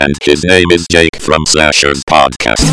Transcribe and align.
And 0.00 0.14
his 0.22 0.42
name 0.44 0.70
is 0.72 0.86
Jake 0.90 1.14
from 1.20 1.44
Slashers 1.46 2.02
Podcast. 2.08 2.64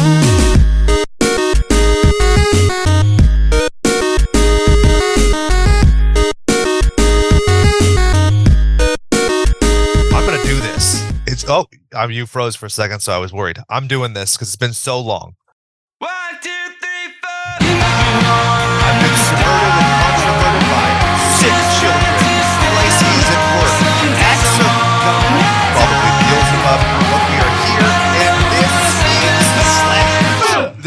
I'm 10.10 10.26
gonna 10.26 10.42
do 10.46 10.58
this. 10.62 11.04
It's 11.28 11.44
oh, 11.50 11.66
um, 11.94 12.12
you 12.12 12.26
froze 12.28 12.56
for 12.56 12.68
a 12.68 12.70
second, 12.70 13.02
so 13.02 13.12
I 13.12 13.18
was 13.18 13.34
worried. 13.34 13.60
I'm 13.70 13.88
doing 13.90 14.14
this 14.14 14.38
because 14.38 14.48
it's 14.48 14.56
been 14.56 14.72
so 14.72 14.98
long. 14.98 15.36
One, 16.00 16.10
two, 16.42 16.50
three, 16.80 17.14
four. 17.22 18.57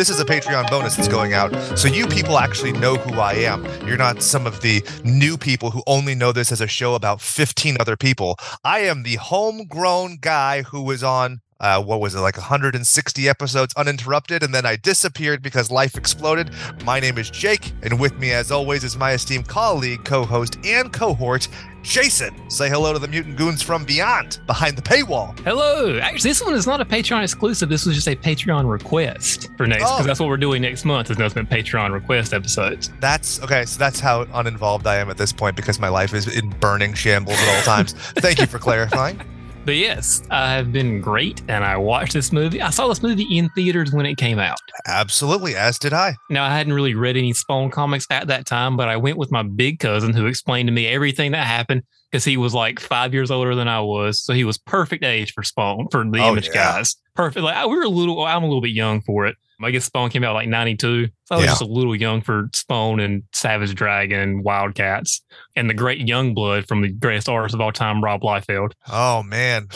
This 0.01 0.09
is 0.09 0.19
a 0.19 0.25
Patreon 0.25 0.71
bonus 0.71 0.97
that's 0.97 1.09
going 1.09 1.35
out, 1.35 1.55
so 1.79 1.87
you 1.87 2.07
people 2.07 2.39
actually 2.39 2.73
know 2.73 2.95
who 2.95 3.21
I 3.21 3.35
am. 3.35 3.67
You're 3.87 3.99
not 3.99 4.23
some 4.23 4.47
of 4.47 4.63
the 4.63 4.83
new 5.05 5.37
people 5.37 5.71
who 5.71 5.83
only 5.87 6.15
know 6.15 6.33
this 6.33 6.51
as 6.51 6.63
a 6.63 6.67
show 6.67 6.95
about 6.95 7.21
15 7.21 7.77
other 7.79 7.99
people. 7.99 8.39
I 8.65 8.79
am 8.79 9.03
the 9.03 9.17
homegrown 9.17 10.17
guy 10.23 10.63
who 10.63 10.81
was 10.81 11.05
on 11.05 11.43
uh, 11.61 11.83
what 11.83 12.01
was 12.01 12.15
it 12.15 12.21
like 12.21 12.37
160 12.37 13.29
episodes 13.29 13.73
uninterrupted 13.77 14.43
and 14.43 14.55
then 14.55 14.65
i 14.67 14.77
disappeared 14.77 15.43
because 15.43 15.71
life 15.71 15.97
exploded 15.97 16.51
my 16.85 16.99
name 17.01 17.19
is 17.19 17.31
jake 17.31 17.73
and 17.83 17.99
with 18.01 18.19
me 18.19 18.31
as 18.33 18.51
always 18.51 18.85
is 18.85 18.97
my 18.97 19.13
esteemed 19.13 19.47
colleague 19.49 20.05
co-host 20.05 20.59
and 20.65 20.93
cohort 20.93 21.49
jason 21.83 22.35
say 22.51 22.69
hello 22.69 22.93
to 22.93 22.99
the 22.99 23.09
mutant 23.09 23.37
goons 23.37 23.63
from 23.63 23.85
beyond 23.85 24.41
behind 24.47 24.77
the 24.77 24.83
paywall 24.83 25.39
Hello. 25.41 25.99
Actually, 25.99 26.31
this 26.31 26.43
one 26.43 26.53
is 26.55 26.67
not 26.67 26.81
a 26.81 26.85
Patreon 26.85 27.23
exclusive. 27.23 27.69
This 27.71 27.87
was 27.87 27.95
just 27.95 28.07
a 28.09 28.15
Patreon 28.17 28.71
request 28.71 29.49
for 29.57 29.67
next, 29.67 29.83
because 29.85 30.01
Oh. 30.01 30.05
that's 30.05 30.21
what 30.21 30.29
we're 30.29 30.37
doing 30.37 30.61
next 30.61 30.85
month. 30.85 31.11
Is 31.11 31.17
but 31.17 31.33
Patreon 31.33 31.93
request 31.93 32.35
episodes. 32.35 32.91
that's 33.01 33.41
okay 33.43 33.65
so 33.65 33.79
that's 33.79 33.99
how 34.01 34.23
uninvolved 34.35 34.87
i 34.87 34.97
am 34.97 35.09
at 35.09 35.17
this 35.17 35.33
point 35.33 35.57
because 35.57 35.79
my 35.81 35.89
life 35.89 36.13
is 36.13 36.29
in 36.37 36.51
burning 36.61 36.93
shambles 36.93 37.39
at 37.39 37.57
all 37.57 37.63
times 37.63 37.93
thank 38.19 38.39
you 38.39 38.47
for 38.47 38.59
clarifying 38.59 39.19
But 39.65 39.77
yes, 39.77 40.23
I 40.31 40.53
have 40.55 40.73
been 40.73 41.01
great, 41.01 41.43
and 41.49 41.63
I 41.63 41.77
watched 41.77 42.15
this 42.15 42.33
movie. 42.33 42.63
I 42.63 42.71
saw 42.71 42.89
this 42.89 43.03
movie 43.03 43.27
in 43.37 43.51
theaters 43.51 43.93
when 43.93 44.07
it 44.07 44.17
came 44.17 44.39
out. 44.39 44.59
absolutely 44.87 45.55
as 45.55 45.79
did 45.79 45.93
i 45.93 46.15
Now, 46.31 46.45
I 46.45 46.57
hadn't 46.57 46.73
really 46.73 46.95
read 46.95 47.17
any 47.17 47.33
Spawn 47.35 47.71
comics 47.71 48.07
at 48.11 48.27
that 48.29 48.47
time, 48.47 48.77
but 48.77 48.89
I 48.89 48.97
went 48.97 49.19
with 49.19 49.31
my 49.31 49.43
big 49.43 49.79
cousin 49.79 50.15
who 50.15 50.27
explained 50.27 50.69
to 50.69 50.73
me 50.73 50.87
everything 50.87 51.33
that 51.33 51.47
happened 51.47 51.83
because 52.11 52.25
he 52.25 52.37
was 52.39 52.55
like 52.55 52.81
five 52.81 53.13
years 53.13 53.31
older 53.31 53.55
than 53.55 53.69
I 53.69 53.81
was. 53.81 54.21
So 54.25 54.33
he 54.33 54.45
was 54.45 54.57
perfect 54.59 55.05
age 55.05 55.33
for 55.35 55.43
Spawn, 55.43 55.89
for 55.91 56.05
the 56.05 56.19
Oh, 56.21 56.33
image 56.33 56.47
yeah. 56.49 56.55
guys. 56.55 56.97
Perfect. 57.15 57.45
Like, 57.45 57.67
we 57.69 57.77
were 57.77 57.83
a 57.85 57.89
little, 57.89 58.25
I'm 58.25 58.43
a 58.43 58.47
little 58.47 58.63
bit 58.63 58.73
young 58.73 59.03
for 59.03 59.27
it. 59.27 59.37
I 59.63 59.71
guess 59.71 59.85
Spawn 59.85 60.09
came 60.09 60.25
out 60.25 60.33
like 60.35 60.49
92. 60.49 61.09
So 61.31 61.37
I 61.37 61.39
was 61.39 61.45
Yeah. 61.45 61.51
just 61.53 61.63
a 61.63 61.67
little 61.67 61.95
young 61.95 62.23
for 62.23 62.49
Spawn 62.55 62.99
and 62.99 63.23
Savage 63.33 63.75
Dragon 63.75 64.19
and 64.19 64.45
Wildcats 64.45 65.23
and 65.55 65.71
the 65.71 65.75
great 65.75 66.07
young 66.09 66.35
blood 66.35 66.67
from 66.67 66.83
the 66.83 66.89
greatest 66.89 67.29
artist 67.29 67.55
of 67.55 67.61
all 67.61 67.71
time, 67.73 68.03
Rob 68.03 68.23
Liefeld. 68.23 68.73
oh 68.91 69.23
man 69.23 69.69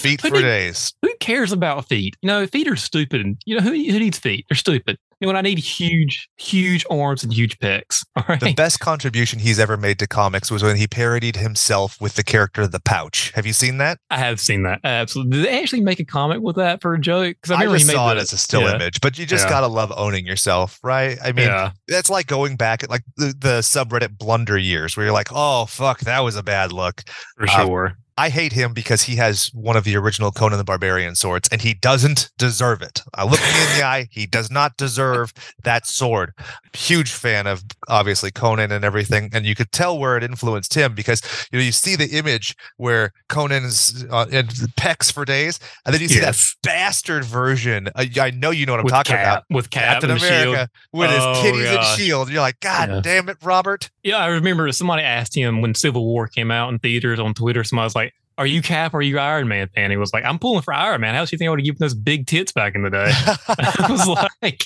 feet 0.00 0.20
for 0.20 0.30
days 0.30 0.92
Who 1.02 1.14
cares 1.20 1.50
about 1.52 1.88
feet? 1.88 2.14
You 2.22 2.26
know, 2.26 2.46
feet 2.46 2.68
are 2.68 2.76
stupid. 2.76 3.22
And 3.22 3.36
you 3.46 3.56
know, 3.56 3.62
who, 3.62 3.70
who 3.70 3.98
needs 3.98 4.18
feet? 4.18 4.44
They're 4.50 4.56
stupid. 4.56 4.98
You 5.20 5.26
know, 5.26 5.30
when 5.30 5.36
I 5.36 5.40
need 5.40 5.58
huge, 5.58 6.28
huge 6.36 6.84
arms 6.90 7.24
and 7.24 7.32
huge 7.32 7.58
pecs. 7.58 8.04
Right. 8.28 8.40
The 8.40 8.52
best 8.52 8.80
contribution 8.80 9.38
he's 9.38 9.58
ever 9.58 9.76
made 9.76 9.98
to 10.00 10.06
comics 10.06 10.50
was 10.50 10.62
when 10.62 10.76
he 10.76 10.86
parodied 10.86 11.36
himself 11.36 11.98
with 12.00 12.14
the 12.14 12.22
character 12.24 12.62
of 12.62 12.72
The 12.72 12.80
Pouch. 12.80 13.30
Have 13.34 13.46
you 13.46 13.52
seen 13.54 13.78
that? 13.78 13.98
I 14.10 14.18
have 14.18 14.38
seen 14.40 14.64
that. 14.64 14.80
Absolutely. 14.84 15.38
Did 15.38 15.46
they 15.46 15.62
actually 15.62 15.80
make 15.80 15.98
a 16.00 16.04
comic 16.04 16.40
with 16.42 16.56
that 16.56 16.82
for 16.82 16.94
a 16.94 17.00
joke? 17.00 17.36
Because 17.40 17.52
I, 17.52 17.60
remember 17.62 17.78
just 17.78 17.90
saw 17.92 18.10
it 18.12 18.18
as 18.18 18.32
a 18.32 18.36
still 18.36 18.62
yeah, 18.62 18.74
image, 18.74 19.00
but 19.00 19.16
you 19.18 19.24
just 19.24 19.44
Yeah. 19.46 19.50
gotta 19.50 19.68
love 19.68 19.92
owning 19.96 20.26
yourself, 20.26 20.78
right? 20.82 20.97
I 21.22 21.32
mean, 21.32 21.46
yeah, 21.46 21.72
that's 21.86 22.10
like 22.10 22.26
going 22.26 22.56
back 22.56 22.82
at 22.82 22.90
like 22.90 23.02
the, 23.16 23.34
the 23.38 23.58
subreddit 23.60 24.18
blunder 24.18 24.58
years 24.58 24.96
where 24.96 25.06
you're 25.06 25.12
like, 25.12 25.28
oh 25.32 25.66
fuck, 25.66 26.00
that 26.00 26.20
was 26.20 26.36
a 26.36 26.42
bad 26.42 26.72
look. 26.72 27.02
for 27.36 27.44
uh, 27.44 27.46
sure. 27.46 27.98
I 28.18 28.30
hate 28.30 28.52
him 28.52 28.72
because 28.72 29.02
he 29.04 29.16
has 29.16 29.48
one 29.54 29.76
of 29.76 29.84
the 29.84 29.96
original 29.96 30.32
Conan 30.32 30.58
the 30.58 30.64
Barbarian 30.64 31.14
swords, 31.14 31.48
and 31.52 31.62
he 31.62 31.72
doesn't 31.72 32.30
deserve 32.36 32.82
it. 32.82 33.02
I 33.14 33.22
look 33.24 33.40
me 33.40 33.46
in 33.46 33.78
the 33.78 33.84
eye; 33.84 34.08
he 34.10 34.26
does 34.26 34.50
not 34.50 34.76
deserve 34.76 35.32
that 35.62 35.86
sword. 35.86 36.34
Huge 36.74 37.10
fan 37.12 37.46
of 37.46 37.62
obviously 37.88 38.30
Conan 38.30 38.72
and 38.72 38.84
everything, 38.84 39.30
and 39.32 39.46
you 39.46 39.54
could 39.54 39.70
tell 39.72 39.98
where 39.98 40.16
it 40.16 40.24
influenced 40.24 40.74
him 40.74 40.94
because 40.94 41.22
you 41.52 41.58
know 41.58 41.64
you 41.64 41.70
see 41.72 41.94
the 41.96 42.08
image 42.18 42.56
where 42.76 43.12
Conan's 43.28 44.04
uh, 44.10 44.26
in 44.30 44.46
pecs 44.78 45.12
for 45.12 45.24
days, 45.24 45.60
and 45.86 45.94
then 45.94 46.02
you 46.02 46.08
see 46.08 46.18
Yes. 46.20 46.56
that 46.64 46.68
bastard 46.68 47.24
version. 47.24 47.88
Uh, 47.94 48.04
I 48.20 48.30
know 48.30 48.50
you 48.50 48.66
know 48.66 48.72
what 48.72 48.80
I'm 48.80 48.84
with 48.84 48.92
talking 48.94 49.14
Cap, 49.16 49.44
about. 49.48 49.56
with 49.56 49.70
Cap 49.70 49.84
Captain 50.02 50.10
and. 50.10 50.20
America 50.20 50.68
with 50.92 51.10
Oh, 51.12 51.34
his 51.34 51.42
kitties 51.42 51.70
and 51.70 51.84
shield. 51.98 52.30
You're 52.30 52.40
like, 52.40 52.58
God 52.60 52.88
Yeah. 52.90 53.00
damn 53.00 53.28
it, 53.28 53.36
Robert. 53.44 53.90
Yeah, 54.02 54.16
I 54.18 54.26
remember 54.26 54.70
somebody 54.72 55.02
asked 55.02 55.36
him 55.36 55.60
when 55.60 55.74
Civil 55.74 56.04
War 56.04 56.26
came 56.26 56.50
out 56.50 56.72
in 56.72 56.78
theaters 56.80 57.20
on 57.20 57.34
Twitter. 57.34 57.62
Somebody 57.62 57.84
was 57.86 57.94
like, 57.94 58.07
"Are 58.38 58.46
you 58.46 58.62
Cap? 58.62 58.94
Or 58.94 58.98
are 58.98 59.02
you 59.02 59.18
Iron 59.18 59.48
Man?" 59.48 59.68
fan?" 59.74 59.90
he 59.90 59.98
was 59.98 60.12
like, 60.14 60.24
"I'm 60.24 60.38
pulling 60.38 60.62
for 60.62 60.72
Iron 60.72 61.02
Man. 61.02 61.14
How 61.14 61.24
do 61.24 61.28
you 61.30 61.38
think 61.38 61.48
I 61.48 61.50
would 61.50 61.60
have 61.60 61.64
given 61.66 61.78
those 61.80 61.94
big 61.94 62.26
tits 62.26 62.52
back 62.52 62.74
in 62.74 62.82
the 62.82 62.90
day?" 62.90 63.06
I 63.48 63.86
was 63.90 64.06
like, 64.42 64.64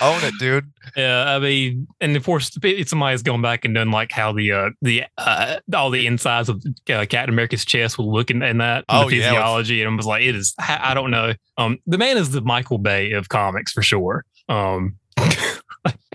Own 0.00 0.22
it, 0.22 0.34
dude. 0.38 0.70
Yeah, 0.96 1.34
I 1.34 1.40
mean, 1.40 1.88
and 2.00 2.16
of 2.16 2.24
course, 2.24 2.56
somebody's 2.86 3.22
gone 3.22 3.42
back 3.42 3.64
and 3.64 3.74
done 3.74 3.90
like 3.90 4.12
how 4.12 4.32
the 4.32 4.52
uh, 4.52 4.70
the 4.82 5.02
uh, 5.18 5.58
all 5.74 5.90
the 5.90 6.06
insides 6.06 6.48
of 6.48 6.62
uh, 6.88 7.04
Captain 7.08 7.30
America's 7.30 7.64
chest 7.64 7.98
will 7.98 8.12
look 8.12 8.30
in, 8.30 8.40
in 8.42 8.58
that 8.58 8.84
Oh, 8.88 9.10
the 9.10 9.16
yeah, 9.16 9.30
physiology, 9.30 9.82
and 9.82 9.92
I 9.92 9.96
was 9.96 10.06
like, 10.06 10.22
it 10.22 10.36
is. 10.36 10.54
I 10.60 10.92
I 10.92 10.94
don't 10.94 11.10
know. 11.10 11.32
Um, 11.58 11.78
the 11.86 11.98
man 11.98 12.18
is 12.18 12.30
the 12.30 12.40
Michael 12.40 12.78
Bay 12.78 13.12
of 13.12 13.28
comics 13.28 13.72
for 13.72 13.82
sure. 13.82 14.24
Um, 14.48 14.96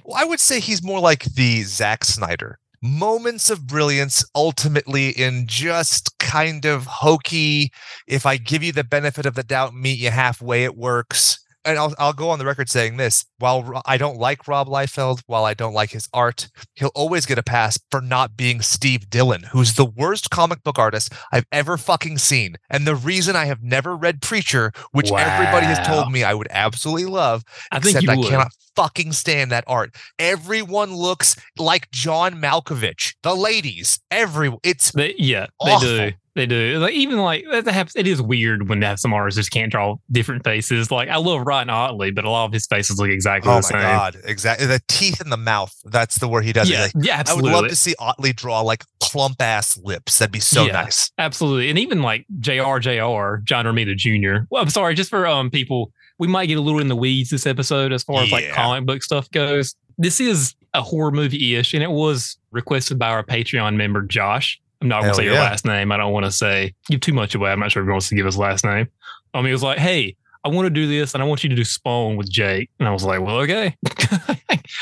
Well, 0.03 0.19
I 0.19 0.25
would 0.25 0.39
say 0.39 0.59
he's 0.59 0.83
more 0.83 0.99
like 0.99 1.23
the 1.23 1.63
Zack 1.63 2.03
Snyder. 2.03 2.57
Moments 2.83 3.51
of 3.51 3.67
brilliance, 3.67 4.25
ultimately 4.33 5.09
in 5.09 5.45
just 5.45 6.17
kind 6.17 6.65
of 6.65 6.85
hokey. 6.87 7.71
If 8.07 8.25
I 8.25 8.37
give 8.37 8.63
you 8.63 8.71
the 8.71 8.83
benefit 8.83 9.27
of 9.27 9.35
the 9.35 9.43
doubt, 9.43 9.75
meet 9.75 9.99
you 9.99 10.09
halfway, 10.09 10.63
it 10.63 10.75
works. 10.75 11.37
And 11.63 11.77
I'll, 11.77 11.93
I'll 11.99 12.13
go 12.13 12.31
on 12.31 12.39
the 12.39 12.45
record 12.45 12.69
saying 12.69 12.97
this 12.97 13.23
while 13.37 13.83
I 13.85 13.97
don't 13.97 14.17
like 14.17 14.47
Rob 14.47 14.67
Liefeld, 14.67 15.21
while 15.27 15.45
I 15.45 15.53
don't 15.53 15.75
like 15.75 15.91
his 15.91 16.09
art, 16.11 16.49
he'll 16.73 16.91
always 16.95 17.27
get 17.27 17.37
a 17.37 17.43
pass 17.43 17.77
for 17.91 18.01
not 18.01 18.35
being 18.35 18.61
Steve 18.61 19.11
Dillon, 19.11 19.43
who's 19.51 19.75
the 19.75 19.85
worst 19.85 20.31
comic 20.31 20.63
book 20.63 20.79
artist 20.79 21.13
I've 21.31 21.45
ever 21.51 21.77
fucking 21.77 22.17
seen. 22.17 22.55
And 22.71 22.87
the 22.87 22.95
reason 22.95 23.35
I 23.35 23.45
have 23.45 23.61
never 23.61 23.95
read 23.95 24.23
Preacher, 24.23 24.71
which 24.91 25.11
everybody 25.11 25.67
has 25.67 25.85
told 25.85 26.11
me 26.11 26.23
I 26.23 26.33
would 26.33 26.47
absolutely 26.49 27.05
love, 27.05 27.43
I 27.71 27.79
think 27.79 27.97
except 27.97 28.09
I 28.09 28.15
would. 28.15 28.27
cannot 28.27 28.51
fucking 28.75 29.11
stand 29.13 29.51
that 29.51 29.63
art. 29.67 29.95
Everyone 30.19 30.93
looks 30.95 31.35
like 31.57 31.89
John 31.91 32.35
Malkovich. 32.35 33.15
The 33.23 33.35
ladies, 33.35 33.99
every 34.09 34.51
it's 34.63 34.91
They, 34.91 35.15
yeah, 35.17 35.47
they 35.63 35.77
do. 35.79 36.11
They 36.33 36.45
do. 36.45 36.77
Like 36.79 36.93
even 36.93 37.17
like 37.19 37.43
that 37.51 37.67
happens. 37.67 37.95
It 37.97 38.07
is 38.07 38.21
weird 38.21 38.69
when 38.69 38.81
some 38.97 39.13
artists 39.13 39.37
just 39.37 39.51
can't 39.51 39.69
draw 39.69 39.97
different 40.11 40.45
faces. 40.45 40.89
Like 40.89 41.09
I 41.09 41.17
love 41.17 41.45
Ryan 41.45 41.69
Ottley, 41.69 42.11
but 42.11 42.23
a 42.23 42.29
lot 42.29 42.45
of 42.45 42.53
his 42.53 42.65
faces 42.67 42.97
look 42.99 43.09
exactly 43.09 43.51
oh 43.51 43.55
the 43.55 43.61
my 43.61 43.61
same. 43.69 43.81
god, 43.81 44.17
exactly 44.23 44.65
the 44.65 44.79
teeth 44.87 45.19
in 45.19 45.29
the 45.29 45.35
mouth. 45.35 45.75
That's 45.83 46.19
the 46.19 46.29
where 46.29 46.41
he 46.41 46.53
does 46.53 46.69
Yeah, 46.69 46.85
it. 46.85 46.95
Like, 46.95 47.05
yeah, 47.05 47.23
I 47.27 47.33
would 47.33 47.43
love 47.43 47.67
to 47.67 47.75
see 47.75 47.95
Otley 47.99 48.31
draw 48.31 48.61
like 48.61 48.85
plump 49.01 49.41
ass 49.41 49.77
lips. 49.83 50.19
That'd 50.19 50.31
be 50.31 50.39
so 50.39 50.65
Yeah. 50.65 50.71
nice. 50.71 51.11
Absolutely. 51.17 51.69
And 51.69 51.77
even 51.77 52.01
like 52.01 52.25
JR 52.39 52.79
JR, 52.79 53.41
John 53.43 53.65
Romita 53.65 53.97
Jr. 53.97 54.45
Well, 54.49 54.61
I'm 54.63 54.69
sorry, 54.69 54.95
just 54.95 55.09
for 55.09 55.27
um 55.27 55.49
people, 55.49 55.91
we 56.21 56.27
might 56.27 56.45
get 56.45 56.59
a 56.59 56.61
little 56.61 56.79
in 56.79 56.87
the 56.87 56.95
weeds 56.95 57.31
this 57.31 57.47
episode 57.47 57.91
as 57.91 58.03
far 58.03 58.21
as 58.21 58.31
like 58.31 58.47
comic 58.51 58.85
book 58.85 59.01
stuff 59.01 59.27
goes. 59.31 59.73
This 59.97 60.21
is 60.21 60.53
a 60.75 60.81
horror 60.83 61.09
movie 61.09 61.55
ish, 61.55 61.73
and 61.73 61.81
it 61.81 61.89
was 61.89 62.37
requested 62.51 62.99
by 62.99 63.07
our 63.07 63.23
Patreon 63.23 63.75
member 63.75 64.03
Josh. 64.03 64.61
I'm 64.81 64.87
not 64.87 64.97
gonna 64.97 65.07
Hell 65.07 65.15
say 65.15 65.23
your 65.25 65.33
last 65.33 65.65
name. 65.65 65.91
I 65.91 65.97
don't 65.97 66.13
want 66.13 66.25
to 66.25 66.31
say 66.31 66.75
give 66.87 66.99
too 66.99 67.11
much 67.13 67.33
away. 67.33 67.51
I'm 67.51 67.59
not 67.59 67.71
sure 67.71 67.81
if 67.81 67.87
he 67.87 67.91
wants 67.91 68.07
to 68.09 68.15
give 68.15 68.27
his 68.27 68.37
last 68.37 68.63
name. 68.63 68.87
Um, 69.33 69.47
he 69.47 69.51
was 69.51 69.63
like, 69.63 69.79
Hey, 69.79 70.15
I 70.45 70.49
want 70.49 70.67
to 70.67 70.69
do 70.69 70.87
this 70.87 71.15
and 71.15 71.23
I 71.23 71.25
want 71.25 71.43
you 71.43 71.49
to 71.49 71.55
do 71.55 71.63
Spawn 71.63 72.17
with 72.17 72.29
Jake. 72.29 72.69
And 72.79 72.87
I 72.87 72.91
was 72.91 73.03
like, 73.03 73.19
Well, 73.21 73.37
okay. 73.37 73.75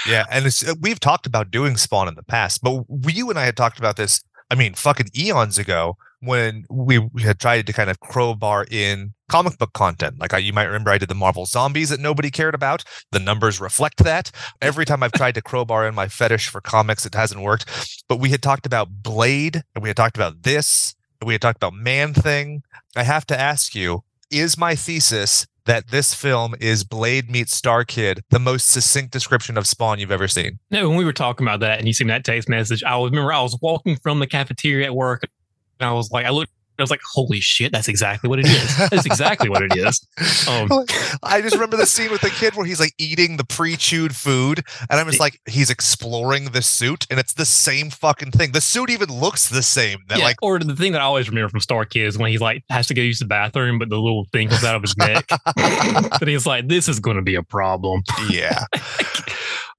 Yeah, 0.07 0.25
and 0.31 0.45
it's, 0.45 0.68
uh, 0.68 0.75
we've 0.81 1.00
talked 1.00 1.25
about 1.25 1.51
doing 1.51 1.75
Spawn 1.77 2.07
in 2.07 2.15
the 2.15 2.24
past, 2.24 2.62
but 2.62 2.83
we- 2.89 3.13
you 3.13 3.30
and 3.30 3.39
I 3.39 3.45
had 3.45 3.57
talked 3.57 3.80
about 3.80 3.95
this. 3.95 4.24
I 4.51 4.56
mean, 4.56 4.74
fucking 4.74 5.07
eons 5.18 5.57
ago 5.57 5.97
when 6.19 6.65
we, 6.69 6.97
we 7.00 7.24
had 7.24 7.39
tried 7.39 7.65
to 7.68 7.74
kind 7.74 7.89
of 7.89 8.00
crowbar 8.00 8.65
in 8.69 9.13
comic 9.29 9.57
book 9.57 9.73
content. 9.73 10.19
Like 10.19 10.33
I, 10.33 10.39
you 10.39 10.51
might 10.51 10.65
remember, 10.65 10.91
I 10.91 10.97
did 10.97 11.09
the 11.09 11.15
Marvel 11.15 11.45
Zombies 11.45 11.89
that 11.89 11.99
nobody 11.99 12.29
cared 12.29 12.55
about. 12.55 12.83
The 13.11 13.19
numbers 13.19 13.61
reflect 13.61 14.03
that. 14.03 14.31
Every 14.61 14.85
time 14.85 15.03
I've 15.03 15.13
tried 15.13 15.35
to 15.35 15.41
crowbar 15.41 15.87
in 15.87 15.95
my 15.95 16.07
fetish 16.07 16.49
for 16.49 16.61
comics, 16.61 17.05
it 17.05 17.15
hasn't 17.15 17.41
worked. 17.41 18.03
But 18.07 18.19
we 18.19 18.29
had 18.29 18.41
talked 18.41 18.65
about 18.65 19.03
Blade, 19.03 19.63
and 19.73 19.81
we 19.81 19.89
had 19.89 19.97
talked 19.97 20.17
about 20.17 20.43
this, 20.43 20.95
and 21.21 21.27
we 21.27 21.33
had 21.33 21.41
talked 21.41 21.57
about 21.57 21.73
Man 21.73 22.13
Thing. 22.13 22.63
I 22.95 23.03
have 23.03 23.25
to 23.27 23.39
ask 23.39 23.75
you: 23.75 24.03
Is 24.29 24.57
my 24.57 24.75
thesis 24.75 25.47
that 25.69 25.89
this 25.89 26.15
film 26.15 26.55
is 26.59 26.83
Blade 26.83 27.29
meets 27.29 27.55
Star 27.55 27.85
Kid, 27.85 28.23
the 28.31 28.39
most 28.39 28.69
succinct 28.69 29.13
description 29.13 29.55
of 29.55 29.67
Spawn 29.67 29.99
you've 29.99 30.11
ever 30.11 30.27
seen. 30.27 30.57
No, 30.71 30.89
when 30.89 30.97
we 30.97 31.05
were 31.05 31.13
talking 31.13 31.45
about 31.45 31.59
that 31.59 31.77
and 31.77 31.85
you 31.85 31.93
seen 31.93 32.07
that 32.07 32.25
text 32.25 32.49
message, 32.49 32.83
I 32.83 32.99
remember 32.99 33.31
I 33.31 33.43
was 33.43 33.55
walking 33.61 33.95
from 33.97 34.17
the 34.17 34.25
cafeteria 34.25 34.87
at 34.87 34.95
work 34.95 35.29
and 35.79 35.87
I 35.87 35.93
was 35.93 36.09
like, 36.09 36.25
I 36.25 36.31
looked 36.31 36.51
I 36.79 36.83
was 36.83 36.91
like, 36.91 37.01
holy 37.13 37.39
shit, 37.39 37.71
that's 37.71 37.87
exactly 37.87 38.29
what 38.29 38.39
it 38.39 38.47
is. 38.47 38.77
That's 38.89 39.05
exactly 39.05 39.49
what 39.49 39.63
it 39.63 39.75
is. 39.75 40.05
Um, 40.49 40.67
I 41.21 41.41
just 41.41 41.55
remember 41.55 41.77
the 41.77 41.85
scene 41.85 42.11
with 42.11 42.21
the 42.21 42.29
kid 42.29 42.55
where 42.55 42.65
he's 42.65 42.79
like 42.79 42.93
eating 42.97 43.37
the 43.37 43.43
pre-chewed 43.43 44.15
food, 44.15 44.63
and 44.89 44.99
I'm 44.99 45.05
just 45.05 45.19
like, 45.19 45.39
he's 45.47 45.69
exploring 45.69 46.45
the 46.45 46.61
suit, 46.61 47.05
and 47.09 47.19
it's 47.19 47.33
the 47.33 47.45
same 47.45 47.89
fucking 47.89 48.31
thing. 48.31 48.51
The 48.51 48.61
suit 48.61 48.89
even 48.89 49.09
looks 49.09 49.49
the 49.49 49.61
same. 49.61 49.99
That 50.07 50.19
yeah, 50.19 50.23
like, 50.23 50.37
or 50.41 50.57
the 50.59 50.75
thing 50.75 50.93
that 50.93 51.01
I 51.01 51.05
always 51.05 51.29
remember 51.29 51.49
from 51.49 51.59
Star 51.59 51.85
Kids 51.85 52.17
when 52.17 52.31
he 52.31 52.37
like 52.37 52.63
has 52.69 52.87
to 52.87 52.93
go 52.93 53.01
use 53.01 53.19
the 53.19 53.25
bathroom, 53.25 53.79
but 53.79 53.89
the 53.89 53.97
little 53.97 54.25
thing 54.31 54.49
comes 54.49 54.63
out 54.63 54.75
of 54.75 54.81
his 54.81 54.97
neck. 54.97 55.29
and 55.57 56.29
he's 56.29 56.45
like, 56.45 56.67
this 56.67 56.87
is 56.87 56.99
going 56.99 57.17
to 57.17 57.23
be 57.23 57.35
a 57.35 57.43
problem. 57.43 58.01
yeah. 58.29 58.65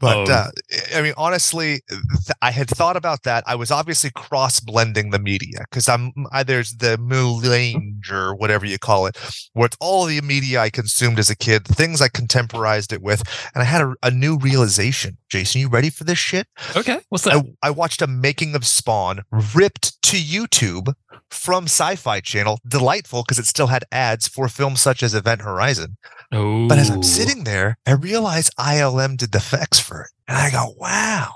But 0.01 0.29
Um, 0.29 0.31
uh, 0.31 0.51
I 0.97 1.03
mean, 1.03 1.13
honestly, 1.17 1.83
th- 1.89 2.37
I 2.41 2.51
had 2.51 2.69
thought 2.69 2.97
about 2.97 3.23
that. 3.25 3.45
I 3.47 3.55
was 3.55 3.71
obviously 3.71 4.11
cross 4.11 4.59
blending 4.59 5.11
the 5.11 5.19
media 5.19 5.59
because 5.71 5.89
I'm 5.89 6.13
I, 6.33 6.43
there's 6.43 6.73
the 6.77 6.97
melange 6.99 8.11
or 8.11 8.35
whatever 8.35 8.65
you 8.65 8.79
call 8.79 9.07
it, 9.07 9.17
where 9.53 9.67
it's 9.67 9.77
all 9.79 10.07
the 10.07 10.21
media 10.23 10.61
I 10.61 10.71
consumed 10.71 11.19
as 11.19 11.29
a 11.31 11.37
kid, 11.37 11.67
things 11.67 12.01
I 12.01 12.09
contemporized 12.09 12.93
it 12.93 13.03
with, 13.03 13.23
and 13.55 13.63
I 13.63 13.67
had 13.67 13.83
a, 13.83 13.95
a 14.03 14.11
new 14.11 14.39
realization. 14.39 15.19
Jason, 15.29 15.61
you 15.61 15.69
ready 15.69 15.91
for 15.91 16.05
this 16.05 16.19
shit? 16.19 16.47
Okay, 16.75 16.99
what's 17.11 17.25
that? 17.25 17.35
I, 17.35 17.69
I 17.69 17.71
watched 17.71 18.03
a 18.03 18.07
making 18.07 18.55
of 18.55 18.67
Spawn 18.67 19.23
ripped 19.55 20.01
to 20.05 20.17
YouTube 20.17 20.95
from 21.31 21.65
Sci-Fi 21.65 22.21
Channel. 22.21 22.59
Delightful 22.67 23.23
because 23.23 23.39
it 23.39 23.47
still 23.47 23.69
had 23.69 23.85
ads 23.93 24.27
for 24.27 24.49
films 24.49 24.81
such 24.81 25.03
as 25.03 25.15
Event 25.15 25.43
Horizon. 25.43 25.97
Oh, 26.33 26.69
But 26.69 26.79
as 26.79 26.91
I'm 26.91 27.03
sitting 27.03 27.45
there, 27.45 27.77
I 27.87 27.93
realize 27.93 28.51
ILM 28.51 29.17
did 29.17 29.33
the 29.33 29.39
effects 29.39 29.81
for 29.81 30.03
it. 30.03 30.11
And 30.29 30.37
I 30.37 30.51
go, 30.51 30.75
wow, 30.79 31.33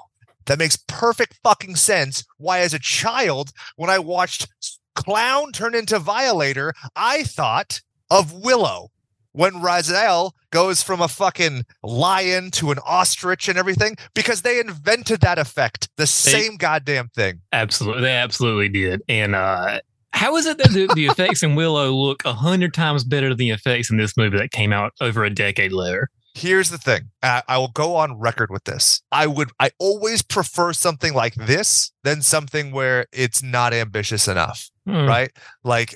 that 0.47 0.59
makes 0.59 0.77
perfect 0.77 1.39
fucking 1.43 1.77
sense. 1.77 2.25
Why, 2.39 2.61
as 2.61 2.75
a 2.75 2.79
child, 2.79 3.51
when 3.77 3.91
I 3.91 3.99
watched 3.99 4.47
Clown 4.95 5.51
turn 5.53 5.75
into 5.75 5.99
Violator, 5.99 6.73
I 6.95 7.25
thought 7.25 7.81
of 8.11 8.33
Willow. 8.33 8.91
When 9.33 9.55
Raziel 9.55 10.31
goes 10.51 10.81
from 10.81 11.01
a 11.01 11.09
fucking 11.09 11.65
lion 11.83 12.53
to 12.53 12.71
an 12.71 12.79
ostrich 12.87 13.49
and 13.49 13.59
everything, 13.59 13.97
because 14.15 14.43
they 14.43 14.61
invented 14.61 15.23
that 15.23 15.41
effect, 15.41 15.89
the 15.97 16.07
same 16.07 16.57
goddamn 16.57 17.09
thing. 17.09 17.41
absolutely, 17.53 18.03
they 18.03 18.13
absolutely 18.13 18.69
did. 18.69 19.03
And 19.09 19.35
uh, 19.35 19.81
how 20.15 20.37
is 20.37 20.47
it 20.47 20.59
that 20.59 20.71
the, 20.71 20.91
the 20.95 21.07
effects 21.07 21.43
in 21.43 21.55
Willow 21.55 21.91
look 21.93 22.23
a 22.25 22.33
hundred 22.33 22.73
times 22.73 23.05
better 23.05 23.29
than 23.29 23.39
the 23.39 23.51
effects 23.51 23.91
in 23.91 23.97
this 23.99 24.17
movie 24.17 24.39
that 24.39 24.51
came 24.53 24.73
out 24.73 24.93
over 25.01 25.25
a 25.25 25.31
decade 25.31 25.73
later? 25.73 26.09
Here's 26.37 26.71
the 26.71 26.79
thing. 26.79 27.11
Uh, 27.23 27.43
I 27.47 27.59
will 27.59 27.69
go 27.75 27.95
on 27.97 28.19
record 28.19 28.51
with 28.51 28.65
this. 28.65 29.01
I 29.13 29.27
would 29.29 29.51
I 29.61 29.71
always 29.79 30.23
prefer 30.23 30.73
something 30.73 31.15
like 31.15 31.35
this 31.35 31.93
than 32.03 32.23
something 32.23 32.73
where 32.73 33.07
it's 33.13 33.43
not 33.43 33.73
ambitious 33.73 34.27
enough, 34.27 34.69
Hmm. 34.87 35.07
right? 35.07 35.31
Like 35.63 35.95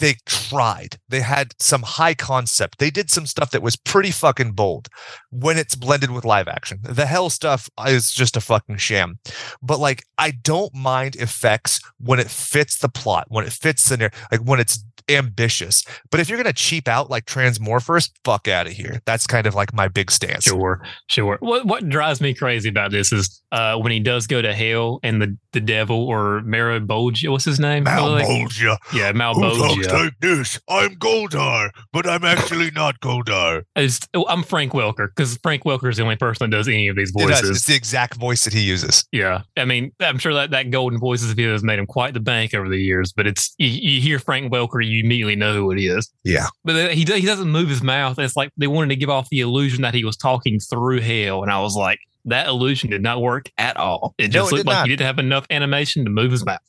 they 0.00 0.16
tried. 0.26 0.98
They 1.08 1.20
had 1.20 1.54
some 1.58 1.82
high 1.82 2.14
concept. 2.14 2.78
They 2.78 2.90
did 2.90 3.10
some 3.10 3.26
stuff 3.26 3.50
that 3.52 3.62
was 3.62 3.76
pretty 3.76 4.10
fucking 4.10 4.52
bold 4.52 4.88
when 5.30 5.56
it's 5.58 5.74
blended 5.74 6.10
with 6.10 6.24
live 6.24 6.48
action. 6.48 6.80
The 6.82 7.06
hell 7.06 7.30
stuff 7.30 7.68
is 7.86 8.10
just 8.10 8.36
a 8.36 8.40
fucking 8.40 8.78
sham. 8.78 9.18
But 9.62 9.78
like 9.78 10.04
I 10.18 10.32
don't 10.32 10.74
mind 10.74 11.16
effects 11.16 11.80
when 11.98 12.18
it 12.18 12.30
fits 12.30 12.78
the 12.78 12.88
plot, 12.88 13.26
when 13.28 13.46
it 13.46 13.52
fits 13.52 13.88
the 13.88 13.96
narr- 13.96 14.12
like 14.32 14.40
when 14.40 14.60
it's 14.60 14.84
ambitious. 15.10 15.84
But 16.10 16.20
if 16.20 16.28
you're 16.28 16.38
gonna 16.38 16.52
cheap 16.52 16.88
out 16.88 17.10
like 17.10 17.26
Transmorphers, 17.26 18.10
fuck 18.24 18.48
out 18.48 18.66
of 18.66 18.72
here. 18.72 19.00
That's 19.06 19.26
kind 19.26 19.46
of 19.46 19.54
like 19.54 19.72
my 19.74 19.88
big 19.88 20.10
stance. 20.10 20.44
Sure, 20.44 20.82
sure. 21.08 21.36
What 21.40 21.66
what 21.66 21.88
drives 21.88 22.20
me 22.20 22.34
crazy 22.34 22.68
about 22.68 22.90
this 22.90 23.12
is 23.12 23.42
uh, 23.52 23.76
when 23.76 23.92
he 23.92 24.00
does 24.00 24.26
go 24.26 24.40
to 24.40 24.54
hell 24.54 25.00
and 25.02 25.20
the, 25.20 25.36
the 25.52 25.60
devil 25.60 26.06
or 26.06 26.40
Marabogia, 26.42 27.30
what's 27.30 27.44
his 27.44 27.58
name? 27.58 27.84
Malebolgia. 27.84 28.76
yeah, 28.92 29.12
Malebolgia. 29.12 29.74
Who 29.76 29.82
talks 29.82 29.92
like 29.92 30.12
this? 30.20 30.60
I'm 30.68 30.94
Goldar, 30.96 31.70
but 31.92 32.08
I'm 32.08 32.24
actually 32.24 32.70
not 32.70 33.00
Goldar. 33.00 33.62
Is- 33.76 34.00
oh, 34.14 34.24
I'm 34.28 34.42
Frank 34.44 34.72
Welker 34.72 35.08
because 35.14 35.36
Frank 35.42 35.64
Welker 35.64 35.90
is 35.90 35.96
the 35.96 36.02
only 36.04 36.16
person 36.16 36.48
that 36.50 36.56
does 36.56 36.68
any 36.68 36.88
of 36.88 36.96
these 36.96 37.10
It 37.10 37.18
does. 37.26 37.40
voices. 37.40 37.50
It's 37.56 37.66
the 37.66 37.74
exact 37.74 38.14
voice 38.14 38.44
that 38.44 38.52
he 38.52 38.60
uses. 38.60 39.04
Yeah, 39.12 39.42
I 39.56 39.64
mean, 39.64 39.92
I'm 40.00 40.18
sure 40.18 40.32
that 40.34 40.50
that 40.52 40.70
golden 40.70 40.98
voices 41.00 41.30
of 41.32 41.36
his 41.36 41.50
has 41.50 41.62
made 41.64 41.78
him 41.78 41.86
quite 41.86 42.14
the 42.14 42.20
bank 42.20 42.54
over 42.54 42.68
the 42.68 42.78
years. 42.78 43.12
But 43.12 43.26
it's 43.26 43.54
you, 43.58 43.66
you 43.68 44.00
hear 44.00 44.18
Frank 44.20 44.52
Welker, 44.52 44.86
you 44.86 44.99
immediately 45.00 45.36
know 45.36 45.54
who 45.54 45.70
it 45.72 45.80
is. 45.80 46.10
Yeah. 46.24 46.46
But 46.64 46.92
he 46.92 47.04
he 47.04 47.26
doesn't 47.26 47.50
move 47.50 47.68
his 47.68 47.82
mouth. 47.82 48.18
It's 48.18 48.36
like 48.36 48.50
they 48.56 48.66
wanted 48.66 48.90
to 48.90 48.96
give 48.96 49.10
off 49.10 49.28
the 49.30 49.40
illusion 49.40 49.82
that 49.82 49.94
he 49.94 50.04
was 50.04 50.16
talking 50.16 50.58
through 50.60 51.00
hell, 51.00 51.42
and 51.42 51.50
I 51.50 51.60
was 51.60 51.76
like, 51.76 51.98
that 52.26 52.46
illusion 52.48 52.90
did 52.90 53.02
not 53.02 53.22
work 53.22 53.50
at 53.56 53.76
all. 53.78 54.14
It 54.18 54.28
No, 54.28 54.40
just 54.40 54.52
it 54.52 54.56
looked 54.56 54.66
like 54.66 54.76
not. 54.76 54.86
he 54.86 54.92
didn't 54.92 55.06
have 55.06 55.18
enough 55.18 55.46
animation 55.50 56.04
to 56.04 56.10
move 56.10 56.30
his 56.32 56.44
mouth. 56.44 56.58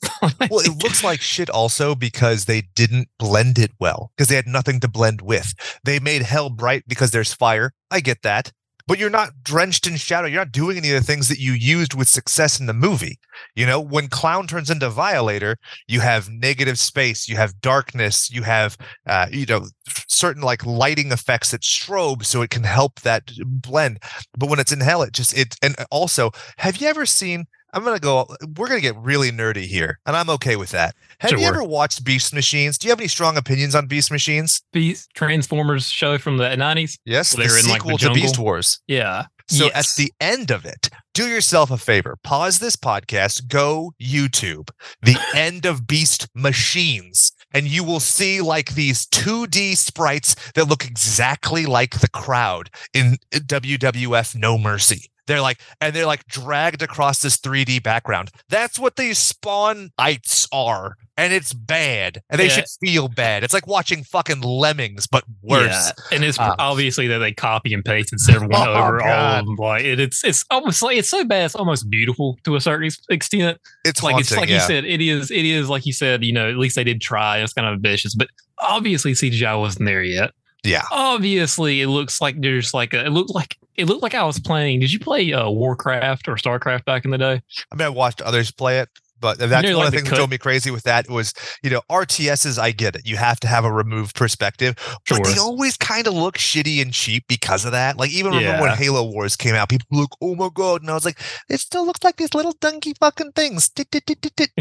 Well, 0.50 0.60
it 0.60 0.83
looks 0.83 1.04
like 1.04 1.19
shit 1.19 1.50
also 1.50 1.95
because 1.95 2.45
they 2.45 2.62
didn't 2.75 3.07
blend 3.18 3.57
it 3.57 3.72
well 3.80 4.12
because 4.16 4.28
they 4.28 4.36
had 4.36 4.45
nothing 4.48 4.80
to 4.81 4.88
blend 4.88 5.22
with. 5.22 5.54
They 5.83 6.00
made 6.00 6.22
hell 6.22 6.50
bright 6.51 6.83
because 6.88 7.10
there's 7.12 7.33
fire. 7.33 7.74
I 7.89 8.01
get 8.01 8.22
that. 8.22 8.51
But 8.88 9.00
you're 9.00 9.10
not 9.10 9.44
drenched 9.44 9.88
in 9.88 9.95
shadow. 9.95 10.28
You're 10.28 10.42
not 10.42 10.51
doing 10.51 10.78
any 10.78 10.92
of 10.92 11.00
the 11.00 11.06
things 11.06 11.28
that 11.30 11.39
you 11.39 11.54
used 11.54 11.94
with 11.94 12.10
success 12.10 12.60
in 12.60 12.66
the 12.66 12.74
movie. 12.74 13.19
You 13.56 13.66
know, 13.66 13.80
when 13.80 14.07
Clown 14.07 14.48
turns 14.48 14.69
into 14.69 14.89
Violator, 14.89 15.57
you 15.88 16.00
have 16.01 16.30
negative 16.30 16.78
space, 16.78 17.28
you 17.28 17.36
have 17.38 17.62
darkness, 17.62 18.30
you 18.31 18.44
have, 18.44 18.78
uh, 19.07 19.28
you 19.31 19.45
know, 19.45 19.66
certain 20.07 20.42
like 20.42 20.66
lighting 20.66 21.12
effects 21.12 21.51
that 21.51 21.62
strobe 21.62 22.25
so 22.25 22.42
it 22.42 22.50
can 22.50 22.63
help 22.63 23.01
that 23.01 23.31
blend. 23.45 24.00
But 24.38 24.50
when 24.50 24.60
it's 24.60 24.72
in 24.72 24.81
hell, 24.81 25.01
it 25.01 25.13
just, 25.13 25.38
it, 25.38 25.56
and 25.62 25.75
also, 25.89 26.31
have 26.57 26.78
you 26.78 26.88
ever 26.88 27.06
seen, 27.06 27.45
I'm 27.73 27.83
going 27.83 27.95
to 27.95 28.01
go, 28.01 28.27
we're 28.57 28.68
going 28.68 28.81
to 28.81 28.85
get 28.85 28.97
really 28.97 29.31
nerdy 29.31 29.65
here, 29.65 30.00
and 30.06 30.15
I'm 30.15 30.29
okay 30.31 30.56
with 30.56 30.71
that. 30.71 30.95
Have 31.19 31.31
you 31.31 31.45
ever 31.45 31.63
watched 31.63 32.03
Beast 32.03 32.33
Machines? 32.33 32.77
Do 32.77 32.88
you 32.88 32.91
have 32.91 33.00
any 33.00 33.07
strong 33.07 33.38
opinions 33.38 33.75
on 33.75 33.88
Beast 33.88 34.12
Machines? 34.12 34.62
Beast 34.73 35.09
Transformers 35.13 35.89
show 35.89 36.18
from 36.18 36.38
the 36.38 36.45
90s. 36.45 36.97
Yes, 37.06 37.31
They're 37.33 37.47
the 37.47 37.59
in, 37.59 37.69
like, 37.69 37.83
the 37.83 37.89
sequel 37.89 37.97
to 38.00 38.13
Beast? 38.13 38.38
Wars. 38.38 38.79
Yeah. 38.88 39.25
So 39.47 39.69
at 39.73 39.88
the 39.97 40.13
end 40.21 40.50
of 40.50 40.63
it, 40.63 40.89
do 41.13 41.27
yourself 41.27 41.71
a 41.71 41.77
favor, 41.77 42.18
pause 42.23 42.59
this 42.59 42.77
podcast, 42.77 43.50
go 43.50 43.94
YouTube, 44.01 44.69
the 45.01 45.18
end 45.35 45.65
of 45.65 45.85
Beast 45.85 46.29
Machines, 46.33 47.33
and 47.53 47.68
you 47.68 47.83
will 47.83 48.00
see 48.00 48.39
like 48.39 48.75
these 48.75 49.06
2D 49.07 49.75
sprites 49.75 50.35
that 50.56 50.69
look 50.69 50.85
exactly 50.85 51.65
like 51.65 52.00
the 52.00 52.07
crowd 52.07 52.69
in 52.94 53.18
uh, 53.35 53.39
WWF 53.39 54.35
No 54.35 54.57
Mercy. 54.57 55.11
They're 55.27 55.41
like, 55.41 55.59
and 55.79 55.95
they're 55.95 56.06
like 56.06 56.25
dragged 56.27 56.81
across 56.81 57.21
this 57.21 57.38
3D 57.38 57.83
background. 57.83 58.31
That's 58.50 58.77
what 58.79 58.95
these 58.95 59.18
spawnites 59.19 60.47
are. 60.51 60.97
And 61.18 61.33
it's 61.33 61.53
bad. 61.53 62.21
And 62.29 62.39
they 62.39 62.45
Yeah. 62.47 62.51
should 62.56 62.65
feel 62.79 63.07
bad. 63.07 63.44
It's 63.44 63.53
like 63.53 63.68
watching 63.68 64.03
fucking 64.03 64.41
lemmings, 64.41 65.06
but 65.07 65.23
worse. 65.44 65.91
Yeah, 66.09 66.15
and 66.15 66.23
it's 66.23 66.39
Uh, 66.39 66.56
obviously 66.57 67.07
that 67.07 67.19
they 67.19 67.31
copy 67.31 67.73
and 67.73 67.85
pasted 67.85 68.19
several 68.19 68.49
one 68.49 68.68
Oh, 68.68 68.73
over 68.73 69.04
all 69.04 69.09
of 69.35 69.45
them. 69.45 69.56
Like 69.56 69.83
it, 69.83 69.99
it's 69.99 70.23
it's 70.23 70.44
almost 70.49 70.81
like 70.81 70.97
it's 70.97 71.09
so 71.09 71.23
bad, 71.23 71.45
it's 71.45 71.56
almost 71.56 71.90
beautiful 71.90 72.40
to 72.45 72.56
a 72.56 72.61
certain 72.61 72.90
extent. 73.09 73.59
It's 73.85 74.01
like 74.01 74.13
haunting, 74.13 74.21
it's 74.21 74.35
like 74.37 74.49
yeah. 74.49 74.56
you 74.56 74.61
said, 74.61 74.85
it 74.85 75.01
is 75.01 75.30
it 75.30 75.45
is 75.45 75.69
like 75.69 75.85
you 75.85 75.94
said. 75.94 76.23
You 76.23 76.33
know, 76.33 76.49
at 76.49 76.57
least 76.57 76.75
they 76.75 76.83
did 76.83 77.01
try. 77.01 77.37
It's 77.40 77.54
kind 77.54 77.68
of 77.68 77.73
ambitious, 77.73 78.16
but 78.16 78.30
obviously 78.59 79.11
CGI 79.13 79.59
wasn't 79.59 79.85
there 79.85 80.04
yet. 80.04 80.31
Yeah. 80.63 80.83
Obviously, 80.92 81.81
it 81.81 81.87
looks 81.87 82.21
like 82.21 82.40
there's 82.42 82.73
like 82.73 82.94
a. 82.94 83.06
It 83.06 83.09
looked 83.11 83.33
like 83.35 83.57
it 83.81 83.88
looked 83.88 84.04
like 84.04 84.14
I 84.14 84.23
was 84.23 84.40
playing. 84.40 84.80
Did 84.80 84.94
you 84.94 85.00
play 85.00 85.33
uh, 85.33 85.50
Warcraft 85.50 86.28
or 86.28 86.35
Starcraft 86.35 86.85
back 86.85 87.04
in 87.04 87.11
the 87.11 87.18
day? 87.18 87.42
I 87.71 87.76
mean, 87.76 87.85
I 87.85 87.90
watched 87.90 88.21
others 88.21 88.52
play 88.52 88.80
it, 88.80 88.90
but 89.21 89.37
that's 89.37 89.51
one 89.68 89.75
like 89.75 89.85
of 89.87 89.92
the 89.92 89.97
things 89.99 90.09
that 90.09 90.16
drove 90.18 90.30
me 90.31 90.37
crazy 90.37 90.71
with 90.71 90.83
that 90.83 91.09
was, 91.09 91.33
you 91.63 91.69
know, 91.69 91.81
RTSs, 91.90 92.57
I 92.59 92.71
get 92.71 92.95
it. 92.95 93.04
You 93.06 93.18
have 93.18 93.40
to 93.42 93.47
have 93.47 93.63
a 93.63 93.71
removed 93.71 94.16
perspective, 94.16 94.75
but 95.09 95.23
they 95.23 95.37
always 95.37 95.78
kind 95.78 96.07
of 96.07 96.13
look 96.13 96.37
shitty 96.37 96.81
and 96.81 96.92
cheap 96.92 97.25
because 97.28 97.63
of 97.66 97.71
that. 97.71 97.97
Like, 97.97 98.11
even 98.11 98.33
remember 98.33 98.63
when 98.63 98.78
Halo 98.78 99.04
Wars 99.09 99.35
came 99.35 99.56
out, 99.56 99.69
people 99.69 99.87
look, 99.92 100.18
oh 100.21 100.35
my 100.35 100.49
God. 100.54 100.81
And 100.81 100.90
I 100.90 100.94
was 100.95 101.06
like, 101.06 101.19
it 101.49 101.59
still 101.59 101.85
looks 101.85 102.04
like 102.04 102.18
these 102.18 102.33
little 102.33 102.54
dunky 102.56 102.94
fucking 102.99 103.31
things. 103.33 103.69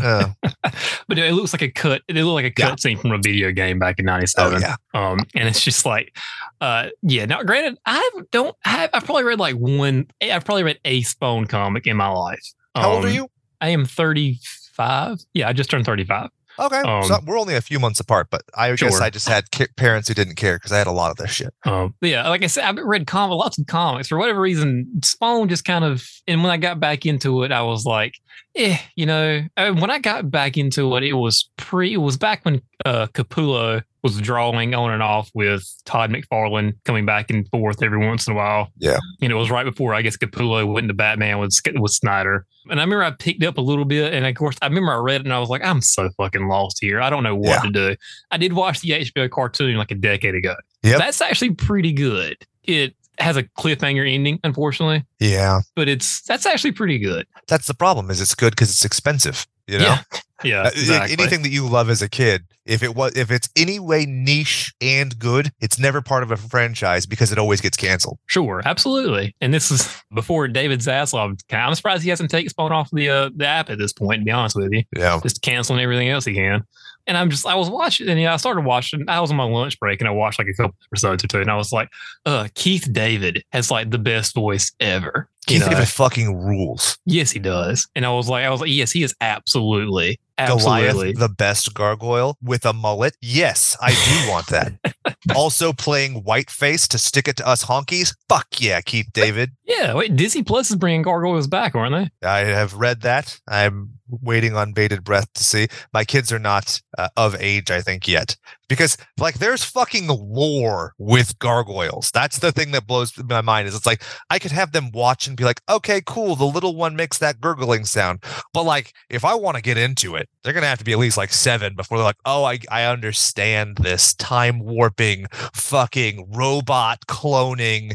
Uh, 0.03 0.29
But 1.09 1.19
it 1.19 1.35
looks 1.35 1.53
like 1.53 1.63
a 1.63 1.71
cut. 1.71 2.03
It 2.09 2.15
looked 2.15 2.35
like 2.35 2.45
a 2.45 2.55
Yeah. 2.61 2.71
cut 2.71 2.81
scene 2.81 2.99
from 2.99 3.13
a 3.13 3.19
video 3.19 3.51
game 3.51 3.79
back 3.79 3.99
in 3.99 4.09
oh, 4.09 4.13
'97. 4.13 4.61
yeah. 4.61 4.77
Um, 4.95 5.21
and 5.35 5.49
it's 5.49 5.63
just 5.65 5.85
like, 5.85 6.17
uh, 6.61 6.89
yeah. 7.03 7.25
Now, 7.25 7.43
granted, 7.43 7.79
I 7.87 8.11
don't 8.31 8.55
have. 8.63 8.91
I've 8.93 9.05
probably 9.05 9.25
read 9.25 9.39
like 9.41 9.57
one. 9.57 10.07
I've 10.23 10.45
probably 10.45 10.63
read 10.63 10.79
a 10.85 11.03
Spawn 11.03 11.47
comic 11.47 11.87
in 11.87 11.97
my 11.97 12.09
life. 12.09 12.45
How 12.75 12.93
old 12.93 13.05
are 13.05 13.09
Um, 13.09 13.15
you? 13.15 13.31
I 13.61 13.69
am 13.71 13.85
thirty-five. 13.87 15.19
Yeah, 15.35 15.49
I 15.49 15.53
just 15.53 15.71
turned 15.71 15.85
thirty-five. 15.85 16.31
Okay. 16.59 16.81
um, 16.81 17.05
so 17.05 17.19
we're 17.25 17.39
only 17.39 17.55
a 17.55 17.61
few 17.63 17.79
months 17.79 18.01
apart, 18.01 18.27
but 18.31 18.43
I 18.55 18.75
guess 18.75 19.01
I 19.01 19.09
just 19.09 19.27
had 19.29 19.51
ca- 19.51 19.69
parents 19.77 20.09
who 20.09 20.15
didn't 20.15 20.35
care 20.35 20.57
because 20.57 20.73
I 20.73 20.79
had 20.79 20.89
a 20.89 20.93
lot 20.93 21.11
of 21.11 21.17
this 21.17 21.31
shit. 21.31 21.55
Um, 21.65 21.95
yeah, 22.03 22.29
like 22.29 22.43
I 22.43 22.49
said, 22.49 22.65
I've 22.65 22.77
read 22.85 23.07
com- 23.07 23.31
lots 23.31 23.57
of 23.59 23.67
comics 23.67 24.09
for 24.09 24.19
whatever 24.19 24.41
reason. 24.41 25.01
Spawn 25.03 25.49
just 25.49 25.65
kind 25.65 25.85
of, 25.85 26.07
and 26.27 26.43
when 26.43 26.53
I 26.53 26.59
got 26.59 26.79
back 26.79 27.07
into 27.07 27.45
it, 27.45 27.53
I 27.53 27.63
was 27.63 27.87
like, 27.87 28.15
eh, 28.57 28.77
you 28.95 29.07
know. 29.07 29.43
uh, 29.57 29.73
When 29.73 29.91
I 29.91 30.01
got 30.01 30.31
back 30.31 30.59
into 30.59 30.95
it, 30.97 31.05
it 31.05 31.15
was 31.15 31.49
pre. 31.57 31.95
It 31.95 31.99
was 31.99 32.19
back 32.19 32.45
when 32.45 32.61
uh, 32.85 33.07
Capullo 33.15 33.83
was 34.03 34.19
drawing 34.21 34.75
on 34.75 34.91
and 34.91 35.03
off 35.03 35.31
with 35.35 35.63
Todd 35.85 36.11
McFarlane 36.11 36.75
coming 36.85 37.05
back 37.07 37.31
and 37.31 37.47
forth 37.49 37.83
every 37.83 37.99
once 38.07 38.27
in 38.27 38.33
a 38.33 38.37
while. 38.37 38.69
Yeah. 38.79 38.99
And 39.21 39.31
it 39.31 39.35
was 39.35 39.51
right 39.51 39.65
before 39.65 39.95
I 39.95 40.03
guess 40.03 40.17
Capullo 40.17 40.67
went 40.73 40.85
into 40.85 40.95
Batman 40.95 41.39
with 41.39 41.55
with 41.75 41.93
Snyder. 41.93 42.47
And 42.71 42.81
I 42.81 42.83
remember 42.85 43.05
I 43.05 43.11
picked 43.13 43.43
up 43.43 43.59
a 43.59 43.61
little 43.61 43.85
bit, 43.85 44.13
and 44.15 44.27
of 44.27 44.35
course 44.35 44.57
I 44.63 44.67
remember 44.67 44.93
I 44.93 44.97
read 44.97 45.23
it 45.23 45.27
and 45.27 45.33
I 45.33 45.39
was 45.39 45.49
like, 45.49 45.65
I'm 45.65 45.81
so 45.81 46.09
fucking 46.17 46.47
lost 46.49 46.79
here. 46.81 47.01
I 47.01 47.11
don't 47.11 47.23
know 47.23 47.35
what 47.35 47.49
Yeah. 47.49 47.61
to 47.61 47.71
do. 47.71 47.97
I 48.31 48.37
did 48.37 48.53
watch 48.53 48.81
the 48.81 48.91
HBO 48.93 49.29
cartoon 49.31 49.77
like 49.77 49.91
a 49.91 49.95
decade 49.97 50.35
ago. 50.35 50.55
Yeah. 50.83 50.99
That's 50.99 51.21
actually 51.21 51.51
pretty 51.53 51.93
good. 51.93 52.37
It 52.65 52.95
has 53.19 53.37
a 53.37 53.43
cliffhanger 53.43 54.11
ending, 54.11 54.41
unfortunately, 54.45 55.05
Yeah. 55.19 55.61
but 55.77 55.89
it's 55.89 56.23
that's 56.23 56.47
actually 56.47 56.73
pretty 56.73 56.99
good. 56.99 57.27
That's 57.49 57.67
the 57.67 57.75
problem 57.75 58.11
is 58.11 58.21
it's 58.21 58.35
good 58.35 58.51
because 58.53 58.71
it's 58.71 58.85
expensive. 58.85 59.47
You 59.67 59.79
know? 59.79 59.85
Yeah. 59.85 60.03
Yeah. 60.43 60.63
Uh, 60.63 60.69
exactly. 60.69 61.13
anything 61.13 61.43
that 61.43 61.51
you 61.51 61.69
love 61.69 61.91
as 61.91 62.03
a 62.03 62.09
kid 62.09 62.45
if 62.67 62.83
it 62.83 62.95
was 62.95 63.17
if 63.17 63.31
it's 63.31 63.49
any 63.57 63.79
way 63.79 64.07
niche 64.07 64.73
and 64.81 65.19
good 65.19 65.51
it's 65.61 65.79
never 65.79 66.01
part 66.01 66.23
of 66.23 66.31
a 66.31 66.37
franchise 66.37 67.07
because 67.07 67.33
it 67.33 67.39
always 67.39 67.61
gets 67.61 67.77
canceled 67.77 68.19
Sure, 68.27 68.63
absolutely. 68.65 69.35
And 69.41 69.53
this 69.53 69.71
is 69.71 70.03
before 70.15 70.49
David 70.49 70.81
Zaslav. 70.81 71.39
I'm 71.51 71.75
surprised 71.75 72.03
he 72.03 72.11
hasn't 72.11 72.31
taken 72.31 72.49
Spawn 72.49 72.73
off 72.73 72.89
the 72.93 73.09
uh, 73.11 73.31
the 73.35 73.47
app 73.47 73.71
at 73.71 73.79
this 73.79 73.93
point. 73.93 74.21
To 74.21 74.25
be 74.25 74.31
honest 74.31 74.57
with 74.57 74.73
you, 74.73 74.83
yeah 74.97 75.21
just 75.23 75.43
canceling 75.43 75.81
everything 75.81 76.09
else 76.09 76.25
he 76.25 76.35
can. 76.35 76.63
And 77.07 77.17
I'm 77.17 77.31
just, 77.31 77.47
I 77.47 77.55
was 77.55 77.71
watching, 77.71 78.09
and 78.09 78.21
yeah, 78.21 78.35
I 78.35 78.37
started 78.37 78.65
watching. 78.65 79.05
I 79.09 79.21
was 79.21 79.31
on 79.31 79.37
my 79.37 79.45
lunch 79.45 79.79
break, 79.81 80.01
and 80.01 80.09
I 80.09 80.13
watched 80.13 80.39
like 80.39 80.49
a 80.49 80.55
couple 80.55 80.77
episodes 80.93 81.25
or 81.25 81.27
two, 81.27 81.41
and 81.41 81.51
I 81.51 81.57
was 81.57 81.73
like, 81.73 81.89
"Uh, 82.27 82.49
Keith 82.55 82.89
David 82.93 83.43
has 83.53 83.71
like 83.71 83.91
the 83.91 83.99
best 83.99 84.35
voice 84.35 84.73
ever." 84.81 85.29
You 85.49 85.55
Keith 85.55 85.63
know? 85.63 85.71
David 85.71 85.89
fucking 85.89 86.37
rules 86.37 86.99
Yes, 87.07 87.31
he 87.31 87.39
does. 87.39 87.89
And 87.97 88.05
I 88.05 88.11
was 88.11 88.29
like, 88.29 88.45
I 88.45 88.51
was 88.51 88.61
like, 88.61 88.71
yes, 88.71 88.93
he 88.93 89.03
is 89.03 89.15
absolutely, 89.23 90.21
absolutely. 90.37 91.15
Goliath 91.15 91.19
the 91.19 91.29
best 91.31 91.75
gargoyle 91.75 92.37
with 92.43 92.67
a 92.67 92.73
mullet 92.73 93.17
yes 93.21 93.77
I 93.81 93.91
do 93.91 94.31
want 94.31 94.47
that 94.49 95.17
also 95.35 95.73
playing 95.73 96.23
whiteface 96.23 96.87
to 96.89 96.99
stick 96.99 97.27
it 97.27 97.37
to 97.37 97.47
us 97.47 97.65
honkies 97.65 98.15
fuck 98.29 98.47
yeah 98.59 98.81
Keith 98.81 99.09
David 99.13 99.53
yeah, 99.71 99.95
wait, 99.95 100.17
Disney 100.17 100.43
Plus 100.43 100.71
is 100.71 100.77
bringing 100.77 101.03
gargoyles 101.03 101.47
back, 101.47 101.77
aren't 101.77 102.11
they? 102.21 102.29
I 102.29 102.41
have 102.41 102.75
read 102.75 103.03
that 103.03 103.39
I'm 103.47 104.00
waiting 104.23 104.57
on 104.57 104.73
bated 104.73 105.05
breath 105.05 105.33
to 105.35 105.45
see. 105.45 105.69
My 105.93 106.05
kids 106.05 106.33
are 106.33 106.39
not 106.39 106.81
uh, 106.99 107.09
of 107.17 107.37
age 107.41 107.71
I 107.71 107.81
think 107.81 108.09
yet. 108.09 108.37
Because 108.69 108.97
like 109.19 109.39
there's 109.39 109.65
fucking 109.65 110.07
lore 110.09 110.95
with 110.99 111.39
gargoyles. 111.39 112.11
That's 112.13 112.39
the 112.39 112.53
thing 112.53 112.71
that 112.73 112.87
blows 112.87 113.13
my 113.25 113.41
mind 113.41 113.69
is 113.69 113.75
it's 113.75 113.87
like 113.87 114.03
i 114.31 114.39
could 114.39 114.53
have 114.53 114.73
them 114.73 114.91
watch 114.93 115.27
and 115.27 115.37
be 115.37 115.45
like 115.45 115.61
okay 115.69 116.01
cool 116.07 116.37
the 116.37 116.45
little 116.45 116.77
one 116.77 116.97
makes 116.97 117.19
that 117.19 117.41
gurgling 117.41 117.85
sound. 117.85 118.23
But 118.53 118.65
like 118.65 118.93
if 119.09 119.25
i 119.25 119.35
want 119.35 119.57
to 119.57 119.63
get 119.63 119.79
into 119.79 120.17
it 120.17 120.29
they're 120.43 120.53
gonna 120.53 120.67
have 120.67 120.79
to 120.79 120.85
be 120.85 120.93
at 120.93 120.99
least 120.99 121.17
like 121.17 121.33
seven 121.33 121.75
before 121.75 121.99
they're 121.99 122.05
like 122.05 122.17
oh 122.25 122.45
i, 122.45 122.59
I 122.71 122.85
understand 122.85 123.79
this 123.79 124.15
time 124.15 124.61
warping 124.61 125.27
fucking 125.55 126.31
robot 126.33 127.07
cloning 127.07 127.95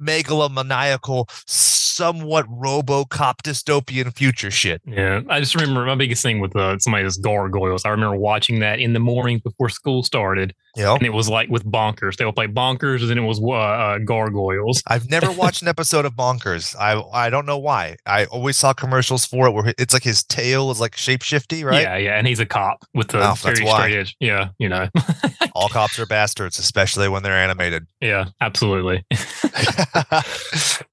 megalomaniacal 0.00 1.28
somewhat 1.46 2.46
robocop 2.46 3.42
dystopian 3.42 4.14
future 4.14 4.50
shit 4.50 4.80
Yeah, 4.86 5.22
I 5.28 5.40
just 5.40 5.54
remember 5.54 5.84
my 5.84 5.94
biggest 5.94 6.22
thing 6.22 6.40
with 6.40 6.54
uh, 6.54 6.78
somebody 6.78 7.04
that's 7.04 7.16
gargoyles. 7.16 7.84
I 7.84 7.90
remember 7.90 8.16
watching 8.16 8.60
that 8.60 8.78
in 8.78 8.92
the 8.92 9.00
morning 9.00 9.40
before 9.42 9.68
school 9.68 10.02
started, 10.02 10.54
know 10.76 10.94
and 10.94 11.02
it 11.04 11.12
was 11.12 11.28
like 11.28 11.48
with 11.48 11.64
bonkers. 11.64 12.16
They 12.16 12.24
would 12.24 12.34
play 12.34 12.46
bonkers, 12.46 13.00
and 13.00 13.10
then 13.10 13.18
it 13.18 13.26
was 13.26 13.40
uh, 13.42 13.48
uh, 13.52 13.98
gargoyles. 13.98 14.82
I've 14.86 15.08
never 15.10 15.30
watched 15.42 15.62
an 15.62 15.68
episode 15.68 16.04
of 16.04 16.14
Bonkers. 16.14 16.74
I 16.78 17.02
I 17.12 17.30
don't 17.30 17.46
know 17.46 17.58
why. 17.58 17.96
I 18.06 18.26
always 18.26 18.56
saw 18.56 18.72
commercials 18.72 19.24
for 19.24 19.46
it 19.48 19.52
where 19.52 19.72
it's 19.78 19.92
like 19.92 20.04
his 20.04 20.22
tail 20.24 20.70
is 20.70 20.80
like 20.80 20.96
shapeshifty, 20.96 21.64
right? 21.64 21.82
Yeah, 21.82 21.96
yeah, 21.96 22.18
and 22.18 22.26
he's 22.26 22.40
a 22.40 22.46
cop 22.46 22.84
with 22.94 23.08
the 23.08 23.18
Oh, 23.18 23.34
very 23.34 23.56
straight 23.56 23.94
edge. 23.96 24.16
Yeah, 24.20 24.48
you 24.58 24.68
know, 24.68 24.88
All 25.54 25.68
cops 25.68 25.98
are 25.98 26.06
bastards, 26.06 26.58
especially 26.58 27.08
when 27.08 27.22
they're 27.22 27.32
animated. 27.32 27.86
yeah, 28.00 28.26
absolutely. 28.40 29.04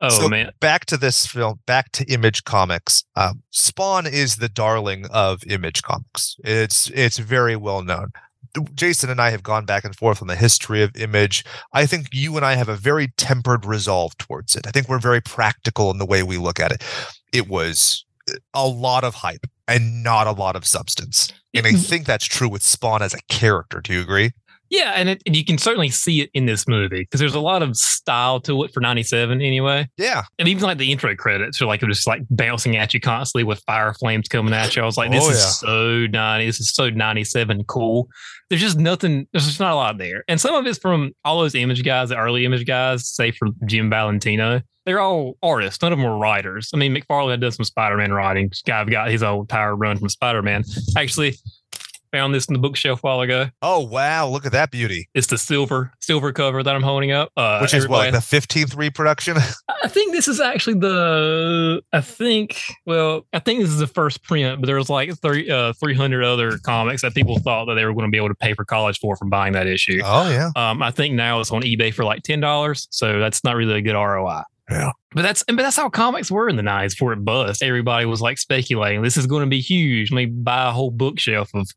Oh 0.02 0.10
So, 0.10 0.28
man, 0.30 0.52
Back 0.60 0.86
to 0.88 0.98
this 0.98 1.26
film, 1.26 1.60
back 1.66 1.92
to 1.94 2.06
Image 2.12 2.44
Comics. 2.44 3.04
Um, 3.16 3.42
Spawn 3.52 4.06
is 4.06 4.38
the 4.38 4.50
darling 4.50 5.06
of 5.12 5.44
Image 5.48 5.82
Comics. 5.84 6.36
It's 6.44 6.90
it's 6.92 7.18
very 7.18 7.56
well 7.56 7.82
known. 7.84 8.12
Jason 8.74 9.10
and 9.10 9.22
I 9.22 9.30
have 9.30 9.44
gone 9.44 9.66
back 9.66 9.84
and 9.84 9.96
forth 9.96 10.22
on 10.22 10.28
the 10.28 10.36
history 10.36 10.82
of 10.82 10.96
Image. 10.96 11.44
I 11.74 11.86
think 11.86 12.08
you 12.12 12.36
and 12.38 12.46
I 12.46 12.56
have 12.56 12.70
a 12.70 12.76
very 12.76 13.10
tempered 13.18 13.66
resolve 13.66 14.18
towards 14.18 14.56
it. 14.56 14.68
I 14.68 14.72
think 14.72 14.88
we're 14.88 15.00
very 15.00 15.22
practical 15.22 15.92
in 15.92 15.98
the 15.98 16.06
way 16.06 16.24
we 16.24 16.38
look 16.38 16.60
at 16.60 16.72
it. 16.72 16.84
It 17.34 17.48
was 17.48 18.06
uh, 18.30 18.36
a 18.54 18.68
lot 18.68 19.04
of 19.04 19.16
hype 19.16 19.48
and 19.68 20.04
not 20.04 20.28
a 20.28 20.32
lot 20.32 20.56
of 20.56 20.66
substance. 20.66 21.32
And 21.54 21.66
I 21.66 21.72
mm-hmm. 21.72 21.80
think 21.80 22.06
that's 22.06 22.26
true 22.26 22.50
with 22.50 22.64
Spawn 22.64 23.02
as 23.02 23.14
a 23.14 23.22
character. 23.30 23.82
Do 23.82 23.94
you 23.94 24.02
agree? 24.02 24.32
Yeah, 24.70 24.94
and, 24.96 25.10
it, 25.10 25.22
and 25.26 25.36
you 25.36 25.46
can 25.46 25.58
certainly 25.58 25.90
see 25.90 26.22
it 26.22 26.30
in 26.34 26.46
this 26.46 26.68
movie 26.68 27.02
because 27.02 27.20
there's 27.20 27.36
a 27.36 27.40
lot 27.40 27.62
of 27.62 27.76
style 27.78 28.40
to 28.42 28.64
it 28.64 28.74
for 28.74 28.80
'97 28.80 29.42
anyway. 29.42 29.88
Yeah. 29.98 30.24
And 30.40 30.48
even 30.48 30.64
like 30.64 30.78
the 30.78 30.92
intro 30.92 31.16
credits 31.16 31.62
are 31.62 31.66
like 31.66 31.82
just 31.82 32.08
like 32.08 32.22
bouncing 32.30 32.76
at 32.78 32.94
you 32.94 33.00
constantly 33.00 33.44
with 33.44 33.60
fire 33.66 33.94
flames 33.94 34.28
coming 34.28 34.54
at 34.54 34.76
you. 34.76 34.82
I 34.82 34.86
was 34.86 34.98
like, 34.98 35.12
this 35.12 35.24
Oh, 35.24 35.30
is 35.30 35.38
yeah. 35.38 35.46
so 35.46 36.08
90. 36.08 36.46
This 36.46 36.60
is 36.60 36.74
so 36.74 36.90
97 36.90 37.64
cool. 37.66 38.08
There's 38.50 38.62
just 38.62 38.78
nothing, 38.78 39.28
there's 39.34 39.46
just 39.46 39.60
not 39.60 39.74
a 39.74 39.76
lot 39.76 39.98
there. 39.98 40.24
And 40.28 40.40
some 40.40 40.54
of 40.54 40.66
it's 40.68 40.78
from 40.78 41.14
all 41.24 41.40
those 41.42 41.56
image 41.56 41.84
guys, 41.84 42.10
the 42.10 42.18
early 42.18 42.46
image 42.46 42.66
guys, 42.66 43.08
say 43.10 43.32
from 43.32 43.56
Jim 43.66 43.90
Valentino. 43.90 44.62
They're 44.86 45.00
all 45.00 45.36
artists. 45.42 45.82
None 45.82 45.92
of 45.94 45.98
them 45.98 46.06
were 46.08 46.18
writers. 46.20 46.70
I 46.72 46.78
mean, 46.78 46.94
McFarlane 46.94 47.32
had 47.32 47.42
done 47.42 47.52
some 47.52 47.66
Spider 47.66 47.98
Man 47.98 48.14
writing. 48.14 48.50
This 48.50 48.62
guy 48.62 48.84
got 48.86 49.10
his 49.10 49.24
old 49.24 49.50
tire 49.50 49.76
run 49.76 49.98
from 49.98 50.10
Spider 50.10 50.44
Man. 50.44 50.64
Actually, 50.96 51.36
found 52.16 52.34
this 52.34 52.46
in 52.46 52.54
the 52.54 52.60
bookshelf 52.60 53.04
a 53.04 53.08
while 53.08 53.20
ago. 53.20 53.50
Oh 53.62 53.82
wow! 53.82 54.30
Look 54.30 54.46
at 54.46 54.54
that 54.54 54.72
beauty. 54.72 55.10
It's 55.14 55.28
the 55.28 55.38
silver 55.38 55.92
silver 56.00 56.32
cover 56.32 56.64
that 56.64 56.74
I'm 56.74 56.82
holding 56.82 57.12
up. 57.12 57.30
Uh, 57.36 57.60
Which 57.60 57.74
is 57.74 57.90
what 57.90 57.98
like 57.98 58.14
the 58.14 58.22
fifteenth 58.22 58.74
reproduction. 58.74 59.36
I 59.84 59.88
think 59.90 60.14
this 60.14 60.30
is 60.30 60.40
actually 60.40 60.80
the. 60.80 61.82
I 61.92 62.00
think. 62.00 62.62
Well, 62.86 63.26
I 63.34 63.40
think 63.40 63.60
this 63.60 63.70
is 63.70 63.80
the 63.80 63.88
first 63.88 64.24
print, 64.24 64.62
but 64.62 64.68
there 64.68 64.78
was 64.78 64.90
like 64.90 65.12
three, 65.22 65.50
uh, 65.50 65.74
300 65.74 66.24
other 66.24 66.58
comics 66.60 67.02
that 67.02 67.14
people 67.14 67.38
thought 67.40 67.66
that 67.66 67.74
they 67.76 67.84
were 67.84 67.94
going 67.94 68.08
to 68.08 68.12
be 68.12 68.18
able 68.18 68.30
to 68.30 68.36
pay 68.36 68.54
for 68.54 68.64
college 68.64 69.00
for 69.00 69.18
from 69.18 69.30
buying 69.30 69.54
that 69.54 69.68
issue. 69.68 70.00
oh 70.04 70.30
yeah. 70.30 70.52
Um, 70.56 70.82
I 70.82 70.92
think 70.92 71.16
now 71.16 71.42
it's 71.42 71.52
on 71.52 71.64
eBay 71.64 71.94
for 71.94 72.06
like 72.06 72.24
ten 72.24 72.40
dollars, 72.40 72.88
so 72.92 73.20
that's 73.20 73.44
not 73.44 73.56
really 73.58 73.74
a 73.74 73.82
good 73.82 73.96
ROI. 73.96 74.44
Yeah. 74.70 74.92
But 75.14 75.22
that's 75.22 75.44
but 75.48 75.58
that's 75.58 75.78
how 75.78 75.90
comics 75.90 76.32
were 76.32 76.50
in 76.50 76.56
the 76.56 76.64
nineties 76.64 76.96
before 76.96 77.14
it 77.14 77.24
bust. 77.24 77.62
Everybody 77.62 78.06
was 78.06 78.22
like 78.22 78.38
speculating 78.38 79.02
this 79.02 79.18
is 79.18 79.28
going 79.28 79.42
to 79.44 79.50
be 79.50 79.62
huge. 79.62 80.12
Let 80.12 80.18
me 80.18 80.26
buy 80.26 80.70
a 80.70 80.72
whole 80.72 80.92
bookshelf 80.92 81.52
of 81.54 81.70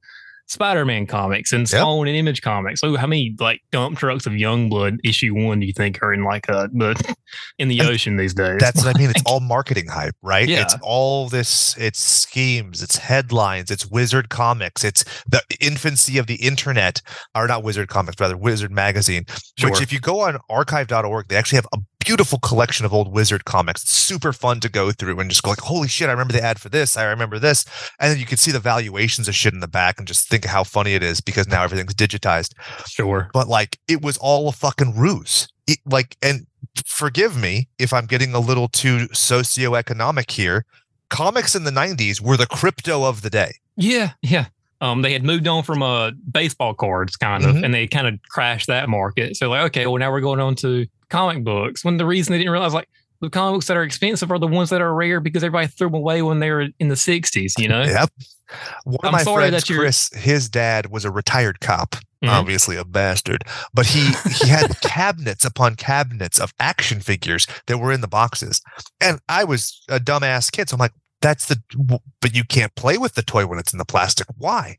Spider-Man 0.48 1.06
comics 1.06 1.52
and 1.52 1.60
Yep. 1.60 1.80
Spawn 1.80 2.08
and 2.08 2.16
Image 2.16 2.42
comics. 2.42 2.80
So 2.80 2.96
how 2.96 3.06
many 3.06 3.34
like 3.38 3.60
dump 3.70 3.98
trucks 3.98 4.26
of 4.26 4.32
Youngblood 4.32 4.98
issue 5.04 5.34
one 5.34 5.60
do 5.60 5.66
you 5.66 5.72
think 5.72 6.02
are 6.02 6.12
in 6.12 6.24
like 6.24 6.48
a, 6.48 6.68
the 6.72 7.14
in 7.58 7.68
the 7.68 7.78
And 7.80 7.88
ocean 7.90 8.16
these 8.16 8.34
days? 8.34 8.58
That's 8.58 8.84
what 8.84 8.94
I 8.94 8.98
mean. 8.98 9.10
It's 9.10 9.22
all 9.26 9.40
marketing 9.40 9.86
hype, 9.88 10.14
right? 10.22 10.48
Yeah. 10.48 10.62
It's 10.62 10.74
all 10.82 11.28
this, 11.28 11.76
it's 11.76 12.00
schemes, 12.00 12.82
it's 12.82 12.96
headlines, 12.96 13.70
it's 13.70 13.86
Wizard 13.86 14.30
Comics, 14.30 14.84
it's 14.84 15.04
the 15.28 15.42
infancy 15.60 16.18
of 16.18 16.26
the 16.26 16.36
internet, 16.36 17.02
or 17.34 17.46
not 17.46 17.62
Wizard 17.62 17.88
Comics, 17.88 18.18
rather 18.20 18.36
Wizard 18.36 18.72
Magazine. 18.72 19.24
Which, 19.62 19.82
if 19.82 19.92
you 19.92 20.00
go 20.00 20.20
on 20.20 20.38
archive.org, 20.48 21.28
they 21.28 21.36
actually 21.36 21.56
have 21.56 21.68
a 21.74 21.78
beautiful 22.04 22.38
collection 22.38 22.86
of 22.86 22.92
old 22.94 23.12
Wizard 23.12 23.44
comics. 23.44 23.82
It's 23.82 23.92
super 23.92 24.32
fun 24.32 24.60
to 24.60 24.68
go 24.68 24.92
through 24.92 25.18
and 25.20 25.30
just 25.30 25.42
go 25.42 25.50
like, 25.50 25.60
holy 25.60 25.88
shit, 25.88 26.08
I 26.08 26.12
remember 26.12 26.32
the 26.32 26.42
ad 26.42 26.58
for 26.58 26.68
this. 26.68 26.96
I 26.96 27.04
remember 27.04 27.38
this. 27.38 27.64
And 27.98 28.12
then 28.12 28.18
you 28.18 28.26
can 28.26 28.38
see 28.38 28.50
the 28.50 28.60
valuations 28.60 29.28
of 29.28 29.34
shit 29.34 29.54
in 29.54 29.60
the 29.60 29.68
back 29.68 29.98
and 29.98 30.06
just 30.06 30.28
think 30.28 30.44
how 30.44 30.64
funny 30.64 30.94
it 30.94 31.02
is 31.02 31.20
because 31.20 31.48
now 31.48 31.62
everything's 31.64 31.94
digitized. 31.94 32.54
sure. 32.86 33.30
but 33.32 33.48
like 33.48 33.78
it 33.88 34.02
was 34.02 34.16
all 34.18 34.48
a 34.48 34.52
fucking 34.52 34.96
ruse. 34.96 35.48
It, 35.66 35.78
like, 35.84 36.16
and 36.22 36.46
forgive 36.86 37.36
me 37.36 37.68
if 37.78 37.92
I'm 37.92 38.06
getting 38.06 38.34
a 38.34 38.40
little 38.40 38.68
too 38.68 39.08
socioeconomic 39.08 40.30
here. 40.30 40.64
Comics 41.10 41.54
in 41.54 41.64
the 41.64 41.70
90s 41.70 42.20
were 42.20 42.36
the 42.36 42.46
crypto 42.46 43.04
of 43.04 43.22
the 43.22 43.30
day. 43.30 43.52
Yeah, 43.76 44.12
yeah. 44.22 44.46
Um, 44.80 45.02
they 45.02 45.12
had 45.12 45.24
moved 45.24 45.48
on 45.48 45.62
from 45.64 45.82
uh 45.82 46.12
baseball 46.30 46.74
cards, 46.74 47.16
kind 47.16 47.44
of, 47.44 47.56
Mhm. 47.56 47.64
and 47.64 47.74
they 47.74 47.86
kind 47.86 48.06
of 48.06 48.14
crashed 48.30 48.68
that 48.68 48.88
market. 48.88 49.36
So 49.36 49.50
like, 49.50 49.62
okay, 49.66 49.86
well 49.86 49.98
now 49.98 50.10
we're 50.12 50.20
going 50.20 50.40
on 50.40 50.54
to 50.56 50.86
comic 51.10 51.42
books. 51.44 51.84
When 51.84 51.96
the 51.96 52.06
reason 52.06 52.32
they 52.32 52.38
didn't 52.38 52.52
realize 52.52 52.74
like 52.74 52.88
the 53.20 53.28
comic 53.30 53.56
books 53.56 53.66
that 53.66 53.76
are 53.76 53.82
expensive 53.82 54.30
are 54.30 54.38
the 54.38 54.46
ones 54.46 54.70
that 54.70 54.80
are 54.80 54.94
rare 54.94 55.18
because 55.20 55.42
everybody 55.42 55.66
threw 55.66 55.88
them 55.88 55.94
away 55.94 56.22
when 56.22 56.38
they 56.38 56.50
were 56.50 56.68
in 56.78 56.88
the 56.88 56.94
'60s. 56.94 57.54
You 57.58 57.68
know? 57.68 57.82
Yep. 57.82 58.10
One 58.84 58.98
I'm 59.02 59.12
my 59.12 59.22
sorry 59.24 59.48
friends, 59.48 59.64
that 59.64 59.68
you're- 59.68 59.82
Chris, 59.84 60.10
his 60.14 60.48
dad 60.48 60.90
was 60.90 61.04
a 61.04 61.10
retired 61.10 61.60
cop, 61.60 61.96
Mhm. 62.24 62.28
obviously 62.30 62.76
a 62.76 62.84
bastard, 62.84 63.42
but 63.74 63.86
he 63.86 64.12
he 64.40 64.48
had 64.48 64.80
cabinets 64.80 65.44
upon 65.44 65.74
cabinets 65.74 66.38
of 66.38 66.54
action 66.60 67.00
figures 67.00 67.46
that 67.66 67.78
were 67.78 67.92
in 67.92 68.00
the 68.00 68.08
boxes. 68.08 68.62
And 69.00 69.18
I 69.28 69.42
was 69.44 69.82
a 69.88 69.98
dumbass 70.00 70.50
kid, 70.52 70.68
so 70.70 70.74
I'm 70.76 70.78
like, 70.78 70.92
that's 71.20 71.46
the 71.46 71.60
but 72.20 72.34
you 72.34 72.44
can't 72.44 72.74
play 72.74 72.98
with 72.98 73.14
the 73.14 73.22
toy 73.22 73.46
when 73.46 73.58
it's 73.58 73.72
in 73.72 73.78
the 73.78 73.84
plastic. 73.84 74.26
Why? 74.36 74.76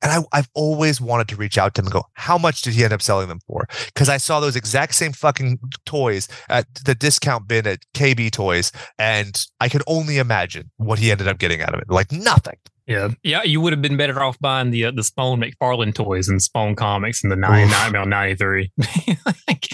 And 0.00 0.12
I, 0.12 0.38
I've 0.38 0.48
always 0.54 1.00
wanted 1.00 1.28
to 1.28 1.36
reach 1.36 1.58
out 1.58 1.74
to 1.74 1.80
him 1.80 1.86
and 1.86 1.92
go, 1.92 2.04
how 2.14 2.38
much 2.38 2.62
did 2.62 2.74
he 2.74 2.84
end 2.84 2.92
up 2.92 3.02
selling 3.02 3.28
them 3.28 3.40
for? 3.46 3.66
Because 3.86 4.08
I 4.08 4.16
saw 4.16 4.40
those 4.40 4.56
exact 4.56 4.94
same 4.94 5.12
fucking 5.12 5.58
toys 5.86 6.28
at 6.48 6.66
the 6.84 6.94
discount 6.94 7.48
bin 7.48 7.66
at 7.66 7.80
KB 7.94 8.30
Toys, 8.30 8.72
and 8.98 9.44
I 9.60 9.68
could 9.68 9.82
only 9.86 10.18
imagine 10.18 10.70
what 10.76 10.98
he 10.98 11.10
ended 11.10 11.28
up 11.28 11.38
getting 11.38 11.62
out 11.62 11.74
of 11.74 11.80
it. 11.80 11.90
Like 11.90 12.12
nothing. 12.12 12.56
Yeah, 12.92 13.08
yeah, 13.22 13.42
you 13.42 13.60
would 13.60 13.72
have 13.72 13.82
been 13.82 13.96
better 13.96 14.22
off 14.22 14.38
buying 14.38 14.70
the 14.70 14.86
uh, 14.86 14.90
the 14.92 15.02
Spawn 15.02 15.40
McFarlane 15.40 15.94
toys 15.94 16.28
and 16.28 16.40
Spawn 16.40 16.76
comics 16.76 17.22
in 17.24 17.30
the 17.30 17.36
99 17.36 18.08
93. 18.08 18.70
like, 19.48 19.68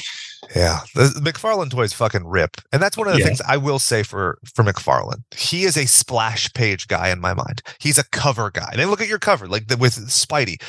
Yeah, 0.57 0.81
the 0.95 1.13
the 1.21 1.31
McFarlane 1.33 1.71
toys 1.71 1.93
fucking 1.93 2.27
rip, 2.27 2.57
and 2.73 2.81
that's 2.83 2.97
one 2.97 3.07
of 3.07 3.13
the 3.13 3.19
Yeah. 3.21 3.27
things 3.27 3.43
I 3.47 3.57
will 3.59 3.79
say 3.79 4.03
for 4.03 4.39
for 4.55 4.65
McFarlane. 4.65 5.23
He 5.37 5.65
is 5.65 5.77
a 5.77 5.87
splash 5.87 6.53
page 6.55 6.89
guy 6.89 7.11
in 7.11 7.21
my 7.21 7.35
mind. 7.35 7.63
He's 7.81 7.99
a 7.99 8.05
cover 8.05 8.51
guy. 8.51 8.73
They 8.77 8.87
look 8.87 9.01
at 9.03 9.09
your 9.09 9.19
cover 9.19 9.47
like 9.47 9.67
the, 9.69 9.77
with 9.77 9.95
Spidey, 10.09 10.63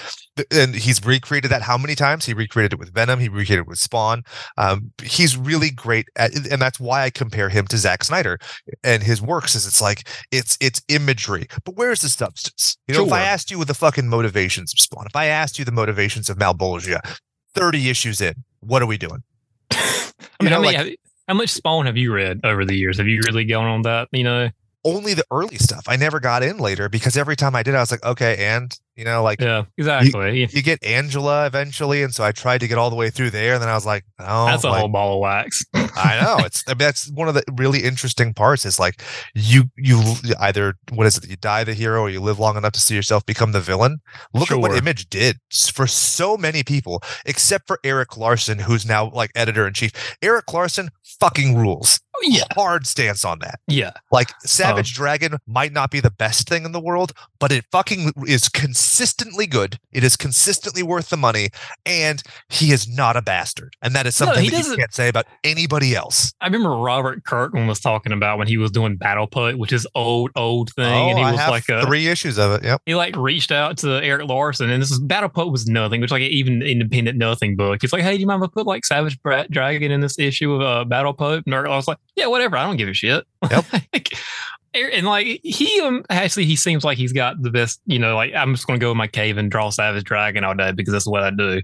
and 0.51 0.75
he's 0.75 1.03
recreated 1.05 1.51
that 1.51 1.61
how 1.61 1.77
many 1.77 1.95
times? 1.95 2.25
He 2.25 2.33
recreated 2.33 2.73
it 2.73 2.79
with 2.79 2.93
Venom. 2.93 3.19
He 3.19 3.29
recreated 3.29 3.59
it 3.63 3.67
with 3.67 3.79
Spawn. 3.79 4.23
Um, 4.57 4.91
he's 5.03 5.35
really 5.37 5.69
great 5.69 6.07
at, 6.15 6.33
and 6.51 6.61
that's 6.61 6.79
why 6.79 7.03
I 7.03 7.09
compare 7.09 7.49
him 7.49 7.67
to 7.67 7.77
Zack 7.77 8.03
Snyder 8.03 8.39
and 8.83 9.03
his 9.03 9.21
works. 9.21 9.55
Is 9.55 9.65
it's 9.67 9.81
like 9.81 10.07
it's 10.31 10.57
it's 10.61 10.81
imagery, 10.87 11.47
but 11.65 11.75
where's 11.75 12.01
the 12.01 12.09
substance? 12.09 12.77
You 12.87 12.95
know, 12.95 13.05
if 13.05 13.11
I 13.11 13.21
asked 13.21 13.51
you 13.51 13.59
with 13.59 13.67
the 13.67 13.73
fucking 13.73 14.07
motivations 14.09 14.73
of 14.73 14.79
Spawn, 14.79 15.05
if 15.07 15.15
I 15.15 15.25
asked 15.25 15.59
you 15.59 15.65
the 15.65 15.71
motivations 15.71 16.29
of 16.29 16.37
Malebolgia, 16.37 16.99
thirty 17.53 17.89
issues 17.89 18.21
in, 18.21 18.33
what 18.61 18.81
are 18.81 18.87
we 18.87 18.97
doing? 18.97 19.23
I 19.71 20.11
You 20.41 20.45
mean, 20.45 20.49
know, 20.51 20.55
how, 20.57 20.61
many, 20.61 20.77
like- 20.77 20.85
have- 20.87 20.95
how 21.27 21.33
much 21.35 21.49
Spawn 21.49 21.85
have 21.85 21.95
you 21.97 22.11
read 22.13 22.39
over 22.43 22.65
the 22.65 22.75
years? 22.75 22.97
Have 22.97 23.07
you 23.07 23.21
really 23.27 23.45
gone 23.45 23.65
on 23.67 23.83
that? 23.83 24.07
You 24.11 24.23
know, 24.23 24.49
only 24.85 25.13
the 25.13 25.25
early 25.31 25.57
stuff. 25.57 25.83
I 25.87 25.95
never 25.95 26.19
got 26.19 26.43
in 26.43 26.57
later 26.57 26.89
because 26.89 27.17
every 27.17 27.35
time 27.35 27.55
I 27.55 27.63
did, 27.63 27.75
I 27.75 27.79
was 27.79 27.91
like, 27.91 28.03
okay, 28.03 28.37
and 28.45 28.77
you 28.95 29.05
know, 29.05 29.23
like 29.23 29.39
yeah, 29.39 29.63
exactly. 29.77 30.41
Yeah. 30.41 30.47
you 30.49 30.61
get 30.61 30.83
Angela 30.83 31.45
eventually, 31.45 32.03
and 32.03 32.13
so 32.13 32.23
I 32.23 32.33
tried 32.33 32.57
to 32.59 32.67
get 32.67 32.77
all 32.77 32.89
the 32.89 32.97
way 32.97 33.09
through 33.09 33.29
there, 33.29 33.53
and 33.53 33.61
then 33.61 33.69
I 33.69 33.73
was 33.73 33.85
like, 33.85 34.03
oh, 34.19 34.45
That's 34.45 34.65
a 34.65 34.69
like, 34.69 34.79
whole 34.79 34.89
ball 34.89 35.13
of 35.15 35.19
wax. 35.21 35.63
I 35.73 36.19
know 36.21 36.45
it's 36.45 36.65
I 36.67 36.71
mean, 36.71 36.79
that's 36.79 37.09
one 37.11 37.29
of 37.29 37.33
the 37.33 37.43
really 37.55 37.79
interesting 37.79 38.33
parts 38.33 38.65
is 38.65 38.77
like 38.77 39.01
you 39.33 39.71
you 39.77 40.01
either 40.39 40.75
what 40.93 41.07
is 41.07 41.17
it 41.17 41.29
you 41.29 41.37
die 41.37 41.63
the 41.63 41.73
hero 41.73 42.01
or 42.01 42.09
you 42.09 42.19
live 42.19 42.39
long 42.39 42.57
enough 42.57 42.73
to 42.73 42.79
see 42.81 42.95
yourself 42.95 43.25
become 43.25 43.53
the 43.53 43.61
villain. 43.61 44.01
Look 44.33 44.51
at 44.51 44.59
what 44.59 44.75
Image 44.75 45.09
did 45.09 45.39
for 45.73 45.87
so 45.87 46.35
many 46.35 46.63
people, 46.63 47.01
except 47.25 47.67
for 47.67 47.79
Erik 47.85 48.17
Larsen, 48.17 48.59
who's 48.59 48.85
now 48.85 49.09
like 49.11 49.31
editor 49.33 49.65
in 49.65 49.73
chief. 49.73 49.91
Erik 50.21 50.51
Larsen 50.51 50.89
fucking 51.03 51.55
rules. 51.57 52.01
Yeah, 52.23 52.43
Hard 52.55 52.85
stance 52.87 53.23
on 53.25 53.39
that. 53.39 53.59
yeah. 53.67 53.91
Like 54.11 54.29
Savage 54.41 54.93
Dragon 54.93 55.37
might 55.47 55.71
not 55.71 55.91
be 55.91 55.99
the 55.99 56.11
best 56.11 56.47
thing 56.49 56.65
in 56.65 56.71
the 56.71 56.79
world, 56.79 57.13
but 57.39 57.51
it 57.51 57.65
fucking 57.71 58.11
is 58.27 58.49
consistently 58.49 59.45
good. 59.47 59.77
It 59.91 60.03
is 60.03 60.15
consistently 60.15 60.83
worth 60.83 61.09
the 61.09 61.17
money, 61.17 61.49
and 61.85 62.21
he 62.49 62.71
is 62.71 62.87
not 62.87 63.15
a 63.15 63.21
bastard. 63.21 63.75
And 63.81 63.93
that 63.95 64.05
is 64.07 64.19
No, 64.19 64.25
something 64.27 64.43
he 64.45 64.49
that 64.49 64.65
you 64.65 64.75
can't 64.77 64.93
say 64.93 65.07
about 65.09 65.25
anybody 65.43 65.95
else. 65.95 66.33
I 66.41 66.45
remember 66.47 66.71
Robert 66.71 67.23
Kirkman 67.23 67.67
was 67.67 67.79
talking 67.79 68.11
about 68.11 68.37
when 68.37 68.47
he 68.47 68.57
was 68.57 68.71
doing 68.71 68.95
Battle 68.97 69.27
Pope, 69.27 69.57
which 69.57 69.71
is 69.73 69.87
old, 69.95 70.31
old 70.35 70.71
thing, 70.73 70.85
oh, 70.85 71.09
and 71.09 71.17
he 71.19 71.23
I 71.23 71.31
was 71.31 71.39
like 71.49 71.69
a 71.69 71.85
three 71.85 72.07
issues 72.07 72.37
of 72.37 72.51
it. 72.53 72.63
Yep. 72.63 72.81
he 72.85 72.95
like 72.95 73.15
reached 73.15 73.51
out 73.51 73.77
to 73.79 74.03
Erik 74.03 74.27
Larsen, 74.27 74.69
and 74.69 74.81
this 74.81 74.91
is 74.91 74.99
Battle 74.99 75.29
Pope 75.29 75.51
was 75.51 75.67
nothing, 75.67 76.01
which 76.01 76.11
like 76.11 76.21
an 76.21 76.27
even 76.29 76.61
independent 76.61 77.17
nothing 77.17 77.55
book. 77.55 77.83
It's 77.83 77.93
like, 77.93 78.03
hey, 78.03 78.15
do 78.15 78.21
you 78.21 78.27
mind 78.27 78.43
if 78.43 78.49
I 78.49 78.51
put 78.53 78.65
like 78.67 78.85
Savage 78.85 79.21
Bra- 79.21 79.45
Dragon 79.49 79.91
in 79.91 80.01
this 80.01 80.17
issue 80.19 80.53
of 80.53 80.61
uh, 80.61 80.85
Battle 80.85 81.13
Pope? 81.13 81.43
And 81.45 81.53
Erik 81.53 81.69
was 81.69 81.87
like, 81.87 81.97
yeah, 82.19 82.27
whatever. 82.27 82.57
I 82.57 82.65
don't 82.65 82.77
give 82.77 82.89
a 82.89 82.93
shit. 82.93 83.25
Yep. 83.49 83.65
Like, 83.93 84.13
Er- 84.75 84.91
and 84.93 85.07
like 85.07 85.39
he 85.43 85.81
um 85.81 86.05
actually 86.11 86.45
he 86.45 86.55
seems 86.55 86.83
like 86.83 86.97
he's 86.99 87.11
got 87.11 87.41
the 87.41 87.49
best. 87.49 87.81
You 87.87 87.97
know, 87.97 88.15
like 88.15 88.35
I'm 88.35 88.53
just 88.53 88.67
gonna 88.67 88.77
go 88.77 88.91
in 88.91 88.97
my 88.97 89.07
cave 89.07 89.37
and 89.37 89.49
draw 89.49 89.71
Savage 89.71 90.03
Dragon 90.03 90.43
all 90.43 90.53
day 90.53 90.71
because 90.73 90.91
that's 90.91 91.07
what 91.07 91.23
I 91.23 91.31
do. 91.31 91.61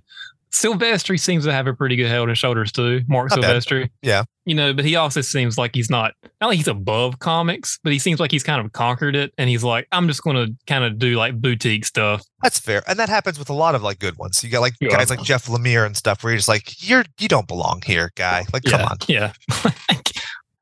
Silvestri 0.52 1.20
seems 1.20 1.44
to 1.44 1.52
have 1.52 1.68
a 1.68 1.74
pretty 1.74 1.98
good 1.98 2.08
head 2.08 2.22
and 2.22 2.38
shoulders 2.38 2.72
too. 2.72 3.02
Mark 3.10 3.30
Not 3.30 3.42
bad. 3.42 3.90
Yeah. 4.02 4.24
You 4.46 4.56
know, 4.56 4.74
but 4.74 4.86
he 4.86 4.96
also 4.96 5.20
seems 5.22 5.58
like 5.58 5.76
he's 5.76 5.90
not 5.90 6.14
not 6.40 6.48
like 6.48 6.58
he's 6.58 6.68
above 6.68 7.20
comics, 7.20 7.78
but 7.84 7.92
he 7.92 8.00
seems 8.00 8.20
like 8.22 8.32
he's 8.32 8.44
kind 8.44 8.66
of 8.66 8.72
conquered 8.72 9.16
it 9.16 9.34
and 9.38 9.50
he's 9.50 9.64
like, 9.64 9.86
I'm 9.92 10.08
just 10.08 10.24
gonna 10.24 10.48
kind 10.66 10.84
of 10.84 10.98
do 10.98 11.16
like 11.16 11.40
boutique 11.40 11.86
stuff. 11.86 12.24
That's 12.42 12.58
fair, 12.58 12.82
and 12.88 12.98
that 12.98 13.10
happens 13.10 13.38
with 13.38 13.50
a 13.50 13.54
lot 13.54 13.76
of 13.76 13.84
like 13.84 14.00
good 14.00 14.18
ones. 14.18 14.44
You 14.44 14.50
got 14.50 14.62
like 14.62 14.74
Yeah. 14.80 14.90
guys 14.90 15.10
like 15.12 15.22
Jeff 15.24 15.46
Lemire 15.48 15.86
and 15.86 15.96
stuff, 15.98 16.24
where 16.24 16.32
you're 16.32 16.38
just 16.38 16.48
like, 16.50 16.88
you're 16.90 17.04
you 17.20 17.28
don't 17.28 17.48
belong 17.48 17.82
here, 17.86 18.12
guy. 18.16 18.46
Like, 18.54 18.64
come 18.64 18.82
on. 18.82 18.98
Yeah. 19.08 19.34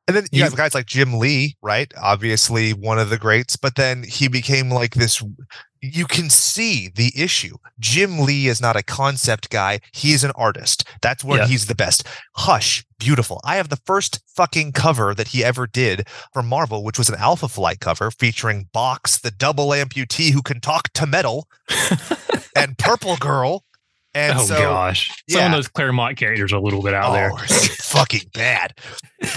And 0.07 0.17
then 0.17 0.25
you 0.31 0.39
You- 0.39 0.43
have 0.43 0.55
guys 0.55 0.73
like 0.73 0.85
Jim 0.85 1.13
Lee, 1.19 1.55
right? 1.61 1.91
Obviously 2.01 2.71
one 2.73 2.99
of 2.99 3.09
the 3.09 3.17
greats, 3.17 3.55
but 3.55 3.75
then 3.75 4.03
he 4.03 4.27
became 4.27 4.69
like 4.69 4.95
this. 4.95 5.21
You 5.81 6.05
can 6.05 6.29
see 6.29 6.89
the 6.93 7.11
issue. 7.15 7.55
Jim 7.79 8.19
Lee 8.19 8.47
is 8.47 8.61
not 8.61 8.75
a 8.77 8.83
concept 8.83 9.49
guy. 9.49 9.79
He 9.91 10.13
is 10.13 10.23
an 10.23 10.31
artist. 10.35 10.85
That's 11.01 11.23
where 11.25 11.39
Yeah. 11.39 11.47
he's 11.47 11.65
the 11.65 11.75
best. 11.75 12.03
Hush, 12.35 12.85
beautiful. 12.99 13.41
I 13.43 13.55
have 13.57 13.67
the 13.69 13.79
first 13.85 14.21
fucking 14.35 14.71
cover 14.73 15.13
that 15.13 15.29
he 15.29 15.43
ever 15.43 15.67
did 15.67 16.07
for 16.33 16.41
Marvel, 16.43 16.83
which 16.85 16.97
was 16.97 17.09
an 17.09 17.15
Alpha 17.15 17.49
Flight 17.49 17.79
cover 17.81 18.11
featuring 18.11 18.69
Box, 18.71 19.17
the 19.17 19.31
double 19.31 19.69
amputee 19.69 20.31
who 20.31 20.41
can 20.41 20.61
talk 20.61 20.87
to 20.93 21.05
metal, 21.05 21.47
and 22.55 22.77
Purple 22.77 23.17
Girl. 23.17 23.63
And 24.15 24.37
oh 24.37 24.43
so, 24.43 24.57
gosh. 24.57 25.09
Some 25.29 25.39
yeah. 25.39 25.45
of 25.47 25.51
those 25.53 25.67
Claremont 25.67 26.17
characters 26.17 26.53
are 26.53 26.57
a 26.57 26.61
little 26.61 26.83
bit 26.83 26.93
out 26.93 27.09
oh, 27.09 27.13
there. 27.13 27.31
Oh, 27.33 27.37
it's 27.43 27.91
fucking 27.91 28.29
bad. 28.33 28.77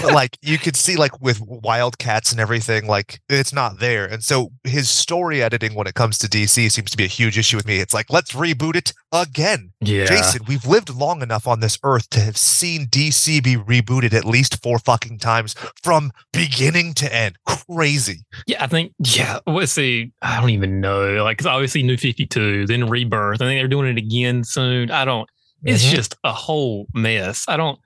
But 0.01 0.13
like 0.13 0.37
you 0.41 0.57
could 0.57 0.75
see, 0.75 0.95
like 0.95 1.19
with 1.21 1.41
Wildcats 1.41 2.31
and 2.31 2.39
everything, 2.39 2.87
like 2.87 3.19
it's 3.29 3.53
not 3.53 3.79
there. 3.79 4.05
And 4.05 4.23
so 4.23 4.51
his 4.63 4.89
story 4.89 5.41
editing 5.41 5.73
when 5.73 5.87
it 5.87 5.95
comes 5.95 6.17
to 6.19 6.27
DC 6.27 6.71
seems 6.71 6.91
to 6.91 6.97
be 6.97 7.05
a 7.05 7.07
huge 7.07 7.37
issue 7.37 7.57
with 7.57 7.65
me. 7.65 7.79
It's 7.79 7.93
like 7.93 8.11
let's 8.11 8.33
reboot 8.33 8.75
it 8.75 8.93
again. 9.11 9.71
Yeah. 9.81 10.05
Jason, 10.05 10.41
we've 10.47 10.65
lived 10.65 10.89
long 10.93 11.21
enough 11.21 11.47
on 11.47 11.59
this 11.59 11.77
earth 11.83 12.09
to 12.11 12.19
have 12.19 12.37
seen 12.37 12.87
DC 12.87 13.43
be 13.43 13.55
rebooted 13.55 14.13
at 14.13 14.25
least 14.25 14.61
four 14.61 14.79
fucking 14.79 15.19
times 15.19 15.55
from 15.81 16.11
beginning 16.33 16.93
to 16.95 17.13
end. 17.13 17.37
Crazy. 17.45 18.25
Yeah, 18.47 18.63
I 18.63 18.67
think, 18.67 18.93
yeah, 18.99 19.39
let's 19.47 19.71
see. 19.71 20.11
I 20.21 20.39
don't 20.39 20.49
even 20.49 20.81
know. 20.81 21.23
Like, 21.23 21.37
because 21.37 21.47
obviously 21.47 21.83
New 21.83 21.97
52, 21.97 22.65
then 22.67 22.89
Rebirth. 22.89 23.41
I 23.41 23.45
think 23.45 23.59
they're 23.59 23.67
doing 23.67 23.87
it 23.89 23.97
again 23.97 24.43
soon. 24.43 24.91
I 24.91 25.05
don't, 25.05 25.29
it's 25.63 25.85
Mhm. 25.85 25.91
just 25.91 26.15
a 26.23 26.31
whole 26.33 26.87
mess. 26.93 27.45
I 27.47 27.57
don't, 27.57 27.79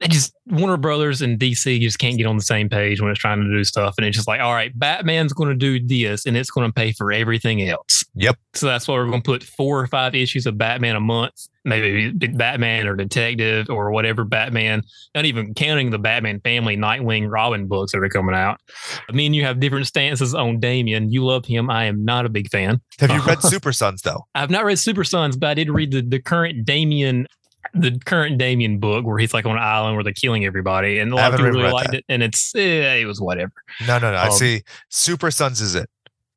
they 0.00 0.08
just, 0.08 0.34
Warner 0.46 0.76
Brothers 0.76 1.22
and 1.22 1.38
DC 1.38 1.80
just 1.80 1.98
can't 1.98 2.16
get 2.16 2.26
on 2.26 2.36
the 2.36 2.42
same 2.42 2.68
page 2.68 3.00
when 3.00 3.10
it's 3.10 3.20
trying 3.20 3.42
to 3.42 3.50
do 3.50 3.64
stuff. 3.64 3.94
And 3.96 4.06
it's 4.06 4.16
just 4.16 4.28
like, 4.28 4.40
all 4.40 4.52
right, 4.52 4.76
Batman's 4.78 5.32
going 5.32 5.48
to 5.48 5.54
do 5.54 5.84
this 5.84 6.26
and 6.26 6.36
it's 6.36 6.50
going 6.50 6.68
to 6.68 6.72
pay 6.72 6.92
for 6.92 7.12
everything 7.12 7.68
else. 7.68 8.04
Yep. 8.14 8.36
So 8.54 8.66
that's 8.66 8.86
why 8.86 8.94
we're 8.94 9.06
going 9.06 9.22
to 9.22 9.26
put 9.26 9.42
four 9.42 9.80
or 9.80 9.86
five 9.86 10.14
issues 10.14 10.46
of 10.46 10.58
Batman 10.58 10.96
a 10.96 11.00
month, 11.00 11.48
maybe 11.64 12.10
Batman 12.10 12.86
or 12.86 12.94
Detective 12.94 13.68
or 13.70 13.90
whatever 13.90 14.24
Batman, 14.24 14.82
not 15.14 15.24
even 15.24 15.54
counting 15.54 15.90
the 15.90 15.98
Batman 15.98 16.40
family, 16.40 16.76
Nightwing, 16.76 17.30
Robin 17.30 17.66
books 17.66 17.92
that 17.92 17.98
are 17.98 18.08
coming 18.08 18.34
out. 18.34 18.60
I 19.08 19.12
mean, 19.12 19.34
you 19.34 19.44
have 19.44 19.60
different 19.60 19.86
stances 19.86 20.34
on 20.34 20.60
Damian. 20.60 21.10
You 21.10 21.24
love 21.24 21.44
him. 21.46 21.70
I 21.70 21.84
am 21.84 22.04
not 22.04 22.26
a 22.26 22.28
big 22.28 22.50
fan. 22.50 22.80
Have 23.00 23.10
you 23.10 23.22
read 23.22 23.42
Super 23.42 23.72
Sons 23.72 24.02
though? 24.02 24.26
I've 24.34 24.50
not 24.50 24.64
read 24.64 24.78
Super 24.78 25.04
Sons, 25.04 25.36
but 25.36 25.48
I 25.48 25.54
did 25.54 25.70
read 25.70 25.90
the, 25.92 26.02
the 26.02 26.20
current 26.20 26.64
Damian. 26.64 27.26
The 27.78 27.98
current 28.04 28.38
Damian 28.38 28.78
book 28.78 29.04
where 29.04 29.18
he's 29.18 29.34
like 29.34 29.44
on 29.46 29.52
an 29.52 29.62
island 29.62 29.96
where 29.96 30.04
they're 30.04 30.12
killing 30.12 30.44
everybody, 30.44 30.98
and 30.98 31.12
a 31.12 31.16
lot 31.16 31.32
of 31.34 31.38
people 31.38 31.52
really 31.52 31.70
liked 31.72 31.90
that. 31.90 31.98
it, 31.98 32.04
and 32.08 32.22
it's 32.22 32.54
eh, 32.54 32.94
it 32.94 33.04
was 33.06 33.20
whatever. 33.20 33.52
No, 33.86 33.98
no, 33.98 34.10
no. 34.12 34.16
I 34.18 34.26
Um, 34.26 34.32
see. 34.32 34.62
Super 34.88 35.30
Sons 35.30 35.60
is 35.60 35.74
it. 35.74 35.88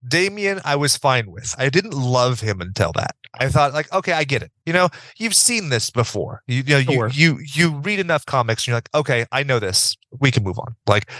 Damian, 0.07 0.61
I 0.63 0.75
was 0.77 0.95
fine 0.95 1.29
with. 1.29 1.53
I 1.57 1.67
didn't 1.69 1.93
love 1.93 2.39
him 2.39 2.61
until 2.61 2.93
that. 2.93 3.15
I 3.37 3.49
thought, 3.49 3.73
like, 3.73 3.91
okay, 3.93 4.13
I 4.13 4.23
get 4.23 4.41
it. 4.41 4.51
You 4.65 4.71
know, 4.71 4.87
you've 5.17 5.35
seen 5.35 5.69
this 5.69 5.89
before. 5.89 6.41
You, 6.47 6.63
you 6.65 6.73
know, 6.73 6.79
you, 6.79 7.07
you 7.11 7.39
you 7.53 7.69
read 7.79 7.99
enough 7.99 8.25
comics, 8.25 8.63
and 8.63 8.67
you're 8.67 8.77
like, 8.77 8.89
okay, 8.95 9.25
I 9.31 9.43
know 9.43 9.59
this. 9.59 9.97
We 10.19 10.31
can 10.31 10.43
move 10.43 10.57
on. 10.57 10.75
Like, 10.87 11.11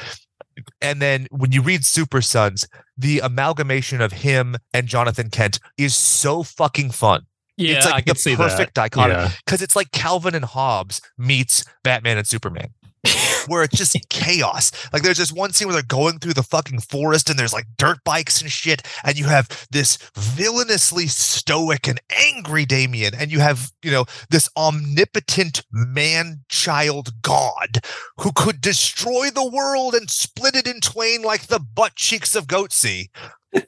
and 0.81 1.01
then 1.01 1.27
when 1.31 1.51
you 1.51 1.61
read 1.61 1.85
Super 1.85 2.21
Sons, 2.21 2.67
the 2.97 3.19
amalgamation 3.19 4.01
of 4.01 4.11
him 4.13 4.55
and 4.73 4.87
Jonathan 4.87 5.29
Kent 5.29 5.59
is 5.77 5.95
so 5.95 6.43
fucking 6.43 6.91
fun. 6.91 7.25
Yeah, 7.59 7.77
it's 7.77 7.85
like 7.85 7.95
I 7.95 8.01
the 8.01 8.35
perfect 8.37 8.75
that. 8.75 8.91
dichotomy 8.91 9.13
Yeah. 9.21 9.31
because 9.45 9.61
it's 9.61 9.75
like 9.75 9.91
Calvin 9.91 10.33
and 10.35 10.45
Hobbes 10.45 11.01
meets 11.17 11.65
Batman 11.83 12.17
and 12.17 12.25
Superman 12.25 12.69
where 13.47 13.63
it's 13.63 13.77
just 13.77 13.95
chaos. 14.09 14.71
Like 14.91 15.03
there's 15.03 15.17
this 15.17 15.31
one 15.31 15.53
scene 15.53 15.67
where 15.67 15.73
they're 15.73 15.83
going 15.83 16.19
through 16.19 16.33
the 16.33 16.43
fucking 16.43 16.81
forest 16.81 17.29
and 17.29 17.37
there's 17.37 17.53
like 17.53 17.65
dirt 17.77 18.03
bikes 18.03 18.41
and 18.41 18.51
shit, 18.51 18.83
and 19.03 19.17
you 19.17 19.25
have 19.25 19.67
this 19.71 19.97
villainously 20.15 21.07
stoic 21.07 21.87
and 21.87 21.99
angry 22.09 22.65
Damian, 22.65 23.13
and 23.15 23.31
you 23.31 23.39
have, 23.39 23.71
you 23.83 23.91
know, 23.91 24.05
this 24.29 24.49
omnipotent 24.57 25.63
man-child 25.71 27.21
god 27.21 27.79
who 28.19 28.31
could 28.33 28.61
destroy 28.61 29.29
the 29.29 29.49
world 29.49 29.93
and 29.93 30.09
split 30.09 30.55
it 30.55 30.67
in 30.67 30.81
twain 30.81 31.21
like 31.21 31.47
the 31.47 31.59
butt 31.59 31.95
cheeks 31.95 32.35
of 32.35 32.47
Goatse. 32.47 33.09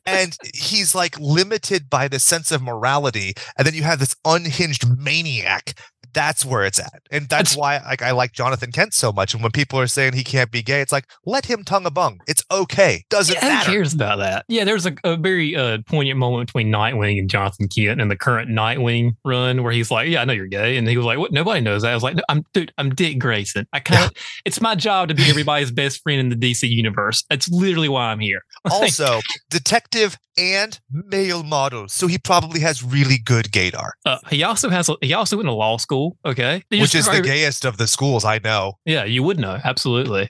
and 0.06 0.38
he's 0.54 0.94
like 0.94 1.20
limited 1.20 1.90
by 1.90 2.08
the 2.08 2.20
sense 2.20 2.52
of 2.52 2.62
morality, 2.62 3.34
and 3.58 3.66
then 3.66 3.74
you 3.74 3.84
have 3.84 4.00
this 4.00 4.16
unhinged 4.26 4.86
maniac 4.98 5.74
That's 6.14 6.44
where 6.46 6.64
it's 6.66 6.80
at. 6.80 7.02
And 7.12 7.30
that's 7.30 7.56
That's- 7.56 7.58
why 7.58 7.80
like 7.86 8.02
I 8.02 8.12
like 8.12 8.34
Jonathan 8.34 8.72
Kent 8.72 8.94
so 8.94 9.12
much. 9.12 9.34
And 9.34 9.42
when 9.44 9.52
people 9.52 9.80
are 9.80 9.88
saying 9.88 10.14
he 10.14 10.24
can't 10.24 10.52
be 10.52 10.62
gay, 10.62 10.82
it's 10.82 10.92
like, 10.92 11.06
let 11.26 11.46
him 11.46 11.64
tongue 11.64 11.86
a 11.86 11.92
bung. 11.92 12.20
It's 12.28 12.44
okay. 12.52 13.04
Doesn't 13.10 13.36
Yeah, 13.36 13.64
who 13.64 13.72
cares 13.72 13.94
about 13.94 14.18
that? 14.20 14.46
Yeah, 14.48 14.64
there's 14.66 14.86
a, 14.86 14.94
a 15.04 15.16
very 15.18 15.56
uh, 15.56 15.80
poignant 15.88 16.20
moment 16.20 16.48
between 16.48 16.72
Nightwing 16.72 17.20
and 17.20 17.30
Jonathan 17.30 17.68
Kent 17.68 18.02
in 18.02 18.08
the 18.10 18.16
current 18.18 18.50
Nightwing 18.50 19.16
run 19.26 19.64
where 19.64 19.72
he's 19.72 19.90
like, 19.92 20.10
"Yeah, 20.10 20.22
I 20.22 20.26
know 20.26 20.34
you're 20.34 20.48
gay," 20.48 20.78
and 20.78 20.88
he 20.88 20.98
was 20.98 21.06
like, 21.06 21.18
"What? 21.18 21.32
Nobody 21.32 21.62
knows 21.62 21.84
that." 21.84 21.92
I 21.92 21.94
was 21.94 22.04
like, 22.04 22.16
no, 22.16 22.24
"I'm 22.30 22.44
dude, 22.54 22.72
I'm 22.78 22.90
Dick 22.94 23.20
Grayson. 23.20 23.68
I 23.74 23.80
kind 23.80 24.06
of, 24.06 24.12
it's 24.46 24.60
my 24.62 24.76
job 24.76 25.08
to 25.10 25.14
be 25.14 25.24
everybody's 25.30 25.72
best 25.72 26.02
friend 26.04 26.20
in 26.20 26.30
the 26.30 26.36
DC 26.36 26.68
universe. 26.70 27.24
That's 27.30 27.50
literally 27.50 27.90
why 27.90 28.12
I'm 28.12 28.20
here." 28.20 28.42
Also, 28.72 29.20
detective 29.50 30.18
and 30.38 30.80
male 30.92 31.44
model. 31.44 31.88
So 31.88 32.08
he 32.08 32.18
probably 32.18 32.60
has 32.62 32.84
really 32.84 33.18
good 33.18 33.46
gaydar, 33.52 33.90
Uh, 34.06 34.18
he 34.30 34.44
also 34.44 34.70
has, 34.70 34.88
a, 34.90 34.96
he 35.02 35.14
also 35.14 35.36
went 35.38 35.48
to 35.48 35.54
law 35.54 35.78
school. 35.78 36.01
Okay, 36.26 36.64
They 36.70 36.82
which 36.82 36.92
just- 36.92 37.10
is 37.10 37.16
the 37.16 37.22
gayest 37.22 37.66
of 37.66 37.78
the 37.78 37.88
schools 37.88 38.24
I 38.26 38.40
know. 38.44 38.74
Yeah, 38.86 39.04
you 39.06 39.24
would 39.24 39.40
know 39.40 39.60
absolutely. 39.64 40.30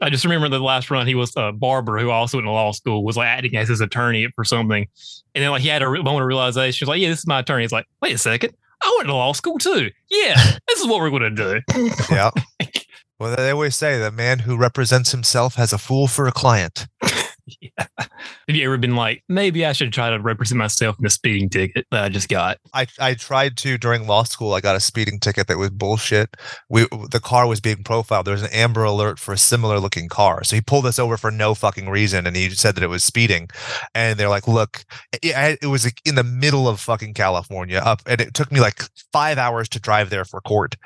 I 0.00 0.10
just 0.10 0.24
remember 0.24 0.48
the 0.48 0.60
last 0.60 0.90
run 0.90 1.06
he 1.06 1.14
was 1.14 1.32
a 1.36 1.50
barber 1.50 1.98
who 1.98 2.10
also 2.10 2.36
went 2.36 2.46
to 2.46 2.50
law 2.52 2.70
school 2.72 3.02
was 3.02 3.16
like 3.16 3.26
acting 3.28 3.56
as 3.56 3.68
his 3.68 3.80
attorney 3.80 4.28
for 4.36 4.44
something, 4.44 4.86
and 5.34 5.42
then 5.42 5.50
like 5.50 5.62
he 5.62 5.68
had 5.68 5.82
a 5.82 5.88
moment 5.90 6.20
of 6.22 6.26
realization. 6.28 6.76
He 6.78 6.84
was 6.84 6.88
like, 6.94 7.00
"Yeah, 7.00 7.08
this 7.08 7.20
is 7.20 7.26
my 7.26 7.40
attorney." 7.40 7.62
He's 7.64 7.72
like, 7.72 7.86
"Wait 8.02 8.14
a 8.14 8.18
second, 8.18 8.52
I 8.82 8.94
went 8.98 9.08
to 9.08 9.14
law 9.14 9.32
school 9.32 9.58
too. 9.58 9.90
Yeah, 10.10 10.34
this 10.68 10.80
is 10.80 10.86
what 10.86 11.00
we're 11.00 11.10
going 11.10 11.34
to 11.34 11.60
do." 11.74 11.90
Yeah. 12.10 12.30
well, 13.18 13.34
they 13.34 13.50
always 13.50 13.74
say 13.74 13.98
the 13.98 14.12
man 14.12 14.40
who 14.40 14.56
represents 14.56 15.12
himself 15.12 15.54
has 15.54 15.72
a 15.72 15.78
fool 15.78 16.06
for 16.08 16.26
a 16.28 16.32
client. 16.32 16.86
Have 18.48 18.56
you 18.56 18.64
ever 18.64 18.76
been 18.76 18.96
like, 18.96 19.22
maybe 19.28 19.64
I 19.64 19.72
should 19.72 19.92
try 19.92 20.10
to 20.10 20.18
represent 20.20 20.58
myself 20.58 20.96
in 20.98 21.06
a 21.06 21.10
speeding 21.10 21.48
ticket 21.48 21.86
that 21.90 22.04
I 22.04 22.08
just 22.08 22.28
got? 22.28 22.58
I, 22.72 22.86
I 23.00 23.14
tried 23.14 23.56
to 23.58 23.78
during 23.78 24.06
law 24.06 24.24
school. 24.24 24.54
I 24.54 24.60
got 24.60 24.76
a 24.76 24.80
speeding 24.80 25.18
ticket 25.18 25.46
that 25.48 25.58
was 25.58 25.70
bullshit. 25.70 26.36
We 26.68 26.86
the 27.10 27.20
car 27.22 27.46
was 27.46 27.60
being 27.60 27.82
profiled. 27.84 28.26
There 28.26 28.32
was 28.32 28.42
an 28.42 28.52
Amber 28.52 28.84
Alert 28.84 29.18
for 29.18 29.32
a 29.32 29.38
similar 29.38 29.78
looking 29.78 30.08
car. 30.08 30.44
So 30.44 30.56
he 30.56 30.62
pulled 30.62 30.86
us 30.86 30.98
over 30.98 31.16
for 31.16 31.30
no 31.30 31.54
fucking 31.54 31.88
reason, 31.88 32.26
and 32.26 32.36
he 32.36 32.50
said 32.50 32.74
that 32.74 32.84
it 32.84 32.88
was 32.88 33.04
speeding. 33.04 33.48
And 33.94 34.18
they're 34.18 34.28
like, 34.28 34.48
"Look, 34.48 34.84
it, 35.22 35.58
it 35.62 35.66
was 35.66 35.90
in 36.04 36.14
the 36.14 36.24
middle 36.24 36.68
of 36.68 36.80
fucking 36.80 37.14
California, 37.14 37.78
up, 37.78 38.02
and 38.06 38.20
it 38.20 38.34
took 38.34 38.52
me 38.52 38.60
like 38.60 38.82
five 39.12 39.38
hours 39.38 39.68
to 39.70 39.80
drive 39.80 40.10
there 40.10 40.24
for 40.24 40.40
court." 40.40 40.76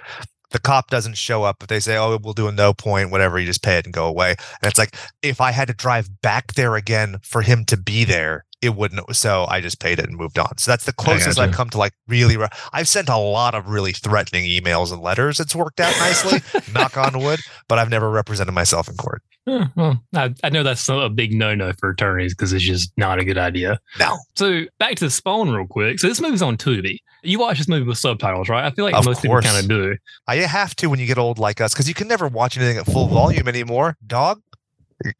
The 0.50 0.58
cop 0.58 0.90
doesn't 0.90 1.18
show 1.18 1.44
up, 1.44 1.56
but 1.58 1.68
they 1.68 1.80
say, 1.80 1.96
"Oh, 1.96 2.18
we'll 2.22 2.32
do 2.32 2.48
a 2.48 2.52
no 2.52 2.72
point, 2.72 3.10
whatever. 3.10 3.38
You 3.38 3.46
just 3.46 3.62
pay 3.62 3.78
it 3.78 3.84
and 3.84 3.92
go 3.94 4.06
away." 4.06 4.30
And 4.30 4.70
it's 4.70 4.78
like, 4.78 4.96
if 5.22 5.40
I 5.40 5.52
had 5.52 5.68
to 5.68 5.74
drive 5.74 6.22
back 6.22 6.54
there 6.54 6.74
again 6.76 7.18
for 7.22 7.42
him 7.42 7.64
to 7.66 7.76
be 7.76 8.04
there, 8.04 8.44
it 8.60 8.74
wouldn't. 8.74 9.14
So 9.16 9.46
I 9.48 9.60
just 9.60 9.80
paid 9.80 9.98
it 9.98 10.06
and 10.08 10.16
moved 10.16 10.38
on. 10.38 10.58
So 10.58 10.70
that's 10.70 10.84
the 10.84 10.92
closest 10.92 11.38
I've 11.38 11.52
come 11.52 11.70
to 11.70 11.78
like 11.78 11.92
really. 12.08 12.36
Re- 12.36 12.48
I've 12.72 12.88
sent 12.88 13.08
a 13.08 13.16
lot 13.16 13.54
of 13.54 13.68
really 13.68 13.92
threatening 13.92 14.44
emails 14.44 14.92
and 14.92 15.00
letters. 15.00 15.38
It's 15.40 15.54
worked 15.54 15.80
out 15.80 15.94
nicely, 15.98 16.40
knock 16.74 16.96
on 16.96 17.18
wood. 17.20 17.40
But 17.68 17.78
I've 17.78 17.90
never 17.90 18.10
represented 18.10 18.54
myself 18.54 18.88
in 18.88 18.96
court. 18.96 19.22
Huh, 19.46 19.66
well, 19.76 20.02
I, 20.14 20.34
I 20.44 20.50
know 20.50 20.62
that's 20.62 20.86
a 20.90 21.08
big 21.08 21.32
no-no 21.32 21.72
for 21.78 21.88
attorneys 21.90 22.34
because 22.34 22.52
it's 22.52 22.64
just 22.64 22.92
not 22.98 23.18
a 23.18 23.24
good 23.24 23.38
idea. 23.38 23.78
No, 23.98 24.18
So 24.36 24.64
back 24.78 24.96
to 24.96 25.04
the 25.06 25.10
Spawn 25.10 25.50
real 25.50 25.66
quick. 25.66 25.98
So 26.00 26.06
this 26.08 26.20
movie's 26.20 26.42
on 26.42 26.56
Tubi. 26.58 26.98
You 27.22 27.38
watch 27.38 27.56
this 27.58 27.66
movie 27.66 27.86
with 27.86 27.96
subtitles, 27.98 28.48
right? 28.50 28.64
I 28.64 28.70
feel 28.72 28.84
like 28.84 28.94
Of 28.94 29.06
most 29.06 29.22
course. 29.22 29.44
people 29.44 29.52
kind 29.54 29.58
of 29.64 29.68
do. 29.68 29.96
I 30.26 30.36
have 30.36 30.74
to 30.76 30.88
when 30.88 31.00
you 31.00 31.06
get 31.06 31.16
old 31.18 31.38
like 31.38 31.60
us 31.62 31.72
because 31.72 31.88
you 31.88 31.94
can 31.94 32.08
never 32.08 32.28
watch 32.28 32.56
anything 32.58 32.76
at 32.76 32.84
full 32.86 33.06
volume 33.08 33.48
anymore. 33.48 33.96
Dog. 34.06 34.42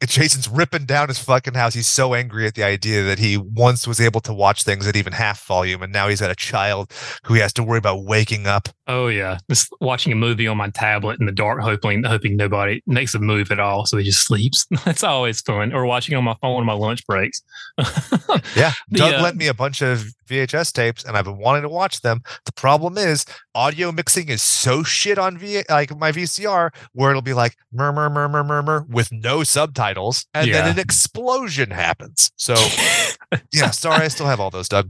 Jason's 0.05 0.47
ripping 0.49 0.85
down 0.85 1.07
his 1.07 1.19
fucking 1.19 1.53
house. 1.53 1.73
He's 1.73 1.87
so 1.87 2.13
angry 2.13 2.45
at 2.45 2.55
the 2.55 2.63
idea 2.63 3.03
that 3.03 3.17
he 3.19 3.37
once 3.37 3.87
was 3.87 4.01
able 4.01 4.19
to 4.21 4.33
watch 4.33 4.63
things 4.63 4.85
at 4.87 4.95
even 4.95 5.13
half 5.13 5.45
volume, 5.45 5.81
and 5.81 5.93
now 5.93 6.09
he's 6.09 6.19
got 6.19 6.29
a 6.29 6.35
child 6.35 6.91
who 7.23 7.35
he 7.35 7.39
has 7.39 7.53
to 7.53 7.63
worry 7.63 7.77
about 7.77 8.03
waking 8.03 8.45
up. 8.45 8.69
Oh 8.87 9.07
yeah, 9.07 9.37
just 9.49 9.71
watching 9.79 10.11
a 10.11 10.15
movie 10.15 10.47
on 10.47 10.57
my 10.57 10.69
tablet 10.69 11.19
in 11.19 11.25
the 11.25 11.31
dark, 11.31 11.61
hoping 11.61 12.03
hoping 12.03 12.35
nobody 12.35 12.81
makes 12.87 13.15
a 13.15 13.19
move 13.19 13.51
at 13.51 13.59
all, 13.59 13.85
so 13.85 13.97
he 13.97 14.03
just 14.03 14.25
sleeps. 14.25 14.65
That's 14.85 15.03
always 15.03 15.39
fun. 15.41 15.73
Or 15.73 15.85
watching 15.85 16.15
on 16.15 16.23
my 16.23 16.35
phone 16.41 16.59
on 16.59 16.65
my 16.65 16.73
lunch 16.73 17.05
breaks. 17.05 17.41
Yeah, 18.55 18.71
The, 18.89 18.97
Doug 18.97 19.13
uh, 19.15 19.21
lent 19.21 19.37
me 19.37 19.47
a 19.47 19.53
bunch 19.53 19.81
of 19.81 20.05
VHS 20.29 20.71
tapes, 20.71 21.03
and 21.03 21.17
I've 21.17 21.25
been 21.25 21.37
wanting 21.37 21.63
to 21.63 21.69
watch 21.69 22.01
them. 22.01 22.21
The 22.45 22.53
problem 22.53 22.97
is, 22.97 23.25
audio 23.55 23.91
mixing 23.91 24.29
is 24.29 24.41
so 24.41 24.83
shit 24.83 25.17
on 25.17 25.37
V 25.37 25.63
like 25.69 25.95
my 25.97 26.11
VCR, 26.11 26.69
where 26.93 27.09
it'll 27.09 27.21
be 27.21 27.33
like 27.33 27.55
murmur, 27.73 28.09
murmur, 28.09 28.43
murmur 28.43 28.85
with 28.87 29.11
no 29.11 29.43
subtitles, 29.43 30.25
and 30.33 30.47
Yeah. 30.47 30.61
then 30.61 30.71
an 30.73 30.79
explosion 30.79 31.71
happens. 31.71 32.31
So, 32.37 32.55
yeah, 33.51 33.71
sorry, 33.71 34.05
I 34.05 34.07
still 34.07 34.27
have 34.27 34.39
all 34.39 34.49
those, 34.49 34.69
Doug. 34.69 34.89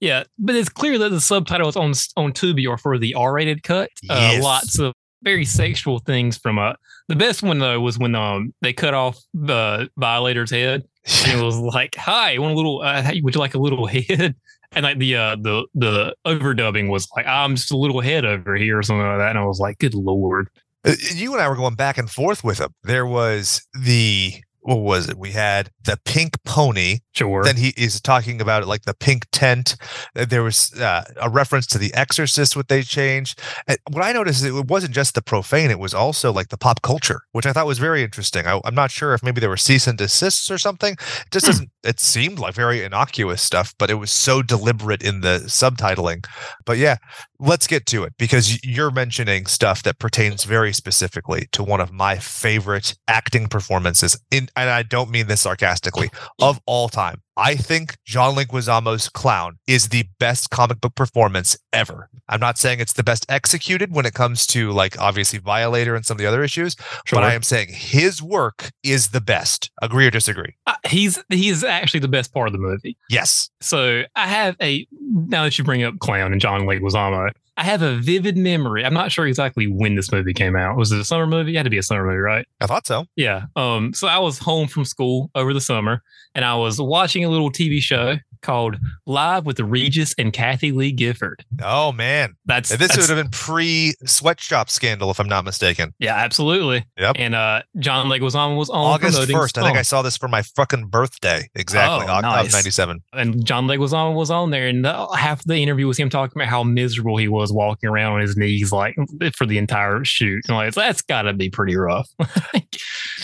Yeah, 0.00 0.24
but 0.38 0.54
it's 0.54 0.68
clear 0.68 0.98
that 0.98 1.10
the 1.10 1.20
subtitles 1.20 1.76
on 1.76 1.92
on 2.16 2.32
Tubi 2.32 2.68
are 2.68 2.78
for 2.78 2.98
the 2.98 3.14
R-rated 3.14 3.62
cut. 3.62 3.90
Uh, 4.08 4.30
Yes. 4.34 4.42
lots 4.42 4.78
of 4.78 4.94
very 5.22 5.44
sexual 5.44 5.98
things 5.98 6.38
from 6.38 6.58
uh 6.58 6.72
the 7.08 7.14
best 7.14 7.42
one 7.42 7.58
though 7.58 7.78
was 7.78 7.98
when 7.98 8.14
um 8.14 8.54
they 8.62 8.72
cut 8.72 8.94
off 8.94 9.18
the 9.34 9.86
violator's 9.98 10.50
head 10.50 10.82
it 11.04 11.42
was 11.42 11.56
like, 11.56 11.94
"Hi, 11.96 12.38
want 12.38 12.52
a 12.52 12.56
little? 12.56 12.82
Uh, 12.82 13.02
hey, 13.02 13.20
would 13.22 13.34
you 13.34 13.40
like 13.40 13.54
a 13.54 13.58
little 13.58 13.86
head?" 13.86 14.34
And 14.72 14.84
like 14.84 14.98
the 14.98 15.16
uh 15.16 15.36
the 15.36 15.66
the 15.74 16.14
overdubbing 16.26 16.88
was 16.90 17.08
like, 17.16 17.26
"I'm 17.26 17.56
just 17.56 17.72
a 17.72 17.76
little 17.76 18.00
head 18.00 18.24
over 18.24 18.54
here" 18.56 18.78
or 18.78 18.82
something 18.82 19.06
like 19.06 19.18
that, 19.18 19.30
and 19.30 19.38
I 19.38 19.44
was 19.44 19.58
like, 19.60 19.78
"Good 19.78 19.94
lord." 19.94 20.48
Uh, 20.84 20.94
You 21.14 21.32
and 21.32 21.42
I 21.42 21.48
were 21.48 21.56
going 21.56 21.74
back 21.74 21.98
and 21.98 22.10
forth 22.10 22.42
with 22.44 22.58
him. 22.58 22.72
There 22.84 23.06
was 23.06 23.66
the 23.74 24.34
what 24.62 24.80
was 24.80 25.08
it? 25.08 25.16
We 25.16 25.30
had 25.32 25.70
the 25.84 25.98
pink 26.04 26.42
pony. 26.44 26.98
Sure. 27.12 27.42
Then 27.42 27.56
he 27.56 27.72
is 27.76 28.00
talking 28.00 28.40
about 28.40 28.62
it 28.62 28.66
like 28.66 28.82
the 28.82 28.94
pink 28.94 29.26
tent. 29.32 29.76
Uh, 30.16 30.24
There 30.24 30.42
was 30.42 30.72
uh, 30.74 31.04
a 31.20 31.28
reference 31.28 31.66
to 31.68 31.78
The 31.78 31.92
Exorcist, 31.94 32.56
what 32.56 32.68
they 32.68 32.82
changed. 32.82 33.40
And 33.66 33.78
what 33.90 34.04
I 34.04 34.12
noticed 34.12 34.42
is 34.42 34.44
it 34.44 34.66
wasn't 34.66 34.94
just 34.94 35.14
the 35.14 35.22
profane; 35.22 35.70
it 35.70 35.78
was 35.78 35.94
also 35.94 36.32
like 36.32 36.48
the 36.48 36.58
pop 36.58 36.82
culture, 36.82 37.22
which 37.32 37.46
I 37.46 37.52
thought 37.52 37.66
was 37.66 37.78
very 37.78 38.02
interesting. 38.02 38.46
I, 38.46 38.60
I'm 38.64 38.74
not 38.74 38.90
sure 38.90 39.14
if 39.14 39.22
maybe 39.22 39.40
there 39.40 39.50
were 39.50 39.56
cease 39.56 39.86
and 39.86 39.98
desists 39.98 40.50
or 40.50 40.58
something. 40.58 40.92
It 40.94 41.30
just 41.30 41.46
doesn't. 41.46 41.70
It 41.82 41.98
seemed 41.98 42.38
like 42.38 42.54
very 42.54 42.84
innocuous 42.84 43.42
stuff, 43.42 43.74
but 43.78 43.90
it 43.90 43.94
was 43.94 44.10
so 44.10 44.42
deliberate 44.42 45.02
in 45.02 45.22
the 45.22 45.42
subtitling. 45.46 46.26
But 46.66 46.76
yeah, 46.76 46.96
let's 47.40 47.66
get 47.66 47.86
to 47.86 48.04
it 48.04 48.12
because 48.18 48.62
you're 48.64 48.90
mentioning 48.90 49.46
stuff 49.46 49.82
that 49.82 49.98
pertains 49.98 50.44
very 50.44 50.72
specifically 50.72 51.48
to 51.52 51.64
one 51.64 51.80
of 51.80 51.90
my 51.90 52.16
favorite 52.16 52.94
acting 53.08 53.48
performances 53.48 54.20
in 54.30 54.48
and 54.54 54.68
I 54.68 54.82
don't 54.82 55.10
mean 55.10 55.26
this 55.26 55.40
sarcastically 55.40 56.10
of 56.40 56.60
all 56.66 56.88
time. 56.88 57.22
I 57.36 57.54
think 57.54 57.96
John 58.04 58.34
Leguizamo's 58.34 59.08
clown 59.08 59.58
is 59.66 59.88
the 59.88 60.04
best 60.18 60.50
comic 60.50 60.80
book 60.80 60.94
performance 60.94 61.56
ever. 61.72 62.08
I'm 62.28 62.40
not 62.40 62.58
saying 62.58 62.80
it's 62.80 62.92
the 62.92 63.02
best 63.02 63.24
executed 63.28 63.94
when 63.94 64.04
it 64.04 64.14
comes 64.14 64.46
to 64.48 64.72
like 64.72 64.98
obviously 65.00 65.38
Violator 65.38 65.94
and 65.94 66.04
some 66.04 66.16
of 66.16 66.18
the 66.18 66.26
other 66.26 66.42
issues, 66.42 66.76
Sure. 67.06 67.18
but 67.18 67.24
I 67.24 67.34
am 67.34 67.42
saying 67.42 67.68
his 67.70 68.20
work 68.22 68.70
is 68.82 69.08
the 69.08 69.20
best. 69.20 69.70
Agree 69.80 70.06
or 70.06 70.10
disagree? 70.10 70.54
Uh, 70.66 70.74
he's 70.86 71.22
he's 71.28 71.64
actually 71.64 72.00
the 72.00 72.08
best 72.08 72.32
part 72.34 72.46
of 72.48 72.52
the 72.52 72.58
movie. 72.58 72.96
Yes. 73.08 73.48
So 73.60 74.02
I 74.16 74.26
have 74.28 74.56
a 74.60 74.86
now 75.00 75.44
that 75.44 75.56
you 75.58 75.64
bring 75.64 75.82
up 75.82 75.98
Clown 76.00 76.32
and 76.32 76.40
John 76.40 76.62
Leguizamo, 76.62 77.30
I 77.60 77.64
have 77.64 77.82
a 77.82 77.96
vivid 77.96 78.38
memory. 78.38 78.86
I'm 78.86 78.94
not 78.94 79.12
sure 79.12 79.26
exactly 79.26 79.66
when 79.66 79.94
this 79.94 80.10
movie 80.10 80.32
came 80.32 80.56
out. 80.56 80.78
Was 80.78 80.92
it 80.92 80.98
a 80.98 81.04
summer 81.04 81.26
movie? 81.26 81.52
It 81.52 81.58
had 81.58 81.64
to 81.64 81.70
be 81.70 81.76
a 81.76 81.82
summer 81.82 82.06
movie, 82.06 82.16
right? 82.16 82.46
I 82.58 82.66
thought 82.66 82.86
so. 82.86 83.04
Yeah. 83.16 83.44
Um. 83.54 83.92
So 83.92 84.08
I 84.08 84.18
was 84.18 84.38
home 84.38 84.66
from 84.66 84.86
school 84.86 85.30
over 85.34 85.52
the 85.52 85.60
summer, 85.60 86.02
and 86.34 86.42
I 86.42 86.54
was 86.54 86.80
watching 86.80 87.22
a 87.22 87.28
little 87.28 87.52
TV 87.52 87.82
show 87.82 88.16
called 88.40 88.76
Live 89.06 89.46
with 89.46 89.60
Regis 89.60 90.14
and 90.18 90.32
Kathie 90.32 90.72
Lee 90.72 90.92
Gifford. 90.92 91.44
Oh 91.62 91.92
man. 91.92 92.34
That's 92.46 92.68
This 92.70 92.78
that's- 92.78 92.98
would 93.08 93.16
have 93.16 93.24
been 93.24 93.30
pre 93.30 93.94
sweatshop 94.04 94.70
scandal 94.70 95.10
if 95.10 95.18
I'm 95.20 95.28
not 95.28 95.44
mistaken. 95.44 95.94
yeah, 95.98 96.14
absolutely. 96.16 96.84
Yep. 96.98 97.16
And 97.18 97.34
uh, 97.34 97.62
John 97.78 98.06
Leguizamo 98.06 98.56
was 98.56 98.70
on 98.70 98.78
August 98.78 99.18
1st. 99.18 99.58
I 99.58 99.62
think 99.64 99.78
I 99.78 99.82
saw 99.82 100.02
this 100.02 100.16
for 100.16 100.28
my 100.28 100.42
fucking 100.42 100.86
birthday. 100.86 101.48
Exactly. 101.54 102.06
Oh, 102.08 102.20
nice. 102.20 102.46
Of 102.46 102.52
97. 102.52 103.02
and 103.12 103.44
John 103.44 103.66
Leguizamo 103.66 104.14
was 104.14 104.30
on 104.30 104.50
there, 104.50 104.66
and 104.68 104.84
the, 104.84 105.06
half 105.16 105.44
the 105.44 105.56
interview 105.56 105.86
was 105.86 105.98
him 105.98 106.10
talking 106.10 106.40
about 106.40 106.48
how 106.48 106.62
miserable 106.62 107.16
he 107.16 107.28
was 107.28 107.52
walking 107.52 107.88
around 107.88 108.14
on 108.14 108.20
his 108.20 108.36
knees, 108.36 108.72
like 108.72 108.96
for 109.36 109.46
the 109.46 109.58
entire 109.58 110.04
shoot. 110.04 110.42
And 110.48 110.56
like 110.56 110.74
that's 110.74 111.02
got 111.02 111.22
to 111.22 111.32
be 111.32 111.50
pretty 111.50 111.76
rough. 111.76 112.08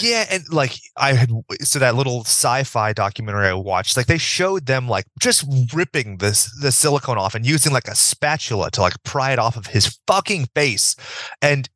Yeah, 0.00 0.26
and 0.31 0.44
like 0.50 0.72
I 0.98 1.14
had 1.14 1.31
so 1.62 1.79
that 1.79 1.94
little 1.94 2.20
sci-fi 2.20 2.92
documentary 2.92 3.46
I 3.48 3.55
watched, 3.55 3.96
like 3.96 4.05
they 4.07 4.18
showed 4.18 4.66
them 4.66 4.88
like 4.88 5.05
just 5.20 5.44
ripping 5.72 6.18
this 6.18 6.50
the 6.60 6.72
silicone 6.72 7.18
off 7.18 7.34
and 7.34 7.46
using 7.46 7.72
like 7.72 7.88
a 7.88 7.94
spatula 7.94 8.70
to 8.72 8.80
like 8.80 9.02
pry 9.02 9.32
it 9.32 9.38
off 9.38 9.56
of 9.56 9.66
his 9.66 9.98
fucking 10.06 10.46
face. 10.54 10.96
And 11.40 11.68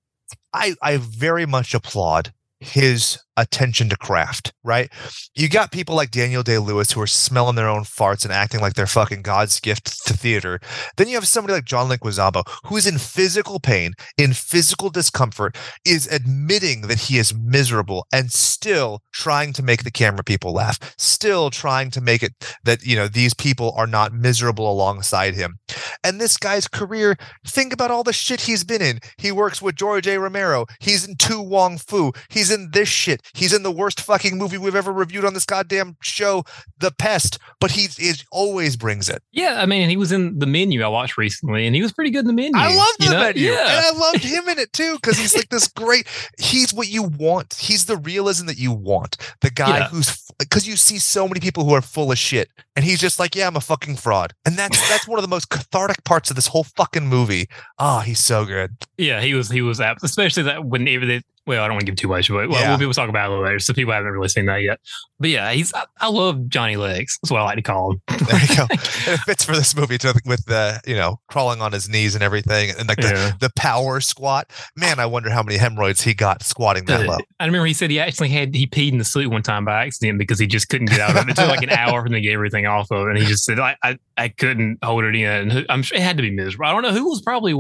I 0.53 0.75
I 0.83 0.99
very 0.99 1.47
much 1.47 1.75
applaud 1.75 2.33
his 2.61 3.19
attention 3.41 3.89
to 3.89 3.97
craft, 3.97 4.53
right? 4.63 4.91
You 5.35 5.49
got 5.49 5.73
people 5.73 5.95
like 5.95 6.11
Daniel 6.11 6.43
Day 6.43 6.59
Lewis 6.59 6.93
who 6.93 7.01
are 7.01 7.07
smelling 7.07 7.57
their 7.57 7.69
own 7.69 7.83
farts 7.83 8.25
and 8.25 8.33
acting 8.33 8.61
like 8.61 8.75
they're 8.75 8.87
fucking 8.87 9.23
God's 9.23 9.59
gift 9.61 10.07
to 10.07 10.13
theater. 10.13 10.61
Then 10.97 11.09
you 11.09 11.15
have 11.15 11.27
somebody 11.27 11.55
like 11.55 11.65
John 11.65 11.89
Leguizamo 11.89 12.43
who 12.67 12.77
is 12.77 12.87
in 12.87 12.99
physical 12.99 13.61
pain, 13.61 13.93
in 14.17 14.33
physical 14.33 14.91
discomfort, 14.91 15.57
is 15.85 16.07
admitting 16.07 16.83
that 16.83 17.01
he 17.01 17.19
is 17.19 17.35
miserable 17.35 18.07
and 18.13 18.31
still 18.31 19.03
trying 19.13 19.53
to 19.55 19.63
make 19.63 19.85
the 19.85 19.91
camera 19.91 20.23
people 20.23 20.53
laugh, 20.53 20.79
still 20.99 21.51
trying 21.51 21.91
to 21.91 22.01
make 22.01 22.23
it 22.23 22.33
that, 22.65 22.85
you 22.85 22.97
know, 22.97 23.09
these 23.09 23.35
people 23.35 23.73
are 23.77 23.87
not 23.87 24.13
miserable 24.13 24.71
alongside 24.71 25.35
him. 25.35 25.59
And 26.05 26.21
this 26.21 26.37
guy's 26.37 26.69
career, 26.69 27.17
think 27.47 27.73
about 27.73 27.91
all 27.91 28.05
the 28.05 28.13
shit 28.13 28.43
he's 28.43 28.65
been 28.65 28.83
in. 28.83 29.01
He 29.19 29.33
works 29.33 29.63
with 29.63 29.77
George 29.77 30.07
A. 30.07 30.19
Romero. 30.19 30.67
He's 30.81 31.07
in 31.07 31.17
To 31.17 31.41
Wong 31.41 31.79
Foo. 31.79 32.13
He's 32.29 32.51
in 32.51 32.71
this 32.73 32.89
shit. 32.89 33.23
He's 33.35 33.53
in 33.53 33.63
the 33.63 33.71
worst 33.71 34.01
fucking 34.01 34.37
movie 34.37 34.59
we've 34.59 34.75
ever 34.77 34.93
reviewed 34.93 35.25
on 35.25 35.35
this 35.35 35.45
goddamn 35.45 35.97
show, 36.03 36.45
The 36.79 36.91
Pest. 36.91 37.39
But 37.61 37.73
he 37.73 37.85
is 37.85 38.25
always 38.33 38.77
brings 38.77 39.09
it. 39.09 39.23
Yeah, 39.33 39.61
I 39.61 39.67
mean, 39.67 39.89
he 39.89 39.97
was 39.97 40.13
in 40.13 40.39
the 40.39 40.47
menu 40.47 40.83
I 40.83 40.89
watched 40.89 41.17
recently, 41.17 41.67
and 41.67 41.75
he 41.75 41.83
was 41.83 41.93
pretty 41.93 42.11
good 42.11 42.21
in 42.21 42.27
the 42.27 42.33
menu. 42.33 42.53
I 42.57 42.75
love 42.75 42.89
the 42.99 43.11
know? 43.11 43.21
menu, 43.21 43.51
Yeah. 43.51 43.59
and 43.61 43.87
I 43.97 43.99
loved 43.99 44.25
him 44.25 44.49
in 44.49 44.59
it 44.59 44.73
too 44.73 44.95
because 44.97 45.19
he's 45.19 45.35
like 45.35 45.49
this 45.51 45.69
great. 45.77 46.07
He's 46.39 46.73
what 46.73 46.89
you 46.89 47.03
want. 47.05 47.55
He's 47.55 47.87
the 47.87 47.97
realism 47.97 48.47
that 48.47 48.59
you 48.59 48.73
want. 48.73 49.17
The 49.41 49.51
guy 49.51 49.79
Yeah. 49.79 49.89
who's 49.89 50.25
because 50.39 50.67
you 50.67 50.77
see 50.77 50.99
so 50.99 51.29
many 51.29 51.39
people 51.41 51.65
who 51.65 51.75
are 51.75 51.83
full 51.83 52.11
of 52.11 52.19
shit, 52.19 52.49
and 52.75 52.85
he's 52.85 52.99
just 53.01 53.19
like, 53.19 53.35
yeah, 53.35 53.47
I'm 53.47 53.57
a 53.57 53.61
fucking 53.61 53.97
fraud, 53.97 54.33
and 54.47 54.57
that's 54.57 54.79
that's 54.89 55.07
one 55.07 55.19
of 55.19 55.23
the 55.23 55.29
most 55.29 55.51
cathartic 55.51 56.03
parts 56.05 56.31
of 56.31 56.37
this 56.37 56.47
whole 56.47 56.65
fucking 56.65 57.07
movie. 57.07 57.49
Oh, 57.79 58.01
he's 58.01 58.21
so 58.21 58.45
good. 58.45 58.77
Yeah, 58.97 59.21
he 59.21 59.35
was 59.35 59.51
he 59.51 59.61
was 59.63 59.81
apt, 59.81 60.03
especially 60.03 60.45
that 60.45 60.65
when 60.65 60.85
they, 60.85 61.23
well, 61.47 61.63
I 61.65 61.67
don't 61.67 61.75
want 61.75 61.87
to 61.87 61.93
give 61.93 61.97
too 61.97 62.09
much, 62.09 62.29
but 62.29 62.49
well, 62.49 62.61
Yeah. 62.61 62.71
we'll, 62.77 62.89
we'll 62.89 62.93
talk 62.95 63.09
about 63.09 63.25
it 63.25 63.29
a 63.29 63.31
little 63.31 63.45
later. 63.45 63.59
So 63.59 63.73
people 63.73 63.93
haven't 63.93 64.11
really 64.13 64.29
seen 64.29 64.47
that 64.47 64.63
yet. 64.63 64.79
But 65.19 65.31
yeah, 65.31 65.51
he's 65.53 65.73
I, 65.75 65.85
I 66.01 66.09
love 66.09 66.49
Johnny 66.49 66.77
Legs. 66.77 67.19
That's 67.23 67.31
what 67.31 67.41
I 67.41 67.45
like 67.45 67.57
to 67.57 67.63
call 67.63 67.93
him. 67.93 68.01
There 68.27 68.41
you 68.41 68.57
go. 68.57 68.67
And 69.07 69.15
it 69.15 69.21
fits 69.21 69.45
for 69.45 69.53
this 69.53 69.75
movie 69.75 69.97
too, 69.99 70.13
with 70.27 70.45
the 70.45 70.81
you 70.87 70.95
know 70.95 71.19
crawling 71.29 71.61
on 71.63 71.73
his 71.73 71.89
knees 71.89 72.15
and 72.15 72.23
everything, 72.23 72.71
and 72.79 72.89
like 72.89 72.99
the, 72.99 73.09
Yeah. 73.09 73.33
the 73.41 73.51
power 73.57 74.01
squat. 74.01 74.51
Man, 74.77 75.01
I 75.01 75.07
wonder 75.07 75.31
how 75.31 75.43
many 75.43 75.57
hemorrhoids 75.59 76.03
he 76.03 76.13
got 76.15 76.43
squatting 76.43 76.85
that 76.85 77.07
uh, 77.07 77.13
low. 77.13 77.19
I 77.41 77.47
remember 77.47 77.67
he 77.67 77.73
said 77.73 77.91
he 77.91 77.99
actually 77.99 78.29
had 78.29 78.55
he 78.55 78.67
peed 78.67 78.93
in 78.93 78.99
the 78.99 79.05
suit 79.05 79.31
one 79.31 79.43
time 79.43 79.65
by 79.65 79.85
accident 79.87 80.19
because 80.19 80.39
he 80.39 80.47
just 80.47 80.69
couldn't 80.69 80.91
get 80.91 81.01
out 81.01 81.11
of 81.11 81.17
it. 81.17 81.31
It 81.31 81.37
took 81.37 81.49
like 81.49 81.63
an 81.63 81.71
hour 81.71 82.01
for 82.03 82.07
him 82.07 82.13
to 82.13 82.21
get 82.21 82.33
everything 82.35 82.67
off 82.67 82.91
of 82.91 83.07
it, 83.07 83.11
and 83.11 83.19
he 83.19 83.25
just 83.25 83.45
said 83.45 83.59
I 83.59 83.77
I, 83.83 83.99
I 84.17 84.29
couldn't 84.29 84.79
hold 84.85 85.05
it 85.05 85.17
in. 85.17 85.51
And 85.51 85.67
I'm 85.71 85.83
sure 85.83 85.97
it 85.97 86.03
had 86.03 86.17
to 86.19 86.23
be 86.23 86.31
miserable. 86.31 86.67
I 86.67 86.73
don't 86.73 86.83
know 86.83 86.93
who 86.93 87.09
was 87.09 87.23
probably 87.23 87.55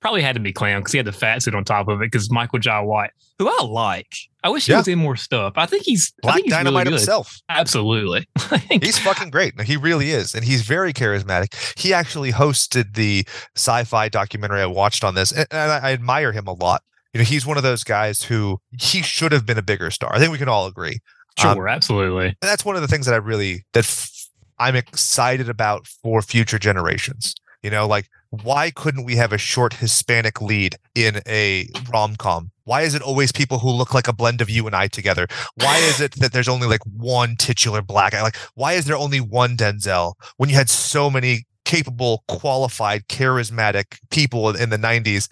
probably 0.00 0.22
had 0.22 0.34
to 0.34 0.40
be 0.40 0.52
Clown 0.52 0.80
because 0.80 0.92
he 0.92 0.98
had 0.98 1.06
the 1.06 1.12
fat 1.12 1.42
suit 1.42 1.54
on 1.54 1.64
top 1.64 1.88
of 1.88 2.00
it. 2.00 2.10
Because 2.10 2.30
Michael 2.30 2.58
Jai 2.58 2.80
White, 2.80 3.10
who 3.38 3.48
I 3.48 3.64
like, 3.64 4.12
I 4.44 4.48
wish 4.48 4.66
he 4.66 4.72
Yeah. 4.72 4.78
was 4.78 4.88
in 4.88 4.98
more 4.98 5.16
stuff. 5.16 5.54
I 5.56 5.66
think 5.66 5.84
he's 5.84 6.12
Black 6.22 6.34
think 6.36 6.46
he's 6.46 6.52
really 6.52 6.64
Dynamite 6.64 6.84
good. 6.84 6.92
himself. 6.94 7.36
Absolutely. 7.48 8.26
He's 8.70 8.98
fucking 8.98 9.30
great. 9.30 9.60
He 9.62 9.76
really 9.76 10.10
is. 10.10 10.34
And 10.34 10.44
he's 10.44 10.62
very 10.62 10.92
charismatic. 10.92 11.54
He 11.78 11.92
actually 11.92 12.32
hosted 12.32 12.94
the 12.94 13.24
sci 13.56 13.84
fi 13.84 14.08
documentary 14.08 14.60
I 14.62 14.66
watched 14.66 15.02
on 15.04 15.14
this. 15.14 15.32
And, 15.32 15.46
and 15.50 15.72
I, 15.72 15.78
I 15.88 15.92
admire 15.92 16.32
him 16.32 16.46
a 16.46 16.52
lot. 16.52 16.82
You 17.12 17.18
know, 17.18 17.24
he's 17.24 17.44
one 17.46 17.56
of 17.56 17.62
those 17.62 17.82
guys 17.82 18.22
who 18.22 18.58
he 18.80 19.02
should 19.02 19.32
have 19.32 19.46
been 19.46 19.58
a 19.58 19.62
bigger 19.62 19.90
star. 19.90 20.14
I 20.14 20.18
think 20.18 20.30
we 20.32 20.38
can 20.38 20.48
all 20.48 20.66
agree. 20.66 20.98
Um, 21.42 21.54
sure, 21.56 21.68
absolutely. 21.68 22.26
And 22.26 22.36
that's 22.42 22.64
one 22.64 22.76
of 22.76 22.82
the 22.82 22.88
things 22.88 23.06
that 23.06 23.14
I 23.14 23.18
really 23.18 23.64
that 23.72 23.80
f- 23.84 24.10
I'm 24.58 24.76
excited 24.76 25.48
about 25.48 25.86
for 25.86 26.22
future 26.22 26.58
generations. 26.58 27.34
You 27.62 27.70
know, 27.70 27.86
like 27.86 28.08
why 28.30 28.70
couldn't 28.70 29.04
we 29.04 29.16
have 29.16 29.32
a 29.32 29.38
short 29.38 29.74
Hispanic 29.74 30.40
lead 30.40 30.76
in 30.94 31.20
a 31.26 31.68
rom 31.92 32.16
com? 32.16 32.50
Why 32.64 32.82
is 32.82 32.94
it 32.94 33.02
always 33.02 33.30
people 33.32 33.58
who 33.58 33.70
look 33.70 33.94
like 33.94 34.08
a 34.08 34.12
blend 34.12 34.40
of 34.40 34.50
you 34.50 34.66
and 34.66 34.74
I 34.74 34.88
together? 34.88 35.26
Why 35.54 35.78
is 35.78 36.00
it 36.00 36.12
that 36.16 36.32
there's 36.32 36.48
only 36.48 36.66
like 36.66 36.82
one 36.84 37.36
titular 37.36 37.80
black 37.82 38.12
guy? 38.12 38.22
Like, 38.22 38.36
why 38.54 38.72
is 38.72 38.86
there 38.86 38.96
only 38.96 39.20
one 39.20 39.56
Denzel 39.56 40.14
when 40.36 40.48
you 40.50 40.56
had 40.56 40.68
so 40.68 41.08
many 41.08 41.46
capable, 41.64 42.24
qualified, 42.28 43.06
charismatic 43.08 43.98
people 44.10 44.50
in 44.54 44.70
the 44.70 44.78
90s? 44.78 45.28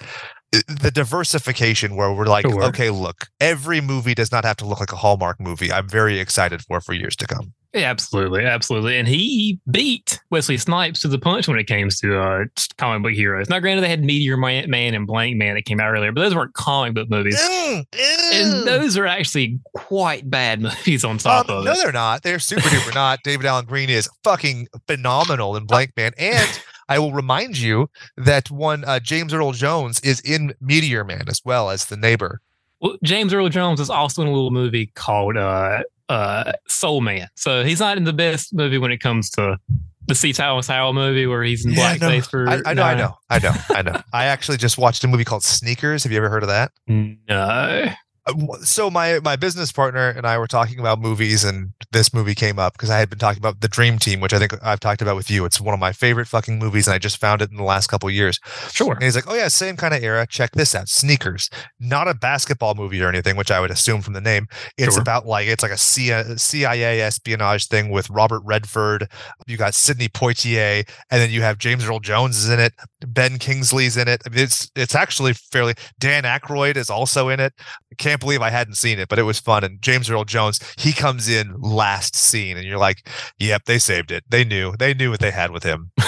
The 0.52 0.92
diversification 0.92 1.96
where 1.96 2.12
we're 2.12 2.26
like, 2.26 2.46
Sure. 2.46 2.62
okay, 2.64 2.90
look, 2.90 3.26
every 3.40 3.80
movie 3.80 4.14
does 4.14 4.30
not 4.30 4.44
have 4.44 4.57
to 4.59 4.64
look 4.64 4.78
like 4.78 4.92
a 4.92 4.96
Hallmark 4.96 5.40
movie. 5.40 5.72
I'm 5.72 5.88
very 5.88 6.20
excited 6.20 6.62
for 6.62 6.80
for 6.80 6.92
years 6.92 7.16
to 7.16 7.26
come. 7.26 7.54
Yeah, 7.74 7.90
absolutely, 7.90 8.44
absolutely. 8.44 8.98
And 8.98 9.08
he 9.08 9.58
beat 9.70 10.20
Wesley 10.30 10.56
Snipes 10.58 11.00
to 11.00 11.08
the 11.08 11.18
punch 11.18 11.48
when 11.48 11.58
it 11.58 11.64
came 11.64 11.88
to 11.90 12.18
uh, 12.20 12.44
comic 12.78 13.02
book 13.02 13.12
heroes. 13.12 13.48
Now, 13.48 13.58
granted, 13.58 13.82
they 13.82 13.88
had 13.88 14.04
Meteor 14.04 14.37
Man, 14.37 14.94
and 14.94 15.06
Blank 15.08 15.37
Man 15.37 15.56
that 15.56 15.64
came 15.64 15.80
out 15.80 15.90
earlier, 15.90 16.12
but 16.12 16.20
those 16.20 16.34
weren't 16.37 16.54
comic 16.54 16.94
book 16.94 17.10
movies. 17.10 17.37
Mm, 17.40 17.84
And 18.32 18.66
those 18.66 18.96
are 18.96 19.06
actually 19.06 19.58
quite 19.74 20.30
bad 20.30 20.60
movies 20.62 21.04
on 21.04 21.18
top 21.18 21.48
Um, 21.50 21.58
of 21.58 21.64
no, 21.64 21.72
it. 21.72 21.78
they're 21.82 21.92
not. 21.92 22.22
They're 22.22 22.38
super 22.38 22.68
duper 22.68 22.94
not. 22.94 23.18
David 23.24 23.44
Alan 23.46 23.64
Grier 23.64 23.90
is 23.90 24.08
fucking 24.22 24.68
phenomenal 24.87 25.56
in 25.56 25.64
Blank 25.66 25.92
Man. 25.96 26.12
And 26.16 26.60
I 26.88 27.00
will 27.00 27.12
remind 27.12 27.58
you 27.58 27.90
that 28.16 28.50
one 28.52 28.84
uh, 28.84 29.00
James 29.00 29.34
Earl 29.34 29.50
Jones 29.52 29.98
is 30.00 30.20
in 30.20 30.54
Meteor 30.60 31.02
Man 31.02 31.24
as 31.28 31.40
well 31.44 31.70
as 31.70 31.87
the 31.87 31.96
neighbor. 31.96 32.40
Well, 32.80 32.96
James 33.02 33.32
Earl 33.34 33.48
Jones 33.48 33.80
is 33.80 33.88
also 33.90 34.22
in 34.22 34.28
a 34.28 34.32
little 34.32 34.50
movie 34.50 34.92
called 34.94 35.37
uh, 35.38 35.82
uh, 36.08 36.52
Soul 36.68 37.00
Man. 37.00 37.28
So 37.36 37.64
he's 37.64 37.80
not 37.80 37.96
in 37.96 38.04
the 38.04 38.12
best 38.12 38.54
movie 38.54 38.78
when 38.78 38.92
it 38.92 38.98
comes 38.98 39.30
to 39.30 39.56
the 40.06 40.14
C. 40.14 40.32
Thomas 40.32 40.66
Howell 40.66 40.92
movie 40.92 41.26
where 41.26 41.42
he's 41.42 41.64
in 41.64 41.72
Yeah, 41.72 41.96
blackface 41.96 42.28
for. 42.28 42.48
I, 42.48 42.60
I 42.66 42.74
know, 42.74 42.82
I 42.82 42.94
know, 42.94 43.14
I 43.30 43.38
know, 43.38 43.52
I 43.70 43.82
know. 43.82 44.00
I 44.12 44.26
actually 44.26 44.58
just 44.58 44.76
watched 44.78 45.02
a 45.04 45.08
movie 45.08 45.24
called 45.24 45.42
Sneakers. 45.42 46.02
Have 46.04 46.12
you 46.12 46.18
ever 46.18 46.28
heard 46.28 46.42
of 46.42 46.48
that? 46.48 46.72
No. 47.28 47.86
Uh, 48.26 48.32
So 48.62 48.90
my 48.90 49.20
my 49.20 49.37
business 49.37 49.70
partner 49.72 50.08
and 50.08 50.26
I 50.26 50.38
were 50.38 50.46
talking 50.46 50.78
about 50.80 50.98
movies, 51.00 51.44
and 51.44 51.72
this 51.92 52.14
movie 52.14 52.34
came 52.34 52.58
up 52.58 52.72
because 52.74 52.90
I 52.90 52.98
had 52.98 53.10
been 53.10 53.18
talking 53.18 53.38
about 53.40 53.60
The 53.60 53.68
Dream 53.68 53.98
Team, 53.98 54.20
which 54.20 54.32
I 54.32 54.38
think 54.38 54.54
I've 54.62 54.80
talked 54.80 55.02
about 55.02 55.16
with 55.16 55.30
you. 55.30 55.44
It's 55.44 55.60
one 55.60 55.74
of 55.74 55.80
my 55.80 55.92
favorite 55.92 56.26
fucking 56.28 56.58
movies, 56.58 56.87
and 56.87 56.94
I 56.94 56.98
just 56.98 57.18
found 57.18 57.42
it 57.42 57.50
in 57.50 57.56
the 57.56 57.62
last 57.62 57.88
couple 57.88 58.08
of 58.08 58.14
years. 58.14 58.38
Sure. 58.70 58.94
And 58.94 59.02
he's 59.02 59.14
like, 59.14 59.28
"Oh 59.28 59.34
yeah, 59.34 59.48
same 59.48 59.76
kind 59.76 59.92
of 59.94 60.02
era. 60.02 60.26
Check 60.28 60.52
this 60.52 60.74
out, 60.74 60.88
Sneakers. 60.88 61.50
Not 61.78 62.08
a 62.08 62.14
basketball 62.14 62.74
movie 62.74 63.02
or 63.02 63.08
anything, 63.08 63.37
which 63.37 63.50
I 63.50 63.60
would 63.60 63.70
assume 63.70 64.00
from 64.00 64.14
the 64.14 64.20
name. 64.20 64.46
It's 64.78 64.94
Sure. 64.94 65.02
about 65.02 65.26
like 65.26 65.46
it's 65.46 65.62
like 65.62 65.72
a 65.72 65.78
CIA 66.38 67.00
espionage 67.02 67.66
thing 67.68 67.90
with 67.90 68.08
Robert 68.10 68.42
Redford. 68.44 69.08
You 69.46 69.56
got 69.56 69.74
Sidney 69.74 70.08
Poitier, 70.08 70.88
and 71.10 71.20
then 71.20 71.30
you 71.30 71.42
have 71.42 71.58
James 71.58 71.84
Earl 71.87 72.00
Jones 72.00 72.38
is 72.38 72.48
in 72.48 72.60
it. 72.60 72.72
Ben 73.06 73.38
Kingsley's 73.38 73.96
in 73.96 74.08
it. 74.08 74.22
I 74.26 74.30
mean, 74.30 74.44
it's 74.44 74.70
it's 74.74 74.94
actually 74.94 75.34
fairly. 75.34 75.74
Dan 75.98 76.22
Aykroyd 76.24 76.76
is 76.76 76.88
also 76.90 77.28
in 77.28 77.40
it. 77.40 77.52
I 77.92 77.94
can't 78.14 78.20
believe 78.20 78.42
I 78.42 78.50
hadn't 78.50 78.74
seen 78.74 79.00
it, 79.00 79.09
but 79.09 79.18
it 79.18 79.24
was 79.24 79.40
fun. 79.40 79.64
And 79.64 79.83
James 79.83 80.09
Earl 80.09 80.24
Jones, 80.24 80.61
he 80.79 80.92
comes 80.92 81.29
in 81.29 81.53
last 81.61 82.14
scene, 82.14 82.57
and 82.57 82.64
you're 82.64 82.79
like, 82.79 83.09
"Yep, 83.40 83.64
they 83.64 83.81
saved 83.81 84.12
it. 84.12 84.22
They 84.29 84.44
knew. 84.44 84.74
They 84.79 84.94
knew 84.94 85.11
what 85.11 85.18
they 85.18 85.33
had 85.33 85.50
with 85.50 85.64
him." 85.64 85.90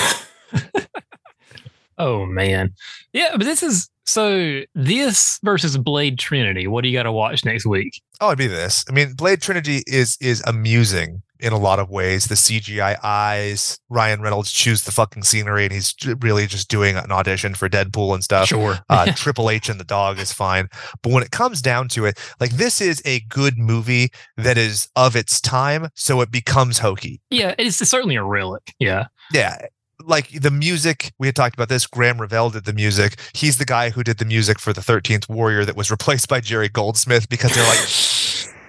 Oh 1.98 2.26
man, 2.26 2.74
yeah, 3.14 3.30
but 3.32 3.44
this 3.44 3.62
is 3.62 3.88
so 4.04 4.60
this 4.74 5.38
versus 5.42 5.78
Blade 5.78 6.18
Trinity. 6.18 6.66
What 6.66 6.82
do 6.82 6.88
you 6.88 6.98
got 6.98 7.04
to 7.04 7.12
watch 7.12 7.42
next 7.42 7.64
week? 7.64 8.02
Oh, 8.20 8.28
it'd 8.28 8.38
be 8.38 8.46
this. 8.46 8.84
I 8.86 8.92
mean, 8.92 9.14
Blade 9.14 9.40
Trinity 9.40 9.82
is 9.86 10.18
is 10.20 10.42
amusing 10.46 11.22
in 11.40 11.52
a 11.52 11.58
lot 11.58 11.78
of 11.78 11.90
ways. 11.90 12.26
The 12.26 12.34
CGI 12.34 12.96
eyes, 13.04 13.78
Ryan 13.88 14.20
Reynolds 14.22 14.52
chews 14.52 14.82
the 14.84 14.92
fucking 14.92 15.22
scenery, 15.24 15.64
and 15.64 15.72
he's 15.72 15.94
really 16.20 16.46
just 16.46 16.68
doing 16.68 16.96
an 16.96 17.10
audition 17.12 17.54
for 17.54 17.68
Deadpool 17.68 18.14
and 18.14 18.24
stuff. 18.24 18.48
Sure. 18.48 18.78
Uh, 18.88 19.12
Triple 19.16 19.50
H 19.50 19.68
and 19.68 19.78
the 19.80 19.84
dog 19.84 20.18
is 20.18 20.32
fine, 20.32 20.68
but 21.02 21.12
when 21.12 21.22
it 21.22 21.30
comes 21.30 21.60
down 21.62 21.88
to 21.88 22.04
it, 22.04 22.18
like 22.40 22.52
this 22.52 22.80
is 22.80 23.02
a 23.04 23.20
good 23.28 23.58
movie 23.58 24.10
that 24.36 24.58
is 24.58 24.88
of 24.96 25.16
its 25.16 25.40
time, 25.40 25.88
so 25.94 26.20
it 26.20 26.30
becomes 26.30 26.78
hokey. 26.78 27.20
yeah, 27.30 27.54
it's 27.58 27.76
certainly 27.76 28.16
a 28.16 28.24
relic. 28.24 28.72
Yeah. 28.78 29.06
Yeah. 29.32 29.58
Like 30.04 30.30
the 30.40 30.50
music, 30.50 31.12
we 31.18 31.26
had 31.26 31.34
talked 31.34 31.54
about 31.54 31.68
this. 31.68 31.86
Graeme 31.86 32.20
Revell 32.20 32.50
did 32.50 32.64
the 32.64 32.72
music. 32.72 33.18
He's 33.34 33.58
the 33.58 33.64
guy 33.64 33.90
who 33.90 34.04
did 34.04 34.18
the 34.18 34.24
music 34.24 34.60
for 34.60 34.72
the 34.72 34.80
13th 34.82 35.28
Warrior 35.28 35.64
that 35.64 35.74
was 35.76 35.90
replaced 35.90 36.28
by 36.28 36.40
Jerry 36.40 36.68
Goldsmith 36.68 37.28
because 37.28 37.54
they're 37.54 37.66
like, 37.66 37.78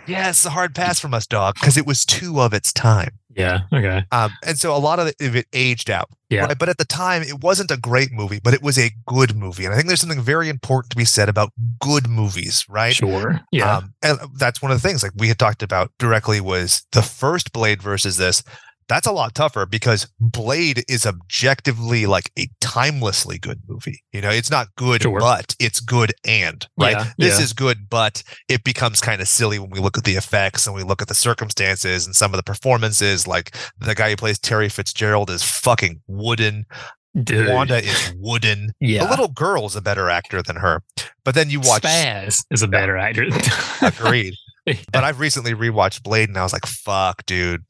yeah, 0.08 0.30
it's 0.30 0.46
a 0.46 0.50
hard 0.50 0.74
pass 0.74 1.00
from 1.00 1.14
us, 1.14 1.28
dog, 1.28 1.56
because 1.56 1.78
it 1.78 1.86
was 1.86 2.06
two 2.06 2.42
of 2.42 2.54
its 2.54 2.72
time. 2.74 3.12
Yeah. 3.38 3.62
Okay. 3.72 4.04
Um, 4.12 4.32
and 4.44 4.58
so 4.58 4.76
a 4.76 4.80
lot 4.80 4.98
of 4.98 5.14
it, 5.20 5.46
aged 5.54 5.92
out. 5.92 6.10
Yeah. 6.30 6.46
Right? 6.46 6.58
But 6.58 6.70
at 6.70 6.80
the 6.80 6.86
time, 6.86 7.22
it 7.22 7.44
wasn't 7.44 7.70
a 7.70 7.78
great 7.78 8.12
movie, 8.12 8.40
but 8.44 8.56
it 8.56 8.64
was 8.64 8.80
a 8.80 8.92
good 9.06 9.36
movie. 9.36 9.64
And 9.64 9.74
I 9.74 9.78
think 9.78 9.88
there's 9.88 10.02
something 10.02 10.22
very 10.22 10.50
important 10.50 10.90
to 10.92 10.98
be 10.98 11.06
said 11.06 11.30
about 11.30 11.52
good 11.80 12.10
movies, 12.10 12.66
right? 12.68 12.96
Sure. 12.96 13.40
Yeah. 13.52 13.78
Um, 13.78 13.94
and 14.02 14.20
that's 14.38 14.62
one 14.62 14.72
of 14.72 14.82
the 14.82 14.88
things 14.88 15.04
like 15.04 15.12
we 15.16 15.28
had 15.28 15.38
talked 15.38 15.62
about 15.62 15.92
directly 16.00 16.42
was 16.42 16.86
the 16.94 17.04
first 17.04 17.54
Blade 17.54 17.82
versus 17.82 18.18
this. 18.18 18.44
That's 18.90 19.06
a 19.08 19.12
lot 19.12 19.36
tougher 19.36 19.66
because 19.66 20.08
Blade 20.20 20.84
is 20.88 21.06
objectively 21.06 22.06
like 22.06 22.32
a 22.40 22.48
timelessly 22.62 23.38
good 23.38 23.60
movie. 23.68 24.02
You 24.14 24.22
know, 24.22 24.30
it's 24.30 24.50
not 24.50 24.68
good, 24.78 25.02
Sure. 25.02 25.20
but 25.20 25.56
it's 25.60 25.80
good 25.80 26.14
and 26.26 26.66
right. 26.78 26.92
Yeah, 26.94 27.12
this 27.18 27.38
yeah. 27.38 27.44
is 27.44 27.54
good, 27.54 27.90
but 27.90 28.24
it 28.48 28.64
becomes 28.64 29.02
kind 29.02 29.22
of 29.22 29.28
silly 29.28 29.60
when 29.60 29.70
we 29.70 29.80
look 29.80 29.98
at 29.98 30.06
the 30.06 30.16
effects 30.16 30.66
and 30.66 30.76
we 30.76 30.84
look 30.84 31.02
at 31.02 31.10
the 31.10 31.14
circumstances 31.14 32.06
and 32.06 32.16
some 32.16 32.34
of 32.34 32.38
the 32.38 32.44
performances. 32.44 33.28
Like 33.28 33.56
the 33.78 33.94
guy 33.96 34.12
who 34.12 34.16
plays 34.16 34.40
Terry 34.40 34.70
Fitzgerald 34.70 35.30
is 35.30 35.44
fucking 35.44 36.02
wooden. 36.08 36.66
Dude. 37.24 37.50
Wanda 37.50 37.78
is 37.84 38.14
wooden. 38.18 38.72
yeah. 38.80 39.04
The 39.04 39.10
little 39.10 39.28
girl's 39.30 39.76
a 39.76 39.82
better 39.82 40.08
actor 40.10 40.42
than 40.44 40.56
her. 40.58 40.84
But 41.26 41.34
then 41.34 41.50
you 41.50 41.60
watch 41.60 41.82
Spaz 41.82 42.46
is 42.52 42.62
a 42.62 42.68
better 42.68 42.96
actor. 42.96 43.26
Agreed. 43.82 44.34
But 44.92 45.06
I've 45.06 45.22
recently 45.22 45.54
rewatched 45.54 46.04
Blade 46.04 46.28
and 46.28 46.38
I 46.38 46.44
was 46.44 46.52
like, 46.52 46.66
fuck, 46.66 47.26
dude. 47.26 47.64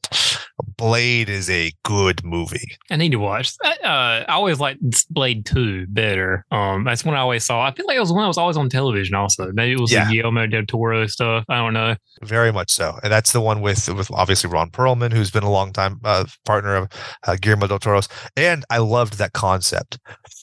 Blade 0.76 1.28
is 1.28 1.48
a 1.50 1.72
good 1.84 2.24
movie. 2.24 2.76
I 2.90 2.96
need 2.96 3.10
to 3.12 3.18
watch. 3.18 3.52
Uh, 3.64 3.68
I 3.84 4.24
always 4.28 4.60
liked 4.60 4.80
Blade 5.12 5.44
Two 5.46 5.86
better. 5.88 6.44
Um, 6.50 6.84
that's 6.84 7.04
one 7.04 7.14
I 7.14 7.18
always 7.20 7.44
saw. 7.44 7.64
I 7.64 7.72
feel 7.72 7.86
like 7.86 7.96
it 7.96 8.00
was 8.00 8.12
one 8.12 8.22
that 8.22 8.28
was 8.28 8.38
always 8.38 8.56
on 8.56 8.68
television. 8.68 9.14
Also, 9.14 9.50
maybe 9.52 9.72
it 9.72 9.80
was 9.80 9.90
Yeah. 9.92 10.06
the 10.06 10.12
Guillermo 10.14 10.46
del 10.46 10.66
Toro 10.66 11.06
stuff. 11.06 11.44
I 11.48 11.56
don't 11.56 11.74
know. 11.74 11.96
Very 12.22 12.52
much 12.52 12.70
so. 12.70 12.98
And 13.02 13.12
that's 13.12 13.32
the 13.32 13.40
one 13.40 13.60
with 13.60 13.88
with 13.88 14.10
obviously 14.12 14.50
Ron 14.50 14.70
Perlman, 14.70 15.12
who's 15.12 15.30
been 15.30 15.42
a 15.44 15.50
long 15.50 15.72
time 15.72 16.00
uh, 16.04 16.24
partner 16.44 16.74
of 16.76 16.88
uh, 17.26 17.36
Guillermo 17.40 17.66
del 17.66 17.78
Toro's. 17.78 18.08
And 18.36 18.64
I 18.70 18.78
loved 18.78 19.18
that 19.18 19.32
concept. 19.32 19.98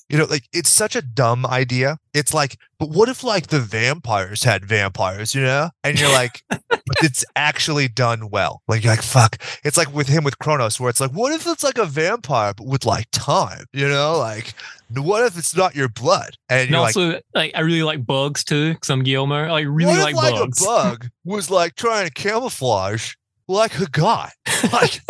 You 0.10 0.20
know, 0.20 0.26
like 0.26 0.48
it's 0.54 0.70
such 0.70 0.96
a 0.96 1.02
dumb 1.02 1.46
idea. 1.46 1.98
It's 2.13 2.34
like, 2.34 2.58
but 2.78 2.89
what 2.89 3.10
if 3.10 3.24
like 3.24 3.48
the 3.48 3.60
vampires 3.60 4.44
had 4.44 4.63
vampires, 4.63 5.34
you 5.34 5.41
know? 5.41 5.70
And 5.84 6.00
you're 6.00 6.10
like, 6.13 6.44
but 6.50 6.98
it's 7.02 7.26
actually 7.36 7.88
done 7.88 8.30
well. 8.30 8.62
Like 8.68 8.84
you're 8.84 8.94
like, 8.94 9.02
fuck. 9.02 9.38
It's 9.63 9.78
like 9.78 9.94
with 9.94 10.08
him 10.08 10.24
with 10.24 10.38
Cronos, 10.38 10.80
where 10.80 10.89
it's 10.89 11.02
like, 11.02 11.12
what 11.12 11.34
if 11.34 11.48
it's 11.48 11.63
like 11.63 11.78
a 11.80 11.86
vampire 11.86 12.54
but 12.56 12.68
with 12.68 12.86
like 12.86 13.08
time, 13.12 13.65
you 13.74 13.88
know? 13.88 14.18
Like, 14.20 14.54
what 14.94 15.24
if 15.26 15.38
it's 15.38 15.56
not 15.56 15.76
your 15.76 15.89
blood? 15.89 16.36
And 16.50 16.62
And 16.62 16.70
you're 16.70 16.80
like, 16.82 16.96
also, 16.96 17.20
like, 17.34 17.52
I 17.56 17.62
really 17.62 17.84
like 17.84 18.06
bugs 18.06 18.44
too. 18.44 18.74
Because 18.74 18.89
I'm 18.91 19.02
Guillermo. 19.04 19.46
I 19.46 19.52
like 19.52 19.65
really 19.68 19.94
what 19.94 20.00
like, 20.02 20.12
if 20.12 20.18
like 20.18 20.36
bugs. 20.36 20.62
a 20.62 20.65
bug 20.65 21.08
was 21.24 21.50
like 21.50 21.76
trying 21.76 22.08
to 22.08 22.13
camouflage 22.13 23.13
like 23.48 23.80
a 23.80 23.88
guy? 23.88 24.32
Like 24.72 25.02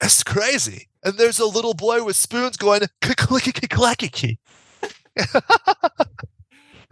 that's 0.00 0.22
crazy. 0.22 0.88
And 1.02 1.18
there's 1.18 1.38
a 1.38 1.46
little 1.46 1.74
boy 1.74 2.02
with 2.02 2.16
spoons 2.16 2.56
going 2.56 2.80
clicky 3.00 3.68
clacky. 3.68 4.38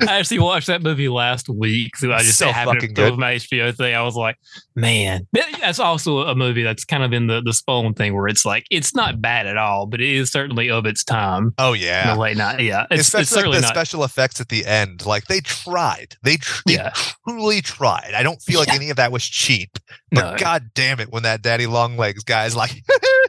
I 0.00 0.18
actually 0.18 0.40
watched 0.40 0.66
that 0.66 0.83
movie 0.83 1.09
last 1.09 1.48
week, 1.48 1.96
so 1.96 2.12
I 2.12 2.18
just 2.20 2.38
So 2.38 2.50
happened 2.50 2.80
to 2.80 2.88
good. 2.88 3.18
my 3.18 3.35
HBO 3.35 3.74
thing. 3.76 3.94
I 3.94 4.02
was 4.02 4.16
like, 4.16 4.37
man, 4.74 5.26
that's 5.61 5.78
also 5.78 6.20
a 6.20 6.35
movie 6.35 6.62
that's 6.62 6.85
kind 6.85 7.02
of 7.02 7.12
in 7.12 7.26
the 7.26 7.40
the 7.44 7.52
Spawn 7.52 7.94
thing, 7.94 8.14
where 8.14 8.26
it's 8.28 8.44
like 8.44 8.64
it's 8.70 8.94
not 8.94 9.20
bad 9.20 9.46
at 9.46 9.57
all, 9.57 9.87
but 9.87 10.00
it 10.00 10.09
is 10.09 10.30
certainly 10.30 10.70
of 10.70 10.87
its 10.87 11.04
time. 11.04 11.52
Oh 11.59 11.72
yeah. 11.72 12.14
the 12.14 12.20
late 12.20 12.37
night, 12.37 12.61
yeah, 12.61 12.87
it's, 12.90 13.02
Especially 13.02 13.22
it's 13.22 13.30
certainly 13.30 13.57
like 13.57 13.62
the 13.62 13.66
not. 13.68 13.74
special 13.74 14.04
effects 14.04 14.40
at 14.40 14.48
the 14.48 14.66
end. 14.66 15.07
Like 15.07 15.24
they 15.26 15.40
tried. 15.40 16.16
They, 16.22 16.37
tr- 16.37 16.62
they 16.66 16.74
Yeah. 16.74 16.92
truly 17.28 17.61
tried. 17.62 18.12
I 18.16 18.22
don't 18.22 18.40
feel 18.42 18.59
like 18.61 18.68
Yeah. 18.68 18.74
any 18.74 18.90
of 18.90 18.96
that 18.96 19.12
was 19.12 19.24
cheap. 19.24 19.78
But 20.11 20.30
no, 20.33 20.37
god 20.38 20.70
damn 20.74 21.00
it, 21.00 21.11
when 21.12 21.22
that 21.24 21.42
daddy 21.42 21.66
long 21.66 21.96
legs 21.96 22.24
guy 22.24 22.46
is 22.46 22.54
like 22.57 22.70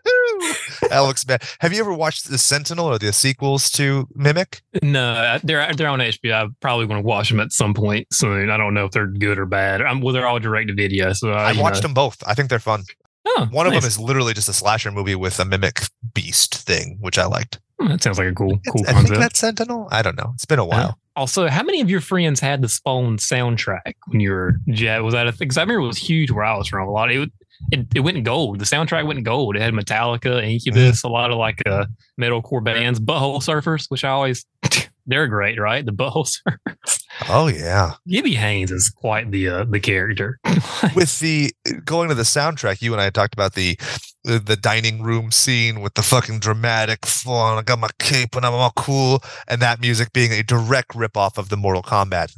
that 0.90 1.00
looks 1.00 1.24
bad. 1.24 1.44
Have 1.60 1.74
you 1.74 1.80
ever 1.80 1.94
watched 1.94 2.30
the 2.30 2.38
Sentinel 2.38 2.86
or 2.88 2.98
the 3.00 3.12
sequels 3.14 3.70
to 3.72 4.08
Mimic? 4.16 4.62
no, 4.82 5.38
they're 5.44 5.74
they're 5.74 5.90
on 5.90 6.00
HBO. 6.00 6.34
I 6.34 6.48
probably 6.62 6.86
want 6.86 7.02
to 7.02 7.06
watch 7.08 7.30
them 7.30 7.40
at 7.40 7.52
some 7.52 7.74
point 7.74 8.08
soon. 8.14 8.50
I 8.50 8.58
don't 8.58 8.74
know 8.74 8.86
if 8.86 8.92
they're 8.92 9.08
good 9.08 9.38
or 9.40 9.46
bad. 9.46 9.82
I'm, 9.82 10.02
well, 10.02 10.14
they're 10.14 10.28
all 10.28 10.40
direct 10.40 10.68
to 10.70 10.74
video, 10.76 11.14
so 11.14 11.32
I, 11.32 11.50
I've 11.50 11.60
watched 11.60 11.82
them 11.82 11.94
both. 11.94 12.22
I 12.28 12.34
think 12.34 12.50
they're 12.50 12.60
fun. 12.60 12.84
Oh, 13.28 13.48
One 13.52 13.66
of 13.66 13.74
them 13.74 13.84
is 13.84 13.98
literally 14.00 14.34
just 14.36 14.50
a 14.50 14.54
slasher 14.54 14.92
movie 14.92 15.16
with 15.16 15.40
a 15.40 15.46
mimic 15.46 15.82
beast 16.14 16.56
thing, 16.56 16.98
which 17.02 17.18
I 17.18 17.26
liked. 17.26 17.60
Hmm, 17.80 17.88
That 17.88 18.04
sounds 18.04 18.20
like 18.20 18.28
a 18.28 18.34
cool 18.36 18.60
cool 18.72 18.84
I 18.88 18.94
think 18.94 18.98
concept. 19.08 19.20
that's 19.20 19.40
Sentinel. 19.40 19.88
I 19.92 20.02
don't 20.04 20.16
know. 20.16 20.32
It's 20.36 20.46
been 20.46 20.60
a 20.60 20.66
while. 20.66 20.90
Uh, 20.90 21.20
also, 21.20 21.48
how 21.48 21.64
many 21.64 21.82
of 21.82 21.90
your 21.90 22.02
friends 22.02 22.40
had 22.40 22.62
the 22.62 22.70
Spawn 22.70 23.18
soundtrack 23.18 23.94
when 24.08 24.20
you 24.20 24.32
were 24.32 24.58
yeah, 24.68 25.00
was 25.00 25.14
that 25.16 25.28
a 25.28 25.32
thing? 25.32 25.48
'Cause 25.50 25.58
I 25.58 25.62
remember 25.62 25.82
it 25.84 25.88
was 25.88 25.98
huge 25.98 26.30
where 26.30 26.44
I 26.46 26.56
was 26.56 26.68
from. 26.68 26.88
A 26.88 26.92
lot. 26.92 27.12
It, 27.12 27.32
it 27.72 27.88
it 27.96 28.00
went 28.02 28.18
in 28.18 28.24
gold. 28.24 28.60
The 28.60 28.66
soundtrack 28.66 29.06
went 29.06 29.18
in 29.18 29.24
gold. 29.24 29.56
It 29.56 29.62
had 29.62 29.74
Metallica, 29.74 30.44
Incubus, 30.44 31.04
a 31.04 31.08
lot 31.08 31.32
of 31.32 31.38
like 31.38 31.62
uh, 31.66 31.86
metalcore 32.20 32.64
bands, 32.64 33.00
Butthole 33.00 33.42
Surfers, 33.42 33.86
which 33.90 34.04
I 34.04 34.10
always 34.10 34.46
they're 35.06 35.28
great, 35.28 35.60
right? 35.60 35.86
The 35.86 35.92
Butthole 35.92 36.28
Surfers. 36.48 37.04
Oh 37.30 37.48
yeah. 37.48 37.94
Gibby 38.08 38.36
Haynes 38.36 38.72
is 38.72 38.90
quite 38.90 39.32
the 39.32 39.48
uh, 39.50 39.64
the 39.66 39.80
character. 39.80 40.40
With 40.96 41.20
the 41.20 41.54
going 41.84 42.10
to 42.10 42.16
the 42.16 42.24
soundtrack, 42.24 42.82
you 42.82 42.94
and 42.94 43.02
I 43.02 43.10
talked 43.10 43.34
about 43.34 43.54
the 43.54 43.78
the, 44.24 44.40
the 44.40 44.56
dining 44.56 45.04
room 45.04 45.32
scene 45.32 45.82
with 45.82 45.94
the 45.94 46.02
fucking 46.02 46.40
dramatic 46.40 47.06
fun. 47.06 47.60
I 47.60 47.62
got 47.62 47.78
my 47.78 47.90
cape 48.00 48.36
and 48.36 48.44
I'm 48.44 48.54
all 48.54 48.74
cool, 48.76 49.24
and 49.48 49.62
that 49.62 49.80
music 49.80 50.14
being 50.14 50.32
a 50.32 50.42
direct 50.42 50.94
ripoff 50.94 51.38
of 51.38 51.50
the 51.50 51.58
Mortal 51.58 51.84
Kombat. 51.84 52.34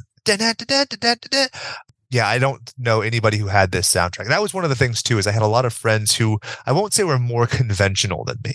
Yeah, 2.10 2.26
I 2.26 2.38
don't 2.38 2.72
know 2.78 3.02
anybody 3.02 3.36
who 3.36 3.48
had 3.48 3.70
this 3.70 3.92
soundtrack. 3.92 4.28
That 4.28 4.40
was 4.40 4.54
one 4.54 4.64
of 4.64 4.70
the 4.70 4.76
things 4.76 5.02
too, 5.02 5.18
is 5.18 5.26
I 5.26 5.32
had 5.32 5.42
a 5.42 5.46
lot 5.46 5.66
of 5.66 5.74
friends 5.74 6.16
who 6.16 6.38
I 6.64 6.72
won't 6.72 6.94
say 6.94 7.04
were 7.04 7.18
more 7.18 7.46
conventional 7.58 8.24
than 8.24 8.38
me, 8.44 8.54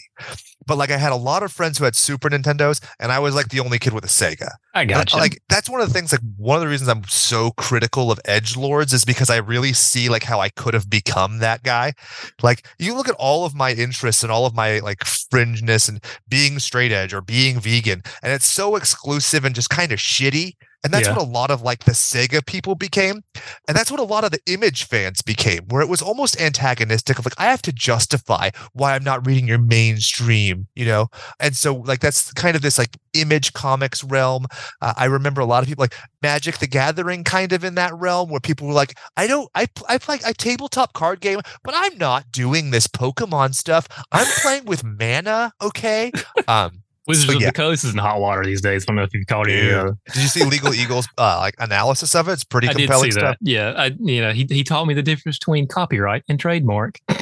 but 0.65 0.77
like 0.77 0.91
I 0.91 0.97
had 0.97 1.11
a 1.11 1.17
lot 1.17 1.43
of 1.43 1.51
friends 1.51 1.77
who 1.77 1.85
had 1.85 1.95
Super 1.95 2.29
Nintendos, 2.29 2.83
and 2.99 3.11
I 3.11 3.19
was 3.19 3.35
like 3.35 3.49
the 3.49 3.59
only 3.59 3.79
kid 3.79 3.93
with 3.93 4.03
a 4.03 4.07
Sega. 4.07 4.49
I 4.73 4.85
got 4.85 4.97
gotcha. 4.97 5.17
Like 5.17 5.41
that's 5.49 5.69
one 5.69 5.81
of 5.81 5.87
the 5.87 5.93
things. 5.93 6.11
Like 6.11 6.21
one 6.37 6.57
of 6.57 6.61
the 6.61 6.67
reasons 6.67 6.89
I'm 6.89 7.03
so 7.05 7.51
critical 7.51 8.11
of 8.11 8.19
edge 8.25 8.57
lords 8.57 8.93
is 8.93 9.05
because 9.05 9.29
I 9.29 9.37
really 9.37 9.73
see 9.73 10.09
like 10.09 10.23
how 10.23 10.39
I 10.39 10.49
could 10.49 10.73
have 10.73 10.89
become 10.89 11.39
that 11.39 11.63
guy. 11.63 11.93
Like 12.41 12.67
you 12.79 12.95
look 12.95 13.09
at 13.09 13.15
all 13.15 13.45
of 13.45 13.55
my 13.55 13.71
interests 13.71 14.23
and 14.23 14.31
all 14.31 14.45
of 14.45 14.55
my 14.55 14.79
like 14.79 15.03
fringeness 15.03 15.89
and 15.89 16.03
being 16.27 16.59
straight 16.59 16.91
edge 16.91 17.13
or 17.13 17.21
being 17.21 17.59
vegan, 17.59 18.01
and 18.21 18.33
it's 18.33 18.47
so 18.47 18.75
exclusive 18.75 19.45
and 19.45 19.55
just 19.55 19.69
kind 19.69 19.91
of 19.91 19.99
shitty. 19.99 20.53
And 20.83 20.93
that's 20.93 21.07
Yeah. 21.07 21.13
what 21.15 21.21
a 21.21 21.29
lot 21.29 21.51
of 21.51 21.61
like 21.61 21.85
the 21.85 21.91
Sega 21.93 22.45
people 22.45 22.75
became. 22.75 23.21
And 23.67 23.77
that's 23.77 23.89
what 23.89 23.99
a 23.99 24.03
lot 24.03 24.23
of 24.23 24.31
the 24.31 24.39
image 24.47 24.83
fans 24.85 25.21
became, 25.21 25.61
where 25.69 25.81
it 25.81 25.89
was 25.89 26.01
almost 26.01 26.39
antagonistic 26.39 27.17
of 27.19 27.25
like, 27.25 27.35
I 27.37 27.45
have 27.45 27.61
to 27.63 27.71
justify 27.71 28.49
why 28.73 28.93
I'm 28.95 29.03
not 29.03 29.25
reading 29.25 29.47
your 29.47 29.57
mainstream, 29.59 30.67
you 30.75 30.85
know? 30.85 31.07
And 31.39 31.55
so 31.55 31.73
like 31.75 31.99
that's 32.01 32.33
kind 32.33 32.55
of 32.55 32.61
this 32.61 32.77
like 32.77 32.97
image 33.13 33.53
comics 33.53 34.03
realm. 34.03 34.45
Uh, 34.81 34.93
I 34.97 35.05
remember 35.05 35.41
a 35.41 35.45
lot 35.45 35.63
of 35.63 35.69
people 35.69 35.83
like 35.83 35.95
Magic 36.21 36.57
the 36.57 36.67
Gathering 36.67 37.23
kind 37.23 37.53
of 37.53 37.63
in 37.63 37.75
that 37.75 37.93
realm 37.95 38.29
where 38.29 38.39
people 38.39 38.67
were 38.67 38.73
like, 38.73 38.97
I 39.15 39.27
don't, 39.27 39.49
I, 39.55 39.67
I 39.87 39.97
play 39.97 40.19
a 40.25 40.33
tabletop 40.33 40.93
card 40.93 41.21
game, 41.21 41.39
but 41.63 41.73
I'm 41.77 41.97
not 41.97 42.31
doing 42.31 42.71
this 42.71 42.87
Pokemon 42.87 43.55
stuff. 43.55 43.87
I'm 44.11 44.27
playing 44.41 44.65
with 44.65 44.83
mana. 44.83 45.53
Okay. 45.61 46.11
Um, 46.47 46.82
Wizards 47.07 47.29
so 47.31 47.35
of 47.35 47.41
yeah. 47.41 47.49
the 47.49 47.53
Coast 47.53 47.83
is 47.83 47.91
in 47.93 47.97
hot 47.99 48.19
water 48.21 48.43
these 48.45 48.61
days. 48.61 48.83
I 48.83 48.85
don't 48.87 48.95
know 48.95 49.03
if 49.03 49.13
you've 49.13 49.27
caught. 49.27 49.45
Dude, 49.47 49.73
Uh, 49.73 49.91
did 50.13 50.21
you 50.21 50.27
see 50.29 50.43
Legal 50.45 50.73
Eagles 50.83 51.07
uh, 51.17 51.37
like 51.39 51.55
analysis 51.59 52.15
of 52.15 52.29
it? 52.29 52.33
It's 52.33 52.43
pretty 52.43 52.69
I 52.69 52.73
did 52.73 52.81
compelling 52.83 53.11
see 53.11 53.19
stuff. 53.19 53.37
that. 53.41 53.49
Yeah, 53.49 53.73
I 53.75 53.91
you 53.99 54.21
know 54.21 54.31
he 54.31 54.45
he 54.49 54.63
taught 54.63 54.85
me 54.85 54.93
the 54.93 55.03
difference 55.03 55.37
between 55.37 55.67
copyright 55.67 56.23
and 56.29 56.39
trademark. 56.39 56.99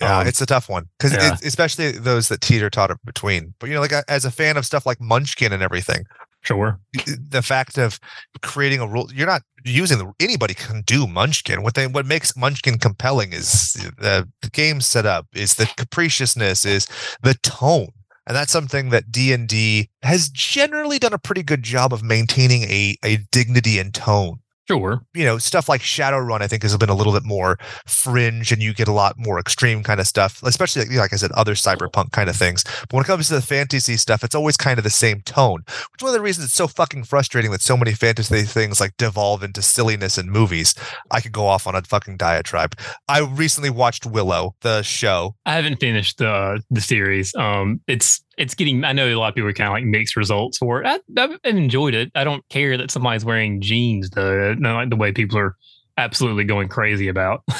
Yeah, 0.00 0.18
Um, 0.20 0.26
it's 0.28 0.40
a 0.40 0.46
tough 0.46 0.68
one 0.68 0.88
because 0.96 1.12
yeah. 1.12 1.36
especially 1.42 1.90
those 1.90 2.28
that 2.28 2.40
teeter 2.40 2.70
totter 2.70 2.96
between. 3.04 3.54
But 3.58 3.68
you 3.68 3.74
know, 3.74 3.80
like 3.80 3.92
uh, 3.92 4.02
as 4.08 4.24
a 4.24 4.30
fan 4.30 4.56
of 4.56 4.64
stuff 4.64 4.86
like 4.86 5.00
Munchkin 5.00 5.52
and 5.52 5.60
everything, 5.60 6.04
Sure. 6.42 6.78
the 6.94 7.42
fact 7.42 7.78
of 7.78 7.98
creating 8.40 8.78
a 8.78 8.86
rule, 8.86 9.10
you're 9.12 9.26
not 9.26 9.42
using 9.64 9.98
the 9.98 10.12
anybody 10.20 10.54
can 10.54 10.82
do 10.82 11.08
Munchkin. 11.08 11.64
What 11.64 11.74
they 11.74 11.88
what 11.88 12.06
makes 12.06 12.36
Munchkin 12.36 12.78
compelling 12.78 13.32
is 13.32 13.72
the, 13.98 14.28
the 14.40 14.50
game 14.50 14.80
setup, 14.80 15.26
is 15.34 15.56
the 15.56 15.66
capriciousness, 15.76 16.64
is 16.64 16.86
the 17.24 17.34
tone. 17.42 17.88
And 18.28 18.36
that's 18.36 18.52
something 18.52 18.90
that 18.90 19.10
D 19.10 19.32
and 19.32 19.48
D 19.48 19.88
has 20.02 20.28
generally 20.28 20.98
done 20.98 21.14
a 21.14 21.18
pretty 21.18 21.42
good 21.42 21.62
job 21.62 21.94
of 21.94 22.02
maintaining 22.02 22.64
a, 22.64 22.96
a 23.02 23.16
dignity 23.32 23.78
and 23.78 23.94
tone 23.94 24.40
Sure. 24.68 25.02
you 25.14 25.24
know 25.24 25.38
stuff 25.38 25.68
like 25.68 25.80
Shadowrun, 25.80 26.42
I 26.42 26.46
think 26.46 26.62
has 26.62 26.76
been 26.76 26.88
a 26.88 26.94
little 26.94 27.12
bit 27.12 27.24
more 27.24 27.58
fringe, 27.86 28.52
and 28.52 28.62
you 28.62 28.74
get 28.74 28.88
a 28.88 28.92
lot 28.92 29.14
more 29.18 29.38
extreme 29.38 29.82
kind 29.82 30.00
of 30.00 30.06
stuff, 30.06 30.42
especially 30.42 30.82
like, 30.82 30.96
like 30.96 31.12
I 31.12 31.16
said, 31.16 31.32
other 31.32 31.54
cyberpunk 31.54 32.12
kind 32.12 32.28
of 32.28 32.36
things. 32.36 32.64
But 32.82 32.92
when 32.92 33.04
it 33.04 33.06
comes 33.06 33.28
to 33.28 33.34
the 33.34 33.42
fantasy 33.42 33.96
stuff, 33.96 34.22
it's 34.22 34.34
always 34.34 34.56
kind 34.56 34.78
of 34.78 34.84
the 34.84 34.90
same 34.90 35.22
tone, 35.22 35.62
which 35.66 36.00
is 36.00 36.02
one 36.02 36.10
of 36.10 36.14
the 36.14 36.20
reasons 36.20 36.46
it's 36.46 36.54
so 36.54 36.66
fucking 36.68 37.04
frustrating 37.04 37.50
that 37.52 37.62
so 37.62 37.76
many 37.76 37.92
fantasy 37.92 38.42
things 38.42 38.80
like 38.80 38.96
devolve 38.96 39.42
into 39.42 39.62
silliness 39.62 40.18
in 40.18 40.30
movies. 40.30 40.74
I 41.10 41.20
could 41.20 41.32
go 41.32 41.46
off 41.46 41.66
on 41.66 41.74
a 41.74 41.82
fucking 41.82 42.16
diatribe. 42.16 42.74
I 43.08 43.20
recently 43.20 43.70
watched 43.70 44.06
Willow, 44.06 44.54
the 44.60 44.82
show. 44.82 45.34
I 45.46 45.54
haven't 45.54 45.80
finished 45.80 46.18
the 46.18 46.62
the 46.70 46.80
series. 46.80 47.34
Um, 47.34 47.80
it's 47.86 48.22
it's 48.38 48.54
getting. 48.54 48.84
I 48.84 48.92
know 48.92 49.06
a 49.06 49.14
lot 49.16 49.28
of 49.30 49.34
people 49.34 49.48
are 49.50 49.52
kind 49.52 49.68
of 49.68 49.72
like 49.74 49.84
mixed 49.84 50.16
results 50.16 50.58
for 50.58 50.82
it. 50.82 50.86
I, 50.86 51.22
I've 51.22 51.38
enjoyed 51.44 51.94
it. 51.94 52.10
I 52.14 52.24
don't 52.24 52.46
care 52.48 52.76
that 52.78 52.90
somebody's 52.90 53.24
wearing 53.24 53.60
jeans 53.60 54.10
though. 54.10 54.54
Not 54.54 54.74
like 54.76 54.90
the 54.90 54.96
way 54.96 55.12
people 55.12 55.38
are 55.38 55.56
absolutely 55.96 56.44
going 56.44 56.68
crazy 56.68 57.08
about. 57.08 57.42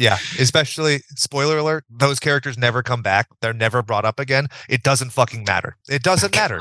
Yeah, 0.00 0.18
especially 0.40 1.02
spoiler 1.14 1.56
alert, 1.58 1.84
those 1.88 2.18
characters 2.18 2.58
never 2.58 2.82
come 2.82 3.00
back. 3.00 3.28
They're 3.40 3.52
never 3.52 3.80
brought 3.80 4.04
up 4.04 4.18
again. 4.18 4.48
It 4.68 4.82
doesn't 4.82 5.10
fucking 5.10 5.44
matter. 5.44 5.76
It 5.88 6.02
doesn't 6.02 6.34
matter. 6.34 6.60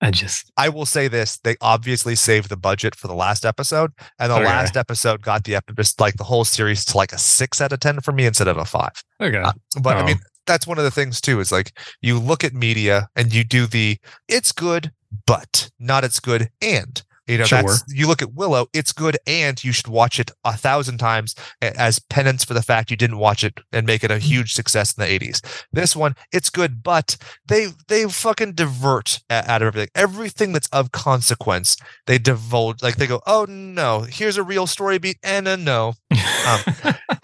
I 0.00 0.12
just 0.12 0.52
I 0.56 0.68
will 0.68 0.86
say 0.86 1.08
this: 1.08 1.36
they 1.38 1.56
obviously 1.60 2.14
saved 2.14 2.50
the 2.50 2.56
budget 2.56 2.94
for 2.94 3.08
the 3.08 3.14
last 3.14 3.44
episode, 3.44 3.90
and 4.20 4.30
the 4.30 4.36
Okay. 4.36 4.44
last 4.46 4.76
episode 4.76 5.20
got 5.22 5.42
the 5.42 5.56
episode 5.56 6.00
like 6.00 6.14
the 6.14 6.22
whole 6.24 6.44
series 6.44 6.84
to 6.86 6.96
like 6.96 7.12
a 7.12 7.18
six 7.18 7.60
out 7.60 7.72
of 7.72 7.80
ten 7.80 8.00
for 8.00 8.12
me 8.12 8.24
instead 8.24 8.46
of 8.46 8.56
a 8.56 8.64
five. 8.64 8.92
okay. 9.20 9.38
Uh, 9.38 9.52
But 9.82 9.96
I 9.96 10.02
Oh. 10.02 10.06
mean, 10.06 10.20
that's 10.46 10.66
one 10.66 10.78
of 10.78 10.84
the 10.84 10.90
things 10.90 11.20
too. 11.20 11.40
Is 11.40 11.52
like 11.52 11.72
you 12.00 12.18
look 12.18 12.44
at 12.44 12.54
media 12.54 13.08
and 13.16 13.34
you 13.34 13.44
do 13.44 13.66
the 13.66 13.98
it's 14.28 14.52
good, 14.52 14.92
but 15.26 15.70
not 15.78 16.04
it's 16.04 16.20
good 16.20 16.50
and. 16.60 17.02
You 17.26 17.38
know, 17.38 17.44
Sure. 17.44 17.62
that's 17.62 17.82
you 17.88 18.06
look 18.06 18.20
at 18.20 18.34
Willow, 18.34 18.66
it's 18.74 18.92
good, 18.92 19.16
and 19.26 19.62
you 19.64 19.72
should 19.72 19.88
watch 19.88 20.20
it 20.20 20.30
a 20.44 20.54
thousand 20.58 20.98
times 20.98 21.34
as 21.62 21.98
penance 21.98 22.44
for 22.44 22.52
the 22.52 22.60
fact 22.60 22.90
you 22.90 22.98
didn't 22.98 23.16
watch 23.16 23.42
it 23.42 23.60
and 23.72 23.86
make 23.86 24.04
it 24.04 24.10
a 24.10 24.18
huge 24.18 24.52
success 24.52 24.92
in 24.92 25.02
the 25.02 25.08
80s. 25.08 25.40
This 25.72 25.96
one, 25.96 26.16
it's 26.34 26.50
good, 26.50 26.82
but 26.82 27.16
they 27.46 27.68
they 27.88 28.04
fucking 28.10 28.52
divert 28.52 29.20
out 29.30 29.62
of 29.62 29.68
everything. 29.68 29.88
Everything 29.94 30.52
that's 30.52 30.68
of 30.68 30.92
consequence, 30.92 31.78
they 32.06 32.18
divulge 32.18 32.82
like 32.82 32.96
they 32.96 33.06
go, 33.06 33.22
oh 33.26 33.46
no, 33.48 34.00
here's 34.02 34.36
a 34.36 34.42
real 34.42 34.66
story 34.66 34.98
beat 34.98 35.16
and 35.22 35.48
a 35.48 35.56
no. 35.56 35.94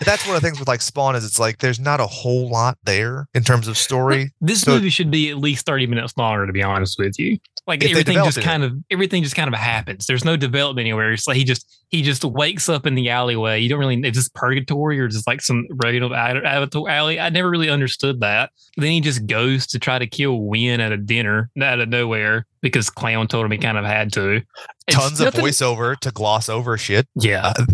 That's 0.04 0.26
one 0.26 0.34
of 0.36 0.40
the 0.42 0.46
things 0.46 0.58
with 0.58 0.68
like 0.68 0.80
Spawn 0.80 1.14
is 1.14 1.24
it's 1.24 1.38
like 1.38 1.58
there's 1.58 1.78
not 1.80 2.00
a 2.00 2.06
whole 2.06 2.48
lot 2.48 2.78
there 2.84 3.26
in 3.34 3.42
terms 3.42 3.68
of 3.68 3.76
story. 3.76 4.32
This 4.40 4.62
So- 4.62 4.72
movie 4.72 4.88
should 4.90 5.10
be 5.10 5.30
at 5.30 5.38
least 5.38 5.66
30 5.66 5.86
minutes 5.86 6.14
longer, 6.16 6.46
to 6.46 6.52
be 6.52 6.62
honest 6.62 6.98
with 6.98 7.18
you. 7.18 7.38
Like 7.66 7.84
everything 7.84 8.16
just 8.16 8.38
it. 8.38 8.42
kind 8.42 8.64
of 8.64 8.72
everything 8.90 9.22
just 9.22 9.36
kind 9.36 9.46
of 9.46 9.54
happens. 9.54 10.06
There's 10.06 10.24
no 10.24 10.36
development 10.36 10.86
anywhere. 10.86 11.12
It's 11.12 11.28
like 11.28 11.36
he 11.36 11.44
just 11.44 11.64
he 11.90 12.02
just 12.02 12.24
wakes 12.24 12.68
up 12.68 12.86
in 12.86 12.94
the 12.94 13.10
alleyway. 13.10 13.60
You 13.60 13.68
don't 13.68 13.78
really 13.78 14.00
it's 14.02 14.16
just 14.16 14.34
purgatory 14.34 14.98
or 14.98 15.06
just 15.08 15.26
like 15.26 15.40
some 15.40 15.66
regular 15.74 16.16
alley. 16.16 17.20
I 17.20 17.28
never 17.28 17.48
really 17.50 17.68
understood 17.68 18.20
that. 18.20 18.50
Then 18.76 18.90
he 18.90 19.00
just 19.00 19.26
goes 19.26 19.66
to 19.68 19.78
try 19.78 19.98
to 19.98 20.06
kill 20.06 20.40
Win 20.40 20.80
at 20.80 20.90
a 20.90 20.96
dinner 20.96 21.50
out 21.62 21.78
of 21.80 21.90
nowhere 21.90 22.46
because 22.62 22.90
Clown 22.90 23.28
told 23.28 23.44
him 23.44 23.52
he 23.52 23.58
kind 23.58 23.78
of 23.78 23.84
had 23.84 24.12
to. 24.14 24.42
It's 24.88 24.96
Tons 24.96 25.20
of 25.20 25.34
voiceover 25.34 25.96
to 26.00 26.10
gloss 26.10 26.48
over 26.48 26.76
shit. 26.76 27.06
Yeah. 27.14 27.52
Uh, 27.56 27.64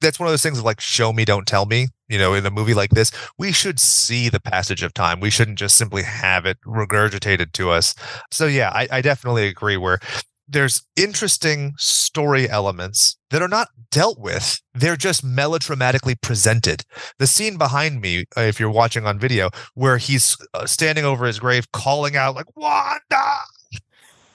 that's 0.00 0.18
one 0.18 0.26
of 0.26 0.32
those 0.32 0.42
things 0.42 0.62
like 0.62 0.80
show 0.80 1.12
me 1.12 1.24
don't 1.24 1.46
tell 1.46 1.66
me 1.66 1.88
you 2.08 2.18
know 2.18 2.34
in 2.34 2.44
a 2.46 2.50
movie 2.50 2.74
like 2.74 2.90
this 2.90 3.10
we 3.38 3.52
should 3.52 3.78
see 3.80 4.28
the 4.28 4.40
passage 4.40 4.82
of 4.82 4.94
time. 4.94 5.20
We 5.20 5.30
shouldn't 5.30 5.58
just 5.58 5.76
simply 5.76 6.02
have 6.02 6.46
it 6.46 6.58
regurgitated 6.66 7.52
to 7.52 7.70
us. 7.70 7.94
So 8.30 8.46
yeah 8.46 8.70
i, 8.70 8.88
I 8.90 9.00
definitely 9.00 9.46
agree 9.46 9.76
where 9.76 10.00
there's 10.48 10.82
interesting 10.96 11.74
story 11.78 12.50
elements 12.50 13.16
that 13.30 13.40
are 13.40 13.46
not 13.46 13.68
dealt 13.92 14.18
with. 14.18 14.60
They're 14.74 14.96
just 14.96 15.24
melodramatically 15.24 16.16
presented. 16.16 16.82
The 17.20 17.28
scene 17.28 17.56
behind 17.56 18.00
me 18.00 18.24
uh, 18.36 18.40
if 18.40 18.58
you're 18.58 18.68
watching 18.68 19.06
on 19.06 19.20
video 19.20 19.50
where 19.74 19.98
he's 19.98 20.36
uh, 20.54 20.66
standing 20.66 21.04
over 21.04 21.24
his 21.24 21.38
grave 21.38 21.70
calling 21.72 22.16
out 22.16 22.34
like 22.34 22.56
wanda! 22.56 23.24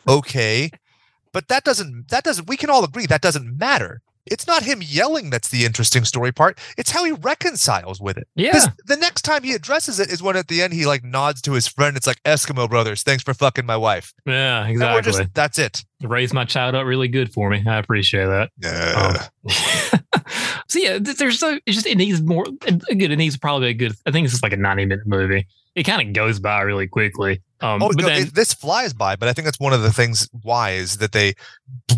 Okay 0.07 0.72
but 1.36 1.49
that 1.49 1.66
doesn't 1.66 2.07
that 2.07 2.24
doesn't 2.24 2.47
we 2.47 2.55
can 2.55 2.70
all 2.70 2.86
agree 2.86 3.05
that 3.05 3.22
doesn't 3.22 3.59
matter 3.59 4.01
it's 4.28 4.47
not 4.47 4.63
him 4.63 4.82
yelling 4.82 5.30
that's 5.30 5.49
the 5.49 5.65
interesting 5.65 6.03
story 6.03 6.32
part 6.32 6.57
it's 6.78 6.91
how 6.91 7.03
he 7.03 7.11
reconciles 7.11 7.99
with 8.01 8.17
it 8.17 8.28
Yeah. 8.36 8.59
the 8.86 8.97
next 8.97 9.21
time 9.23 9.43
he 9.43 9.53
addresses 9.53 9.99
it 9.99 10.09
is 10.11 10.21
when 10.23 10.36
at 10.36 10.47
the 10.47 10.61
end 10.61 10.73
he 10.73 10.86
like 10.86 11.03
nods 11.03 11.41
to 11.43 11.53
his 11.53 11.67
friend 11.67 11.95
it's 11.97 12.07
like 12.07 12.21
eskimo 12.23 12.69
brothers 12.69 13.03
thanks 13.03 13.23
for 13.23 13.34
fucking 13.34 13.65
my 13.65 13.78
wife 13.78 14.13
Yeah, 14.26 14.67
exactly. 14.67 15.11
just 15.11 15.34
that's 15.34 15.59
it 15.59 15.84
Raised 16.03 16.34
my 16.34 16.45
child 16.45 16.76
up 16.76 16.86
really 16.86 17.07
good 17.07 17.32
for 17.34 17.49
me. 17.49 17.63
I 17.65 17.78
appreciate 17.78 18.26
that. 18.26 18.51
yeah 18.61 19.17
um, 19.45 19.49
so 20.67 20.80
yeah, 20.80 20.97
there's 20.99 21.39
so 21.39 21.57
it's 21.65 21.76
just 21.76 21.86
it 21.88 21.97
needs 21.97 22.21
more. 22.21 22.43
Good, 22.43 23.11
it 23.11 23.15
needs 23.17 23.38
probably 23.38 23.69
a 23.69 23.73
good. 23.73 23.93
I 24.05 24.11
think 24.11 24.26
it's 24.26 24.34
just 24.34 24.43
like 24.43 24.53
a 24.53 24.57
90 24.57 24.86
minute 24.86 25.07
movie. 25.07 25.47
It 25.73 25.84
kind 25.84 26.05
of 26.05 26.13
goes 26.13 26.39
by 26.39 26.61
really 26.61 26.88
quickly. 26.88 27.41
Um, 27.66 27.82
oh 27.82 27.88
but 27.89 27.97
no, 27.97 28.07
then 28.07 28.22
it- 28.28 28.36
this 28.36 28.53
flies 28.53 28.93
by 28.93 29.16
but 29.16 29.28
i 29.28 29.34
think 29.34 29.45
that's 29.45 29.59
one 29.59 29.74
of 29.74 29.82
the 29.82 29.91
things 29.91 30.30
why 30.43 30.72
is 30.72 30.97
that 30.97 31.11
they 31.13 31.34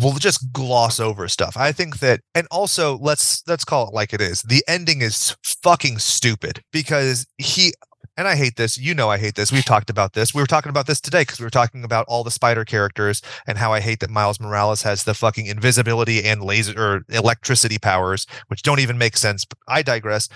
will 0.00 0.12
just 0.14 0.52
gloss 0.52 0.98
over 0.98 1.28
stuff 1.28 1.56
i 1.56 1.72
think 1.72 1.98
that 1.98 2.20
and 2.34 2.46
also 2.50 2.96
let's 2.98 3.42
let's 3.46 3.64
call 3.64 3.88
it 3.88 3.94
like 3.94 4.12
it 4.14 4.20
is 4.20 4.42
the 4.42 4.62
ending 4.66 5.02
is 5.02 5.36
fucking 5.62 5.98
stupid 5.98 6.62
because 6.72 7.26
he 7.36 7.72
and 8.16 8.26
I 8.26 8.34
hate 8.34 8.56
this. 8.56 8.76
You 8.76 8.94
know, 8.94 9.08
I 9.08 9.16
hate 9.16 9.36
this. 9.36 9.52
We've 9.52 9.64
talked 9.64 9.90
about 9.90 10.14
this. 10.14 10.34
We 10.34 10.42
were 10.42 10.46
talking 10.48 10.70
about 10.70 10.88
this 10.88 11.00
today 11.00 11.20
because 11.22 11.38
we 11.38 11.44
were 11.46 11.50
talking 11.50 11.84
about 11.84 12.04
all 12.08 12.24
the 12.24 12.32
spider 12.32 12.64
characters 12.64 13.22
and 13.46 13.56
how 13.56 13.72
I 13.72 13.78
hate 13.78 14.00
that 14.00 14.10
Miles 14.10 14.40
Morales 14.40 14.82
has 14.82 15.04
the 15.04 15.14
fucking 15.14 15.46
invisibility 15.46 16.24
and 16.24 16.42
laser 16.42 16.74
or 16.76 17.04
electricity 17.10 17.78
powers, 17.78 18.26
which 18.48 18.62
don't 18.62 18.80
even 18.80 18.98
make 18.98 19.16
sense. 19.16 19.44
But 19.44 19.58
I 19.68 19.82
digress. 19.82 20.28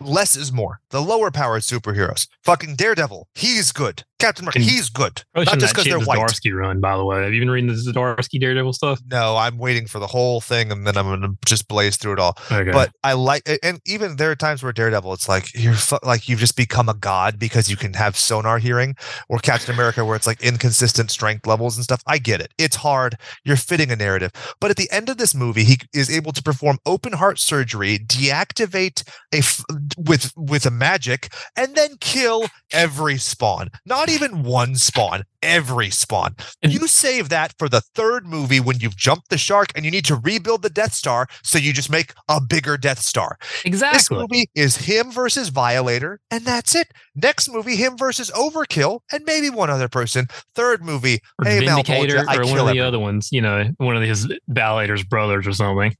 Less 0.00 0.36
is 0.36 0.52
more. 0.52 0.80
The 0.88 1.02
lower 1.02 1.30
powered 1.30 1.62
superheroes. 1.62 2.28
Fucking 2.44 2.76
Daredevil. 2.76 3.28
He's 3.34 3.72
good. 3.72 4.04
Captain 4.20 4.44
America. 4.44 4.60
He's 4.60 4.88
good. 4.88 5.22
Not 5.34 5.58
just 5.58 5.74
because 5.74 5.84
they're 5.84 5.98
white. 6.00 6.18
Zdarsky 6.18 6.54
run, 6.54 6.80
by 6.80 6.96
the 6.96 7.04
way. 7.04 7.24
Have 7.24 7.32
you 7.32 7.40
been 7.40 7.50
reading 7.50 7.68
the 7.68 7.74
Zdarsky 7.74 8.40
Daredevil 8.40 8.72
stuff? 8.72 9.00
No, 9.10 9.36
I'm 9.36 9.58
waiting 9.58 9.86
for 9.86 9.98
the 9.98 10.06
whole 10.06 10.40
thing 10.40 10.70
and 10.70 10.86
then 10.86 10.96
I'm 10.96 11.06
going 11.06 11.22
to 11.22 11.36
just 11.46 11.68
blaze 11.68 11.96
through 11.96 12.14
it 12.14 12.18
all. 12.18 12.36
Okay. 12.50 12.70
But 12.70 12.92
I 13.02 13.14
like, 13.14 13.48
and 13.62 13.80
even 13.86 14.16
there 14.16 14.30
are 14.30 14.36
times 14.36 14.62
where 14.62 14.72
Daredevil, 14.72 15.12
it's 15.12 15.28
like 15.28 15.54
you're 15.54 15.74
like 16.02 16.28
you've 16.28 16.40
just 16.40 16.56
become 16.56 16.88
a 16.88 16.94
god 16.94 17.38
because 17.38 17.70
you 17.70 17.76
can 17.76 17.94
have 17.94 18.16
sonar 18.16 18.58
hearing, 18.58 18.94
or 19.28 19.38
Captain 19.38 19.74
America, 19.74 20.04
where 20.04 20.16
it's 20.16 20.26
like 20.26 20.42
inconsistent 20.42 21.10
strength 21.10 21.46
levels 21.46 21.76
and 21.76 21.84
stuff. 21.84 22.02
I 22.06 22.18
get 22.18 22.40
it; 22.40 22.52
it's 22.58 22.76
hard. 22.76 23.16
You're 23.44 23.56
fitting 23.56 23.90
a 23.90 23.96
narrative, 23.96 24.32
but 24.60 24.70
at 24.70 24.76
the 24.76 24.90
end 24.90 25.08
of 25.08 25.16
this 25.16 25.34
movie, 25.34 25.64
he 25.64 25.78
is 25.94 26.10
able 26.10 26.32
to 26.32 26.42
perform 26.42 26.78
open 26.84 27.14
heart 27.14 27.38
surgery, 27.38 27.98
deactivate 27.98 29.02
a 29.32 29.38
f- 29.38 29.64
with 29.96 30.32
with 30.36 30.66
a 30.66 30.70
magic, 30.70 31.32
and 31.56 31.74
then 31.74 31.96
kill 32.00 32.46
every 32.72 33.16
spawn. 33.16 33.70
Not 33.86 34.09
even 34.10 34.42
one 34.42 34.76
spawn, 34.76 35.24
every 35.42 35.90
spawn. 35.90 36.34
And- 36.62 36.72
You 36.72 36.86
save 36.86 37.28
that 37.30 37.54
for 37.58 37.68
the 37.68 37.80
third 37.94 38.26
movie 38.26 38.60
when 38.60 38.80
you've 38.80 38.96
jumped 38.96 39.28
the 39.30 39.38
shark 39.38 39.72
and 39.74 39.84
you 39.84 39.90
need 39.90 40.04
to 40.06 40.16
rebuild 40.16 40.62
the 40.62 40.70
Death 40.70 40.92
Star, 40.92 41.26
so 41.42 41.58
you 41.58 41.72
just 41.72 41.90
make 41.90 42.12
a 42.28 42.40
bigger 42.40 42.76
Death 42.76 43.00
Star. 43.00 43.38
Exactly. 43.64 43.98
This 43.98 44.10
movie 44.10 44.50
is 44.54 44.76
him 44.76 45.10
versus 45.12 45.48
Violator, 45.48 46.20
and 46.30 46.44
that's 46.44 46.74
it. 46.74 46.88
Next 47.14 47.48
movie, 47.50 47.76
him 47.76 47.96
versus 47.96 48.30
Overkill, 48.32 49.00
and 49.12 49.22
maybe 49.26 49.50
one 49.50 49.70
other 49.70 49.88
person. 49.88 50.26
Third 50.54 50.84
movie, 50.84 51.20
Or 51.38 51.44
hey 51.44 51.60
Vindicator 51.60 52.18
or 52.18 52.44
one 52.46 52.58
of 52.58 52.66
the 52.72 52.80
other 52.80 52.98
ones, 52.98 53.28
you 53.32 53.40
know, 53.40 53.64
one 53.78 53.96
of 53.96 54.02
his 54.02 54.26
Violator's 54.48 55.04
brothers 55.04 55.46
or 55.46 55.52
something. 55.52 55.94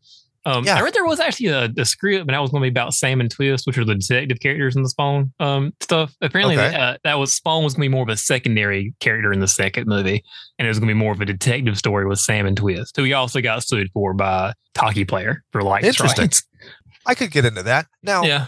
Um, 0.46 0.64
Yeah. 0.64 0.76
I 0.78 0.80
read 0.82 0.94
there 0.94 1.04
was 1.04 1.20
actually 1.20 1.48
a, 1.48 1.68
a 1.76 1.84
script, 1.84 2.26
but 2.26 2.32
that 2.32 2.40
was 2.40 2.50
going 2.50 2.62
to 2.62 2.64
be 2.64 2.70
about 2.70 2.94
Sam 2.94 3.20
and 3.20 3.30
Twist, 3.30 3.66
which 3.66 3.76
are 3.78 3.84
the 3.84 3.94
detective 3.94 4.40
characters 4.40 4.74
in 4.76 4.82
the 4.82 4.88
Spawn 4.88 5.32
um, 5.40 5.72
stuff. 5.80 6.14
Apparently, 6.20 6.56
Okay. 6.56 6.74
uh, 6.74 6.96
that 7.04 7.18
was 7.18 7.32
Spawn 7.32 7.62
was 7.64 7.74
going 7.74 7.82
to 7.86 7.90
be 7.90 7.94
more 7.94 8.02
of 8.04 8.08
a 8.08 8.16
secondary 8.16 8.94
character 9.00 9.32
in 9.32 9.40
the 9.40 9.48
second 9.48 9.86
movie, 9.86 10.24
and 10.58 10.66
it 10.66 10.68
was 10.70 10.78
going 10.78 10.88
to 10.88 10.94
be 10.94 10.98
more 10.98 11.12
of 11.12 11.20
a 11.20 11.26
detective 11.26 11.76
story 11.76 12.06
with 12.06 12.18
Sam 12.18 12.46
and 12.46 12.56
Twist, 12.56 12.96
who 12.96 13.04
he 13.04 13.12
also 13.12 13.40
got 13.40 13.62
sued 13.64 13.90
for 13.92 14.14
by 14.14 14.52
Talkie 14.74 15.04
Player 15.04 15.42
for 15.52 15.62
like 15.62 15.84
Interesting. 15.84 16.22
rights. 16.24 16.42
I 17.06 17.14
could 17.14 17.30
get 17.30 17.44
into 17.44 17.62
that. 17.64 17.86
Now, 18.02 18.22
Yeah, 18.24 18.46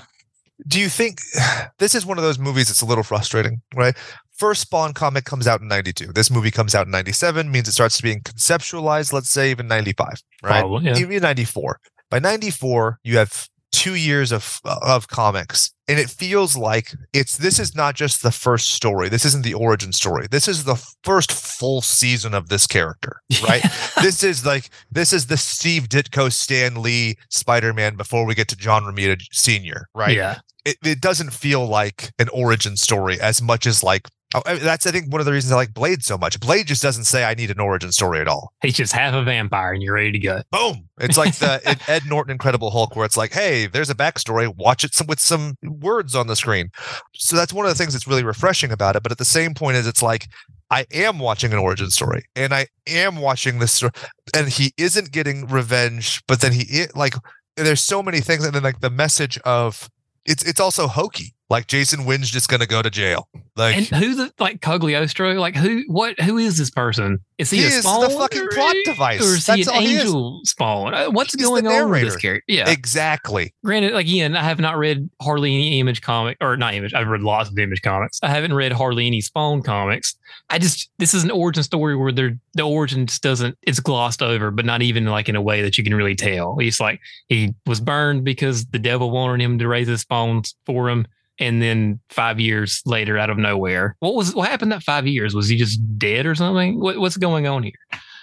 do 0.69 0.79
you 0.81 0.89
think 0.89 1.19
this 1.79 1.95
is 1.95 2.07
one 2.07 2.17
of 2.19 2.25
those 2.25 2.39
movies 2.39 2.69
that's 2.69 2.83
a 2.83 2.87
little 2.87 3.05
frustrating, 3.05 3.61
right? 3.75 3.95
First 4.43 4.63
Spawn 4.63 4.93
comic 4.93 5.25
comes 5.25 5.47
out 5.47 5.61
in 5.61 5.69
92. 5.69 6.13
This 6.15 6.29
movie 6.29 6.51
comes 6.51 6.75
out 6.75 6.87
in 6.87 6.91
97, 6.91 7.49
means 7.49 7.69
it 7.69 7.73
starts 7.75 7.99
to 7.99 8.03
being 8.03 8.23
conceptualized, 8.23 9.13
let's 9.13 9.31
say 9.31 9.53
even 9.53 9.69
95, 9.69 10.21
right? 10.43 10.59
probably. 10.63 10.87
Yeah. 10.87 10.99
Even 10.99 11.23
94. 11.23 11.79
By 12.11 12.19
94, 12.19 12.99
you 13.05 13.19
have 13.19 13.47
two 13.71 13.95
years 13.95 14.33
of 14.33 14.61
of 14.65 15.07
comics 15.07 15.71
and 15.87 15.99
it 15.99 16.11
feels 16.11 16.57
like 16.57 16.93
it's 17.13 17.37
this 17.37 17.59
is 17.61 17.75
not 17.77 17.95
just 17.95 18.23
the 18.23 18.31
first 18.31 18.69
story 18.73 19.09
this 19.09 19.25
isn't 19.25 19.45
the 19.45 19.55
origin 19.55 19.93
story 19.93 20.27
this 20.31 20.47
is 20.47 20.65
the 20.65 20.75
first 21.05 21.33
full 21.33 21.81
season 21.81 22.35
of 22.35 22.51
this 22.51 22.67
character 22.67 23.23
right 23.49 23.65
this 24.03 24.23
is 24.23 24.45
like 24.45 24.69
this 24.91 25.11
is 25.15 25.29
the 25.29 25.39
steve 25.39 25.89
ditko 25.89 26.31
stan 26.31 26.83
lee 26.83 27.17
spider-man 27.31 27.97
before 27.97 28.27
we 28.27 28.35
get 28.35 28.47
to 28.47 28.57
john 28.57 28.83
romita 28.83 29.19
senior 29.33 29.87
right 29.95 30.15
Yeah. 30.19 30.41
it, 30.67 30.77
it 30.85 31.01
doesn't 31.01 31.33
feel 31.33 31.67
like 31.67 32.13
an 32.19 32.29
origin 32.29 32.77
story 32.77 33.19
as 33.19 33.41
much 33.41 33.67
as 33.67 33.83
like 33.83 34.07
oh, 34.35 34.57
that's 34.57 34.87
I 34.87 34.91
think 34.91 35.13
one 35.13 35.21
of 35.21 35.27
the 35.27 35.33
reasons 35.33 35.53
I 35.53 35.57
like 35.57 35.75
Blade 35.75 36.03
so 36.03 36.17
much. 36.19 36.39
Blade 36.41 36.67
just 36.67 36.83
doesn't 36.83 37.05
say 37.05 37.25
I 37.25 37.35
need 37.35 37.51
an 37.51 37.61
origin 37.61 37.93
story 37.93 38.21
at 38.21 38.29
all. 38.29 38.53
He's 38.63 38.75
just 38.75 38.93
half 38.93 39.15
a 39.15 39.23
vampire, 39.23 39.73
and 39.73 39.83
you're 39.83 39.95
ready 39.95 40.13
to 40.13 40.19
go. 40.19 40.43
Boom! 40.51 40.89
It's 41.01 41.19
like 41.19 41.37
the 41.37 41.61
Ed- 41.65 41.81
Ed 41.89 42.03
Norton 42.07 42.33
Incredible 42.33 42.71
Hulk, 42.71 42.97
where 42.97 43.05
it's 43.05 43.17
like, 43.17 43.33
hey, 43.33 43.67
there's 43.67 43.91
a 43.91 43.95
backstory. 43.95 44.55
Watch 44.57 44.85
it 44.85 44.95
some, 44.95 45.07
with 45.07 45.21
some 45.21 45.57
words 45.63 46.15
on 46.15 46.27
the 46.27 46.37
screen. 46.37 46.71
So 47.15 47.37
that's 47.37 47.53
one 47.53 47.67
of 47.67 47.71
the 47.71 47.77
things 47.77 47.93
that's 47.93 48.07
really 48.07 48.25
refreshing 48.25 48.73
about 48.73 48.97
it. 48.97 49.03
But 49.03 49.13
at 49.13 49.19
the 49.19 49.25
same 49.25 49.55
point, 49.55 49.77
is 49.77 49.87
it's 49.87 50.03
like 50.03 50.29
I 50.71 50.87
am 50.93 51.19
watching 51.19 51.53
an 51.53 51.59
origin 51.59 51.91
story, 51.91 52.25
and 52.35 52.55
I 52.55 52.67
am 52.87 53.17
watching 53.17 53.59
this, 53.59 53.75
story, 53.75 53.93
and 54.35 54.49
he 54.49 54.73
isn't 54.79 55.13
getting 55.13 55.47
revenge, 55.47 56.23
but 56.27 56.41
then 56.41 56.53
he 56.53 56.87
like 56.95 57.15
there's 57.57 57.83
so 57.83 58.03
many 58.03 58.21
things, 58.21 58.45
and 58.45 58.55
then 58.55 58.63
like 58.63 58.81
the 58.81 58.91
message 58.91 59.39
of 59.45 59.91
it's 60.25 60.43
it's 60.45 60.61
also 60.61 60.87
hokey. 60.87 61.35
Like 61.53 61.67
Jason 61.67 62.07
Wynn's 62.07 62.31
just 62.31 62.49
gonna 62.49 62.67
go 62.67 62.81
to 62.81 62.89
jail. 62.89 63.29
Like 63.57 63.77
And 63.77 63.87
who's 63.89 64.17
the 64.17 64.33
like 64.39 64.63
Cogliostro? 64.63 65.39
Like 65.39 65.55
who? 65.55 65.85
What? 65.87 66.19
Who 66.19 66.39
is 66.39 66.57
this 66.57 66.71
person? 66.71 67.19
Is 67.37 67.51
he, 67.51 67.59
he 67.59 67.65
a 67.65 67.67
is 67.67 67.83
spawn 67.83 68.01
the 68.01 68.09
fucking 68.09 68.49
plot 68.53 68.75
device. 68.87 69.21
or 69.21 69.35
is 69.35 69.45
That's 69.45 69.67
he 69.67 69.69
all 69.71 69.77
an 69.77 69.83
he 69.83 69.95
is. 69.97 70.01
angel 70.01 70.41
spawn? 70.45 70.95
Uh, 70.95 71.11
What's 71.11 71.35
He's 71.35 71.45
going 71.47 71.67
on 71.67 71.91
with 71.91 72.01
this 72.05 72.17
character? 72.17 72.43
Yeah. 72.49 72.71
Exactly. 72.71 73.53
Granted, 73.63 73.93
like 73.93 74.07
Ian, 74.07 74.35
I 74.35 74.45
have 74.45 74.61
not 74.61 74.79
read 74.79 75.11
hardly 75.21 75.55
any 75.55 75.79
Image 75.79 76.01
comic 76.01 76.39
or 76.41 76.57
not 76.57 76.73
Image. 76.73 76.95
I've 76.95 77.09
read 77.09 77.21
lots 77.21 77.51
of 77.51 77.59
Image 77.59 77.83
comics. 77.83 78.19
I 78.23 78.29
haven't 78.29 78.55
read 78.55 78.73
hardly 78.73 79.07
any 79.07 79.21
Spawn 79.21 79.61
comics. 79.61 80.17
I 80.49 80.59
just 80.59 80.89
this 80.97 81.13
is 81.13 81.23
an 81.23 81.31
origin 81.31 81.63
story 81.63 81.95
where 81.97 82.13
they're, 82.13 82.39
the 82.55 82.63
origin 82.63 83.07
just 83.07 83.23
doesn't 83.23 83.59
it's 83.61 83.79
glossed 83.79 84.23
over, 84.23 84.51
but 84.51 84.65
not 84.65 84.81
even 84.81 85.05
like 85.05 85.29
in 85.29 85.37
a 85.37 85.43
way 85.43 85.61
that 85.61 85.77
you 85.77 85.85
can 85.85 85.95
really 85.95 86.15
tell. 86.17 86.57
He's 86.57 86.81
like 86.81 86.99
he 87.29 87.53
was 87.67 87.79
burned 87.79 88.25
because 88.25 88.65
the 88.65 88.79
devil 88.79 89.11
wanted 89.11 89.45
him 89.45 89.59
to 89.59 89.69
raise 89.69 89.89
his 89.89 90.01
spawns 90.01 90.55
for 90.65 90.89
him. 90.89 91.05
And 91.39 91.63
then 91.63 92.01
five 92.11 92.39
years 92.39 92.83
later, 92.85 93.19
out 93.19 93.31
of 93.31 93.39
nowhere, 93.39 93.97
what 94.01 94.15
was 94.15 94.35
what 94.35 94.49
happened? 94.49 94.73
That 94.73 94.83
five 94.83 95.07
years 95.07 95.35
was 95.35 95.49
he 95.49 95.57
just 95.57 95.81
dead 95.99 96.27
or 96.27 96.35
something? 96.35 96.79
What, 96.79 96.99
what's 96.99 97.17
going 97.17 97.47
on 97.47 97.63
here? 97.63 97.73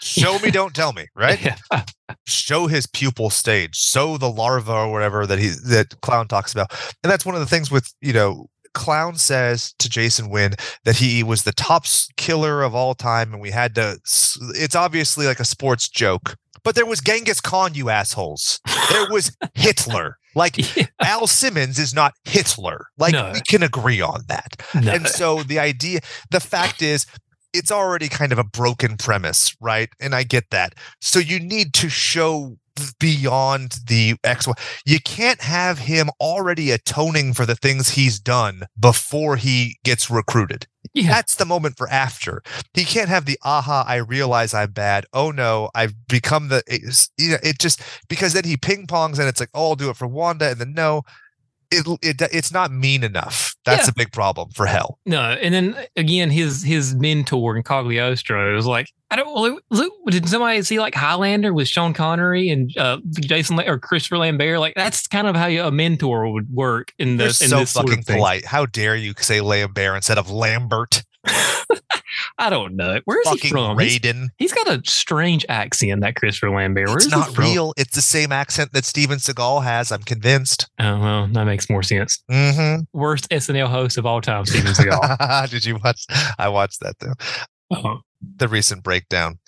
Show 0.02 0.40
me, 0.40 0.50
don't 0.52 0.74
tell 0.74 0.94
me, 0.94 1.08
right? 1.16 1.40
Yeah. 1.72 1.84
show 2.26 2.68
his 2.68 2.88
pupil 2.88 3.30
stage, 3.30 3.76
show 3.76 4.18
the 4.18 4.30
larva 4.30 4.72
or 4.72 4.92
whatever 4.92 5.26
that 5.26 5.40
he 5.40 5.50
that 5.66 6.00
Clown 6.02 6.28
talks 6.28 6.54
about. 6.54 6.72
And 7.04 7.12
that's 7.12 7.26
one 7.26 7.36
of 7.36 7.42
the 7.42 7.48
things 7.48 7.70
with, 7.72 7.94
you 8.02 8.14
know, 8.14 8.50
Clown 8.74 9.16
says 9.16 9.74
to 9.80 9.90
Jason 9.90 10.30
Wynn 10.30 10.54
that 10.86 10.96
he 10.98 11.24
was 11.24 11.44
the 11.44 11.52
top 11.52 11.86
killer 12.18 12.62
of 12.62 12.76
all 12.76 12.94
time 12.94 13.34
and 13.34 13.42
we 13.42 13.52
had 13.52 13.76
to 13.76 14.00
it's 14.56 14.76
obviously 14.76 15.26
like 15.26 15.40
a 15.40 15.46
sports 15.46 15.90
joke. 15.90 16.36
But 16.64 16.76
there 16.76 16.86
was 16.86 17.00
Genghis 17.00 17.42
Khan, 17.42 17.74
you 17.74 17.90
assholes. 17.90 18.60
There 18.90 19.08
was 19.10 19.36
Hitler. 19.56 20.18
Like 20.36 20.58
Yeah. 20.76 20.86
Al 21.02 21.28
Simmons 21.28 21.80
is 21.80 21.94
not 21.94 22.14
Hitler. 22.26 22.88
Like 22.98 23.14
No. 23.14 23.32
we 23.34 23.42
can 23.42 23.64
agree 23.64 24.02
on 24.02 24.24
that. 24.28 24.62
No. 24.76 24.92
And 24.92 25.08
so 25.08 25.44
the 25.44 25.60
idea, 25.60 26.00
the 26.32 26.40
fact 26.40 26.82
is, 26.82 27.06
it's 27.54 27.72
already 27.72 28.10
kind 28.10 28.32
of 28.32 28.38
a 28.38 28.44
broken 28.44 28.96
premise, 28.96 29.56
right? 29.60 29.90
And 30.00 30.14
I 30.14 30.22
get 30.24 30.52
that. 30.52 30.76
So 31.02 31.18
you 31.20 31.40
need 31.40 31.74
to 31.76 31.90
show 31.90 32.58
beyond 33.00 33.78
the 33.88 34.16
X. 34.24 34.48
You 34.86 35.00
can't 35.00 35.42
have 35.42 35.80
him 35.80 36.10
already 36.20 36.72
atoning 36.72 37.34
for 37.34 37.46
the 37.46 37.56
things 37.56 37.90
he's 37.90 38.20
done 38.20 38.64
before 38.80 39.36
he 39.36 39.78
gets 39.84 40.10
recruited. 40.10 40.68
yeah. 40.94 41.10
That's 41.10 41.36
the 41.36 41.46
moment 41.46 41.78
for 41.78 41.90
after. 41.90 42.42
He 42.74 42.86
can't 42.86 43.10
have 43.10 43.26
the 43.26 43.40
aha, 43.44 43.86
I 43.88 43.98
realize 43.98 44.54
I'm 44.54 44.72
bad. 44.72 45.06
Oh 45.14 45.32
no, 45.32 45.70
I've 45.76 45.94
become 46.08 46.48
the 46.48 46.64
you 47.18 47.32
know, 47.32 47.38
it 47.44 47.60
just 47.60 47.82
because 48.08 48.34
then 48.34 48.46
he 48.46 48.58
ping 48.58 48.88
pongs 48.88 49.20
and 49.20 49.28
it's 49.28 49.40
like, 49.40 49.50
oh, 49.54 49.70
I'll 49.70 49.76
do 49.76 49.90
it 49.90 49.98
for 49.98 50.08
Wanda, 50.08 50.50
and 50.50 50.60
then 50.60 50.74
no, 50.74 51.04
it, 51.72 51.86
it 52.02 52.22
it's 52.32 52.52
not 52.52 52.72
mean 52.72 53.04
enough. 53.04 53.49
That's 53.66 53.88
Yeah. 53.88 53.92
a 53.92 53.94
big 53.94 54.12
problem 54.12 54.50
for 54.52 54.66
Hell. 54.66 55.00
No, 55.06 55.20
and 55.22 55.54
then 55.54 55.76
again, 55.96 56.30
his 56.30 56.64
his 56.64 56.96
mentor 56.96 57.58
in 57.58 57.64
Cogliostro 57.64 58.56
was 58.56 58.66
like, 58.66 58.88
I 59.12 59.16
don't. 59.18 59.62
Look, 59.70 59.94
did 60.08 60.30
somebody 60.30 60.62
see 60.62 60.80
like 60.80 60.96
Highlander 60.96 61.54
with 61.54 61.68
Sean 61.68 61.94
Connery 61.94 62.50
and 62.50 62.76
uh, 62.78 63.00
Jason 63.20 63.58
La- 63.58 63.64
or 63.68 63.78
Christopher 63.78 64.18
Lambert? 64.20 64.60
Like 64.60 64.76
that's 64.76 65.08
kind 65.08 65.28
of 65.28 65.36
how 65.36 65.48
you, 65.48 65.64
a 65.64 65.72
mentor 65.72 66.32
would 66.32 66.50
work 66.52 66.94
in 67.00 67.10
You're 67.10 67.28
this. 67.28 67.42
in 67.42 67.50
so 67.50 67.60
this 67.60 67.72
sort 67.72 67.86
of 67.90 67.90
fucking 67.92 68.04
polite. 68.06 68.46
How 68.46 68.66
dare 68.66 68.96
you 68.96 69.14
say 69.20 69.42
Lambert 69.42 69.96
instead 69.96 70.18
of 70.18 70.30
Lambert? 70.32 71.04
I 72.38 72.50
don't 72.50 72.76
know. 72.76 73.00
Where 73.06 73.20
is 73.22 73.28
he 73.30 73.36
fucking 73.38 73.52
from? 73.52 73.80
He's- 73.80 74.00
Raiden. 74.00 74.28
he's 74.38 74.54
got 74.54 74.68
a 74.68 74.82
strange 74.86 75.46
accent, 75.50 76.02
that 76.02 76.16
Christopher 76.16 76.50
Lambert. 76.50 76.88
Where 76.88 76.98
It's 76.98 77.10
not 77.12 77.38
real. 77.38 77.74
It's 77.78 77.96
the 77.96 78.02
same 78.02 78.32
accent 78.32 78.72
that 78.74 78.86
Steven 78.86 79.20
Seagal 79.20 79.64
has. 79.64 79.92
I'm 79.92 80.04
convinced. 80.04 80.68
Oh 80.80 81.00
well, 81.00 81.28
that 81.32 81.44
makes 81.46 81.70
more 81.70 81.84
sense. 81.84 82.24
Mm-hmm. 82.32 82.84
Worst 82.98 83.30
SNL 83.30 83.68
host 83.68 83.98
of 83.98 84.06
all 84.06 84.22
time, 84.22 84.46
Steven 84.46 84.74
Seagal. 84.74 85.50
Did 85.50 85.66
you 85.66 85.78
watch? 85.84 86.06
I 86.38 86.50
watched 86.50 86.80
that 86.82 86.96
though. 87.00 87.14
Oh, 87.72 88.00
the 88.38 88.48
recent 88.48 88.84
breakdown. 88.84 89.40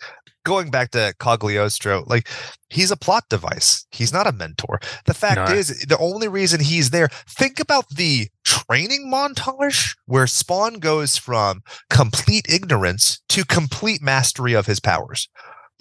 Going 0.43 0.71
back 0.71 0.89
to 0.91 1.13
Cogliostro, 1.19 2.07
like 2.07 2.27
he's 2.69 2.89
a 2.89 2.97
plot 2.97 3.25
device. 3.29 3.85
He's 3.91 4.11
not 4.11 4.25
a 4.25 4.31
mentor. 4.31 4.79
The 5.05 5.13
fact 5.13 5.35
No. 5.49 5.55
is, 5.55 5.85
the 5.85 5.97
only 5.99 6.27
reason 6.27 6.59
he's 6.59 6.89
there, 6.89 7.09
think 7.29 7.59
about 7.59 7.87
the 7.89 8.27
training 8.71 9.11
montage 9.11 9.97
where 10.05 10.25
Spawn 10.25 10.75
goes 10.75 11.17
from 11.17 11.61
complete 11.89 12.45
ignorance 12.47 13.21
to 13.27 13.43
complete 13.43 14.01
mastery 14.01 14.53
of 14.53 14.65
his 14.65 14.79
powers. 14.79 15.27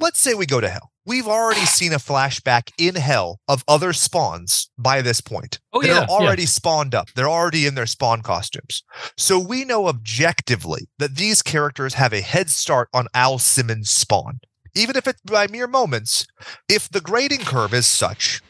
Let's 0.00 0.18
say 0.18 0.34
we 0.34 0.44
go 0.44 0.60
to 0.60 0.68
hell. 0.68 0.90
We've 1.06 1.28
already 1.28 1.66
seen 1.66 1.92
a 1.92 1.98
flashback 1.98 2.72
in 2.78 2.96
hell 2.96 3.38
of 3.46 3.62
other 3.68 3.92
spawns 3.92 4.72
by 4.76 5.02
this 5.02 5.20
point. 5.20 5.60
Oh, 5.72 5.80
They're 5.80 5.92
yeah, 5.92 6.00
yeah. 6.00 6.06
already 6.08 6.46
spawned 6.46 6.92
up. 6.96 7.10
They're 7.14 7.28
already 7.30 7.64
in 7.64 7.76
their 7.76 7.86
spawn 7.86 8.22
costumes. 8.22 8.82
So 9.16 9.38
we 9.38 9.64
know 9.64 9.86
objectively 9.86 10.88
that 10.98 11.14
these 11.14 11.42
characters 11.42 11.94
have 11.94 12.12
a 12.12 12.20
head 12.22 12.50
start 12.50 12.88
on 12.92 13.06
Al 13.14 13.38
Simmons' 13.38 13.90
spawn. 13.90 14.40
Even 14.74 14.96
if 14.96 15.06
it's 15.06 15.22
by 15.22 15.46
mere 15.46 15.68
moments, 15.68 16.26
if 16.68 16.88
the 16.88 17.00
grading 17.00 17.44
curve 17.44 17.72
is 17.72 17.86
such 17.86 18.42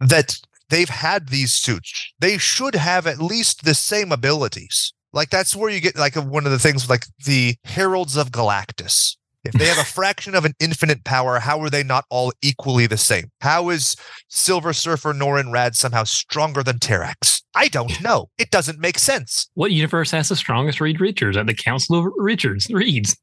that 0.00 0.36
they've 0.70 0.88
had 0.88 1.28
these 1.28 1.52
suits, 1.52 2.12
they 2.18 2.38
should 2.38 2.74
have 2.74 3.06
at 3.06 3.18
least 3.18 3.64
the 3.64 3.74
same 3.74 4.12
abilities. 4.12 4.92
Like 5.12 5.30
that's 5.30 5.54
where 5.54 5.70
you 5.70 5.80
get 5.80 5.96
like 5.96 6.16
one 6.16 6.46
of 6.46 6.52
the 6.52 6.58
things 6.58 6.90
like 6.90 7.06
the 7.24 7.56
Heralds 7.64 8.16
of 8.16 8.30
Galactus. 8.30 9.16
If 9.44 9.52
they 9.52 9.66
have 9.66 9.78
a 9.78 9.84
fraction 9.84 10.34
of 10.34 10.44
an 10.44 10.54
infinite 10.58 11.04
power, 11.04 11.38
how 11.38 11.60
are 11.60 11.70
they 11.70 11.84
not 11.84 12.06
all 12.10 12.32
equally 12.42 12.86
the 12.86 12.96
same? 12.96 13.30
How 13.40 13.68
is 13.68 13.94
Silver 14.28 14.72
Surfer 14.72 15.12
Norrin 15.12 15.52
Radd 15.52 15.76
somehow 15.76 16.04
stronger 16.04 16.62
than 16.62 16.78
Terrax? 16.78 17.42
I 17.54 17.68
don't 17.68 18.00
know. 18.02 18.30
It 18.38 18.50
doesn't 18.50 18.80
make 18.80 18.98
sense. 18.98 19.48
what 19.54 19.70
universe 19.70 20.10
has 20.10 20.28
the 20.28 20.36
strongest 20.36 20.80
Reed 20.80 21.00
Richards 21.00 21.36
at 21.36 21.46
the 21.46 21.54
Council 21.54 21.98
of 21.98 22.12
Richards 22.16 22.66
Reeds? 22.70 23.16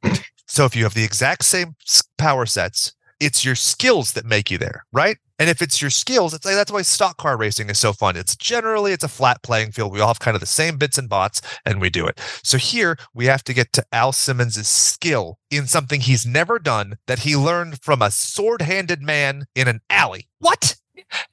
So 0.47 0.65
if 0.65 0.75
you 0.75 0.83
have 0.83 0.93
the 0.93 1.03
exact 1.03 1.45
same 1.45 1.75
power 2.17 2.45
sets, 2.45 2.93
it's 3.21 3.45
your 3.45 3.55
skills 3.55 4.11
that 4.13 4.25
make 4.25 4.51
you 4.51 4.57
there, 4.57 4.85
right? 4.91 5.17
And 5.41 5.49
if 5.49 5.59
it's 5.59 5.81
your 5.81 5.89
skills, 5.89 6.35
it's 6.35 6.45
like 6.45 6.53
that's 6.53 6.71
why 6.71 6.83
stock 6.83 7.17
car 7.17 7.35
racing 7.35 7.71
is 7.71 7.79
so 7.79 7.93
fun. 7.93 8.15
It's 8.15 8.35
generally 8.35 8.91
it's 8.91 9.03
a 9.03 9.07
flat 9.07 9.41
playing 9.41 9.71
field. 9.71 9.91
We 9.91 9.99
all 9.99 10.09
have 10.09 10.19
kind 10.19 10.35
of 10.35 10.39
the 10.39 10.45
same 10.45 10.77
bits 10.77 10.99
and 10.99 11.09
bots, 11.09 11.41
and 11.65 11.81
we 11.81 11.89
do 11.89 12.05
it. 12.05 12.19
So 12.43 12.59
here 12.59 12.95
we 13.15 13.25
have 13.25 13.43
to 13.45 13.53
get 13.55 13.73
to 13.73 13.85
Al 13.91 14.11
Simmons' 14.11 14.67
skill 14.67 15.39
in 15.49 15.65
something 15.65 16.01
he's 16.01 16.27
never 16.27 16.59
done 16.59 16.97
that 17.07 17.19
he 17.19 17.35
learned 17.35 17.81
from 17.81 18.03
a 18.03 18.11
sword-handed 18.11 19.01
man 19.01 19.45
in 19.55 19.67
an 19.67 19.81
alley. 19.89 20.27
What? 20.37 20.75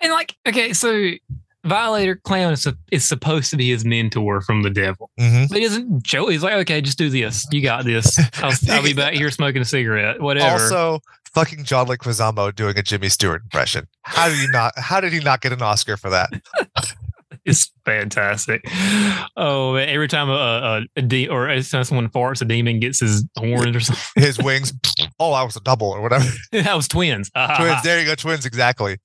And 0.01 0.11
like, 0.11 0.35
okay, 0.49 0.73
so 0.73 1.11
Violator 1.65 2.17
Clown 2.17 2.53
is, 2.55 2.67
is 2.91 3.07
supposed 3.07 3.51
to 3.51 3.57
be 3.57 3.69
his 3.69 3.85
mentor 3.85 4.41
from 4.41 4.63
the 4.63 4.71
devil, 4.71 5.11
Mm-hmm. 5.21 5.47
but 5.49 5.59
he 5.59 5.65
doesn't. 5.65 6.03
Joe, 6.03 6.29
he's 6.29 6.43
like, 6.43 6.55
okay, 6.55 6.81
just 6.81 6.97
do 6.97 7.11
this. 7.11 7.45
You 7.53 7.61
got 7.61 7.85
this. 7.85 8.19
I'll, 8.43 8.53
I'll 8.71 8.83
be 8.83 8.93
back 8.95 9.13
here 9.15 9.31
smoking 9.31 9.61
a 9.61 9.65
cigarette. 9.67 10.21
Whatever. 10.21 10.63
Also, 10.63 11.01
fucking 11.35 11.65
John 11.65 11.87
Leguizamo 11.87 12.55
doing 12.55 12.79
a 12.79 12.83
Jimmy 12.83 13.09
Stewart 13.09 13.43
impression. 13.43 13.87
How 14.03 14.29
did 14.29 14.39
he 14.39 14.47
not? 14.49 14.73
How 14.77 15.01
did 15.01 15.13
he 15.13 15.21
not 15.21 15.41
get 15.41 15.53
an 15.53 15.63
Oscar 15.63 15.97
for 15.97 16.11
that? 16.11 16.31
it's 17.45 17.73
fantastic. 17.85 18.63
Oh, 19.37 19.75
every 19.75 20.09
time 20.09 20.29
a, 20.29 20.33
a, 20.33 20.83
a 20.97 21.03
de- 21.03 21.29
or 21.29 21.49
every 21.49 21.63
time 21.63 21.85
someone 21.85 22.09
farts, 22.09 22.43
a 22.43 22.45
demon 22.45 22.81
gets 22.81 23.01
his 23.01 23.25
horns 23.37 23.75
or 23.75 23.81
something. 23.81 24.23
His 24.23 24.39
wings. 24.39 24.73
Oh, 25.21 25.33
I 25.33 25.43
was 25.43 25.57
a 25.57 25.61
double 25.61 25.89
or 25.89 26.01
whatever. 26.01 26.29
that 26.53 26.77
was 26.77 26.87
twins. 26.87 27.29
twins. 27.31 27.83
There 27.83 27.99
you 27.99 28.07
go. 28.07 28.15
Twins. 28.15 28.47
Exactly. 28.47 28.99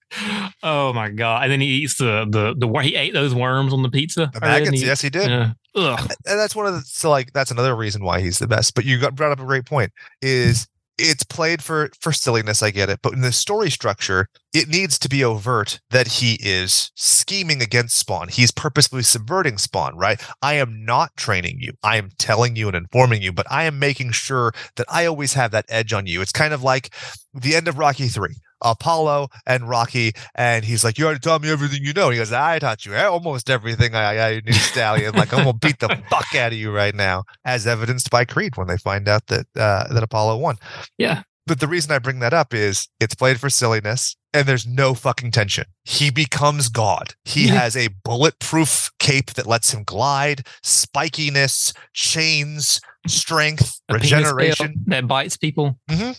oh 0.61 0.93
my 0.93 1.09
god! 1.09 1.43
And 1.43 1.51
then 1.51 1.59
he 1.59 1.67
eats 1.67 1.95
the 1.97 2.28
the 2.30 2.53
the 2.55 2.67
he 2.84 2.95
ate 2.95 3.13
those 3.13 3.34
worms 3.34 3.74
on 3.74 3.82
the 3.82 3.89
pizza. 3.89 4.30
The 4.32 4.39
maggots. 4.39 4.80
he? 4.80 4.86
Yes, 4.86 5.01
he 5.01 5.09
did. 5.09 5.30
Yeah. 5.30 5.53
Ugh. 5.76 5.99
and 6.28 6.39
that's 6.39 6.55
one 6.55 6.67
of 6.67 6.74
the 6.76 6.82
so 6.82 7.09
like 7.09 7.34
that's 7.34 7.49
another 7.49 7.76
reason 7.76 8.03
why 8.03 8.21
he's 8.21 8.38
the 8.38 8.47
best 8.47 8.76
but 8.76 8.86
you 8.86 8.99
got 8.99 9.15
brought 9.15 9.32
up 9.32 9.39
a 9.39 9.43
great 9.43 9.65
point 9.65 9.91
is 10.21 10.67
it's 10.97 11.23
played 11.23 11.63
for 11.63 11.89
for 11.99 12.11
silliness 12.11 12.61
i 12.61 12.69
get 12.69 12.89
it 12.89 12.99
but 13.01 13.13
in 13.13 13.21
the 13.21 13.31
story 13.31 13.69
structure 13.69 14.27
it 14.53 14.67
needs 14.67 14.99
to 14.99 15.09
be 15.09 15.23
overt 15.23 15.79
that 15.89 16.07
he 16.07 16.37
is 16.39 16.91
scheming 16.93 17.59
against 17.61 17.97
spawn. 17.97 18.27
He's 18.27 18.51
purposefully 18.51 19.01
subverting 19.01 19.57
spawn 19.57 19.97
right? 19.97 20.21
I 20.43 20.53
am 20.53 20.85
not 20.85 21.17
training 21.17 21.57
you. 21.59 21.73
I 21.81 21.97
am 21.97 22.11
telling 22.19 22.55
you 22.55 22.67
and 22.67 22.77
informing 22.77 23.21
you 23.21 23.31
but 23.33 23.47
i 23.51 23.63
am 23.63 23.79
making 23.79 24.11
sure 24.11 24.53
that 24.75 24.85
i 24.89 25.05
always 25.05 25.33
have 25.33 25.51
that 25.51 25.65
edge 25.69 25.93
on 25.93 26.05
you. 26.05 26.21
It's 26.21 26.31
kind 26.31 26.53
of 26.53 26.63
like 26.63 26.93
the 27.33 27.55
end 27.55 27.67
of 27.67 27.79
rocky 27.79 28.07
3 28.07 28.35
Apollo 28.64 29.28
and 29.45 29.68
Rocky, 29.70 30.14
and 30.36 30.64
he's 30.66 30.84
like, 30.84 30.97
"You 30.97 31.05
already 31.05 31.20
taught 31.20 31.41
me 31.41 31.49
everything 31.49 31.84
you 31.84 31.93
know." 31.93 32.05
And 32.05 32.14
he 32.14 32.20
goes, 32.20 32.32
"I 32.32 32.59
taught 32.59 32.86
you 32.86 32.95
almost 32.95 33.49
everything 33.49 33.93
I, 33.95 34.32
I 34.36 34.41
knew, 34.45 34.53
Stallion. 34.53 35.14
Like 35.16 35.34
I'm 35.34 35.39
gonna 35.43 35.53
beat 35.53 35.80
the 35.80 35.89
fuck 36.09 36.34
out 36.36 36.51
of 36.53 36.57
you 36.57 36.72
right 36.72 36.95
now," 36.95 37.24
as 37.45 37.68
evidenced 37.68 38.09
by 38.09 38.26
Creed 38.26 38.57
when 38.57 38.68
they 38.68 38.78
find 38.78 39.07
out 39.07 39.28
that 39.28 39.45
uh, 39.55 39.93
that 39.93 40.03
Apollo 40.03 40.38
won. 40.38 40.55
Yeah. 40.97 41.24
But 41.45 41.59
the 41.59 41.68
reason 41.68 41.91
I 41.91 41.99
bring 41.99 42.20
that 42.20 42.34
up 42.34 42.53
is 42.53 42.88
it's 43.01 43.16
played 43.16 43.38
for 43.38 43.49
silliness, 43.49 44.16
and 44.34 44.47
there's 44.47 44.66
no 44.66 44.93
fucking 44.93 45.32
tension. 45.32 45.66
He 45.84 46.09
becomes 46.09 46.70
God. 46.70 47.16
He 47.26 47.47
Yeah. 47.47 47.55
has 47.55 47.76
a 47.76 47.89
bulletproof 48.05 48.91
cape 48.99 49.34
that 49.34 49.45
lets 49.45 49.74
him 49.74 49.84
glide, 49.84 50.47
spikiness, 50.64 51.74
chains, 51.91 52.80
strength, 53.07 53.82
A 53.89 53.95
regeneration, 53.95 54.76
that 54.88 55.05
bites 55.05 55.36
people. 55.36 55.78
uh, 55.89 56.14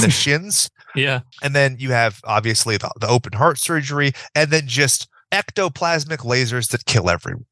the 0.00 0.08
shins. 0.10 0.70
Yeah. 0.94 1.20
And 1.42 1.54
then 1.54 1.76
you 1.78 1.92
have 1.92 2.20
obviously 2.24 2.76
the, 2.76 2.90
the 3.00 3.08
open 3.08 3.32
heart 3.32 3.58
surgery, 3.58 4.12
and 4.34 4.50
then 4.50 4.66
just 4.66 5.08
ectoplasmic 5.32 6.18
lasers 6.18 6.70
that 6.70 6.86
kill 6.86 7.10
everyone. 7.10 7.46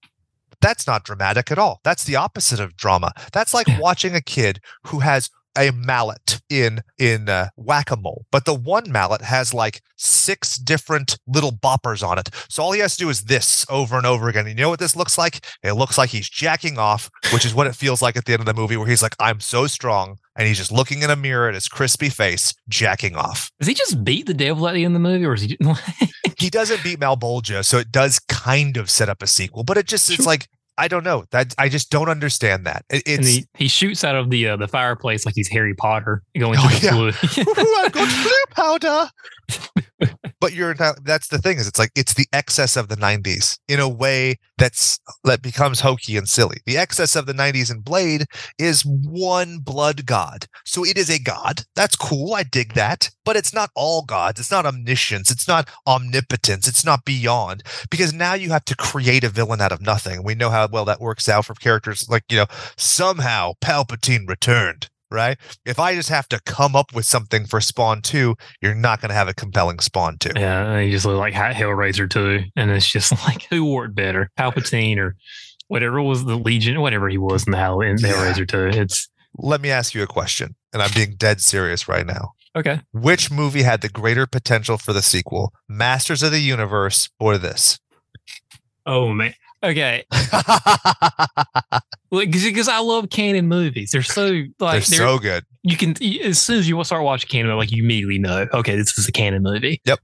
That's 0.61 0.87
not 0.87 1.05
dramatic 1.05 1.51
at 1.51 1.59
all. 1.59 1.81
That's 1.83 2.05
the 2.05 2.17
opposite 2.17 2.61
of 2.61 2.77
drama. 2.77 3.13
That's 3.33 3.53
like 3.55 3.67
watching 3.81 4.15
a 4.15 4.21
kid 4.21 4.61
who 4.87 5.01
has 5.01 5.31
a 5.59 5.71
mallet 5.73 6.41
in 6.61 6.83
in 6.99 7.29
uh, 7.29 7.49
whack-a-mole 7.57 8.27
but 8.31 8.45
the 8.45 8.55
one 8.55 8.91
mallet 8.91 9.23
has 9.23 9.55
like 9.55 9.83
six 9.97 10.57
different 10.57 11.19
little 11.27 11.53
boppers 11.53 12.07
on 12.07 12.19
it. 12.19 12.29
So 12.49 12.63
all 12.63 12.73
he 12.73 12.81
has 12.81 12.97
to 12.97 13.05
do 13.05 13.09
is 13.09 13.25
this 13.25 13.65
over 13.69 13.97
and 13.97 14.07
over 14.07 14.29
again. 14.29 14.47
You 14.47 14.55
know 14.55 14.69
what 14.69 14.81
this 14.81 14.97
looks 14.97 15.17
like? 15.17 15.45
It 15.63 15.73
looks 15.75 15.97
like 15.97 16.11
he's 16.11 16.29
jacking 16.29 16.79
off 16.79 17.11
which 17.33 17.45
is 17.45 17.55
what 17.55 17.67
it 17.67 17.75
feels 17.75 18.03
like 18.03 18.17
at 18.17 18.25
the 18.25 18.33
end 18.33 18.41
of 18.41 18.47
the 18.47 18.55
movie 18.55 18.77
where 18.77 18.87
he's 18.87 19.03
like 19.03 19.15
i'm 19.21 19.41
so 19.41 19.67
strong 19.67 20.19
and 20.37 20.49
he's 20.49 20.59
just 20.59 20.73
looking 20.73 21.03
in 21.03 21.11
a 21.11 21.17
mirror 21.17 21.49
at 21.49 21.55
his 21.55 21.69
crispy 21.69 22.09
face 22.09 22.55
jacking 22.69 23.17
off. 23.17 23.51
Does 23.59 23.69
he 23.69 23.75
just 23.75 24.03
beat 24.05 24.27
the 24.27 24.35
devil 24.35 24.67
at 24.67 24.75
the 24.75 24.85
end 24.85 24.97
of 24.97 25.03
the 25.03 25.09
movie, 25.09 25.27
or 25.27 25.35
is 25.35 25.43
he? 25.43 25.59
he 26.39 26.51
doesn't 26.51 26.83
beat 26.83 27.01
Malebolgia, 27.01 27.65
so 27.65 27.79
it 27.79 27.93
does 27.93 28.19
kind 28.19 28.77
of 28.77 28.91
set 28.91 29.09
up 29.09 29.23
a 29.23 29.27
sequel, 29.27 29.65
but 29.65 29.77
it 29.77 29.87
just 29.87 30.11
it's 30.11 30.27
like 30.27 30.49
I 30.79 30.89
don't 30.89 31.05
know. 31.05 31.25
That 31.31 31.55
I 31.59 31.69
just 31.69 31.91
don't 31.91 32.09
understand 32.09 32.67
that. 32.67 32.85
It, 32.91 33.03
it's 33.07 33.29
he, 33.29 33.47
he 33.55 33.69
shoots 33.69 34.05
out 34.05 34.17
of 34.17 34.31
the 34.31 34.49
uh, 34.49 34.57
the 34.57 34.69
fireplace 34.69 35.27
like 35.27 35.35
he's 35.35 35.49
Harry 35.49 35.75
Potter 35.75 36.23
going 36.39 36.59
Oh, 36.59 36.69
flue. 36.69 37.09
Ooh, 37.49 37.77
I've 37.79 37.93
got 37.93 38.23
blue 38.23 38.55
powder. 38.55 39.11
but 40.41 40.53
you're 40.55 40.75
not 40.75 41.05
that's 41.05 41.29
the 41.29 41.39
thing 41.39 41.59
is 41.59 41.67
it's 41.69 41.79
like 41.79 41.91
it's 41.95 42.15
the 42.15 42.27
excess 42.33 42.77
of 42.77 42.89
the 42.89 42.97
90s 42.97 43.59
in 43.69 43.79
a 43.81 43.89
way 43.89 44.37
that's 44.59 44.99
that 45.25 45.43
becomes 45.43 45.81
hokey 45.81 46.17
and 46.17 46.29
silly. 46.29 46.59
The 46.67 46.77
excess 46.77 47.17
of 47.17 47.27
the 47.27 47.33
90s 47.33 47.71
in 47.71 47.81
blade 47.81 48.25
is 48.59 48.83
one 48.85 49.59
blood 49.59 50.07
god. 50.07 50.47
So 50.65 50.85
it 50.85 50.97
is 50.97 51.11
a 51.11 51.21
god. 51.21 51.63
That's 51.75 51.97
cool. 51.97 52.35
I 52.35 52.45
dig 52.45 52.75
that. 52.75 53.11
But 53.25 53.37
it's 53.37 53.53
not 53.55 53.71
all 53.75 54.03
gods. 54.03 54.41
It's 54.41 54.51
not 54.51 54.67
omniscience. 54.67 55.31
It's 55.31 55.47
not 55.47 55.69
omnipotence. 55.87 56.67
It's 56.69 56.85
not 56.85 57.05
beyond. 57.05 57.63
Because 57.91 58.13
now 58.13 58.35
you 58.35 58.51
have 58.51 58.65
to 58.67 58.77
create 58.77 59.25
a 59.25 59.29
villain 59.29 59.61
out 59.61 59.73
of 59.73 59.81
nothing. 59.81 60.23
We 60.25 60.35
know 60.35 60.51
how 60.51 60.62
well 60.71 60.85
that 60.85 61.01
works 61.01 61.29
out 61.29 61.45
for 61.47 61.55
characters 61.55 62.07
like 62.09 62.23
you 62.31 62.37
know 62.37 62.47
somehow 62.77 63.53
palpatine 63.61 64.29
returned 64.29 64.89
right 65.11 65.37
if 65.67 65.79
I 65.79 65.95
just 65.95 66.09
have 66.09 66.29
to 66.29 66.41
come 66.47 66.75
up 66.77 66.95
with 66.95 67.05
something 67.05 67.45
for 67.47 67.61
Spawn 67.61 68.01
2, 68.03 68.35
you're 68.63 68.75
not 68.75 69.01
going 69.03 69.11
to 69.11 69.15
have 69.15 69.29
a 69.29 69.35
compelling 69.35 69.79
Spawn 69.81 70.17
2. 70.19 70.31
yeah, 70.37 70.79
You 70.79 70.91
just 70.91 71.05
look 71.05 71.19
like 71.19 71.35
Hot 71.35 71.55
Hellraiser 71.55 72.09
2. 72.09 72.45
and 72.57 72.71
it's 72.71 72.91
just 72.91 73.13
like 73.27 73.47
who 73.51 73.65
wore 73.65 73.85
it 73.85 73.95
better, 73.95 74.31
Palpatine 74.39 74.97
or 74.99 75.17
whatever 75.69 76.01
was 76.01 76.25
the 76.25 76.37
Legion, 76.37 76.81
whatever 76.81 77.09
he 77.11 77.19
was 77.19 77.45
in 77.47 77.51
the 77.53 77.59
Hell 77.59 77.81
in 77.83 77.99
Yeah. 77.99 78.13
Hellraiser 78.13 78.49
two. 78.49 78.69
It's 78.81 79.09
Let 79.37 79.61
me 79.61 79.71
ask 79.71 79.95
you 79.95 80.03
a 80.03 80.07
question, 80.07 80.55
and 80.73 80.83
I'm 80.83 80.91
being 80.95 81.15
dead 81.17 81.41
serious 81.43 81.89
right 81.89 82.07
now. 82.07 82.31
okay. 82.57 82.81
Which 82.93 83.31
movie 83.31 83.63
had 83.65 83.83
the 83.83 83.89
greater 83.91 84.27
potential 84.27 84.79
for 84.79 84.95
the 84.95 85.03
sequel, 85.03 85.53
Masters 85.69 86.23
of 86.23 86.31
the 86.33 86.41
Universe 86.41 87.11
or 87.21 87.37
this? 87.37 87.79
Oh 88.87 89.09
man. 89.13 89.35
Okay, 89.65 90.05
because 92.11 92.69
I 92.69 92.79
love 92.81 93.11
Cannon 93.11 93.49
movies. 93.49 93.91
They're 93.93 94.03
so 94.03 94.29
They're 94.31 94.47
like 94.59 94.85
they're, 94.85 94.99
so 94.99 95.19
good. 95.19 95.45
you 95.63 95.77
can 95.77 95.95
as 96.23 96.41
soon 96.41 96.59
as 96.59 96.69
you 96.69 96.83
start 96.85 97.05
watching 97.05 97.29
Cannon, 97.29 97.57
like 97.57 97.71
you 97.71 97.83
immediately 97.83 98.19
know, 98.19 98.47
okay, 98.53 98.77
this 98.77 98.99
is 98.99 99.09
a 99.09 99.13
Cannon 99.13 99.43
movie. 99.43 99.81
Yep. 99.85 100.01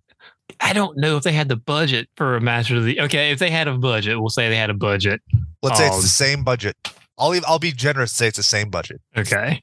I 0.61 0.73
don't 0.73 0.97
know 0.97 1.17
if 1.17 1.25
they 1.25 1.33
had 1.33 1.49
the 1.49 1.57
budget 1.57 2.09
for 2.17 2.37
a 2.37 2.41
Master 2.41 2.77
of 2.77 2.85
the. 2.85 3.01
Okay, 3.03 3.31
if 3.33 3.39
they 3.39 3.51
had 3.51 3.69
a 3.69 3.77
budget, 3.77 4.19
we'll 4.21 4.31
say 4.31 4.49
they 4.49 4.57
had 4.57 4.71
a 4.71 4.75
budget. 4.75 5.21
Let's 5.63 5.79
say 5.79 5.87
it's 5.87 5.97
Um, 5.97 6.03
the 6.03 6.09
same 6.09 6.45
budget. 6.45 6.77
I'll 7.19 7.35
even, 7.35 7.45
I'll 7.49 7.59
be 7.59 7.73
generous. 7.73 8.13
and 8.13 8.17
Say 8.17 8.29
it's 8.29 8.37
the 8.37 8.43
same 8.45 8.71
budget. 8.71 9.01
Okay. 9.17 9.61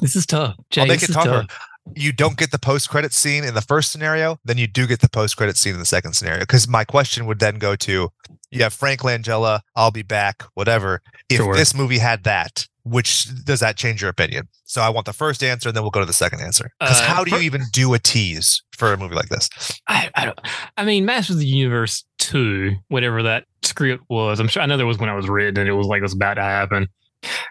This 0.00 0.16
is 0.16 0.26
tough. 0.26 0.56
Jay, 0.70 0.82
I'll 0.82 0.88
make 0.88 1.02
it 1.02 1.12
tougher. 1.12 1.46
tough. 1.48 1.60
You 1.94 2.12
don't 2.12 2.36
get 2.36 2.50
the 2.50 2.58
post 2.58 2.88
credit 2.88 3.12
scene 3.12 3.44
in 3.44 3.54
the 3.54 3.60
first 3.60 3.90
scenario, 3.92 4.38
then 4.44 4.58
you 4.58 4.66
do 4.66 4.86
get 4.86 5.00
the 5.00 5.08
post 5.08 5.36
credit 5.36 5.56
scene 5.56 5.72
in 5.74 5.78
the 5.80 5.84
second 5.84 6.12
scenario. 6.14 6.40
Because 6.40 6.68
my 6.68 6.84
question 6.84 7.26
would 7.26 7.38
then 7.40 7.56
go 7.58 7.74
to, 7.76 8.10
you 8.50 8.62
have 8.62 8.72
Frank 8.72 9.00
Langella, 9.00 9.60
I'll 9.74 9.90
be 9.90 10.02
back, 10.02 10.42
whatever. 10.54 11.02
If 11.28 11.38
Sure. 11.38 11.54
this 11.54 11.74
movie 11.74 11.98
had 11.98 12.24
that, 12.24 12.66
which 12.84 13.26
does 13.44 13.60
that 13.60 13.76
change 13.76 14.00
your 14.00 14.10
opinion? 14.10 14.48
So 14.64 14.80
I 14.80 14.88
want 14.90 15.06
the 15.06 15.12
first 15.12 15.42
answer, 15.42 15.68
and 15.68 15.76
then 15.76 15.82
we'll 15.82 15.90
go 15.90 16.00
to 16.00 16.06
the 16.06 16.12
second 16.12 16.40
answer. 16.40 16.70
Because 16.80 17.00
Uh, 17.00 17.04
how 17.04 17.24
do 17.24 17.30
you 17.34 17.42
even 17.42 17.62
do 17.72 17.92
a 17.94 17.98
tease 17.98 18.62
for 18.76 18.92
a 18.92 18.96
movie 18.96 19.14
like 19.14 19.28
this? 19.28 19.48
I, 19.88 20.10
I 20.14 20.24
don't. 20.26 20.38
I 20.76 20.84
mean, 20.84 21.04
Masters 21.04 21.36
of 21.36 21.40
the 21.40 21.46
Universe 21.46 22.04
two, 22.18 22.76
whatever 22.88 23.22
that 23.22 23.44
script 23.62 24.04
was. 24.08 24.40
I'm 24.40 24.48
sure. 24.48 24.62
I 24.62 24.66
know 24.66 24.76
there 24.76 24.86
was 24.86 24.98
when 24.98 25.08
I 25.08 25.14
was 25.14 25.28
written, 25.28 25.58
and 25.60 25.68
it 25.68 25.72
was 25.72 25.86
like 25.86 25.98
it 25.98 26.02
was 26.02 26.14
about 26.14 26.34
to 26.34 26.42
happen. 26.42 26.88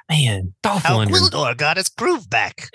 Man, 0.09 0.53
Dolph 0.63 0.83
How 0.83 0.97
Lundgren. 0.97 1.29
Gwildor 1.29 1.57
got 1.57 1.77
his 1.77 1.89
groove 1.89 2.29
back. 2.29 2.69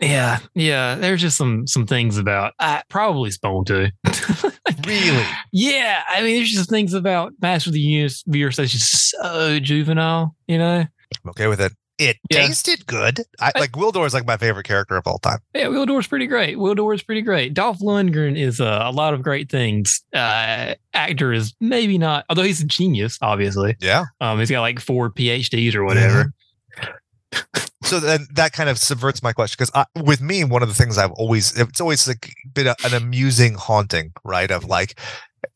Yeah, 0.00 0.38
yeah. 0.54 0.94
There's 0.94 1.20
just 1.20 1.36
some 1.36 1.66
some 1.66 1.86
things 1.86 2.16
about 2.16 2.54
uh, 2.58 2.82
probably 2.88 3.30
Spawn 3.30 3.64
too. 3.64 3.88
Really? 4.86 5.24
yeah, 5.52 6.02
I 6.08 6.22
mean, 6.22 6.36
there's 6.36 6.50
just 6.52 6.70
things 6.70 6.94
about 6.94 7.32
Master 7.42 7.70
of 7.70 7.74
the 7.74 7.80
Universe 7.80 8.56
that's 8.56 8.72
just 8.72 9.10
so 9.10 9.58
juvenile. 9.60 10.34
You 10.46 10.58
know? 10.58 10.86
I'm 11.24 11.30
okay 11.30 11.48
with 11.48 11.60
it. 11.60 11.72
It 12.00 12.16
Yeah. 12.30 12.46
tasted 12.46 12.86
good. 12.86 13.20
I, 13.40 13.52
like 13.58 13.72
Gwildor 13.72 14.06
is 14.06 14.14
like 14.14 14.26
my 14.26 14.38
favorite 14.38 14.64
character 14.66 14.96
of 14.96 15.06
all 15.06 15.18
time. 15.18 15.38
Yeah, 15.54 15.66
Gwildor's 15.66 16.06
pretty 16.06 16.26
great. 16.26 16.56
Gwildor 16.56 16.94
is 16.94 17.02
pretty 17.02 17.20
great. 17.20 17.52
Dolph 17.52 17.78
Lundgren 17.80 18.38
is 18.38 18.58
uh, 18.60 18.80
a 18.84 18.90
lot 18.90 19.12
of 19.12 19.22
great 19.22 19.50
things. 19.50 20.02
Uh, 20.14 20.74
actor 20.94 21.32
is 21.32 21.54
maybe 21.60 21.98
not, 21.98 22.24
although 22.30 22.42
he's 22.42 22.62
a 22.62 22.66
genius, 22.66 23.18
obviously. 23.20 23.76
Yeah. 23.80 24.06
Um, 24.20 24.38
he's 24.38 24.50
got 24.50 24.62
like 24.62 24.80
four 24.80 25.10
PhDs 25.10 25.74
or 25.74 25.84
whatever. 25.84 26.32
So 27.82 27.98
then 28.00 28.26
that 28.34 28.52
kind 28.52 28.68
of 28.68 28.78
subverts 28.78 29.22
my 29.22 29.32
question 29.32 29.56
because 29.58 29.86
with 30.04 30.20
me, 30.20 30.44
one 30.44 30.62
of 30.62 30.68
the 30.68 30.74
things 30.74 30.96
I've 30.98 31.12
always 31.12 31.58
it's 31.58 31.80
always 31.80 32.06
like 32.06 32.32
been 32.54 32.66
a, 32.66 32.76
an 32.84 32.94
amusing 32.94 33.54
haunting, 33.54 34.12
right? 34.24 34.50
Of 34.50 34.64
like 34.64 34.98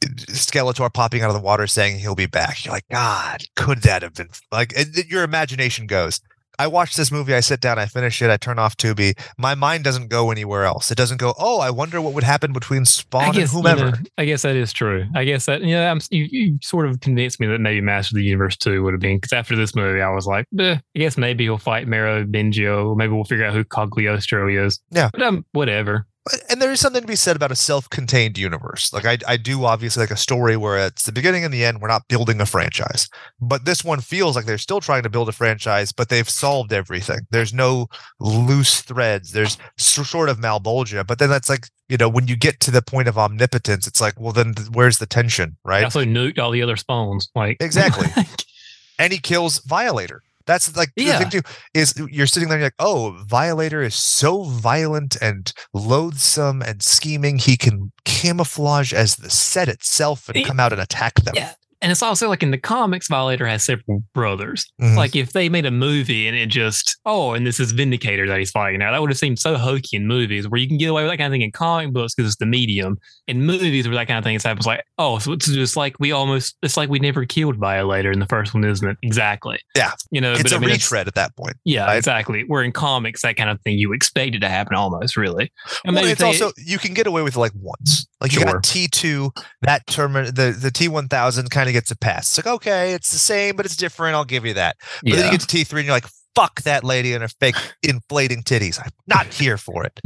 Skeletor 0.02 0.92
popping 0.92 1.22
out 1.22 1.28
of 1.30 1.34
the 1.34 1.40
water 1.42 1.66
saying 1.66 1.98
he'll 1.98 2.14
be 2.14 2.26
back. 2.26 2.64
You're 2.64 2.74
like, 2.74 2.88
God, 2.90 3.42
could 3.56 3.82
that 3.82 4.02
have 4.02 4.14
been 4.14 4.28
like? 4.50 4.72
your 5.08 5.22
imagination 5.22 5.86
goes. 5.86 6.20
I 6.58 6.66
watch 6.66 6.96
this 6.96 7.10
movie, 7.10 7.34
I 7.34 7.40
sit 7.40 7.60
down, 7.60 7.78
I 7.78 7.86
finish 7.86 8.20
it, 8.22 8.30
I 8.30 8.36
turn 8.36 8.58
off 8.58 8.76
Tubi. 8.76 9.18
My 9.38 9.54
mind 9.54 9.84
doesn't 9.84 10.08
go 10.08 10.30
anywhere 10.30 10.64
else. 10.64 10.90
It 10.90 10.96
doesn't 10.96 11.18
go, 11.18 11.34
oh, 11.38 11.60
I 11.60 11.70
wonder 11.70 12.00
what 12.00 12.14
would 12.14 12.24
happen 12.24 12.52
between 12.52 12.84
Spawn 12.84 13.24
and 13.24 13.34
guess 13.34 13.52
you 13.52 13.58
whomever. 13.58 13.90
know, 13.90 13.96
I 14.18 14.24
guess 14.24 14.42
that 14.42 14.56
is 14.56 14.72
true. 14.72 15.06
I 15.14 15.24
guess 15.24 15.46
that 15.46 15.62
yeah, 15.62 15.90
I'm, 15.90 16.00
you, 16.10 16.26
you 16.30 16.58
sort 16.62 16.86
of 16.88 17.00
convinced 17.00 17.40
me 17.40 17.46
that 17.48 17.60
maybe 17.60 17.80
Master 17.80 18.14
of 18.14 18.16
the 18.16 18.24
Universe 18.24 18.56
two 18.56 18.82
would 18.82 18.94
have 18.94 19.00
been 19.00 19.16
because 19.16 19.32
after 19.32 19.56
this 19.56 19.74
movie, 19.74 20.00
I 20.00 20.10
was 20.10 20.26
like, 20.26 20.46
eh, 20.58 20.76
I 20.76 20.98
guess 20.98 21.16
maybe 21.16 21.44
he'll 21.44 21.58
fight 21.58 21.86
Malebolgia. 21.86 22.96
Maybe 22.96 23.12
we'll 23.12 23.24
figure 23.24 23.46
out 23.46 23.54
who 23.54 23.64
Cogliostro 23.64 24.66
is. 24.66 24.80
Yeah. 24.90 25.10
but 25.12 25.22
um, 25.22 25.44
whatever. 25.52 26.06
And 26.48 26.62
there 26.62 26.70
is 26.70 26.80
something 26.80 27.02
to 27.02 27.06
be 27.06 27.16
said 27.16 27.36
about 27.36 27.52
a 27.52 27.56
self-contained 27.56 28.38
universe. 28.38 28.92
Like 28.94 29.04
I, 29.04 29.18
I 29.28 29.36
do 29.36 29.64
obviously 29.64 30.02
like 30.02 30.10
a 30.10 30.16
story 30.16 30.56
where 30.56 30.78
it's 30.78 31.04
the 31.04 31.12
beginning 31.12 31.44
and 31.44 31.52
the 31.52 31.64
end. 31.64 31.82
We're 31.82 31.88
not 31.88 32.08
building 32.08 32.40
a 32.40 32.46
franchise, 32.46 33.08
but 33.40 33.66
this 33.66 33.84
one 33.84 34.00
feels 34.00 34.34
like 34.34 34.46
they're 34.46 34.56
still 34.56 34.80
trying 34.80 35.02
to 35.02 35.10
build 35.10 35.28
a 35.28 35.32
franchise, 35.32 35.92
but 35.92 36.08
they've 36.08 36.28
solved 36.28 36.72
everything. 36.72 37.20
There's 37.30 37.52
no 37.52 37.88
loose 38.20 38.80
threads. 38.80 39.32
There's 39.32 39.58
sort 39.76 40.30
of 40.30 40.38
Malebolgia, 40.38 41.06
but 41.06 41.18
then 41.18 41.28
that's 41.28 41.50
like 41.50 41.68
you 41.90 41.98
know 41.98 42.08
when 42.08 42.26
you 42.26 42.36
get 42.36 42.60
to 42.60 42.70
the 42.70 42.80
point 42.80 43.08
of 43.08 43.18
omnipotence, 43.18 43.86
it's 43.86 44.00
like 44.00 44.18
well 44.18 44.32
then 44.32 44.54
where's 44.72 44.98
the 44.98 45.06
tension, 45.06 45.58
right? 45.62 45.84
also 45.84 46.04
nuked 46.04 46.38
all 46.38 46.50
the 46.50 46.62
other 46.62 46.76
spawns. 46.76 47.28
Like 47.34 47.58
Exactly. 47.60 48.08
and 48.98 49.12
he 49.12 49.18
kills 49.18 49.58
Violator. 49.58 50.22
That's 50.46 50.76
like 50.76 50.90
Yeah. 50.96 51.18
the 51.18 51.24
thing 51.30 51.42
too 51.42 51.48
is 51.72 51.94
you're 52.10 52.26
sitting 52.26 52.48
there 52.48 52.56
and 52.58 52.62
you're 52.62 52.66
like, 52.66 52.74
oh, 52.78 53.16
Violator 53.26 53.82
is 53.82 53.94
so 53.94 54.44
violent 54.44 55.16
and 55.22 55.52
loathsome 55.72 56.62
and 56.62 56.82
scheming. 56.82 57.38
He 57.38 57.56
can 57.56 57.92
camouflage 58.04 58.92
as 58.92 59.16
the 59.16 59.30
set 59.30 59.68
itself 59.68 60.28
and 60.28 60.44
come 60.44 60.60
out 60.60 60.72
and 60.72 60.80
attack 60.80 61.14
them. 61.22 61.34
Yeah. 61.36 61.52
And 61.84 61.92
it's 61.92 62.02
also 62.02 62.30
like 62.30 62.42
in 62.42 62.50
the 62.50 62.56
comics, 62.56 63.08
Violator 63.08 63.46
has 63.46 63.62
several 63.62 64.02
brothers. 64.14 64.64
Mhm. 64.80 64.96
Like 64.96 65.14
if 65.14 65.32
they 65.34 65.50
made 65.50 65.66
a 65.66 65.70
movie 65.70 66.26
and 66.26 66.34
it 66.34 66.46
just, 66.46 66.96
oh, 67.04 67.34
and 67.34 67.46
this 67.46 67.60
is 67.60 67.72
Vindicator 67.72 68.26
that 68.26 68.38
he's 68.38 68.50
fighting 68.50 68.78
now, 68.78 68.90
that 68.90 69.02
would 69.02 69.10
have 69.10 69.18
seemed 69.18 69.38
so 69.38 69.58
hokey 69.58 69.98
in 69.98 70.06
movies 70.06 70.48
where 70.48 70.58
you 70.58 70.66
can 70.66 70.78
get 70.78 70.86
away 70.86 71.02
with 71.02 71.12
that 71.12 71.18
kind 71.18 71.26
of 71.26 71.32
thing 71.32 71.42
in 71.42 71.52
comic 71.52 71.92
books 71.92 72.14
because 72.14 72.30
it's 72.32 72.38
the 72.38 72.46
medium. 72.46 72.96
In 73.28 73.44
movies 73.44 73.86
where 73.86 73.96
that 73.96 74.08
kind 74.08 74.16
of 74.16 74.24
thing 74.24 74.40
happens, 74.42 74.66
like, 74.66 74.82
oh, 74.96 75.18
so 75.18 75.32
it's 75.32 75.46
just 75.46 75.76
like 75.76 75.94
we 76.00 76.10
almost, 76.10 76.56
it's 76.62 76.78
like 76.78 76.88
we 76.88 77.00
never 77.00 77.26
killed 77.26 77.56
Violator 77.56 78.10
in 78.10 78.18
the 78.18 78.26
first 78.26 78.54
one, 78.54 78.64
isn't 78.64 78.88
it? 78.88 78.96
Exactly. 79.02 79.60
Yeah. 79.76 79.92
You 80.10 80.22
know, 80.22 80.32
it's 80.32 80.44
but 80.44 80.52
a 80.52 80.56
I 80.56 80.58
mean, 80.60 80.70
retread 80.70 81.06
at 81.06 81.16
that 81.16 81.36
point. 81.36 81.56
Yeah, 81.66 81.84
right? 81.84 81.98
exactly. 81.98 82.44
Where 82.46 82.62
in 82.62 82.72
comics, 82.72 83.20
that 83.20 83.36
kind 83.36 83.50
of 83.50 83.60
thing 83.60 83.76
you 83.76 83.92
expect 83.92 84.34
it 84.34 84.38
to 84.38 84.48
happen 84.48 84.74
almost, 84.74 85.18
really. 85.18 85.52
And 85.84 85.94
well, 85.94 86.04
maybe 86.04 86.12
it's 86.12 86.22
also 86.22 86.52
you 86.56 86.78
can 86.78 86.94
get 86.94 87.06
away 87.06 87.20
with 87.20 87.36
it 87.36 87.40
like 87.40 87.52
once. 87.54 88.06
Like 88.24 88.32
you 88.34 88.44
got 88.44 88.62
T 88.62 88.88
two, 88.88 89.32
that 89.62 89.86
term 89.86 90.12
the 90.14 90.56
the 90.58 90.70
T 90.70 90.88
one 90.88 91.08
thousand 91.08 91.50
kind 91.50 91.68
of 91.68 91.72
gets 91.72 91.90
a 91.90 91.96
pass. 91.96 92.36
It's 92.36 92.46
like 92.46 92.52
okay, 92.54 92.92
it's 92.92 93.10
the 93.12 93.18
same, 93.18 93.56
but 93.56 93.66
it's 93.66 93.76
different. 93.76 94.14
I'll 94.16 94.24
give 94.24 94.44
you 94.46 94.54
that. 94.54 94.76
But 95.02 95.12
then 95.16 95.24
you 95.26 95.30
get 95.30 95.40
to 95.40 95.46
T 95.46 95.64
three 95.64 95.80
and 95.80 95.86
you're 95.86 95.96
like, 95.96 96.06
fuck 96.34 96.62
that 96.62 96.82
lady 96.84 97.12
and 97.12 97.22
her 97.22 97.28
fake 97.28 97.54
inflating 97.82 98.42
titties. 98.42 98.80
I'm 98.82 98.90
not 99.06 99.26
here 99.32 99.56
for 99.56 99.84
it. 99.84 100.00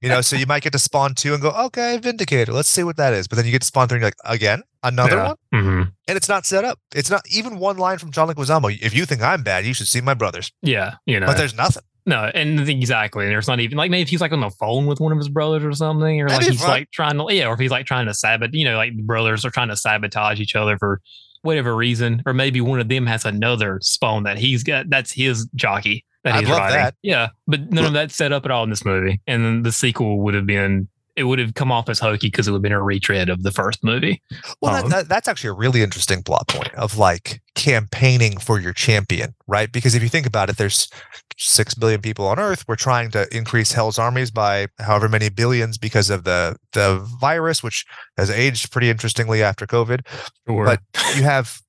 you 0.00 0.08
know, 0.08 0.20
so 0.20 0.36
you 0.36 0.46
might 0.46 0.62
get 0.62 0.72
to 0.72 0.78
spawn 0.78 1.14
two 1.14 1.32
and 1.34 1.42
go, 1.42 1.50
okay, 1.50 1.98
Vindicator. 1.98 2.52
Let's 2.52 2.68
see 2.68 2.84
what 2.84 2.96
that 2.98 3.12
is. 3.14 3.26
But 3.26 3.36
then 3.36 3.46
you 3.46 3.50
get 3.52 3.62
to 3.62 3.66
spawn 3.66 3.88
three 3.88 3.96
and 3.96 4.02
you're 4.02 4.06
like, 4.08 4.32
again, 4.34 4.62
another 4.82 5.16
Yeah. 5.16 5.32
one? 5.50 5.62
hmm 5.62 5.82
And 6.06 6.16
it's 6.16 6.28
not 6.28 6.46
set 6.46 6.64
up. 6.64 6.78
It's 6.94 7.10
not 7.10 7.22
even 7.30 7.58
one 7.58 7.78
line 7.78 7.98
from 7.98 8.12
John 8.12 8.28
Leguizamo. 8.28 8.78
If 8.80 8.94
you 8.94 9.06
think 9.06 9.22
I'm 9.22 9.42
bad, 9.42 9.64
you 9.64 9.74
should 9.74 9.88
see 9.88 10.00
my 10.00 10.14
brothers. 10.14 10.52
Yeah. 10.62 10.94
You 11.06 11.18
know, 11.18 11.26
But 11.26 11.36
there's 11.36 11.54
nothing. 11.54 11.82
No, 12.10 12.24
and 12.34 12.68
exactly. 12.68 13.24
And 13.24 13.32
there's 13.32 13.46
not 13.46 13.60
even 13.60 13.78
like 13.78 13.88
maybe 13.88 14.02
if 14.02 14.08
he's 14.08 14.20
like 14.20 14.32
on 14.32 14.40
the 14.40 14.50
phone 14.50 14.86
with 14.86 14.98
one 14.98 15.12
of 15.12 15.18
his 15.18 15.28
brothers 15.28 15.62
or 15.62 15.72
something, 15.72 16.20
or 16.20 16.28
That'd 16.28 16.42
like 16.42 16.50
he's 16.50 16.60
fun. 16.60 16.68
like 16.70 16.90
trying 16.90 17.16
to 17.16 17.26
yeah, 17.32 17.46
or 17.46 17.54
if 17.54 17.60
he's 17.60 17.70
like 17.70 17.86
trying 17.86 18.06
to 18.06 18.14
sabotage, 18.14 18.52
you 18.52 18.64
know, 18.64 18.76
like 18.76 18.96
brothers 18.96 19.44
are 19.44 19.50
trying 19.50 19.68
to 19.68 19.76
sabotage 19.76 20.40
each 20.40 20.56
other 20.56 20.76
for 20.76 21.00
whatever 21.42 21.76
reason, 21.76 22.20
or 22.26 22.34
maybe 22.34 22.60
one 22.60 22.80
of 22.80 22.88
them 22.88 23.06
has 23.06 23.24
another 23.24 23.78
spawn 23.80 24.24
that 24.24 24.38
he's 24.38 24.64
got 24.64 24.90
that's 24.90 25.12
his 25.12 25.46
jockey 25.54 26.04
that 26.24 26.34
I'd 26.34 26.40
he's 26.40 26.48
love 26.48 26.58
riding. 26.58 26.76
that. 26.78 26.94
Yeah, 27.02 27.28
but 27.46 27.70
none 27.70 27.84
of 27.84 27.92
that's 27.92 28.16
set 28.16 28.32
up 28.32 28.44
at 28.44 28.50
all 28.50 28.64
in 28.64 28.70
this 28.70 28.84
movie, 28.84 29.20
and 29.28 29.44
then 29.44 29.62
the 29.62 29.70
sequel 29.72 30.18
would 30.22 30.34
have 30.34 30.46
been. 30.46 30.88
It 31.20 31.24
would 31.24 31.38
have 31.38 31.54
come 31.54 31.70
off 31.70 31.88
as 31.90 31.98
hokey 31.98 32.28
because 32.28 32.48
it 32.48 32.52
would 32.52 32.58
have 32.58 32.62
been 32.62 32.72
a 32.72 32.82
retread 32.82 33.28
of 33.28 33.42
the 33.42 33.50
first 33.50 33.84
movie. 33.84 34.22
Well, 34.62 34.74
Um, 34.74 34.90
that, 34.90 34.96
that, 34.96 35.08
that's 35.08 35.28
actually 35.28 35.50
a 35.50 35.54
really 35.54 35.82
interesting 35.82 36.22
plot 36.22 36.48
point 36.48 36.74
of 36.74 36.96
like 36.96 37.42
campaigning 37.54 38.38
for 38.38 38.58
your 38.58 38.72
champion, 38.72 39.34
right? 39.46 39.70
Because 39.70 39.94
if 39.94 40.02
you 40.02 40.08
think 40.08 40.26
about 40.26 40.48
it, 40.48 40.56
there's 40.56 40.88
six 41.36 41.74
billion 41.74 42.00
people 42.00 42.26
on 42.26 42.38
Earth. 42.38 42.64
We're 42.66 42.76
trying 42.76 43.10
to 43.10 43.26
increase 43.36 43.72
Hell's 43.72 43.98
armies 43.98 44.30
by 44.30 44.68
however 44.78 45.08
many 45.08 45.28
billions 45.28 45.76
because 45.76 46.08
of 46.08 46.24
the 46.24 46.56
the 46.72 47.06
virus, 47.20 47.62
which 47.62 47.84
has 48.16 48.30
aged 48.30 48.72
pretty 48.72 48.88
interestingly 48.88 49.42
after 49.42 49.66
COVID. 49.66 50.06
Or 50.46 50.64
But 50.64 50.80
you 51.16 51.24
have 51.24 51.60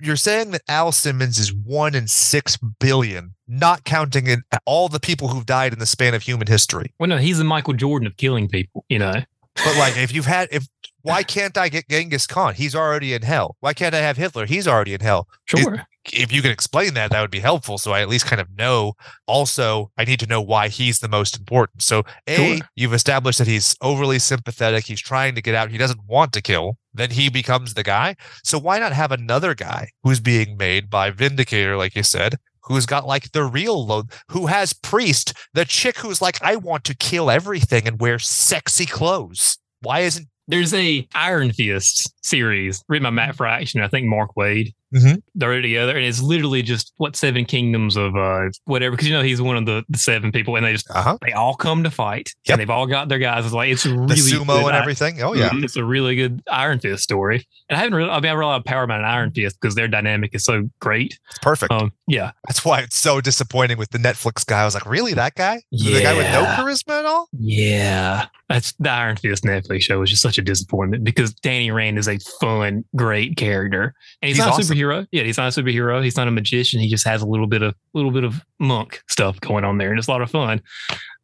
you're 0.00 0.16
saying 0.16 0.50
that 0.52 0.62
Al 0.68 0.92
Simmons 0.92 1.38
is 1.38 1.52
one 1.52 1.94
in 1.94 2.06
six 2.08 2.56
billion, 2.80 3.33
not 3.46 3.84
counting 3.84 4.26
in 4.26 4.42
all 4.64 4.88
the 4.88 5.00
people 5.00 5.28
who've 5.28 5.46
died 5.46 5.72
in 5.72 5.78
the 5.78 5.86
span 5.86 6.14
of 6.14 6.22
human 6.22 6.46
history. 6.46 6.92
Well, 6.98 7.08
no, 7.08 7.18
he's 7.18 7.38
the 7.38 7.44
Michael 7.44 7.74
Jordan 7.74 8.06
of 8.06 8.16
killing 8.16 8.48
people. 8.48 8.84
You 8.88 8.98
know, 8.98 9.14
But 9.56 9.76
like, 9.78 9.96
if 9.98 10.14
you've 10.14 10.26
had, 10.26 10.48
if 10.50 10.66
why 11.02 11.22
can't 11.22 11.58
I 11.58 11.68
get 11.68 11.86
Genghis 11.88 12.26
Khan? 12.26 12.54
He's 12.54 12.74
already 12.74 13.12
in 13.12 13.22
hell. 13.22 13.56
Why 13.60 13.74
can't 13.74 13.94
I 13.94 13.98
have 13.98 14.16
Hitler? 14.16 14.46
He's 14.46 14.66
already 14.66 14.94
in 14.94 15.00
hell. 15.00 15.28
sure. 15.44 15.86
If 16.12 16.32
you 16.32 16.42
can 16.42 16.50
explain 16.50 16.92
that, 16.94 17.10
that 17.12 17.20
would 17.22 17.30
be 17.30 17.40
helpful. 17.40 17.78
So 17.78 17.92
I 17.92 18.02
at 18.02 18.10
least 18.10 18.26
kind 18.26 18.38
of 18.40 18.48
know. 18.58 18.92
Also, 19.26 19.90
I 19.96 20.04
need 20.04 20.20
to 20.20 20.26
know 20.26 20.40
why 20.40 20.68
he's 20.68 20.98
the 20.98 21.08
most 21.08 21.38
important. 21.38 21.82
So, 21.82 22.02
A, 22.26 22.36
Sure. 22.58 22.68
you've 22.76 22.92
established 22.92 23.38
that 23.38 23.46
he's 23.46 23.74
overly 23.80 24.18
sympathetic. 24.18 24.84
He's 24.84 25.00
trying 25.00 25.34
to 25.34 25.40
get 25.42 25.54
out. 25.54 25.70
He 25.70 25.78
doesn't 25.78 26.00
want 26.06 26.34
to 26.34 26.42
kill. 26.42 26.76
Then 26.92 27.10
he 27.10 27.30
becomes 27.30 27.72
the 27.72 27.82
guy. 27.82 28.16
So 28.42 28.58
why 28.58 28.78
not 28.78 28.92
have 28.92 29.12
another 29.12 29.54
guy 29.54 29.88
who's 30.02 30.20
being 30.20 30.58
made 30.58 30.90
by 30.90 31.10
Vindicator, 31.10 31.74
like 31.76 31.94
you 31.96 32.02
said, 32.02 32.36
who's 32.64 32.86
got 32.86 33.06
like 33.06 33.32
the 33.32 33.44
real 33.44 33.86
load, 33.86 34.10
who 34.30 34.46
has 34.46 34.72
Priest, 34.72 35.34
the 35.52 35.64
chick 35.64 35.98
who's 35.98 36.22
like, 36.22 36.42
I 36.42 36.56
want 36.56 36.84
to 36.84 36.96
kill 36.96 37.30
everything 37.30 37.86
and 37.86 38.00
wear 38.00 38.18
sexy 38.18 38.86
clothes. 38.86 39.58
Why 39.80 40.00
isn't 40.00 40.28
There's 40.48 40.74
a 40.74 41.06
Iron 41.14 41.52
Fist 41.52 42.13
series 42.24 42.82
written 42.88 43.04
by 43.04 43.10
Matt 43.10 43.36
Fraction, 43.36 43.80
I 43.80 43.88
think 43.88 44.06
Mark 44.06 44.30
Waid. 44.36 44.72
Mhm. 44.94 45.22
They're 45.34 45.60
together, 45.60 45.96
and 45.96 46.04
it's 46.06 46.22
literally 46.22 46.62
just 46.62 46.92
what 46.98 47.16
seven 47.16 47.44
kingdoms 47.44 47.96
of 47.96 48.14
uh 48.14 48.42
whatever. 48.66 48.92
Because 48.92 49.08
you 49.08 49.14
know 49.14 49.22
he's 49.22 49.42
one 49.42 49.56
of 49.56 49.66
the, 49.66 49.82
the 49.88 49.98
seven 49.98 50.30
people, 50.30 50.54
and 50.54 50.64
they 50.64 50.72
just 50.72 50.88
uh-huh. 50.88 51.18
they 51.20 51.32
all 51.32 51.54
come 51.56 51.82
to 51.82 51.90
fight, 51.90 52.30
Yep. 52.46 52.54
and 52.54 52.60
they've 52.60 52.70
all 52.70 52.86
got 52.86 53.08
their 53.08 53.18
guys. 53.18 53.44
It's 53.44 53.52
like 53.52 53.70
it's 53.72 53.84
a 53.86 53.90
really 53.90 54.06
the 54.06 54.14
sumo 54.14 54.46
good 54.60 54.66
and 54.68 54.76
I- 54.76 54.80
everything? 54.80 55.20
Oh 55.20 55.34
yeah. 55.34 55.48
Mhm, 55.50 55.64
It's 55.64 55.74
a 55.76 55.84
really 55.84 56.14
good 56.14 56.42
Iron 56.48 56.78
Fist 56.78 57.02
story. 57.02 57.44
And 57.68 57.76
I 57.76 57.80
haven't 57.80 57.94
really, 57.96 58.10
I 58.10 58.20
mean, 58.20 58.30
I 58.30 58.34
read 58.34 58.44
a 58.44 58.46
lot 58.46 58.60
of 58.60 58.64
Power 58.66 58.86
Man 58.86 58.98
and 58.98 59.06
Iron 59.06 59.32
Fist 59.32 59.58
because 59.60 59.74
their 59.74 59.88
dynamic 59.88 60.32
is 60.34 60.44
so 60.44 60.68
great. 60.80 61.18
It's 61.30 61.38
perfect. 61.40 61.72
Um, 61.72 61.92
yeah. 62.06 62.30
That's 62.46 62.64
why 62.64 62.80
it's 62.80 62.96
so 62.98 63.20
disappointing 63.20 63.78
with 63.78 63.90
the 63.90 63.98
Netflix 63.98 64.46
guy. 64.46 64.60
I 64.62 64.64
was 64.64 64.74
like, 64.74 64.86
really, 64.86 65.14
that 65.14 65.34
guy? 65.34 65.60
The 65.72 66.02
guy 66.02 66.14
with 66.16 66.26
no 66.30 66.42
Yeah. 66.42 66.56
charisma 66.56 67.00
at 67.00 67.04
all? 67.06 67.28
Yeah. 67.32 68.26
That's 68.48 68.72
the 68.78 68.90
Iron 68.90 69.16
Fist 69.16 69.42
Netflix 69.44 69.80
show 69.82 69.98
was 69.98 70.10
just 70.10 70.22
such 70.22 70.36
a 70.38 70.42
disappointment 70.42 71.02
because 71.02 71.32
Danny 71.34 71.70
Rand 71.70 71.98
is 71.98 72.06
a 72.06 72.13
fun, 72.18 72.84
great 72.96 73.36
character. 73.36 73.94
And 74.22 74.28
he's, 74.28 74.36
He's 74.36 74.46
not 74.46 74.54
awesome. 74.54 74.76
a 74.76 74.80
superhero. 74.80 75.06
Yeah, 75.12 75.22
he's 75.22 75.36
not 75.36 75.56
a 75.56 75.62
superhero. 75.62 76.02
He's 76.02 76.16
not 76.16 76.28
a 76.28 76.30
magician. 76.30 76.80
He 76.80 76.88
just 76.88 77.06
has 77.06 77.22
a 77.22 77.26
little 77.26 77.46
bit 77.46 77.62
of 77.62 77.74
little 77.94 78.10
bit 78.10 78.24
of 78.24 78.40
monk 78.58 79.02
stuff 79.08 79.40
going 79.40 79.64
on 79.64 79.78
there. 79.78 79.90
And 79.90 79.98
it's 79.98 80.08
a 80.08 80.10
lot 80.10 80.22
of 80.22 80.30
fun. 80.30 80.60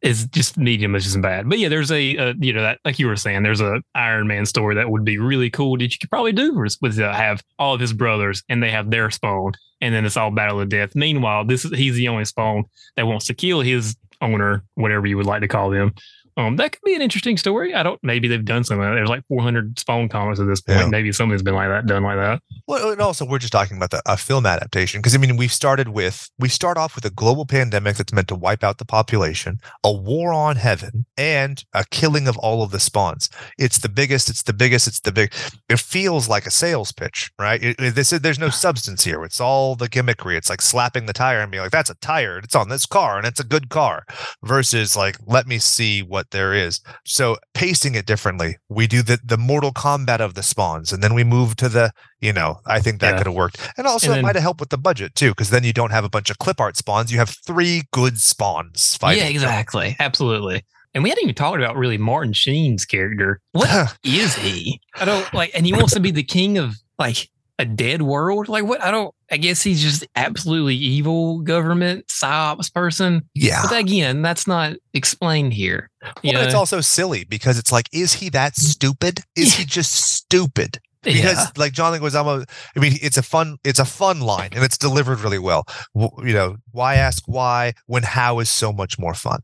It's 0.01 0.25
just 0.25 0.57
medium 0.57 0.95
is 0.95 1.03
just 1.03 1.21
bad. 1.21 1.47
But 1.47 1.59
yeah, 1.59 1.69
there's 1.69 1.91
a, 1.91 2.17
uh, 2.17 2.33
you 2.39 2.53
know, 2.53 2.61
that 2.61 2.79
like 2.83 2.97
you 2.97 3.07
were 3.07 3.15
saying, 3.15 3.43
there's 3.43 3.61
a 3.61 3.81
Iron 3.93 4.27
Man 4.27 4.45
story 4.45 4.75
that 4.75 4.89
would 4.89 5.05
be 5.05 5.17
really 5.19 5.49
cool 5.49 5.77
that 5.77 5.83
you 5.83 5.99
could 5.99 6.09
probably 6.09 6.31
do 6.31 6.55
with, 6.55 6.77
with 6.81 6.99
uh, 6.99 7.13
have 7.13 7.43
all 7.59 7.75
of 7.75 7.79
his 7.79 7.93
brothers 7.93 8.43
and 8.49 8.63
they 8.63 8.71
have 8.71 8.89
their 8.89 9.11
spawn, 9.11 9.53
and 9.79 9.93
then 9.93 10.05
it's 10.05 10.17
all 10.17 10.31
battle 10.31 10.59
of 10.59 10.69
death. 10.69 10.95
Meanwhile, 10.95 11.45
this 11.45 11.65
is 11.65 11.77
he's 11.77 11.95
the 11.95 12.07
only 12.07 12.25
spawn 12.25 12.63
that 12.95 13.05
wants 13.05 13.25
to 13.25 13.33
kill 13.35 13.61
his 13.61 13.95
owner, 14.21 14.63
whatever 14.75 15.07
you 15.07 15.17
would 15.17 15.25
like 15.25 15.41
to 15.41 15.47
call 15.47 15.69
them. 15.69 15.93
Um, 16.37 16.55
that 16.57 16.71
could 16.71 16.81
be 16.85 16.95
an 16.95 17.01
interesting 17.01 17.37
story. 17.37 17.73
I 17.73 17.83
don't. 17.83 18.01
Maybe 18.03 18.27
they've 18.27 18.43
done 18.43 18.63
something. 18.63 18.81
There's 18.95 19.09
like 19.09 19.25
400 19.27 19.77
Spawn 19.79 20.09
comics 20.09 20.39
at 20.39 20.47
this 20.47 20.61
point. 20.61 20.79
Yeah. 20.79 20.87
Maybe 20.87 21.11
something's 21.11 21.41
been 21.43 21.55
like 21.55 21.69
that, 21.69 21.85
done 21.85 22.03
like 22.03 22.17
that. 22.17 22.41
Well, 22.67 22.91
and 22.91 23.01
also 23.01 23.25
we're 23.25 23.39
just 23.39 23.51
talking 23.51 23.77
about 23.77 23.91
the, 23.91 24.01
a 24.05 24.15
film 24.17 24.45
adaptation 24.45 24.99
because 25.01 25.13
I 25.15 25.17
mean 25.17 25.35
we've 25.37 25.51
started 25.51 25.89
with 25.89 26.29
we 26.39 26.47
start 26.49 26.77
off 26.77 26.95
with 26.95 27.05
a 27.05 27.09
global 27.09 27.45
pandemic 27.45 27.97
that's 27.97 28.13
meant 28.13 28.27
to 28.29 28.35
wipe 28.35 28.63
out 28.63 28.77
the 28.77 28.85
population, 28.85 29.59
a 29.83 29.91
war 29.91 30.31
on 30.33 30.55
heaven, 30.55 31.05
and 31.17 31.63
a 31.73 31.83
killing 31.91 32.27
of 32.27 32.37
all 32.37 32.63
of 32.63 32.71
the 32.71 32.79
spawns. 32.79 33.29
It's 33.57 33.79
the 33.79 33.89
biggest. 33.89 34.29
It's 34.29 34.43
the 34.43 34.53
biggest. 34.53 34.87
It's 34.87 35.01
the 35.01 35.11
big. 35.11 35.33
It 35.69 35.79
feels 35.79 36.29
like 36.29 36.45
a 36.45 36.51
sales 36.51 36.91
pitch, 36.91 37.31
right? 37.39 37.61
It, 37.61 37.75
it- 37.79 37.95
this 37.95 38.13
is 38.13 38.21
there's 38.21 38.39
no 38.39 38.49
substance 38.49 39.03
here. 39.03 39.23
It's 39.23 39.41
all 39.41 39.75
the 39.75 39.89
gimmickry. 39.89 40.37
It's 40.37 40.49
like 40.49 40.61
slapping 40.61 41.05
the 41.07 41.13
tire 41.13 41.41
and 41.41 41.51
being 41.51 41.61
like, 41.63 41.71
"That's 41.71 41.89
a 41.89 41.95
tire. 41.95 42.37
It's 42.39 42.55
on 42.55 42.69
this 42.69 42.85
car, 42.85 43.17
and 43.17 43.27
it's 43.27 43.39
a 43.39 43.43
good 43.43 43.69
car." 43.69 44.05
Versus 44.43 44.95
like, 44.95 45.17
let 45.25 45.45
me 45.47 45.59
see 45.59 46.01
what 46.01 46.20
there 46.29 46.53
is. 46.53 46.79
So 47.05 47.37
pacing 47.55 47.95
it 47.95 48.05
differently. 48.05 48.57
We 48.69 48.85
do 48.85 49.01
the 49.01 49.19
the 49.23 49.37
Mortal 49.37 49.71
Kombat 49.73 50.19
of 50.19 50.35
the 50.35 50.43
spawns, 50.43 50.93
and 50.93 51.01
then 51.03 51.15
we 51.15 51.23
move 51.23 51.55
to 51.55 51.67
the 51.69 51.91
you 52.19 52.31
know, 52.31 52.59
I 52.67 52.79
think 52.79 53.01
that 53.01 53.13
Yeah. 53.13 53.17
could 53.17 53.25
have 53.27 53.35
worked. 53.35 53.57
And 53.77 53.87
also, 53.87 54.11
And 54.11 54.19
it 54.19 54.21
might 54.21 54.35
have 54.35 54.43
helped 54.43 54.59
with 54.59 54.69
the 54.69 54.77
budget 54.77 55.15
too, 55.15 55.29
because 55.31 55.49
then 55.49 55.63
you 55.63 55.73
don't 55.73 55.89
have 55.91 56.03
a 56.03 56.09
bunch 56.09 56.29
of 56.29 56.37
clip 56.37 56.59
art 56.61 56.77
spawns. 56.77 57.11
You 57.11 57.17
have 57.17 57.35
three 57.47 57.83
good 57.91 58.21
spawns 58.21 58.95
fighting. 58.97 59.23
Yeah, 59.23 59.29
exactly. 59.29 59.95
Absolutely. 59.99 60.63
And 60.93 61.03
we 61.03 61.09
hadn't 61.09 61.23
even 61.23 61.33
talked 61.35 61.57
about 61.57 61.75
really 61.77 61.97
Martin 61.97 62.33
Sheen's 62.33 62.85
character. 62.85 63.39
What 63.53 63.97
is 64.03 64.35
he? 64.35 64.79
I 64.99 65.05
don't 65.05 65.33
like, 65.33 65.49
and 65.55 65.65
he 65.65 65.73
wants 65.73 65.93
to 65.93 65.99
be 65.99 66.11
the 66.11 66.21
king 66.23 66.57
of 66.59 66.75
like 66.99 67.27
a 67.61 67.65
dead 67.65 68.01
world. 68.01 68.49
Like 68.49 68.65
what? 68.65 68.83
I 68.83 68.91
don't. 68.91 69.13
I 69.31 69.37
guess 69.37 69.61
he's 69.61 69.81
just 69.81 70.05
absolutely 70.15 70.75
evil 70.75 71.39
government 71.39 72.07
psyops 72.07 72.73
person. 72.73 73.29
yeah. 73.33 73.63
But 73.69 73.79
again, 73.79 74.21
that's 74.21 74.47
not 74.47 74.73
explained 74.93 75.53
here. 75.53 75.89
You 76.21 76.33
Well, 76.33 76.43
it's 76.43 76.55
also 76.55 76.81
silly 76.81 77.23
because 77.23 77.57
it's 77.57 77.71
like, 77.71 77.87
is 77.93 78.13
he 78.13 78.29
that 78.29 78.57
stupid? 78.57 79.21
Is 79.35 79.53
he 79.53 79.65
just 79.77 79.93
stupid? 79.93 80.79
Because 81.03 81.37
yeah. 81.37 81.47
like 81.55 81.71
John 81.71 81.97
Leguizamo, 81.97 82.47
I 82.75 82.79
mean, 82.79 82.93
it's 83.01 83.17
a 83.17 83.23
fun, 83.23 83.57
it's 83.63 83.79
a 83.79 83.85
fun 83.85 84.19
line, 84.19 84.49
and 84.53 84.63
it's 84.63 84.77
delivered 84.77 85.21
really 85.21 85.39
well. 85.39 85.63
You 85.95 86.33
know, 86.33 86.57
why 86.71 86.95
ask 86.95 87.23
why 87.25 87.73
when 87.87 88.03
how 88.03 88.39
is 88.39 88.49
so 88.49 88.71
much 88.71 88.99
more 88.99 89.13
fun? 89.13 89.39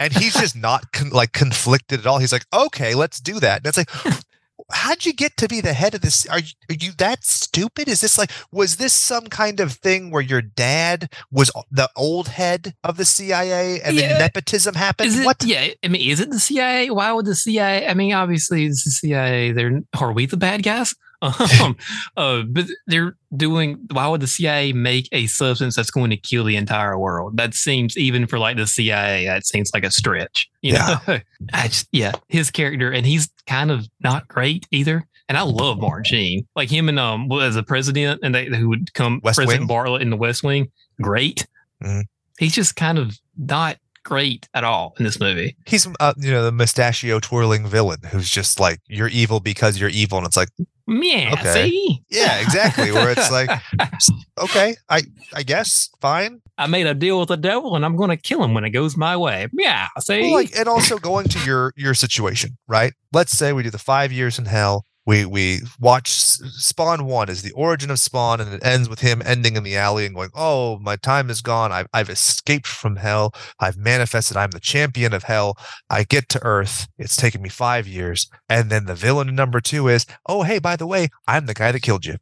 And 0.00 0.12
he's 0.12 0.32
just 0.32 0.56
not 0.56 0.92
con- 0.92 1.10
like 1.10 1.32
conflicted 1.32 2.00
at 2.00 2.06
all. 2.06 2.18
He's 2.18 2.32
like, 2.32 2.46
okay, 2.52 2.94
let's 2.94 3.20
do 3.20 3.40
that. 3.40 3.58
And 3.58 3.66
it's 3.66 3.76
like, 3.76 3.90
how'd 4.70 5.04
you 5.06 5.12
get 5.12 5.36
to 5.38 5.48
be 5.48 5.60
the 5.60 5.72
head 5.72 5.94
of 5.94 6.00
this? 6.00 6.26
Are 6.26 6.40
you, 6.40 6.52
are 6.70 6.74
you 6.74 6.92
that 6.98 7.24
stupid? 7.24 7.88
Is 7.88 8.00
this 8.00 8.18
like, 8.18 8.30
was 8.52 8.76
this 8.76 8.92
some 8.92 9.26
kind 9.26 9.60
of 9.60 9.72
thing 9.72 10.10
where 10.10 10.22
your 10.22 10.42
dad 10.42 11.12
was 11.30 11.50
the 11.70 11.88
old 11.96 12.28
head 12.28 12.74
of 12.84 12.96
the 12.96 13.04
CIA 13.04 13.80
and 13.80 13.96
Yeah. 13.96 14.08
then 14.08 14.18
nepotism 14.20 14.74
happened? 14.74 15.08
Is 15.08 15.20
it, 15.20 15.24
what? 15.24 15.42
Yeah, 15.44 15.68
I 15.84 15.88
mean, 15.88 16.10
is 16.10 16.20
it 16.20 16.30
the 16.30 16.40
CIA? 16.40 16.90
Why 16.90 17.12
would 17.12 17.26
the 17.26 17.34
CIA? 17.34 17.86
I 17.88 17.94
mean, 17.94 18.12
obviously, 18.12 18.66
it's 18.66 18.84
the 18.84 18.90
CIA. 18.90 19.52
They're 19.52 19.80
are 19.98 20.12
we 20.12 20.26
the 20.26 20.36
bad 20.36 20.62
guys? 20.62 20.94
Um, 21.22 21.76
uh, 22.16 22.42
but 22.42 22.66
they're 22.86 23.16
doing. 23.36 23.86
Why 23.90 24.08
would 24.08 24.20
the 24.20 24.26
CIA 24.26 24.72
make 24.72 25.08
a 25.12 25.26
substance 25.26 25.76
that's 25.76 25.90
going 25.90 26.10
to 26.10 26.16
kill 26.16 26.44
the 26.44 26.56
entire 26.56 26.98
world? 26.98 27.36
That 27.36 27.54
seems 27.54 27.96
even 27.96 28.26
for 28.26 28.38
like 28.38 28.56
the 28.56 28.66
CIA. 28.66 29.26
That 29.26 29.46
seems 29.46 29.70
like 29.74 29.84
a 29.84 29.90
stretch. 29.90 30.48
You 30.62 30.74
know, 30.74 30.96
I 31.52 31.68
just 31.68 31.88
yeah, 31.92 32.12
his 32.28 32.50
character, 32.50 32.90
and 32.90 33.06
he's 33.06 33.28
kind 33.46 33.70
of 33.70 33.88
not 34.00 34.28
great 34.28 34.66
either. 34.70 35.06
And 35.28 35.36
I 35.36 35.42
love 35.42 35.78
Martin 35.78 36.04
Sheen, 36.04 36.48
like 36.56 36.70
him 36.70 36.88
and 36.88 36.98
um 36.98 37.28
well, 37.28 37.42
as 37.42 37.56
a 37.56 37.62
president, 37.62 38.20
and 38.22 38.34
they 38.34 38.46
who 38.46 38.68
would 38.70 38.94
come 38.94 39.20
West 39.22 39.36
President 39.36 39.68
Wing? 39.68 39.76
Bartlet 39.76 40.00
in 40.00 40.10
the 40.10 40.16
West 40.16 40.42
Wing. 40.42 40.70
Great. 41.02 41.46
Mhm. 41.82 42.04
He's 42.38 42.54
just 42.54 42.76
kind 42.76 42.98
of 42.98 43.18
not 43.36 43.76
great 44.08 44.48
at 44.54 44.64
all 44.64 44.94
in 44.98 45.04
this 45.04 45.20
movie. 45.20 45.54
He's, 45.66 45.86
uh, 46.00 46.14
you 46.16 46.30
know, 46.30 46.42
the 46.42 46.50
mustachio 46.52 47.20
twirling 47.20 47.66
villain 47.66 47.98
who's 48.10 48.30
just 48.30 48.58
like, 48.58 48.80
you're 48.88 49.08
evil 49.08 49.38
because 49.38 49.78
you're 49.78 49.90
evil. 49.90 50.16
And 50.16 50.26
it's 50.26 50.36
like, 50.36 50.48
Yeah, 50.86 51.34
Okay. 51.34 51.52
see? 51.68 52.02
yeah, 52.10 52.38
exactly. 52.40 52.90
Where 52.90 53.10
it's 53.10 53.30
like, 53.30 53.50
okay, 54.38 54.74
I, 54.88 55.02
I 55.34 55.42
guess, 55.42 55.90
fine. 56.00 56.40
I 56.56 56.66
made 56.66 56.86
a 56.86 56.94
deal 56.94 57.20
with 57.20 57.28
the 57.28 57.36
devil 57.36 57.76
and 57.76 57.84
I'm 57.84 57.96
going 57.96 58.08
to 58.10 58.16
kill 58.16 58.42
him 58.42 58.54
when 58.54 58.64
it 58.64 58.70
goes 58.70 58.96
my 58.96 59.14
way. 59.16 59.46
Yeah, 59.52 59.88
see? 60.00 60.22
Well, 60.22 60.32
like, 60.32 60.56
and 60.58 60.68
also 60.68 60.96
going 60.98 61.28
to 61.28 61.38
your 61.44 61.72
your 61.76 61.92
situation, 61.94 62.56
right? 62.66 62.92
Let's 63.12 63.32
say 63.36 63.52
we 63.52 63.62
do 63.62 63.70
the 63.70 63.78
five 63.78 64.10
years 64.10 64.38
in 64.38 64.46
hell. 64.46 64.84
We 65.08 65.24
we 65.24 65.62
watch 65.80 66.10
Spawn 66.10 67.06
one 67.06 67.30
is 67.30 67.40
the 67.40 67.52
origin 67.52 67.90
of 67.90 67.98
Spawn, 67.98 68.42
and 68.42 68.52
it 68.52 68.62
ends 68.62 68.90
with 68.90 69.00
him 69.00 69.22
ending 69.24 69.56
in 69.56 69.62
the 69.62 69.74
alley 69.74 70.04
and 70.04 70.14
going, 70.14 70.28
"Oh, 70.34 70.78
my 70.80 70.96
time 70.96 71.30
is 71.30 71.40
gone. 71.40 71.72
I've 71.72 71.86
I've 71.94 72.10
escaped 72.10 72.66
from 72.66 72.96
hell. 72.96 73.32
I've 73.58 73.78
manifested. 73.78 74.36
I'm 74.36 74.50
the 74.50 74.60
champion 74.60 75.14
of 75.14 75.22
hell. 75.22 75.56
I 75.88 76.04
get 76.04 76.28
to 76.28 76.42
Earth. 76.42 76.88
It's 76.98 77.16
taken 77.16 77.40
me 77.40 77.48
five 77.48 77.86
years." 77.88 78.28
And 78.50 78.68
then 78.68 78.84
the 78.84 78.94
villain 78.94 79.34
number 79.34 79.62
two 79.62 79.88
is, 79.88 80.04
"Oh, 80.26 80.42
hey, 80.42 80.58
by 80.58 80.76
the 80.76 80.86
way, 80.86 81.08
I'm 81.26 81.46
the 81.46 81.54
guy 81.54 81.72
that 81.72 81.80
killed 81.80 82.04
you." 82.04 82.18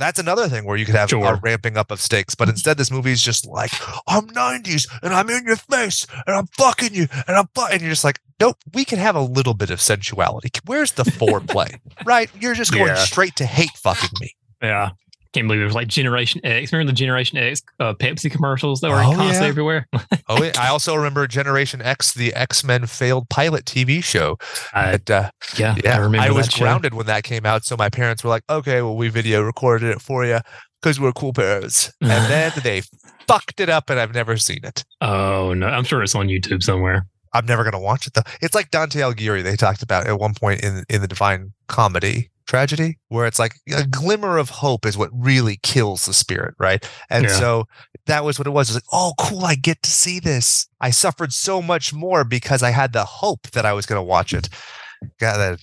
That's 0.00 0.18
another 0.18 0.48
thing 0.48 0.64
where 0.64 0.76
you 0.76 0.84
could 0.86 0.94
have 0.96 1.12
a 1.12 1.34
ramping 1.42 1.76
up 1.76 1.90
of 1.90 2.00
stakes, 2.00 2.34
but 2.34 2.48
instead 2.48 2.76
this 2.76 2.90
movie 2.90 3.12
is 3.12 3.22
just 3.22 3.46
like, 3.46 3.70
I'm 4.08 4.26
90s 4.28 4.88
and 5.02 5.14
I'm 5.14 5.30
in 5.30 5.44
your 5.44 5.56
face 5.56 6.06
and 6.26 6.34
I'm 6.36 6.46
fucking 6.58 6.94
you 6.94 7.06
and 7.28 7.36
I'm 7.36 7.48
fu-, 7.54 7.66
and 7.70 7.80
you're 7.80 7.90
just 7.90 8.04
like, 8.04 8.18
nope, 8.40 8.56
we 8.72 8.84
can 8.84 8.98
have 8.98 9.14
a 9.14 9.20
little 9.20 9.54
bit 9.54 9.70
of 9.70 9.80
sensuality. 9.80 10.50
Where's 10.66 10.92
the 10.92 11.04
foreplay? 11.04 11.78
right? 12.04 12.30
You're 12.40 12.54
just 12.54 12.72
going 12.72 12.88
Yeah. 12.88 12.94
straight 12.96 13.36
to 13.36 13.46
hate 13.46 13.70
fucking 13.76 14.10
me. 14.20 14.34
yeah. 14.62 14.90
Can't 15.32 15.46
believe 15.46 15.60
it 15.62 15.64
was 15.64 15.74
like 15.76 15.86
Generation 15.88 16.40
X. 16.42 16.72
Remember 16.72 16.90
the 16.90 16.96
Generation 16.96 17.38
X 17.38 17.62
uh, 17.78 17.94
Pepsi 17.94 18.30
commercials 18.30 18.80
that 18.80 18.88
were 18.90 18.96
Oh, 18.96 19.14
constantly 19.14 19.36
yeah. 19.42 19.48
everywhere? 19.48 19.86
Oh, 20.28 20.42
yeah. 20.42 20.52
I 20.58 20.68
also 20.68 20.94
remember 20.94 21.26
Generation 21.26 21.82
X, 21.82 22.14
the 22.14 22.32
X 22.34 22.62
Men 22.64 22.86
failed 22.86 23.28
pilot 23.28 23.64
TV 23.64 24.02
show. 24.02 24.38
I, 24.72 24.94
uh, 24.94 25.30
yeah, 25.56 25.76
yeah, 25.84 25.96
I 25.96 25.98
remember 25.98 26.18
I 26.26 26.30
was 26.30 26.46
that 26.46 26.54
show. 26.54 26.64
grounded 26.64 26.94
when 26.94 27.06
that 27.06 27.24
came 27.24 27.44
out. 27.44 27.64
So 27.64 27.76
my 27.76 27.88
parents 27.88 28.22
were 28.22 28.30
like, 28.30 28.44
okay, 28.48 28.80
well, 28.82 28.96
we 28.96 29.08
video 29.08 29.42
recorded 29.42 29.90
it 29.90 30.00
for 30.00 30.24
you 30.24 30.38
because 30.80 31.00
we're 31.00 31.12
cool 31.12 31.32
parents. 31.32 31.92
And 32.00 32.10
then 32.30 32.52
they 32.62 32.82
fucked 33.26 33.58
it 33.60 33.68
up 33.68 33.90
and 33.90 33.98
I've 33.98 34.14
never 34.14 34.36
seen 34.36 34.60
it. 34.64 34.84
Oh, 35.00 35.52
no. 35.54 35.66
I'm 35.66 35.82
sure 35.84 36.00
it's 36.02 36.14
on 36.14 36.28
YouTube 36.28 36.62
somewhere. 36.62 37.06
I'm 37.32 37.46
never 37.46 37.62
going 37.64 37.72
to 37.72 37.78
watch 37.78 38.06
it 38.06 38.14
though. 38.14 38.22
It's 38.40 38.54
like 38.54 38.70
Dante 38.70 39.00
Alighieri 39.00 39.42
they 39.44 39.54
talked 39.56 39.82
about 39.82 40.06
at 40.08 40.18
one 40.18 40.34
point 40.34 40.62
in 40.64 40.82
in 40.88 41.00
the 41.00 41.08
Divine 41.08 41.52
Comedy 41.68 42.28
tragedy 42.50 42.98
where 43.08 43.26
it's 43.26 43.38
like 43.38 43.54
a 43.72 43.86
glimmer 43.86 44.36
of 44.36 44.50
hope 44.50 44.84
is 44.84 44.98
what 44.98 45.08
really 45.14 45.58
kills 45.62 46.04
the 46.04 46.12
spirit, 46.12 46.54
right? 46.58 46.84
And 47.08 47.24
Yeah. 47.26 47.30
so 47.38 47.64
that 48.06 48.24
was 48.24 48.38
what 48.38 48.46
it 48.48 48.50
was. 48.50 48.68
It 48.68 48.74
was 48.74 48.76
like, 48.82 48.92
oh, 48.92 49.12
cool, 49.18 49.44
I 49.44 49.54
get 49.54 49.82
to 49.84 49.90
see 49.90 50.18
this. 50.18 50.66
I 50.80 50.90
suffered 50.90 51.32
so 51.32 51.62
much 51.62 51.94
more 51.94 52.24
because 52.24 52.62
I 52.62 52.70
had 52.70 52.92
the 52.92 53.04
hope 53.04 53.50
that 53.52 53.64
I 53.64 53.72
was 53.72 53.86
going 53.86 53.98
to 53.98 54.02
watch 54.02 54.34
it. 54.34 54.48
Got 55.20 55.36
that? 55.36 55.60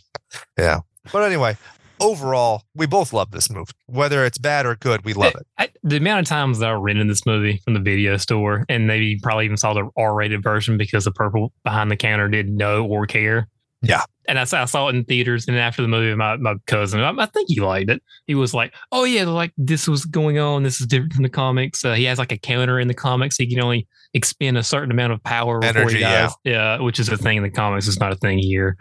Yeah. 0.58 0.80
But 1.12 1.24
anyway, 1.24 1.58
overall, 2.00 2.64
we 2.74 2.86
both 2.88 3.12
love 3.12 3.32
this 3.32 3.50
movie. 3.50 3.72
Whether 3.88 4.24
it's 4.26 4.38
bad 4.38 4.66
or 4.66 4.76
good, 4.76 5.04
we 5.04 5.14
love 5.14 5.34
eh, 5.36 5.40
it. 5.40 5.48
I, 5.58 5.70
the 5.84 5.98
amount 5.98 6.22
of 6.22 6.26
times 6.28 6.60
that 6.60 6.70
I 6.70 6.74
rented 6.74 7.10
this 7.10 7.26
movie 7.26 7.62
from 7.66 7.74
the 7.74 7.82
video 7.82 8.16
store 8.18 8.66
and 8.70 8.88
maybe 8.88 9.20
probably 9.22 9.44
even 9.46 9.58
saw 9.58 9.74
the 9.74 9.90
R-rated 9.98 10.42
version 10.42 10.78
because 10.78 11.04
the 11.04 11.12
purple 11.12 11.52
behind 11.66 11.92
the 11.92 11.98
counter 11.98 12.30
didn't 12.30 12.56
know 12.56 12.86
or 12.86 13.06
care. 13.08 13.48
Yeah. 13.82 14.03
And 14.28 14.38
I, 14.39 14.43
saw- 14.43 14.61
I 14.61 14.65
saw 14.65 14.88
it 14.89 14.95
in 14.95 15.05
theaters, 15.05 15.47
and 15.47 15.57
after 15.57 15.82
the 15.82 15.88
movie, 15.88 16.13
my, 16.15 16.36
my 16.38 16.55
cousin, 16.65 16.99
I, 16.99 17.11
I 17.17 17.25
think 17.28 17.47
he 17.49 17.61
liked 17.61 17.89
it. 17.89 18.01
He 18.25 18.36
was 18.36 18.53
like, 18.53 18.73
"Oh 18.91 19.05
yeah, 19.05 19.23
like 19.23 19.53
this 19.57 19.88
was 19.88 20.03
going 20.03 20.38
on. 20.38 20.63
This 20.63 20.82
is 20.82 20.88
different 20.88 21.13
from 21.13 21.23
the 21.23 21.30
comics. 21.30 21.86
Uh, 21.86 21.93
he 21.93 22.03
has 22.05 22.19
like 22.19 22.34
a 22.34 22.38
counter 22.38 22.80
in 22.80 22.89
the 22.89 22.93
comics. 22.93 23.38
He 23.38 23.47
can 23.47 23.63
only 23.63 23.88
expend 24.13 24.57
a 24.57 24.63
certain 24.63 24.91
amount 24.91 25.13
of 25.13 25.23
power 25.23 25.59
before 25.59 25.82
Energy, 25.82 25.97
he 25.97 26.03
dies. 26.03 26.32
Yeah, 26.43 26.82
which 26.82 26.99
is 26.99 27.07
a 27.07 27.17
thing 27.17 27.38
in 27.38 27.43
the 27.43 27.49
comics. 27.49 27.88
It's 27.88 27.99
not 27.99 28.11
a 28.11 28.15
thing 28.15 28.39
here. 28.39 28.75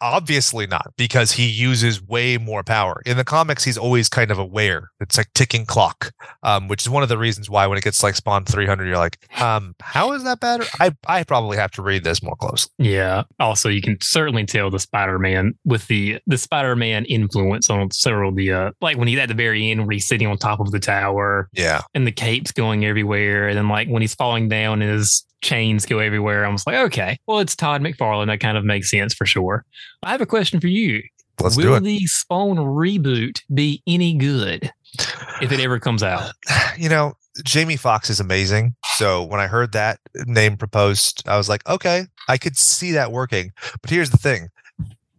Obviously 0.00 0.66
not 0.66 0.92
because 0.96 1.32
he 1.32 1.46
uses 1.46 2.02
way 2.02 2.38
more 2.38 2.62
power. 2.62 3.02
In 3.06 3.16
the 3.16 3.24
comics 3.24 3.64
he's 3.64 3.78
always 3.78 4.08
kind 4.08 4.30
of 4.30 4.38
aware. 4.38 4.90
It's 5.00 5.16
like 5.16 5.32
ticking 5.34 5.66
clock 5.66 6.12
um, 6.42 6.68
which 6.68 6.82
is 6.82 6.88
one 6.88 7.02
of 7.02 7.08
the 7.08 7.18
reasons 7.18 7.50
why 7.50 7.66
when 7.66 7.78
it 7.78 7.84
gets 7.84 8.02
like 8.02 8.14
spawn 8.14 8.44
300 8.44 8.86
you're 8.86 8.96
like 8.96 9.18
um 9.40 9.74
how 9.80 10.12
is 10.12 10.24
that 10.24 10.40
better? 10.40 10.64
I 10.80 10.92
i 11.06 11.22
probably 11.22 11.56
have 11.56 11.70
to 11.72 11.82
read 11.82 12.04
this 12.04 12.22
more 12.22 12.36
closely. 12.36 12.70
Yeah. 12.78 13.24
Also, 13.38 13.68
you 13.68 13.80
can 13.80 13.98
certainly 14.00 14.44
tell 14.44 14.70
the 14.70 14.78
Spider-Man 14.78 15.54
with 15.64 15.86
the 15.86 16.18
the 16.26 16.38
Spider-Man 16.38 17.04
influence 17.06 17.70
on 17.70 17.90
several 17.90 18.30
of 18.30 18.36
the 18.36 18.52
uh, 18.52 18.70
like 18.80 18.96
when 18.96 19.08
he's 19.08 19.18
at 19.18 19.28
the 19.28 19.34
very 19.34 19.70
end 19.70 19.80
where 19.80 19.92
he's 19.92 20.06
sitting 20.06 20.26
on 20.26 20.36
top 20.38 20.60
of 20.60 20.70
the 20.70 20.80
tower 20.80 21.48
yeah. 21.52 21.82
and 21.94 22.06
the 22.06 22.12
cape's 22.12 22.52
going 22.52 22.84
everywhere, 22.84 23.48
and 23.48 23.56
then 23.56 23.68
like 23.68 23.88
when 23.88 24.02
he's 24.02 24.14
falling 24.14 24.48
down, 24.48 24.80
his 24.80 25.24
chains 25.44 25.86
go 25.86 26.00
everywhere. 26.00 26.44
I 26.44 26.48
was 26.48 26.66
like, 26.66 26.76
okay, 26.76 27.18
well, 27.26 27.38
it's 27.38 27.54
Todd 27.54 27.82
McFarlane. 27.82 28.26
That 28.26 28.40
kind 28.40 28.58
of 28.58 28.64
makes 28.64 28.90
sense 28.90 29.14
for 29.14 29.26
sure. 29.26 29.64
I 30.02 30.10
have 30.10 30.20
a 30.20 30.26
question 30.26 30.58
for 30.58 30.66
you. 30.66 31.02
let's 31.40 31.56
Will 31.56 31.64
do 31.64 31.74
it 31.74 31.80
the 31.80 32.06
Spawn 32.06 32.56
reboot 32.56 33.42
be 33.52 33.82
any 33.86 34.14
good 34.14 34.72
if 35.40 35.52
it 35.52 35.60
ever 35.60 35.78
comes 35.78 36.02
out? 36.02 36.32
you 36.78 36.88
know 36.88 37.14
jamie 37.44 37.76
Foxx 37.76 38.10
is 38.10 38.20
amazing 38.20 38.76
so 38.94 39.20
when 39.24 39.40
i 39.40 39.48
heard 39.48 39.72
that 39.72 39.98
name 40.26 40.56
proposed 40.56 41.20
i 41.26 41.36
was 41.36 41.48
like 41.48 41.68
okay 41.68 42.06
i 42.28 42.38
could 42.38 42.56
see 42.56 42.92
that 42.92 43.10
working 43.10 43.50
but 43.80 43.90
here's 43.90 44.10
the 44.10 44.16
thing 44.16 44.48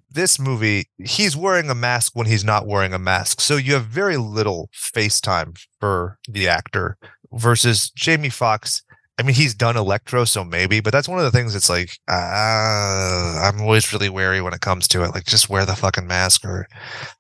this 0.09 0.39
movie 0.39 0.87
he's 0.97 1.35
wearing 1.35 1.69
a 1.69 1.75
mask 1.75 2.13
when 2.15 2.25
he's 2.25 2.45
not 2.45 2.67
wearing 2.67 2.93
a 2.93 2.99
mask 2.99 3.41
so 3.41 3.57
you 3.57 3.73
have 3.73 3.85
very 3.85 4.15
little 4.15 4.69
face 4.71 5.19
time 5.19 5.53
for 5.81 6.17
the 6.29 6.47
actor 6.47 6.97
versus 7.33 7.89
jamie 7.91 8.29
Foxx. 8.29 8.81
I 9.17 9.23
mean, 9.23 9.33
he's 9.35 9.53
done 9.53 9.77
Electro, 9.77 10.25
so 10.25 10.43
maybe, 10.43 10.81
but 10.81 10.91
that's 10.91 11.07
one 11.07 11.19
of 11.19 11.23
the 11.23 11.31
things 11.31 11.53
that's 11.53 11.69
like, 11.69 11.89
uh, 12.09 13.39
I'm 13.43 13.61
always 13.61 13.93
really 13.93 14.09
wary 14.09 14.41
when 14.41 14.53
it 14.53 14.59
comes 14.59 14.89
to 14.89 15.03
it. 15.05 15.11
Like, 15.13 15.23
just 15.23 15.49
wear 15.49 15.65
the 15.65 15.75
fucking 15.75 16.05
mask, 16.05 16.43
or 16.43 16.67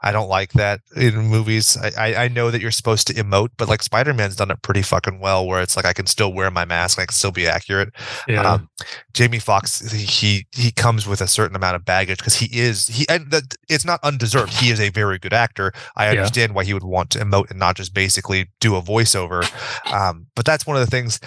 I 0.01 0.11
don't 0.11 0.27
like 0.27 0.51
that 0.53 0.81
in 0.97 1.15
movies. 1.15 1.77
I, 1.77 1.91
I, 1.97 2.23
I 2.25 2.27
know 2.27 2.51
that 2.51 2.59
you're 2.59 2.71
supposed 2.71 3.07
to 3.07 3.13
emote, 3.13 3.51
but 3.57 3.69
like 3.69 3.81
Spider 3.81 4.13
Man's 4.13 4.35
done 4.35 4.51
it 4.51 4.61
pretty 4.61 4.81
fucking 4.81 5.19
well, 5.21 5.45
where 5.47 5.61
it's 5.61 5.77
like 5.77 5.85
I 5.85 5.93
can 5.93 6.05
still 6.05 6.33
wear 6.33 6.51
my 6.51 6.65
mask, 6.65 6.99
I 6.99 7.05
can 7.05 7.13
still 7.13 7.31
be 7.31 7.47
accurate. 7.47 7.93
Yeah. 8.27 8.41
Um, 8.41 8.69
Jamie 9.13 9.39
Foxx, 9.39 9.89
he 9.91 10.45
he 10.51 10.71
comes 10.73 11.07
with 11.07 11.21
a 11.21 11.27
certain 11.27 11.55
amount 11.55 11.77
of 11.77 11.85
baggage 11.85 12.17
because 12.17 12.35
he 12.35 12.47
is 12.59 12.87
he 12.87 13.07
and 13.07 13.31
that 13.31 13.55
it's 13.69 13.85
not 13.85 14.01
undeserved. 14.03 14.51
He 14.53 14.69
is 14.69 14.81
a 14.81 14.89
very 14.89 15.17
good 15.17 15.33
actor. 15.33 15.71
I 15.95 16.05
Yeah. 16.05 16.11
understand 16.11 16.55
why 16.55 16.65
he 16.65 16.73
would 16.73 16.83
want 16.83 17.09
to 17.11 17.19
emote 17.19 17.49
and 17.51 17.59
not 17.59 17.77
just 17.77 17.93
basically 17.93 18.49
do 18.59 18.75
a 18.75 18.81
voiceover. 18.81 19.49
Um, 19.93 20.27
but 20.35 20.45
that's 20.45 20.67
one 20.67 20.75
of 20.75 20.81
the 20.81 20.91
things. 20.91 21.19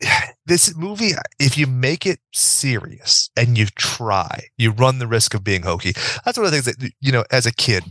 This 0.46 0.74
movie, 0.76 1.12
if 1.38 1.56
you 1.56 1.68
make 1.68 2.04
it 2.06 2.18
serious 2.32 3.30
and 3.36 3.56
you 3.56 3.66
try, 3.76 4.48
you 4.56 4.72
run 4.72 4.98
the 4.98 5.06
risk 5.06 5.32
of 5.32 5.44
being 5.44 5.62
hokey. 5.62 5.92
That's 6.24 6.36
one 6.36 6.46
of 6.46 6.50
the 6.50 6.60
things 6.60 6.76
that 6.76 6.92
you 7.00 7.12
know. 7.12 7.24
As 7.30 7.46
a 7.46 7.52
kid, 7.52 7.84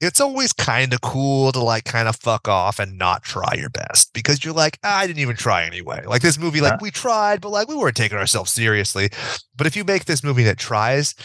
it's 0.00 0.20
always 0.20 0.52
kind 0.52 0.92
of 0.92 1.00
cool 1.00 1.50
to 1.50 1.58
like 1.58 1.84
kind 1.86 2.06
of 2.06 2.14
fuck 2.14 2.46
off 2.46 2.78
and 2.78 2.98
not 2.98 3.24
try 3.24 3.54
your 3.56 3.70
best 3.70 4.12
because 4.12 4.44
you're 4.44 4.54
like, 4.54 4.78
"Ah, 4.84 4.98
I 4.98 5.08
didn't 5.08 5.22
even 5.22 5.34
try 5.34 5.64
anyway. 5.64 6.04
Like 6.06 6.22
this 6.22 6.38
movie, 6.38 6.60
like 6.60 6.80
we 6.80 6.92
tried, 6.92 7.40
but 7.40 7.48
like 7.48 7.66
we 7.66 7.74
weren't 7.74 7.96
taking 7.96 8.18
ourselves 8.18 8.52
seriously. 8.52 9.08
But 9.56 9.66
if 9.66 9.74
you 9.74 9.82
make 9.82 10.04
this 10.04 10.22
movie 10.22 10.44
that 10.44 10.58
tries, 10.58 11.16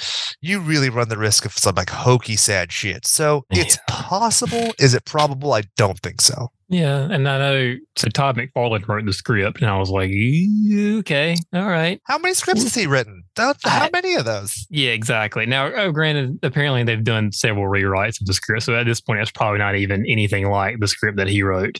you 0.41 0.59
really 0.59 0.89
run 0.89 1.09
the 1.09 1.17
risk 1.17 1.45
of 1.45 1.53
some 1.53 1.75
like 1.75 1.91
hokey, 1.91 2.35
sad 2.35 2.71
shit. 2.71 3.05
So 3.05 3.45
it's 3.51 3.77
possible. 3.87 4.73
Is 4.79 4.95
it 4.95 5.05
probable? 5.05 5.53
I 5.53 5.63
don't 5.77 5.99
think 5.99 6.21
so. 6.21 6.49
Yeah, 6.72 7.07
and 7.09 7.28
I 7.28 7.38
know. 7.39 7.76
So 7.95 8.09
Todd 8.09 8.38
McFarlane 8.38 8.88
wrote 8.88 9.03
the 9.03 9.11
script, 9.11 9.59
and 9.59 9.70
I 9.72 9.80
was 9.80 9.89
like, 9.89 10.11
"Okay, 10.11 11.36
all 11.51 11.67
right, 11.67 11.99
How 12.03 12.20
many 12.20 12.36
scripts 12.36 12.61
has 12.61 12.76
he 12.76 12.86
written? 12.86 13.24
How 13.36 13.55
I- 13.65 13.89
many 13.91 14.13
of 14.13 14.26
those? 14.26 14.67
yeah, 14.70 14.91
exactly." 14.91 15.47
Now, 15.47 15.72
oh, 15.76 15.91
granted, 15.91 16.38
apparently 16.43 16.84
they've 16.84 17.03
done 17.03 17.32
several 17.32 17.65
rewrites 17.65 18.22
of 18.22 18.28
the 18.28 18.34
script, 18.36 18.63
so 18.63 18.76
at 18.76 18.86
this 18.86 19.01
point, 19.01 19.20
it's 19.20 19.32
probably 19.32 19.57
not 19.57 19.78
even 19.78 20.05
anything 20.07 20.47
like 20.51 20.80
the 20.80 20.88
script 20.88 21.17
that 21.17 21.28
he 21.28 21.41
wrote. 21.41 21.80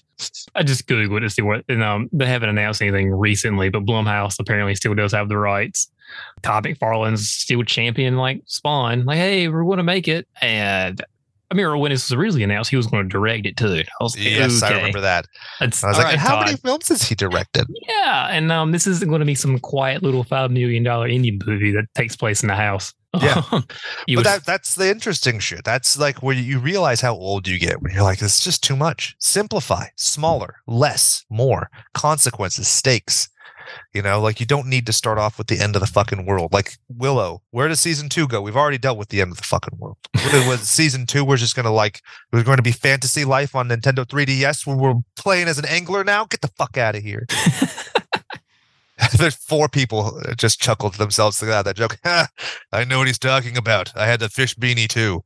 I 0.56 0.64
just 0.64 0.88
googled 0.88 1.22
to 1.22 1.30
see 1.30 1.44
what, 1.44 1.66
and 1.70 1.84
um, 1.84 2.10
they 2.12 2.26
haven't 2.26 2.50
announced 2.50 2.82
anything 2.82 3.12
recently, 3.12 3.70
but 3.70 3.86
Blumhouse 3.86 4.38
apparently 4.40 4.74
still 4.74 4.96
does 4.96 5.12
have 5.12 5.30
the 5.30 5.38
rights. 5.38 5.88
Todd 6.42 6.64
McFarlane's 6.64 7.30
still 7.30 7.62
champion 7.62 8.18
like 8.18 8.42
Spawn, 8.48 9.06
like, 9.06 9.18
"Hey, 9.18 9.48
we're 9.50 9.64
going 9.64 9.78
to 9.78 9.84
make 9.84 10.08
it," 10.08 10.28
and. 10.42 11.00
I 11.52 11.56
remember 11.56 11.78
when 11.78 11.92
this 11.92 12.10
was 12.10 12.18
originally 12.18 12.44
announced, 12.44 12.70
he 12.70 12.76
was 12.76 12.86
going 12.86 13.04
to 13.04 13.10
direct 13.10 13.46
it 13.48 13.58
too. 13.58 13.84
I 14.00 14.04
was 14.04 14.16
like, 14.16 14.26
Yes, 14.26 14.62
I 14.62 14.76
remember 14.76 15.02
that. 15.02 15.26
It's, 15.62 15.84
I 15.84 15.88
was 15.88 15.98
like, 15.98 16.06
right, 16.06 16.18
how 16.18 16.36
Todd. 16.36 16.46
many 16.46 16.58
films 16.58 16.90
has 16.90 17.02
he 17.02 17.16
directed? 17.16 17.66
Yeah, 17.88 18.28
and 18.30 18.52
um, 18.52 18.72
this 18.72 18.86
isn't 18.86 19.10
going 19.10 19.20
to 19.20 19.26
be 19.26 19.36
some 19.36 19.58
quiet 19.58 20.04
little 20.04 20.24
five 20.24 20.52
million 20.52 20.84
dollar 20.84 21.10
indie 21.10 21.44
movie 21.46 21.72
that 21.72 21.86
takes 21.96 22.16
place 22.16 22.44
in 22.44 22.48
the 22.48 22.56
house. 22.56 22.94
Yeah. 23.20 23.42
but 23.52 23.66
would, 24.08 24.26
that 24.26 24.46
that's 24.46 24.76
the 24.76 24.90
interesting 24.90 25.40
shit. 25.40 25.64
That's 25.64 25.98
like 25.98 26.22
where 26.22 26.36
you 26.36 26.60
realize 26.60 27.02
how 27.02 27.16
old 27.16 27.48
you 27.48 27.58
get 27.60 27.82
when 27.82 27.94
you're 27.94 28.04
like, 28.04 28.22
it's 28.22 28.44
just 28.44 28.64
too 28.64 28.76
much. 28.76 29.16
Simplify, 29.20 29.88
smaller, 29.96 30.58
less, 30.68 31.26
more, 31.30 31.70
consequences, 31.94 32.68
stakes. 32.68 33.30
You 33.94 34.02
know, 34.02 34.22
like 34.22 34.40
you 34.40 34.46
don't 34.46 34.68
need 34.68 34.86
to 34.86 34.94
start 34.94 35.18
off 35.18 35.38
with 35.38 35.48
the 35.48 35.60
end 35.60 35.76
of 35.76 35.82
the 35.82 35.88
fucking 35.88 36.26
world. 36.26 36.54
Like 36.54 36.78
Willow, 36.88 37.42
where 37.52 37.68
does 37.68 37.80
season 37.80 38.10
two 38.10 38.28
go? 38.28 38.42
We've 38.42 38.58
already 38.58 38.78
dealt 38.78 38.98
with 38.98 39.10
the 39.10 39.22
end 39.22 39.32
of 39.32 39.38
the 39.38 39.44
fucking 39.44 39.78
world. 39.80 39.98
What 40.14 40.34
it 40.34 40.48
was 40.48 40.62
season 40.62 41.06
two? 41.06 41.24
We're 41.26 41.38
just 41.38 41.56
gonna 41.56 41.74
like 41.74 42.02
we're 42.32 42.44
going 42.44 42.58
to 42.58 42.64
be 42.64 42.72
fantasy 42.72 43.26
life 43.26 43.56
on 43.56 43.70
Nintendo 43.70 44.06
3DS 44.06 44.66
where 44.66 44.78
we're 44.78 45.02
playing 45.16 45.48
as 45.48 45.58
an 45.58 45.66
angler 45.66 46.04
now. 46.04 46.26
Get 46.26 46.42
the 46.42 46.50
fuck 46.50 46.78
out 46.78 46.96
of 46.96 47.04
here. 47.04 47.26
There's 49.18 49.36
four 49.36 49.70
people 49.70 50.22
just 50.38 50.60
chuckled 50.60 50.94
to 50.94 51.00
themselves 51.00 51.42
at 51.42 51.64
that 51.64 51.76
joke. 51.76 51.98
I 52.06 52.84
know 52.86 53.00
what 53.00 53.08
he's 53.08 53.20
talking 53.20 53.58
about. 53.58 53.96
I 53.96 54.06
had 54.06 54.20
the 54.20 54.30
fish 54.30 54.56
beanie 54.56 54.88
too. 54.88 55.24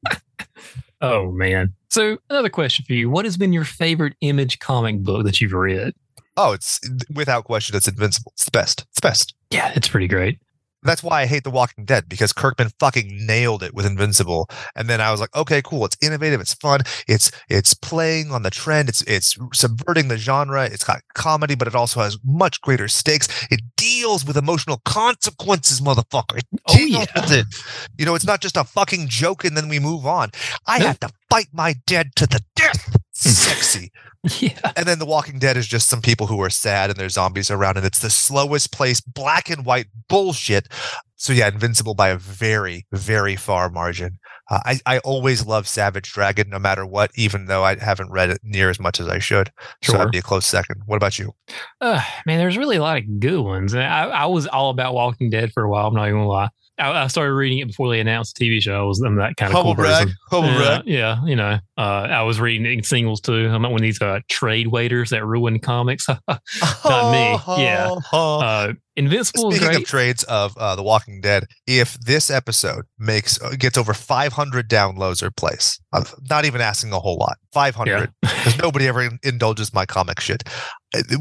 oh 1.00 1.32
man. 1.32 1.74
So 1.90 2.18
another 2.30 2.48
question 2.48 2.84
for 2.84 2.92
you: 2.92 3.10
What 3.10 3.24
has 3.24 3.36
been 3.36 3.52
your 3.52 3.64
favorite 3.64 4.14
Image 4.20 4.58
comic 4.58 5.02
book 5.02 5.24
that 5.24 5.40
you've 5.40 5.52
read? 5.52 5.94
Oh, 6.36 6.52
it's 6.52 6.80
without 7.14 7.44
question, 7.44 7.76
it's 7.76 7.88
invincible. 7.88 8.32
It's 8.34 8.44
the 8.44 8.50
best. 8.50 8.82
It's 8.90 9.00
the 9.00 9.08
best. 9.08 9.34
Yeah, 9.50 9.72
it's 9.74 9.88
pretty 9.88 10.08
great. 10.08 10.38
That's 10.86 11.02
why 11.02 11.22
I 11.22 11.26
hate 11.26 11.44
The 11.44 11.50
Walking 11.50 11.86
Dead 11.86 12.10
because 12.10 12.34
Kirkman 12.34 12.68
fucking 12.78 13.24
nailed 13.26 13.62
it 13.62 13.72
with 13.72 13.86
Invincible. 13.86 14.50
And 14.76 14.86
then 14.86 15.00
I 15.00 15.10
was 15.12 15.18
like, 15.18 15.34
okay, 15.34 15.62
cool. 15.62 15.86
It's 15.86 15.96
innovative. 16.02 16.42
It's 16.42 16.52
fun. 16.52 16.80
It's 17.08 17.30
it's 17.48 17.72
playing 17.72 18.30
on 18.32 18.42
the 18.42 18.50
trend. 18.50 18.90
It's 18.90 19.00
it's 19.02 19.34
subverting 19.54 20.08
the 20.08 20.18
genre. 20.18 20.64
It's 20.66 20.84
got 20.84 21.00
comedy, 21.14 21.54
but 21.54 21.68
it 21.68 21.74
also 21.74 22.00
has 22.00 22.18
much 22.22 22.60
greater 22.60 22.86
stakes. 22.88 23.46
It 23.50 23.62
deals 23.78 24.26
with 24.26 24.36
emotional 24.36 24.82
consequences, 24.84 25.80
motherfucker. 25.80 26.36
It 26.38 26.44
Oh, 26.68 26.76
deals 26.76 26.90
yeah. 27.14 27.20
with 27.22 27.32
it. 27.32 27.46
You 27.96 28.04
know, 28.04 28.14
it's 28.14 28.26
not 28.26 28.42
just 28.42 28.58
a 28.58 28.64
fucking 28.64 29.08
joke 29.08 29.42
and 29.44 29.56
then 29.56 29.68
we 29.70 29.78
move 29.78 30.04
on. 30.04 30.32
I 30.66 30.80
No. 30.80 30.86
have 30.88 31.00
to 31.00 31.08
fight 31.30 31.48
my 31.52 31.76
dead 31.86 32.10
to 32.16 32.26
the 32.26 32.40
death. 32.56 32.90
Hmm. 32.92 32.98
Sexy. 33.30 33.90
Yeah, 34.40 34.58
And 34.76 34.86
then 34.86 34.98
The 34.98 35.06
Walking 35.06 35.38
Dead 35.38 35.56
is 35.56 35.66
just 35.66 35.88
some 35.88 36.00
people 36.00 36.26
who 36.26 36.40
are 36.42 36.50
sad 36.50 36.90
and 36.90 36.98
there's 36.98 37.14
zombies 37.14 37.50
around, 37.50 37.76
and 37.76 37.84
it's 37.86 37.98
the 38.00 38.10
slowest 38.10 38.72
place, 38.72 39.00
black 39.00 39.50
and 39.50 39.64
white 39.66 39.86
bullshit. 40.08 40.68
So 41.16 41.32
yeah, 41.32 41.48
Invincible 41.48 41.94
by 41.94 42.08
a 42.08 42.16
very, 42.16 42.86
very 42.92 43.36
far 43.36 43.68
margin. 43.70 44.18
Uh, 44.50 44.60
I 44.64 44.80
I 44.84 44.98
always 44.98 45.46
love 45.46 45.66
Savage 45.66 46.12
Dragon, 46.12 46.50
no 46.50 46.58
matter 46.58 46.84
what, 46.84 47.10
even 47.14 47.46
though 47.46 47.64
I 47.64 47.76
haven't 47.78 48.10
read 48.10 48.28
it 48.30 48.40
near 48.42 48.68
as 48.68 48.78
much 48.78 49.00
as 49.00 49.08
I 49.08 49.18
should. 49.18 49.50
So 49.82 49.92
Sure. 49.92 49.98
that'd 49.98 50.12
be 50.12 50.18
a 50.18 50.22
close 50.22 50.46
second. 50.46 50.82
What 50.86 50.96
about 50.96 51.18
you? 51.18 51.34
uh, 51.80 52.02
man. 52.26 52.38
There's 52.38 52.58
really 52.58 52.76
a 52.76 52.82
lot 52.82 52.98
of 52.98 53.20
good 53.20 53.40
ones. 53.40 53.72
And 53.72 53.82
I, 53.82 54.04
I 54.08 54.26
was 54.26 54.46
all 54.46 54.68
about 54.70 54.92
Walking 54.94 55.30
Dead 55.30 55.52
for 55.52 55.62
a 55.62 55.68
while. 55.70 55.86
I'm 55.86 55.94
not 55.94 56.08
even 56.08 56.18
gonna 56.20 56.28
lie. 56.28 56.48
I, 56.78 57.04
I 57.04 57.06
started 57.06 57.32
reading 57.32 57.58
it 57.58 57.68
before 57.68 57.88
they 57.90 58.00
announced 58.00 58.36
the 58.36 58.48
TV 58.48 58.60
show. 58.60 58.80
I 58.80 58.82
was 58.82 59.00
I'm 59.00 59.16
that 59.16 59.36
kind 59.36 59.54
of 59.54 59.62
cool 59.62 59.74
person. 59.74 60.12
humble 60.30 60.50
yeah, 60.50 60.82
yeah, 60.84 61.24
you 61.24 61.36
know, 61.36 61.58
uh, 61.78 61.80
I 61.80 62.22
was 62.22 62.40
reading 62.40 62.66
it 62.66 62.72
in 62.72 62.82
singles 62.82 63.20
too. 63.20 63.48
I'm 63.48 63.62
not 63.62 63.70
one 63.70 63.80
of 63.80 63.82
these 63.82 64.00
uh, 64.00 64.20
trade 64.28 64.68
waiters 64.68 65.10
that 65.10 65.24
ruin 65.24 65.58
comics. 65.60 66.08
Not 66.28 67.12
me. 67.12 67.62
Yeah. 67.62 67.94
uh, 68.12 68.72
Invincible 68.96 69.50
is 69.50 69.56
Speaking 69.56 69.72
great. 69.72 69.82
of 69.82 69.88
trades 69.88 70.22
of 70.24 70.56
uh, 70.56 70.76
The 70.76 70.82
Walking 70.82 71.20
Dead, 71.20 71.46
if 71.66 71.94
this 72.00 72.30
episode 72.30 72.84
makes 72.98 73.40
uh, 73.42 73.54
gets 73.58 73.76
over 73.76 73.92
500 73.94 74.68
downloads 74.68 75.22
or 75.22 75.30
plays, 75.30 75.80
I'm 75.92 76.04
not 76.30 76.44
even 76.44 76.60
asking 76.60 76.92
a 76.92 77.00
whole 77.00 77.16
lot, 77.16 77.36
500, 77.52 78.12
because 78.22 78.58
nobody 78.62 78.86
ever 78.88 79.10
indulges 79.22 79.72
my 79.74 79.84
comic 79.86 80.20
shit. 80.20 80.44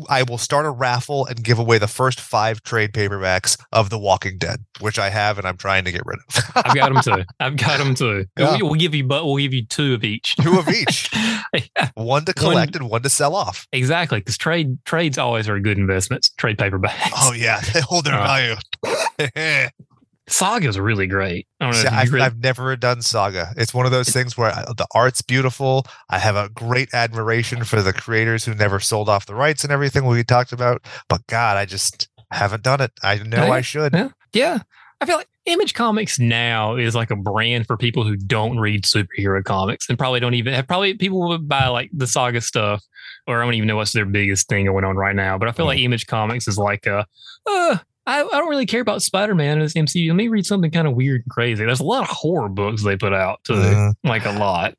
I- 0.07 0.23
will 0.29 0.37
start 0.37 0.67
a 0.67 0.69
raffle 0.69 1.25
and 1.25 1.43
give 1.43 1.57
away 1.57 1.79
the 1.79 1.87
first 1.87 2.19
five 2.21 2.61
trade 2.61 2.93
paperbacks 2.93 3.57
of 3.71 3.89
The 3.89 3.97
Walking 3.97 4.37
Dead, 4.37 4.63
which 4.79 4.99
I 4.99 5.09
have 5.09 5.39
and 5.39 5.47
I'm 5.47 5.57
trying 5.57 5.83
to 5.85 5.91
get 5.91 6.03
rid 6.05 6.19
of. 6.19 6.43
I've 6.55 6.75
got 6.75 6.93
them 6.93 7.01
too. 7.01 7.23
I've 7.39 7.57
got 7.57 7.79
them 7.79 7.95
too. 7.95 8.25
Yeah. 8.37 8.57
We, 8.57 8.61
will 8.61 8.75
give 8.75 8.93
you, 8.93 9.03
but 9.03 9.25
we'll 9.25 9.37
give 9.37 9.53
you 9.53 9.65
two 9.65 9.95
of 9.95 10.03
each. 10.03 10.35
Two 10.35 10.59
of 10.59 10.69
each, 10.69 11.09
yeah, 11.75 11.89
one 11.95 12.23
to 12.25 12.33
collect 12.33 12.75
and 12.75 12.87
one 12.87 13.01
to 13.01 13.09
sell 13.09 13.35
off. 13.35 13.67
exactly. 13.71 14.19
Because 14.19 14.37
trade 14.37 14.77
trades 14.85 15.17
always 15.17 15.49
are 15.49 15.59
good 15.59 15.79
investments. 15.79 16.29
Trade 16.37 16.57
paperbacks. 16.57 17.09
Oh 17.17 17.33
yeah, 17.33 17.59
they 17.73 17.81
hold 17.81 18.05
their 18.05 18.15
Uh, 18.15 18.55
value. 18.83 19.69
Saga's 20.27 20.79
really 20.79 21.05
great. 21.05 21.47
I 21.59 21.65
don't 21.65 21.73
know 21.73 21.81
See, 21.81 21.87
I've, 21.87 22.11
you've. 22.11 22.21
I've 22.21 22.37
never 22.39 22.75
done 22.77 23.01
Saga. 23.01 23.53
It's 23.57 23.73
one 23.73 23.85
of 23.85 23.91
those 23.91 24.07
things 24.09 24.37
where 24.37 24.51
I, 24.51 24.63
the 24.77 24.87
art's 24.95 25.21
beautiful. 25.21 25.85
I 26.09 26.17
have 26.19 26.37
a 26.37 26.47
great 26.49 26.93
admiration 26.93 27.65
for 27.65 27.81
the 27.81 27.91
creators 27.91 28.45
who 28.45 28.55
never 28.55 28.79
sold 28.79 29.09
off 29.09 29.25
the 29.25 29.35
rights 29.35 29.63
and 29.65 29.73
everything 29.73 30.05
we 30.05 30.23
talked 30.23 30.53
about. 30.53 30.85
But 31.09 31.27
God, 31.27 31.57
I 31.57 31.65
just 31.65 32.07
haven't 32.31 32.63
done 32.63 32.79
it. 32.79 32.91
I 33.03 33.17
know 33.17 33.45
Yeah, 33.45 33.51
I 33.51 33.61
should. 33.61 33.93
yeah. 33.93 34.09
yeah, 34.31 34.59
I 35.01 35.05
feel 35.05 35.17
like 35.17 35.27
Image 35.45 35.73
Comics 35.73 36.17
now 36.17 36.77
is 36.77 36.95
like 36.95 37.11
a 37.11 37.17
brand 37.17 37.67
for 37.67 37.75
people 37.75 38.05
who 38.05 38.15
don't 38.15 38.57
read 38.59 38.85
superhero 38.85 39.43
comics 39.43 39.89
and 39.89 39.97
probably 39.99 40.21
don't 40.21 40.35
even 40.35 40.53
have 40.53 40.67
probably 40.67 40.93
people 40.93 41.27
would 41.27 41.49
buy 41.49 41.67
like 41.67 41.89
the 41.91 42.07
Saga 42.07 42.39
stuff, 42.39 42.81
or 43.27 43.41
I 43.41 43.45
don't 43.45 43.53
even 43.55 43.67
know 43.67 43.75
what's 43.77 43.93
their 43.93 44.05
biggest 44.05 44.47
thing 44.49 44.65
going 44.65 44.83
on 44.85 44.95
right 44.95 45.15
now. 45.15 45.37
But 45.37 45.47
I 45.49 45.51
feel 45.51 45.65
like 45.65 45.79
Image 45.79 46.07
Comics 46.07 46.47
is 46.47 46.57
like 46.57 46.85
a. 46.85 47.05
Uh, 47.45 47.77
I, 48.05 48.21
I 48.21 48.29
don't 48.31 48.49
really 48.49 48.65
care 48.65 48.81
about 48.81 49.01
Spider 49.01 49.33
Man 49.33 49.59
and 49.59 49.61
this 49.61 49.73
MCU. 49.73 50.09
Let 50.09 50.15
me 50.17 50.27
read 50.27 50.45
something 50.45 50.71
kind 50.71 50.87
of 50.87 50.93
weird 50.95 51.21
and 51.21 51.29
crazy. 51.31 51.63
There's 51.63 51.79
a 51.79 51.85
lot 51.85 52.01
of 52.03 52.09
horror 52.09 52.49
books 52.49 52.83
they 52.83 52.97
put 52.97 53.13
out 53.13 53.39
too, 53.45 53.53
Mhm. 53.53 53.93
like 54.03 54.25
a 54.25 54.31
lot. 54.31 54.75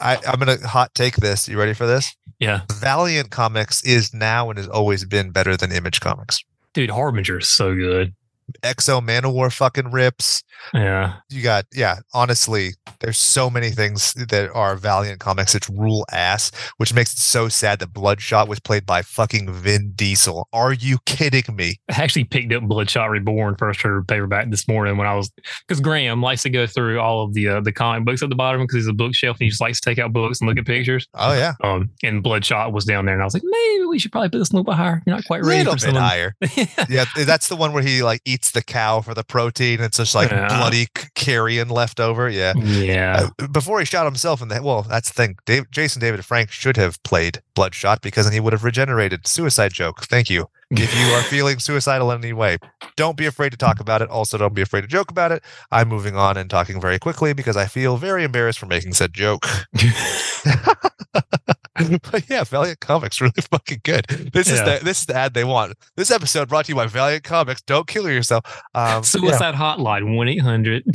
I, 0.00 0.16
I'm 0.26 0.38
gonna 0.38 0.64
hot 0.66 0.94
take 0.94 1.16
this. 1.16 1.48
You 1.48 1.58
ready 1.58 1.74
for 1.74 1.88
this? 1.88 2.14
Yeah, 2.38 2.60
Valiant 2.72 3.30
Comics 3.30 3.82
is 3.82 4.14
now 4.14 4.48
and 4.48 4.56
has 4.58 4.68
always 4.68 5.04
been 5.04 5.30
better 5.32 5.56
than 5.56 5.72
Image 5.72 6.00
Comics. 6.00 6.38
dude, 6.72 6.90
Harbinger 6.90 7.38
is 7.38 7.48
so 7.48 7.74
good. 7.74 8.14
X-O 8.62 9.00
Manowar 9.00 9.52
fucking 9.52 9.90
rips. 9.90 10.42
Yeah, 10.74 11.14
You 11.30 11.42
got 11.42 11.66
yeah. 11.72 11.96
Honestly, 12.12 12.70
there's 13.00 13.16
so 13.16 13.48
many 13.48 13.70
things 13.70 14.12
that 14.14 14.50
are 14.52 14.74
Valiant 14.76 15.20
Comics 15.20 15.52
that 15.52 15.68
rule 15.68 16.04
ass, 16.10 16.50
which 16.78 16.92
makes 16.92 17.12
it 17.12 17.20
so 17.20 17.48
sad 17.48 17.78
that 17.78 17.92
Bloodshot 17.92 18.48
was 18.48 18.58
played 18.58 18.84
by 18.84 19.02
fucking 19.02 19.52
Vin 19.52 19.92
Diesel. 19.94 20.48
Are 20.52 20.72
you 20.72 20.98
kidding 21.06 21.44
me? 21.54 21.76
I 21.88 22.02
actually 22.02 22.24
picked 22.24 22.52
up 22.52 22.64
Bloodshot 22.64 23.08
Reborn 23.10 23.54
first 23.56 23.82
her 23.82 24.02
paperback 24.02 24.50
this 24.50 24.66
morning 24.66 24.96
when 24.96 25.06
I 25.06 25.14
was 25.14 25.30
because 25.66 25.80
Graham 25.80 26.22
likes 26.22 26.42
to 26.42 26.50
go 26.50 26.66
through 26.66 26.98
all 26.98 27.22
of 27.24 27.34
the 27.34 27.48
uh, 27.48 27.60
the 27.60 27.72
comic 27.72 28.04
books 28.04 28.22
at 28.22 28.28
the 28.28 28.34
bottom 28.34 28.62
because 28.62 28.76
he's 28.76 28.88
a 28.88 28.92
bookshelf 28.92 29.36
and 29.38 29.44
he 29.44 29.50
just 29.50 29.60
likes 29.60 29.80
to 29.80 29.88
take 29.88 29.98
out 30.00 30.12
books 30.12 30.40
and 30.40 30.48
look 30.48 30.58
at 30.58 30.66
pictures. 30.66 31.06
Oh 31.14 31.34
yeah, 31.34 31.54
Um, 31.62 31.90
and 32.02 32.20
Bloodshot 32.22 32.72
was 32.72 32.84
down 32.84 33.04
there, 33.06 33.14
and 33.14 33.22
I 33.22 33.26
was 33.26 33.34
like, 33.34 33.44
maybe 33.44 33.84
we 33.84 33.98
should 34.00 34.10
probably 34.10 34.30
put 34.30 34.38
this 34.38 34.50
a 34.50 34.54
little 34.54 34.64
bit 34.64 34.74
higher. 34.74 35.02
You're 35.06 35.14
not 35.14 35.24
quite 35.24 35.44
ready 35.44 35.58
little 35.70 35.76
for 35.78 35.86
bit 35.86 35.94
higher. 36.00 36.34
Yeah, 36.88 37.04
that's 37.16 37.48
the 37.48 37.56
one 37.56 37.72
where 37.72 37.82
he 37.82 38.02
like 38.02 38.20
eats 38.24 38.37
the 38.50 38.62
cow 38.62 39.00
for 39.00 39.14
the 39.14 39.24
protein. 39.24 39.80
It's 39.80 39.96
just 39.98 40.14
like 40.14 40.30
Yeah. 40.30 40.48
bloody 40.48 40.86
carrion 41.14 41.68
left 41.68 42.00
over. 42.00 42.28
Yeah. 42.28 42.52
yeah, 42.56 43.28
Uh, 43.38 43.46
before 43.48 43.78
he 43.80 43.84
shot 43.84 44.04
himself 44.06 44.40
in 44.42 44.48
the 44.48 44.62
well, 44.62 44.82
that's 44.82 45.08
the 45.10 45.14
thing. 45.14 45.36
Dave, 45.46 45.70
Jason 45.70 46.00
David 46.00 46.24
Frank 46.24 46.50
should 46.50 46.76
have 46.76 47.02
played 47.02 47.42
Bloodshot 47.54 48.00
because 48.02 48.24
then 48.26 48.32
he 48.32 48.40
would 48.40 48.52
have 48.52 48.64
regenerated. 48.64 49.26
Suicide 49.26 49.72
joke. 49.72 50.04
Thank 50.06 50.30
you. 50.30 50.48
If 50.70 50.94
you 50.94 51.06
are 51.14 51.22
feeling 51.22 51.60
suicidal 51.60 52.10
in 52.12 52.18
any 52.22 52.34
way, 52.34 52.58
don't 52.94 53.16
be 53.16 53.24
afraid 53.24 53.52
to 53.52 53.56
talk 53.56 53.80
about 53.80 54.02
it. 54.02 54.10
Also, 54.10 54.36
don't 54.36 54.52
be 54.52 54.60
afraid 54.60 54.82
to 54.82 54.86
joke 54.86 55.10
about 55.10 55.32
it. 55.32 55.42
I'm 55.70 55.88
moving 55.88 56.14
on 56.14 56.36
and 56.36 56.50
talking 56.50 56.78
very 56.78 56.98
quickly 56.98 57.32
because 57.32 57.56
I 57.56 57.64
feel 57.64 57.96
very 57.96 58.22
embarrassed 58.22 58.58
for 58.58 58.66
making 58.66 58.92
said 58.92 59.14
joke. 59.14 59.46
but 62.10 62.28
yeah, 62.28 62.44
Valiant 62.44 62.80
Comics 62.80 63.20
really 63.20 63.32
fucking 63.50 63.80
good. 63.84 64.06
This 64.32 64.50
is 64.50 64.60
the 64.60 64.80
this 64.82 65.00
is 65.00 65.06
the 65.06 65.16
ad 65.16 65.34
they 65.34 65.44
want. 65.44 65.74
This 65.96 66.10
episode 66.10 66.48
brought 66.48 66.66
to 66.66 66.72
you 66.72 66.76
by 66.76 66.86
Valiant 66.86 67.24
Comics. 67.24 67.62
Don't 67.62 67.86
kill 67.86 68.08
yourself. 68.08 68.44
Um, 68.74 68.84
yeah. 68.84 69.00
Suicide 69.02 69.54
Hotline 69.54 70.16
one 70.16 70.28
eight 70.28 70.42
hundred. 70.42 70.84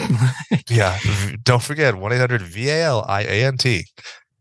Yeah, 0.69 0.97
don't 1.43 1.61
forget 1.61 1.95
1 1.95 2.13
800 2.13 2.41
V 2.41 2.69
A 2.69 2.84
L 2.84 3.05
I 3.07 3.23
A 3.23 3.45
N 3.45 3.57
T. 3.57 3.86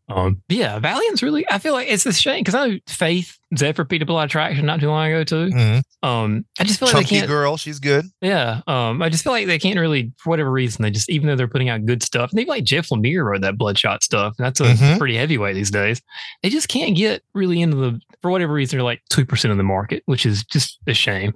Um, 0.09 0.43
yeah, 0.49 0.79
Valiant's 0.79 1.23
really. 1.23 1.45
I 1.51 1.59
feel 1.59 1.73
like 1.73 1.89
it's 1.89 2.07
a 2.07 2.13
shame 2.13 2.41
because 2.41 2.55
I 2.55 2.67
know 2.67 2.79
Faith 2.87 3.39
Zephyr 3.57 3.85
picked 3.85 4.03
up 4.03 4.09
a 4.09 4.13
lot 4.13 4.25
of 4.25 4.31
traction 4.31 4.65
not 4.67 4.81
too 4.81 4.89
long 4.89 5.09
ago 5.13 5.25
too. 5.25 5.83
Um, 6.03 6.45
I 6.59 6.65
just 6.65 6.79
feel 6.81 6.89
like 6.89 7.07
they 7.09 7.17
can't. 7.19 7.29
girl, 7.29 7.57
she's 7.57 7.79
good. 7.79 8.07
Yeah. 8.21 8.63
Um, 8.67 9.03
I 9.03 9.09
just 9.09 9.23
feel 9.23 9.33
like 9.33 9.47
they 9.47 9.59
can't 9.59 9.79
really, 9.79 10.13
for 10.19 10.31
whatever 10.31 10.51
reason, 10.51 10.83
they 10.83 10.91
just, 10.91 11.09
even 11.11 11.27
though 11.29 11.37
they're 11.37 11.47
putting 11.49 11.69
out 11.69 11.85
good 11.85 12.03
stuff, 12.03 12.31
and 12.31 12.41
even 12.41 12.49
like 12.51 12.65
Jeff 12.65 12.89
Lemire 12.89 13.25
wrote 13.25 13.43
that 13.43 13.57
Bloodshot 13.59 14.03
stuff. 14.03 14.35
and 14.39 14.47
That's 14.47 14.61
a 14.61 14.65
Mhm. 14.65 14.99
pretty 14.99 15.17
heavyweight 15.17 15.55
these 15.55 15.71
days. 15.71 16.01
They 16.43 16.49
just 16.51 16.69
can't 16.69 16.97
get 16.97 17.23
really 17.35 17.61
into 17.61 17.77
the, 17.77 18.01
for 18.21 18.31
whatever 18.31 18.53
reason, 18.53 18.79
they're 18.79 18.85
like 18.85 19.03
2% 19.11 19.51
of 19.51 19.57
the 19.59 19.63
market, 19.63 20.03
which 20.07 20.27
is 20.27 20.45
just 20.45 20.79
a 20.87 20.95
shame. 20.95 21.35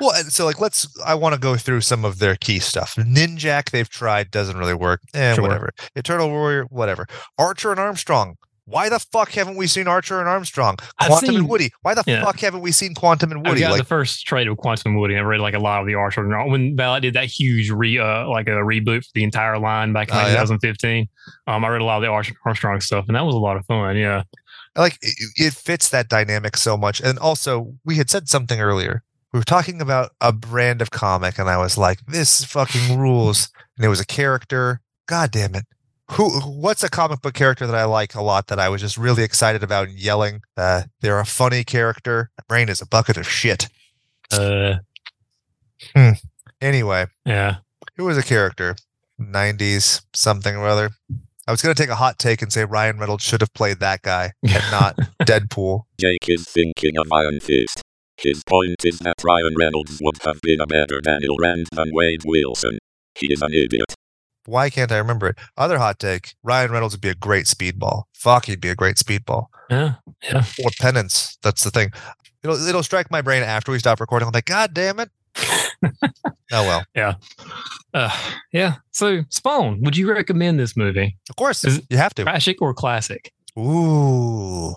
Well, 0.00 0.12
and 0.14 0.30
so 0.32 0.44
like 0.44 0.60
let's. 0.60 0.86
I 1.04 1.14
want 1.14 1.34
to 1.34 1.40
go 1.40 1.56
through 1.56 1.80
some 1.80 2.04
of 2.04 2.18
their 2.20 2.36
key 2.36 2.58
stuff. 2.60 2.94
Ninjak, 2.96 3.70
they've 3.70 3.88
tried, 3.88 4.30
doesn't 4.30 4.56
really 4.56 4.74
work. 4.74 5.00
Eh, 5.14 5.34
Sure. 5.34 5.42
whatever. 5.42 5.70
Eternal 5.96 6.28
Warrior, 6.30 6.64
whatever. 6.70 7.06
Archer 7.38 7.70
and 7.72 7.80
Armstrong. 7.80 8.36
Why 8.66 8.88
the 8.88 8.98
fuck 8.98 9.30
haven't 9.32 9.56
we 9.56 9.66
seen 9.66 9.86
Archer 9.86 10.20
and 10.20 10.28
Armstrong? 10.28 10.76
Quantum 11.00 11.28
seen- 11.28 11.38
and 11.40 11.48
Woody. 11.48 11.70
Why 11.82 11.94
the 11.94 12.02
yeah. 12.06 12.24
fuck 12.24 12.40
haven't 12.40 12.62
we 12.62 12.72
seen 12.72 12.94
Quantum 12.94 13.30
and 13.32 13.46
I 13.46 13.50
Woody? 13.50 13.60
got 13.60 13.72
Like, 13.72 13.78
the 13.80 13.84
first 13.86 14.26
trade 14.26 14.48
of 14.48 14.56
Quantum 14.56 14.92
and 14.92 15.00
Woody. 15.00 15.16
I 15.16 15.20
read 15.20 15.40
like 15.40 15.54
a 15.54 15.58
lot 15.58 15.80
of 15.82 15.86
the 15.86 15.94
Archer. 15.94 16.24
and 16.24 16.50
When 16.50 16.74
Ballot 16.74 17.02
did 17.02 17.14
that 17.14 17.26
huge 17.26 17.70
re, 17.70 17.98
uh, 17.98 18.26
like 18.28 18.46
a 18.48 18.52
reboot 18.52 19.04
for 19.04 19.10
the 19.14 19.22
entire 19.22 19.58
line 19.58 19.92
back 19.92 20.08
in 20.08 20.14
Oh, 20.14 20.18
like 20.18 20.28
yeah? 20.28 20.32
2015, 20.44 21.08
um, 21.46 21.64
I 21.64 21.68
read 21.68 21.82
a 21.82 21.84
lot 21.84 21.96
of 21.96 22.02
the 22.02 22.08
Archer 22.08 22.34
Armstrong 22.46 22.80
stuff, 22.80 23.04
and 23.06 23.16
that 23.16 23.24
was 23.26 23.34
a 23.34 23.38
lot 23.38 23.56
of 23.56 23.66
fun. 23.66 23.96
Yeah. 23.98 24.22
like 24.76 24.98
it, 25.02 25.14
it 25.36 25.52
fits 25.52 25.90
that 25.90 26.08
dynamic 26.08 26.56
so 26.56 26.76
much. 26.78 27.00
And 27.00 27.18
also, 27.18 27.74
we 27.84 27.96
had 27.96 28.08
said 28.08 28.28
something 28.28 28.60
earlier. 28.60 29.02
We 29.34 29.40
were 29.40 29.44
talking 29.44 29.80
about 29.82 30.12
a 30.20 30.32
brand 30.32 30.80
of 30.80 30.90
comic, 30.90 31.38
and 31.38 31.50
I 31.50 31.58
was 31.58 31.76
like, 31.76 31.98
"This 32.06 32.44
fucking 32.44 32.96
rules." 32.98 33.50
And 33.76 33.84
it 33.84 33.88
was 33.88 33.98
a 34.00 34.06
character. 34.06 34.80
God 35.06 35.32
damn 35.32 35.54
it! 35.56 35.64
Who? 36.12 36.40
What's 36.40 36.82
a 36.82 36.90
comic 36.90 37.22
book 37.22 37.34
character 37.34 37.66
that 37.66 37.74
I 37.74 37.84
like 37.84 38.14
a 38.14 38.22
lot 38.22 38.48
that 38.48 38.58
I 38.58 38.68
was 38.68 38.80
just 38.80 38.98
really 38.98 39.22
excited 39.22 39.62
about 39.62 39.88
and 39.88 39.98
yelling? 39.98 40.42
Uh, 40.56 40.82
they're 41.00 41.20
a 41.20 41.26
funny 41.26 41.64
character. 41.64 42.30
My 42.38 42.44
brain 42.46 42.68
is 42.68 42.82
a 42.82 42.86
bucket 42.86 43.16
of 43.16 43.28
shit. 43.28 43.68
Uh, 44.30 44.76
hmm. 45.94 46.10
Anyway, 46.60 47.06
yeah. 47.24 47.56
who 47.96 48.04
was 48.04 48.18
a 48.18 48.22
character? 48.22 48.76
'90s 49.20 50.02
something 50.12 50.56
or 50.56 50.66
other. 50.66 50.90
I 51.46 51.50
was 51.50 51.62
gonna 51.62 51.74
take 51.74 51.90
a 51.90 51.94
hot 51.94 52.18
take 52.18 52.42
and 52.42 52.52
say 52.52 52.64
Ryan 52.64 52.98
Reynolds 52.98 53.24
should 53.24 53.40
have 53.40 53.52
played 53.54 53.80
that 53.80 54.02
guy 54.02 54.32
and 54.42 54.64
not 54.70 54.96
Deadpool. 55.22 55.82
Jake 56.00 56.28
is 56.28 56.44
thinking 56.48 56.98
of 56.98 57.10
Iron 57.12 57.40
Fist. 57.40 57.82
His 58.16 58.42
point 58.44 58.76
is 58.84 58.98
that 59.00 59.22
Ryan 59.24 59.54
Reynolds 59.58 59.98
would 60.02 60.22
have 60.24 60.40
been 60.40 60.60
a 60.60 60.66
better 60.66 61.00
Daniel 61.00 61.36
Rand 61.40 61.68
than 61.72 61.90
Wade 61.92 62.22
Wilson. 62.24 62.78
He 63.14 63.32
is 63.32 63.42
an 63.42 63.52
idiot. 63.52 63.94
Why 64.46 64.70
can't 64.70 64.92
I 64.92 64.98
remember 64.98 65.28
it? 65.28 65.36
Other 65.56 65.78
hot 65.78 65.98
take: 65.98 66.34
Ryan 66.42 66.70
Reynolds 66.72 66.94
would 66.94 67.00
be 67.00 67.08
a 67.08 67.14
great 67.14 67.46
speedball. 67.46 68.04
Fuck, 68.14 68.46
he'd 68.46 68.60
be 68.60 68.68
a 68.68 68.74
great 68.74 68.96
speedball. 68.96 69.46
Yeah. 69.70 69.94
Yeah. 70.22 70.44
Or 70.64 70.70
penance. 70.80 71.38
That's 71.42 71.64
the 71.64 71.70
thing. 71.70 71.90
It'll 72.42 72.56
it'll 72.66 72.82
strike 72.82 73.10
my 73.10 73.22
brain 73.22 73.42
after 73.42 73.72
we 73.72 73.78
stop 73.78 74.00
recording. 74.00 74.28
I'm 74.28 74.32
like, 74.32 74.44
God 74.44 74.74
damn 74.74 75.00
it. 75.00 75.10
oh 75.84 76.30
well. 76.50 76.84
Yeah. 76.94 77.14
Uh, 77.92 78.10
yeah. 78.52 78.76
So, 78.90 79.22
Spawn, 79.30 79.80
would 79.82 79.96
you 79.96 80.10
recommend 80.10 80.58
this 80.60 80.76
movie? 80.76 81.16
Of 81.30 81.36
course, 81.36 81.64
Is 81.64 81.82
you 81.90 81.96
have 81.96 82.14
to. 82.14 82.22
Classic 82.24 82.60
or 82.60 82.74
classic? 82.74 83.32
Ooh, 83.58 84.74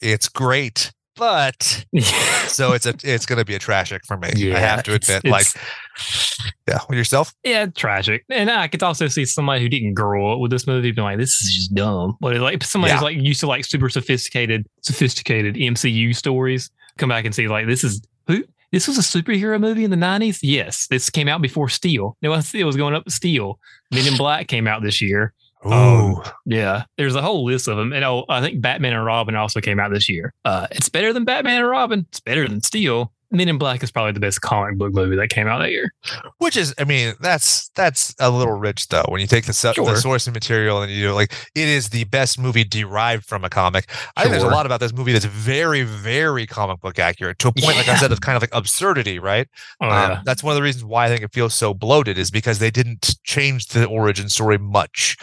it's 0.00 0.28
great, 0.28 0.92
but 1.20 1.84
so 2.48 2.72
it's 2.72 2.86
a 2.86 2.94
it's 3.04 3.26
gonna 3.26 3.44
be 3.44 3.54
a 3.54 3.58
tragic 3.60 4.02
for 4.06 4.16
me. 4.16 4.52
I 4.52 4.58
have 4.58 4.82
to 4.84 4.94
it's- 4.94 5.08
admit. 5.08 5.30
Like, 5.30 5.46
it's- 5.46 6.40
yeah, 6.66 6.78
with 6.88 6.96
yourself. 6.98 7.34
yeah, 7.44 7.66
tragic. 7.66 8.24
And 8.30 8.50
I 8.50 8.66
could 8.68 8.82
also 8.82 9.06
see 9.08 9.24
somebody 9.26 9.60
who 9.60 9.68
didn't 9.68 9.94
grow 9.94 10.32
up 10.32 10.38
with 10.40 10.50
this 10.50 10.66
movie 10.66 10.90
being 10.92 11.04
like, 11.04 11.18
this 11.18 11.34
is 11.42 11.54
just 11.54 11.74
dumb. 11.74 12.16
But 12.20 12.36
like 12.38 12.62
somebody 12.64 12.92
who's 12.94 13.02
like 13.02 13.16
used 13.16 13.40
to 13.40 13.46
like 13.46 13.64
super 13.64 13.88
sophisticated, 13.90 14.66
sophisticated 14.82 15.56
MCU 15.56 16.16
stories 16.16 16.70
come 16.96 17.08
back 17.10 17.24
and 17.24 17.34
see 17.34 17.48
like, 17.48 17.66
this 17.66 17.84
is 17.84 18.00
who? 18.26 18.44
This 18.72 18.86
was 18.86 18.96
a 18.98 19.00
superhero 19.02 19.60
movie 19.60 19.82
in 19.84 19.90
the 19.90 19.96
90s? 19.96 20.38
Yes. 20.42 20.86
This 20.86 21.10
came 21.10 21.26
out 21.26 21.42
before 21.42 21.68
Steel. 21.68 22.16
No, 22.22 22.38
Steel 22.40 22.66
was 22.66 22.76
going 22.76 22.94
up 22.94 23.10
Steel. 23.10 23.58
Men 23.92 24.06
in 24.06 24.16
Black 24.16 24.46
came 24.46 24.68
out 24.68 24.80
this 24.82 25.02
year. 25.02 25.34
Ooh, 25.66 25.72
Um, 25.72 26.22
Yeah, 26.46 26.84
there's 26.96 27.14
a 27.14 27.22
whole 27.22 27.44
list 27.44 27.68
of 27.68 27.76
them, 27.76 27.92
and 27.92 28.04
oh, 28.04 28.24
I 28.28 28.40
think 28.40 28.60
Batman 28.60 28.94
and 28.94 29.04
Robin 29.04 29.34
also 29.34 29.60
came 29.60 29.78
out 29.78 29.92
this 29.92 30.08
year. 30.08 30.32
Uh, 30.44 30.66
it's 30.70 30.88
better 30.88 31.12
than 31.12 31.24
Batman 31.24 31.58
and 31.58 31.68
Robin. 31.68 32.06
It's 32.08 32.20
better 32.20 32.48
than 32.48 32.62
Steel. 32.62 33.12
Men 33.32 33.48
in 33.48 33.58
Black 33.58 33.82
is 33.82 33.90
probably 33.90 34.12
the 34.12 34.20
best 34.20 34.40
comic 34.40 34.76
book 34.76 34.92
movie 34.92 35.14
that 35.16 35.28
came 35.28 35.46
out 35.46 35.58
that 35.58 35.70
year. 35.70 35.92
Which 36.38 36.56
is, 36.56 36.74
I 36.78 36.84
mean, 36.84 37.14
that's 37.20 37.68
that's 37.76 38.14
a 38.18 38.28
little 38.30 38.54
rich 38.54 38.88
though. 38.88 39.04
When 39.08 39.20
you 39.20 39.26
take 39.28 39.46
the, 39.46 39.52
su- 39.52 39.72
Sure. 39.74 39.84
the 39.86 39.96
source 39.96 40.26
material 40.28 40.82
and 40.82 40.90
you 40.90 41.08
do 41.08 41.12
like, 41.12 41.32
it 41.54 41.68
is 41.68 41.90
the 41.90 42.04
best 42.04 42.38
movie 42.40 42.64
derived 42.64 43.24
from 43.26 43.44
a 43.44 43.48
comic. 43.50 43.88
I 44.16 44.22
think 44.22 44.32
there's 44.32 44.42
a 44.42 44.48
lot 44.48 44.66
about 44.66 44.80
this 44.80 44.92
movie 44.92 45.12
that's 45.12 45.24
very, 45.26 45.82
very 45.82 46.46
comic 46.46 46.80
book 46.80 46.98
accurate 46.98 47.38
to 47.40 47.48
a 47.48 47.52
point, 47.52 47.76
like 47.76 47.88
I 47.88 47.96
said, 47.96 48.10
of 48.10 48.20
kind 48.20 48.36
of 48.36 48.42
like 48.42 48.54
absurdity, 48.54 49.18
right? 49.18 49.46
Oh, 49.80 49.86
Um, 49.86 49.92
yeah. 49.92 50.22
that's 50.24 50.42
one 50.42 50.52
of 50.52 50.56
the 50.56 50.62
reasons 50.62 50.84
why 50.84 51.06
I 51.06 51.08
think 51.08 51.22
it 51.22 51.32
feels 51.32 51.54
so 51.54 51.72
bloated 51.72 52.18
is 52.18 52.30
because 52.30 52.58
they 52.58 52.70
didn't 52.70 53.14
change 53.22 53.66
the 53.68 53.84
origin 53.86 54.28
story 54.28 54.58
much. 54.58 55.16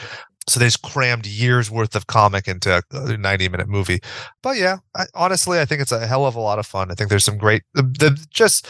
So 0.48 0.60
they 0.60 0.68
just 0.68 0.82
crammed 0.82 1.26
years 1.26 1.70
worth 1.70 1.96
of 1.96 2.08
comic 2.08 2.48
into 2.48 2.82
a 2.92 3.18
90 3.18 3.50
minute 3.50 3.68
movie. 3.68 4.00
But 4.42 4.58
yeah, 4.58 4.78
I, 4.96 5.06
honestly, 5.14 5.60
I 5.60 5.66
think 5.66 5.82
it's 5.82 5.92
a 5.92 6.08
hell 6.08 6.26
of 6.26 6.36
a 6.36 6.40
lot 6.40 6.58
of 6.58 6.66
fun. 6.66 6.90
I 6.90 6.96
think 6.96 7.10
there's 7.10 7.26
some 7.26 7.38
great, 7.38 7.64
the, 7.74 7.84
the 7.84 8.26
just 8.30 8.68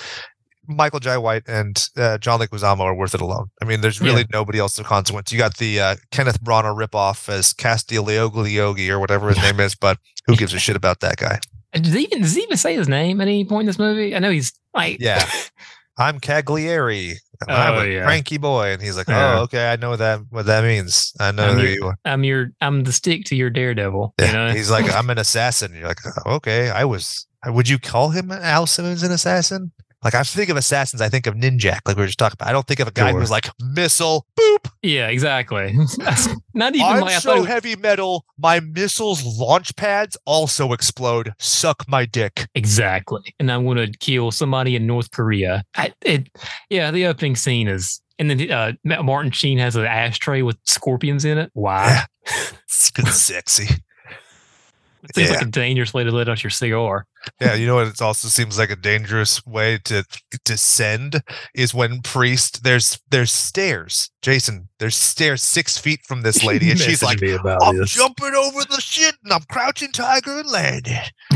Michael 0.68 1.00
Jai 1.00 1.18
White 1.18 1.44
and 1.48 1.88
uh, 1.96 2.18
John 2.18 2.40
Leguizamo 2.40 2.82
are 2.82 2.96
worth 2.96 3.16
it 3.16 3.22
alone. 3.22 3.48
I 3.62 3.66
mean, 3.66 3.82
there's 3.82 4.02
really 4.02 4.26
nobody 4.34 4.60
else 4.60 4.78
of 4.78 4.86
consequence. 4.86 5.32
You 5.32 5.38
got 5.38 5.58
the 5.58 5.80
uh, 5.80 5.96
Kenneth 6.12 6.42
Branagh 6.44 6.76
ripoff 6.76 7.30
as 7.30 7.54
Castigliogliogi 7.54 8.90
or 8.90 9.00
whatever 9.00 9.30
his 9.30 9.38
name 9.38 9.60
is, 9.60 9.76
but 9.76 9.98
who 10.26 10.36
gives 10.36 10.54
a 10.54 10.60
shit 10.60 10.76
about 10.76 11.00
that 11.00 11.18
guy? 11.18 11.40
Does 11.74 11.94
he 11.94 12.04
even 12.04 12.22
does 12.22 12.36
he 12.36 12.42
even 12.42 12.58
say 12.58 12.76
his 12.76 12.90
name 12.90 13.22
at 13.22 13.28
any 13.28 13.46
point 13.46 13.62
in 13.62 13.68
this 13.68 13.80
movie? 13.80 14.16
I 14.16 14.20
know 14.20 14.32
he's 14.32 14.54
like 14.74 14.98
Yeah. 15.00 15.30
I'm 15.98 16.20
Cagliari. 16.20 17.16
And 17.48 17.52
I'm 17.58 17.74
Oh, 17.76 17.80
a 17.82 17.88
yeah. 17.88 18.04
cranky 18.04 18.38
boy. 18.38 18.72
And 18.72 18.82
he's 18.82 18.98
like, 18.98 19.08
Yeah. 19.08 19.40
Oh, 19.40 19.42
okay, 19.44 19.72
I 19.72 19.76
know 19.76 19.96
that 19.96 20.22
what 20.30 20.46
that 20.48 20.64
means. 20.64 21.14
I 21.20 21.32
know 21.32 21.48
I'm 21.50 21.58
who 21.58 21.64
your- 21.64 21.72
you 21.72 21.86
are. 21.88 21.98
I'm 22.06 22.24
your 22.24 22.52
I'm 22.62 22.84
the 22.84 22.92
stick 22.94 23.26
to 23.26 23.36
your 23.36 23.50
daredevil. 23.50 24.14
You 24.20 24.32
know? 24.32 24.50
He's 24.52 24.72
like, 24.72 24.92
I'm 24.92 25.10
an 25.10 25.18
assassin. 25.18 25.74
You're 25.76 25.88
like, 25.88 26.00
"Oh, 26.26 26.34
okay, 26.36 26.70
I 26.70 26.86
was 26.86 27.28
would 27.46 27.70
you 27.70 27.78
call 27.80 28.10
him 28.10 28.32
Al 28.32 28.66
Simmons 28.66 29.04
an 29.04 29.12
assassin? 29.12 29.72
Like 30.04 30.14
I 30.16 30.24
think 30.24 30.50
of 30.50 30.58
assassins, 30.58 31.02
I 31.02 31.10
think 31.10 31.26
of 31.28 31.34
Ninjak, 31.34 31.80
like 31.86 31.98
we 31.98 32.02
were 32.04 32.06
just 32.08 32.20
talking 32.20 32.36
about. 32.40 32.50
I 32.50 32.52
don't 32.52 32.68
think 32.68 32.80
of 32.80 32.88
a 32.88 32.92
guy 32.92 33.12
Sure. 33.12 33.20
who's 33.20 33.32
like 33.32 33.50
missile, 33.60 34.26
boop. 34.40 34.70
yeah, 34.84 35.08
exactly. 35.08 35.74
Not 36.54 36.76
even 36.76 36.86
I'm 36.88 37.04
I 37.04 37.14
so 37.20 37.44
heavy 37.44 37.76
metal, 37.76 38.24
my 38.38 38.60
missiles 38.60 39.24
launch 39.40 39.76
pads 39.76 40.16
also 40.26 40.72
explode. 40.74 41.34
Suck 41.40 41.84
my 41.88 42.06
dick. 42.06 42.48
Exactly. 42.56 43.34
And 43.40 43.52
I'm 43.52 43.64
going 43.66 43.78
to 43.78 43.98
kill 44.00 44.32
somebody 44.32 44.76
in 44.76 44.86
North 44.88 45.10
Korea. 45.12 45.64
I, 45.76 45.94
it, 46.02 46.30
yeah, 46.70 46.92
the 46.92 47.06
opening 47.08 47.36
scene 47.36 47.68
is, 47.68 48.02
and 48.20 48.30
then 48.30 48.52
uh, 48.52 48.74
Martin 49.04 49.32
Sheen 49.32 49.58
has 49.58 49.76
an 49.76 49.86
ashtray 49.86 50.42
with 50.44 50.58
scorpions 50.66 51.26
in 51.26 51.38
it. 51.38 51.50
Why? 51.54 52.04
It's 52.70 52.92
good 52.92 53.08
sexy. 53.08 53.68
It 55.10 55.16
seems 55.16 55.30
Yeah. 55.30 55.36
like 55.38 55.48
a 55.48 55.50
dangerous 55.52 55.94
way 55.94 56.04
to 56.04 56.12
let 56.12 56.28
out 56.30 56.44
your 56.44 56.50
cigar. 56.50 57.06
Yeah, 57.42 57.54
you 57.56 57.66
know 57.66 57.76
what? 57.76 57.88
It 57.88 58.02
also 58.02 58.28
seems 58.28 58.58
like 58.58 58.70
a 58.70 58.76
dangerous 58.76 59.46
way 59.46 59.80
to 59.86 60.04
descend 60.46 61.22
is 61.54 61.74
when 61.74 62.02
priest 62.02 62.64
there's 62.64 63.00
there's 63.10 63.32
stairs. 63.32 64.10
Jason, 64.22 64.70
there's 64.80 64.96
stairs 64.96 65.42
six 65.44 65.78
feet 65.78 66.02
from 66.06 66.22
this 66.22 66.44
lady, 66.44 66.70
and 66.72 66.80
she's 66.80 67.02
like, 67.04 67.20
"I'm 67.24 67.78
this. 67.78 67.92
jumping 67.92 68.34
over 68.36 68.60
the 68.70 68.80
shit, 68.82 69.16
and 69.24 69.34
I'm 69.34 69.44
crouching 69.50 69.92
tiger 69.92 70.40
and 70.40 70.50
landing." 70.50 71.00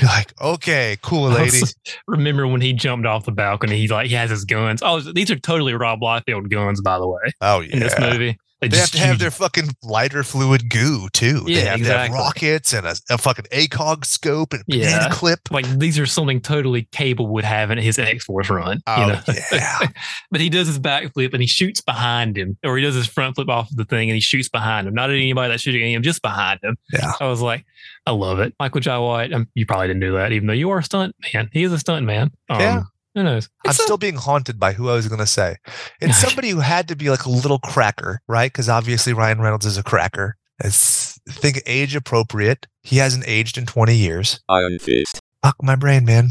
You're 0.00 0.08
like, 0.10 0.32
"Okay, 0.40 0.96
cool, 1.02 1.28
lady." 1.30 1.60
remember 2.06 2.46
when 2.46 2.60
he 2.60 2.72
jumped 2.72 3.06
off 3.06 3.24
the 3.24 3.32
balcony, 3.32 3.78
he 3.78 3.88
like 3.88 4.08
he 4.08 4.14
has 4.14 4.30
his 4.30 4.44
guns. 4.44 4.80
Oh, 4.82 5.00
these 5.00 5.30
are 5.30 5.38
totally 5.38 5.74
Rob 5.74 6.00
Liefeld 6.00 6.48
guns, 6.50 6.80
by 6.80 6.98
the 6.98 7.08
way, 7.08 7.32
Oh 7.40 7.60
yeah, 7.60 7.74
in 7.74 7.78
this 7.80 7.98
movie. 7.98 8.38
They 8.60 8.76
have 8.76 8.90
to 8.90 8.98
have 8.98 9.18
their 9.18 9.30
fucking 9.30 9.70
lighter 9.82 10.22
fluid 10.22 10.68
goo 10.68 11.08
too. 11.12 11.40
they 11.40 11.52
Yeah, 11.52 11.58
have 11.60 11.78
to 11.78 11.84
have 11.86 12.06
exactly. 12.06 12.18
rockets 12.18 12.72
and 12.74 12.86
a, 12.86 12.94
a 13.10 13.16
fucking 13.18 13.46
ACOG 13.52 14.04
scope 14.04 14.52
and 14.52 14.62
Yeah. 14.66 14.98
banana 14.98 15.14
clip. 15.14 15.40
like 15.50 15.66
these 15.78 15.98
are 15.98 16.04
something 16.06 16.40
totally 16.40 16.86
Cable 16.92 17.26
would 17.28 17.44
have 17.44 17.70
in 17.70 17.78
his 17.78 17.98
X 17.98 18.24
Force 18.24 18.50
run. 18.50 18.82
Oh 18.86 19.00
you 19.00 19.12
know? 19.12 19.20
yeah. 19.52 19.78
but 20.30 20.40
he 20.40 20.48
does 20.50 20.66
his 20.66 20.78
backflip 20.78 21.32
and 21.32 21.40
he 21.40 21.46
shoots 21.46 21.80
behind 21.80 22.36
him, 22.36 22.58
or 22.64 22.76
he 22.76 22.82
does 22.82 22.94
his 22.94 23.06
front 23.06 23.34
flip 23.36 23.48
off 23.48 23.70
of 23.70 23.76
the 23.76 23.84
thing 23.84 24.10
and 24.10 24.14
he 24.14 24.20
shoots 24.20 24.48
behind 24.48 24.86
him. 24.86 24.94
Not 24.94 25.10
at 25.10 25.16
anybody 25.16 25.50
that's 25.50 25.62
shooting 25.62 25.82
at 25.82 25.88
him, 25.88 26.02
just 26.02 26.20
behind 26.22 26.60
him. 26.62 26.76
Yeah. 26.92 27.12
I 27.20 27.26
was 27.28 27.40
like, 27.40 27.64
I 28.06 28.10
love 28.10 28.40
it. 28.40 28.54
Michael 28.60 28.80
Jai 28.80 28.98
White, 28.98 29.32
um, 29.32 29.48
you 29.54 29.64
probably 29.66 29.86
didn't 29.86 30.00
do 30.00 30.12
that, 30.12 30.32
even 30.32 30.46
though 30.46 30.52
you 30.52 30.68
are 30.70 30.78
a 30.78 30.82
stunt 30.84 31.14
man. 31.32 31.48
He 31.52 31.62
is 31.64 31.72
a 31.72 31.78
stunt 31.78 32.04
man. 32.04 32.30
Um, 32.48 32.60
Yeah. 32.60 32.82
Who 33.14 33.22
knows? 33.24 33.48
I'm 33.64 33.70
It's 33.70 33.78
a- 33.80 33.82
still 33.82 33.96
being 33.98 34.16
haunted 34.16 34.58
by 34.60 34.72
who 34.72 34.88
I 34.88 34.94
was 34.94 35.08
going 35.08 35.18
to 35.20 35.26
say. 35.26 35.56
It's 36.00 36.18
somebody 36.26 36.50
who 36.50 36.60
had 36.60 36.88
to 36.88 36.96
be 36.96 37.10
like 37.10 37.24
a 37.24 37.30
little 37.30 37.58
cracker, 37.58 38.20
right? 38.28 38.52
Because 38.52 38.68
obviously 38.68 39.12
Ryan 39.12 39.40
Reynolds 39.40 39.66
is 39.66 39.76
a 39.78 39.82
cracker. 39.82 40.36
It's 40.62 41.18
think 41.28 41.62
age 41.66 41.96
appropriate. 41.96 42.66
He 42.82 42.98
hasn't 42.98 43.24
aged 43.26 43.56
in 43.58 43.66
20 43.66 43.94
years. 43.96 44.40
Iron 44.48 44.78
Fist. 44.78 45.18
Fuck 45.42 45.56
my 45.62 45.74
brain, 45.74 46.04
man. 46.04 46.28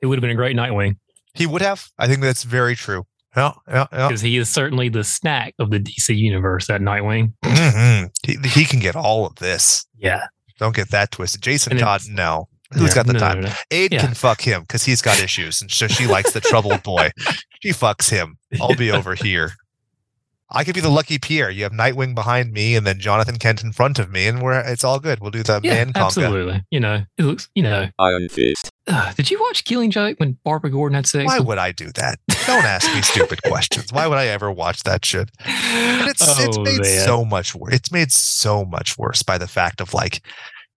it 0.00 0.06
would 0.06 0.16
have 0.16 0.22
been 0.22 0.30
a 0.30 0.34
great 0.36 0.56
Nightwing 0.56 0.96
He 1.34 1.44
would 1.46 1.60
have. 1.62 1.88
I 1.98 2.06
think 2.06 2.20
that's 2.20 2.44
very 2.44 2.76
true. 2.76 3.04
Yeah, 3.36 3.52
yeah, 3.68 3.86
yeah. 3.92 4.06
because 4.08 4.20
he 4.20 4.36
is 4.36 4.48
certainly 4.48 4.88
the 4.88 5.02
snack 5.02 5.54
of 5.58 5.70
the 5.72 5.80
DC 5.80 6.16
universe. 6.16 6.68
That 6.68 6.80
Nightwing. 6.80 7.32
Mhm. 7.44 8.10
He, 8.24 8.36
he 8.48 8.64
can 8.64 8.78
get 8.78 8.94
all 8.94 9.26
of 9.26 9.34
this. 9.36 9.84
Yeah. 9.98 10.26
Don't 10.60 10.76
get 10.76 10.90
that 10.92 11.10
twisted. 11.10 11.42
Jason 11.42 11.72
And 11.72 11.80
Todd, 11.80 12.02
no. 12.08 12.46
Who's 12.74 12.90
Yeah. 12.90 12.94
got 12.94 13.06
the 13.06 13.12
No, 13.14 13.18
no, 13.20 13.26
time? 13.26 13.40
no, 13.42 13.48
no. 13.48 13.54
Aid 13.70 13.92
Yeah. 13.92 14.00
can 14.00 14.14
fuck 14.14 14.40
him 14.40 14.62
because 14.62 14.84
he's 14.84 15.00
got 15.02 15.18
issues, 15.20 15.60
and 15.62 15.70
so 15.70 15.86
she 15.88 16.06
likes 16.06 16.32
the 16.32 16.40
troubled 16.40 16.82
boy. 16.82 17.10
She 17.62 17.70
fucks 17.70 18.10
him. 18.10 18.38
I'll 18.60 18.74
be 18.74 18.90
over 18.90 19.14
here. 19.14 19.54
I 20.50 20.62
could 20.62 20.74
be 20.74 20.80
the 20.82 20.90
lucky 20.90 21.18
Pierre. 21.18 21.50
You 21.50 21.64
have 21.64 21.72
Nightwing 21.72 22.14
behind 22.14 22.52
me, 22.52 22.76
and 22.76 22.86
then 22.86 23.00
Jonathan 23.00 23.38
Kent 23.38 23.64
in 23.64 23.72
front 23.72 23.98
of 23.98 24.10
me, 24.10 24.26
and 24.28 24.40
we're 24.42 24.60
it's 24.60 24.84
all 24.84 25.00
good. 25.00 25.18
We'll 25.20 25.30
do 25.32 25.42
the 25.42 25.58
Yeah, 25.64 25.72
man 25.74 25.92
conga. 25.92 26.04
absolutely. 26.04 26.62
You 26.70 26.78
know, 26.80 27.02
it 27.18 27.24
looks. 27.24 27.48
You 27.54 27.62
know, 27.64 27.88
Iron 27.98 28.28
Fist. 28.28 28.70
Ugh, 28.86 29.16
did 29.16 29.30
you 29.30 29.40
watch 29.40 29.64
Killing 29.64 29.90
Joke 29.90 30.20
when 30.20 30.36
Barbara 30.44 30.70
Gordon 30.70 30.94
had 30.94 31.06
sex? 31.06 31.24
Why 31.26 31.40
would 31.40 31.58
I 31.58 31.72
do 31.72 31.90
that? 31.94 32.18
Don't 32.46 32.64
ask 32.64 32.92
me 32.94 33.00
stupid 33.02 33.42
questions. 33.42 33.92
Why 33.92 34.06
would 34.06 34.18
I 34.18 34.26
ever 34.26 34.52
watch 34.52 34.82
that 34.84 35.04
shit? 35.04 35.30
And 35.44 36.08
it's 36.08 36.22
it's 36.38 36.56
Oh, 36.58 36.62
made 36.62 36.82
man. 36.82 37.04
so 37.06 37.24
much 37.24 37.54
worse. 37.54 37.72
It's 37.74 37.90
made 37.90 38.12
so 38.12 38.64
much 38.66 38.96
worse 38.98 39.22
by 39.22 39.38
the 39.38 39.48
fact 39.48 39.80
of 39.80 39.94
like 39.94 40.20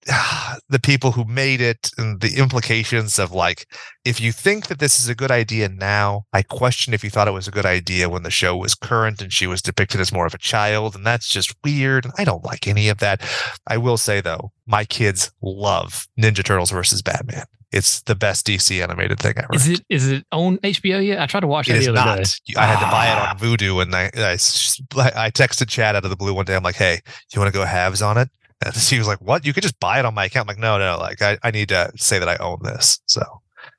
the 0.70 0.80
people 0.80 1.12
who 1.12 1.26
made 1.26 1.62
it 1.62 1.89
and 1.97 2.22
the 2.22 2.38
implications 2.38 3.18
of 3.20 3.32
like 3.32 3.68
if 4.03 4.22
you 4.22 4.32
think 4.32 4.68
that 4.68 4.80
this 4.80 4.99
is 4.99 5.10
a 5.10 5.16
good 5.16 5.32
idea 5.32 5.68
now, 5.68 6.26
I 6.32 6.43
question 6.43 6.93
if 6.93 7.03
you 7.03 7.10
thought 7.10 7.28
it 7.28 7.32
was 7.32 7.47
a 7.47 7.51
good 7.51 7.66
idea 7.66 8.08
when 8.10 8.24
the 8.24 8.30
show 8.30 8.56
was 8.56 8.76
current 8.76 9.22
and 9.22 9.34
she 9.34 9.47
was 9.47 9.62
depicted 9.64 9.99
as 9.99 10.12
more 10.12 10.28
of 10.28 10.34
a 10.36 10.38
child, 10.39 10.95
and 10.95 11.06
that's 11.06 11.28
just 11.28 11.56
weird. 11.64 12.06
And 12.06 12.14
I 12.20 12.24
don't 12.24 12.43
like 12.43 12.68
any 12.68 12.88
of 12.89 12.99
that. 12.99 13.22
I 13.68 13.78
will 13.78 13.97
say 13.97 14.22
though, 14.22 14.51
my 14.68 14.86
kids 14.86 15.32
love 15.41 16.08
Ninja 16.20 16.43
Turtles 16.43 16.70
versus 16.72 17.01
Batman. 17.01 17.45
It's 17.72 18.03
the 18.03 18.16
best 18.16 18.45
DC 18.45 18.82
animated 18.82 19.20
thing 19.20 19.34
I 19.38 19.41
ever. 19.43 19.56
Is 19.56 19.68
it 19.68 19.82
is 19.89 20.08
it 20.10 20.24
on 20.32 20.58
HBO 20.60 21.06
yet? 21.06 21.20
I 21.20 21.26
tried 21.26 21.41
to 21.41 21.47
watch 21.47 21.68
It 21.68 21.74
that 21.74 21.80
is 21.80 21.86
the 21.88 21.91
other 21.93 22.06
not. 22.06 22.18
day. 22.20 22.53
I 22.58 22.66
had 22.68 22.80
to 22.80 22.91
buy 22.91 23.08
it 23.08 23.18
Ah. 23.18 23.32
on 23.32 23.39
Vudu, 23.39 23.82
and 23.82 23.93
I 23.95 24.06
I 24.14 25.32
texted 25.32 25.68
Chad 25.68 25.95
out 25.95 26.03
of 26.06 26.10
the 26.12 26.16
blue 26.16 26.34
one 26.34 26.45
day. 26.45 26.56
I'm 26.56 26.64
like, 26.64 26.76
"Hey, 26.76 27.01
do 27.06 27.12
you 27.34 27.41
want 27.41 27.51
to 27.51 27.60
go 27.60 27.66
halves 27.66 28.01
on 28.03 28.18
it?" 28.20 28.30
And 28.66 28.74
he 28.76 28.97
was 28.97 29.08
like, 29.08 29.20
"What? 29.20 29.45
You 29.45 29.53
could 29.53 29.64
just 29.64 29.80
buy 29.80 29.99
it 29.99 30.06
on 30.06 30.14
my 30.14 30.26
account." 30.26 30.45
I'm 30.49 30.56
like, 30.56 30.60
"No, 30.60 30.78
no. 30.78 30.97
Like, 30.97 31.22
I, 31.22 31.38
I 31.43 31.51
need 31.51 31.70
to 31.70 31.91
say 31.97 32.20
that 32.20 32.30
I 32.30 32.38
own 32.38 32.60
this." 32.64 32.99
So 33.06 33.22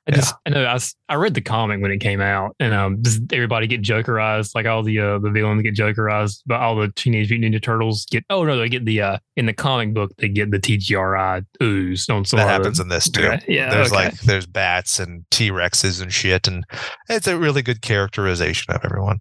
I 0.07 0.11
just 0.11 0.35
I 0.45 0.51
know 0.51 0.63
I, 0.63 0.73
was, 0.73 0.95
I 1.09 1.15
read 1.15 1.33
the 1.33 1.41
comic 1.41 1.81
when 1.81 1.91
it 1.91 1.99
came 1.99 2.21
out, 2.21 2.55
and 2.59 2.73
um, 2.73 3.01
everybody 3.33 3.67
get 3.67 3.81
Jokerized, 3.81 4.53
like 4.53 4.65
all 4.65 4.83
the 4.83 4.99
uh, 4.99 5.17
the 5.19 5.31
villains 5.31 5.63
get 5.63 5.75
Jokerized, 5.75 6.43
but 6.45 6.59
all 6.61 6.75
the 6.75 6.89
Teenage 6.95 7.29
Mutant 7.31 7.55
Ninja 7.55 7.61
Turtles 7.61 8.05
get. 8.11 8.23
Oh 8.29 8.43
no, 8.43 8.57
they 8.57 8.69
get 8.69 8.85
the 8.85 9.01
uh 9.01 9.17
in 9.35 9.47
the 9.47 9.53
comic 9.53 9.93
book 9.93 10.11
they 10.17 10.29
get 10.29 10.51
the 10.51 10.59
TCRI 10.59 11.43
ooze 11.61 12.07
on 12.09 12.23
some 12.23 12.37
that 12.37 12.45
the- 12.45 12.51
happens 12.51 12.79
in 12.79 12.87
this 12.89 13.09
too. 13.09 13.25
Okay, 13.25 13.43
Yeah, 13.47 13.69
there's 13.71 13.87
okay. 13.91 13.95
like 14.05 14.19
there's 14.21 14.45
bats 14.45 14.99
and 14.99 15.25
T 15.31 15.49
Rexes 15.51 16.01
and 16.01 16.13
shit, 16.13 16.47
and 16.47 16.63
it's 17.09 17.27
a 17.27 17.37
really 17.37 17.61
good 17.63 17.81
characterization 17.81 18.73
of 18.73 18.81
everyone. 18.85 19.19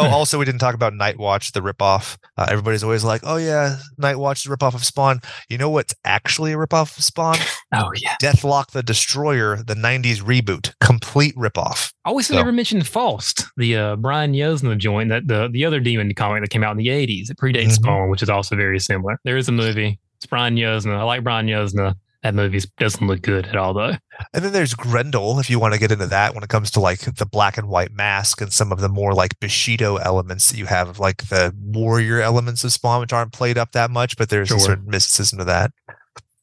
Oh, 0.00 0.10
also 0.10 0.38
we 0.38 0.44
didn't 0.44 0.60
talk 0.60 0.74
about 0.74 0.92
Nightwatch, 0.92 1.52
the 1.52 1.60
ripoff. 1.60 2.16
Uh, 2.36 2.46
everybody's 2.48 2.82
always 2.84 3.04
like, 3.04 3.20
"Oh 3.24 3.36
yeah, 3.36 3.78
Nightwatch 4.00 4.44
is 4.44 4.46
a 4.46 4.56
ripoff 4.56 4.74
of 4.74 4.84
Spawn." 4.84 5.20
You 5.48 5.58
know 5.58 5.70
what's 5.70 5.94
actually 6.04 6.52
a 6.52 6.56
ripoff 6.56 6.96
of 6.98 7.04
Spawn? 7.04 7.36
oh 7.74 7.90
yeah. 7.96 8.16
Deathlok 8.20 8.70
the 8.72 8.82
Destroyer, 8.82 9.62
the 9.62 9.74
'90s 9.74 10.22
reboot, 10.22 10.72
complete 10.80 11.34
ripoff. 11.36 11.92
I 12.04 12.10
always 12.10 12.26
So- 12.28 12.34
never 12.34 12.52
mentioned 12.52 12.86
Faust, 12.86 13.44
the 13.56 13.76
uh, 13.76 13.96
Brian 13.96 14.32
Yuzna 14.32 14.76
joint, 14.78 15.08
that 15.10 15.26
the 15.28 15.48
the 15.52 15.64
other 15.64 15.80
demon 15.80 16.14
comic 16.14 16.42
that 16.42 16.50
came 16.50 16.64
out 16.64 16.72
in 16.72 16.78
the 16.78 16.88
'80s. 16.88 17.30
It 17.30 17.36
predates 17.36 17.68
Mhm. 17.68 17.72
Spawn, 17.72 18.10
which 18.10 18.22
is 18.22 18.30
also 18.30 18.56
very 18.56 18.78
similar. 18.78 19.18
There 19.24 19.36
is 19.36 19.48
a 19.48 19.52
movie. 19.52 19.98
It's 20.16 20.26
Brian 20.26 20.56
Yuzna. 20.56 20.96
I 20.98 21.02
like 21.04 21.22
Brian 21.22 21.46
Yuzna. 21.46 21.94
That 22.22 22.34
movie 22.34 22.60
doesn't 22.78 23.06
look 23.06 23.22
good 23.22 23.46
at 23.46 23.54
all, 23.56 23.74
though. 23.74 23.92
And 24.34 24.44
then 24.44 24.52
there's 24.52 24.74
Grendel, 24.74 25.38
if 25.38 25.48
you 25.48 25.60
want 25.60 25.74
to 25.74 25.80
get 25.80 25.92
into 25.92 26.06
that 26.06 26.34
when 26.34 26.42
it 26.42 26.48
comes 26.48 26.68
to 26.72 26.80
like 26.80 27.00
the 27.00 27.24
black 27.26 27.56
and 27.56 27.68
white 27.68 27.92
mask 27.92 28.40
and 28.40 28.52
some 28.52 28.72
of 28.72 28.80
the 28.80 28.88
more 28.88 29.14
like 29.14 29.38
Bushido 29.38 29.96
elements 29.98 30.50
that 30.50 30.58
you 30.58 30.66
have, 30.66 30.98
like 30.98 31.28
the 31.28 31.54
warrior 31.56 32.20
elements 32.20 32.64
of 32.64 32.72
Spawn, 32.72 33.00
which 33.00 33.12
aren't 33.12 33.32
played 33.32 33.56
up 33.56 33.70
that 33.72 33.92
much, 33.92 34.16
but 34.16 34.30
there's 34.30 34.50
a 34.50 34.58
certain 34.58 34.86
mysticism 34.90 35.38
to 35.38 35.44
that. 35.44 35.70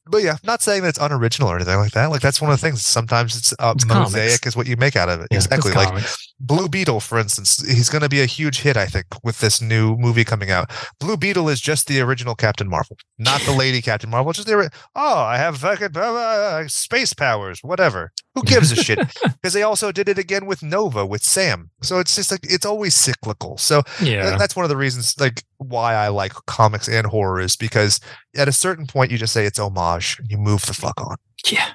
But 0.08 0.22
yeah, 0.22 0.36
not 0.44 0.62
saying 0.62 0.82
that 0.82 0.90
it's 0.90 0.98
unoriginal 1.00 1.50
or 1.50 1.56
anything 1.56 1.76
like 1.78 1.90
that. 1.92 2.06
Like 2.10 2.22
that's 2.22 2.40
one 2.40 2.50
of 2.50 2.58
the 2.60 2.64
things. 2.64 2.84
Sometimes 2.84 3.36
it's, 3.36 3.52
uh, 3.58 3.72
It's 3.74 3.84
comics. 3.84 4.12
mosaic 4.12 4.46
is 4.46 4.56
what 4.56 4.66
you 4.68 4.76
make 4.76 4.94
out 4.96 5.08
of 5.08 5.20
it. 5.20 5.28
Yeah, 5.32 5.38
exactly. 5.38 5.72
Like 5.72 5.88
comics. 5.88 6.32
Blue 6.38 6.68
Beetle, 6.68 7.00
for 7.00 7.18
instance, 7.18 7.66
he's 7.66 7.88
going 7.88 8.02
to 8.02 8.08
be 8.08 8.20
a 8.20 8.26
huge 8.26 8.60
hit, 8.60 8.76
I 8.76 8.86
think, 8.86 9.06
with 9.24 9.40
this 9.40 9.62
new 9.62 9.96
movie 9.96 10.24
coming 10.24 10.50
out. 10.50 10.70
Blue 11.00 11.16
Beetle 11.16 11.48
is 11.48 11.60
just 11.60 11.86
the 11.86 12.00
original 12.00 12.34
Captain 12.34 12.68
Marvel, 12.68 12.98
not 13.18 13.40
the 13.42 13.52
lady 13.52 13.80
Captain 13.80 14.10
Marvel. 14.10 14.32
Just 14.32 14.46
the 14.46 14.70
oh, 14.94 15.18
I 15.18 15.38
have 15.38 15.56
fucking 15.56 15.96
uh, 15.96 16.68
space 16.68 17.14
powers, 17.14 17.60
whatever. 17.62 18.12
Who 18.34 18.42
gives 18.42 18.70
a 18.70 18.76
shit? 18.76 18.98
Because 19.22 19.54
they 19.54 19.62
also 19.62 19.92
did 19.92 20.08
it 20.08 20.18
again 20.18 20.44
with 20.46 20.62
Nova 20.62 21.06
with 21.06 21.22
Sam. 21.22 21.70
So 21.82 21.98
it's 22.00 22.16
just 22.16 22.30
like 22.30 22.40
it's 22.42 22.66
always 22.66 22.94
cyclical. 22.94 23.56
So 23.58 23.82
Yeah. 24.02 24.36
That's 24.36 24.56
one 24.56 24.64
of 24.64 24.68
the 24.68 24.76
reasons 24.76 25.14
like 25.18 25.42
why 25.58 25.94
I 25.94 26.08
like 26.08 26.32
comics 26.46 26.88
and 26.88 27.06
horror 27.06 27.40
is 27.40 27.56
because 27.56 28.00
at 28.36 28.48
a 28.48 28.52
certain 28.52 28.86
point 28.86 29.10
you 29.10 29.18
just 29.18 29.32
say 29.32 29.46
it's 29.46 29.58
homage 29.58 30.18
and 30.18 30.30
you 30.30 30.36
move 30.36 30.66
the 30.66 30.74
fuck 30.74 31.00
on. 31.00 31.16
Yeah. 31.46 31.68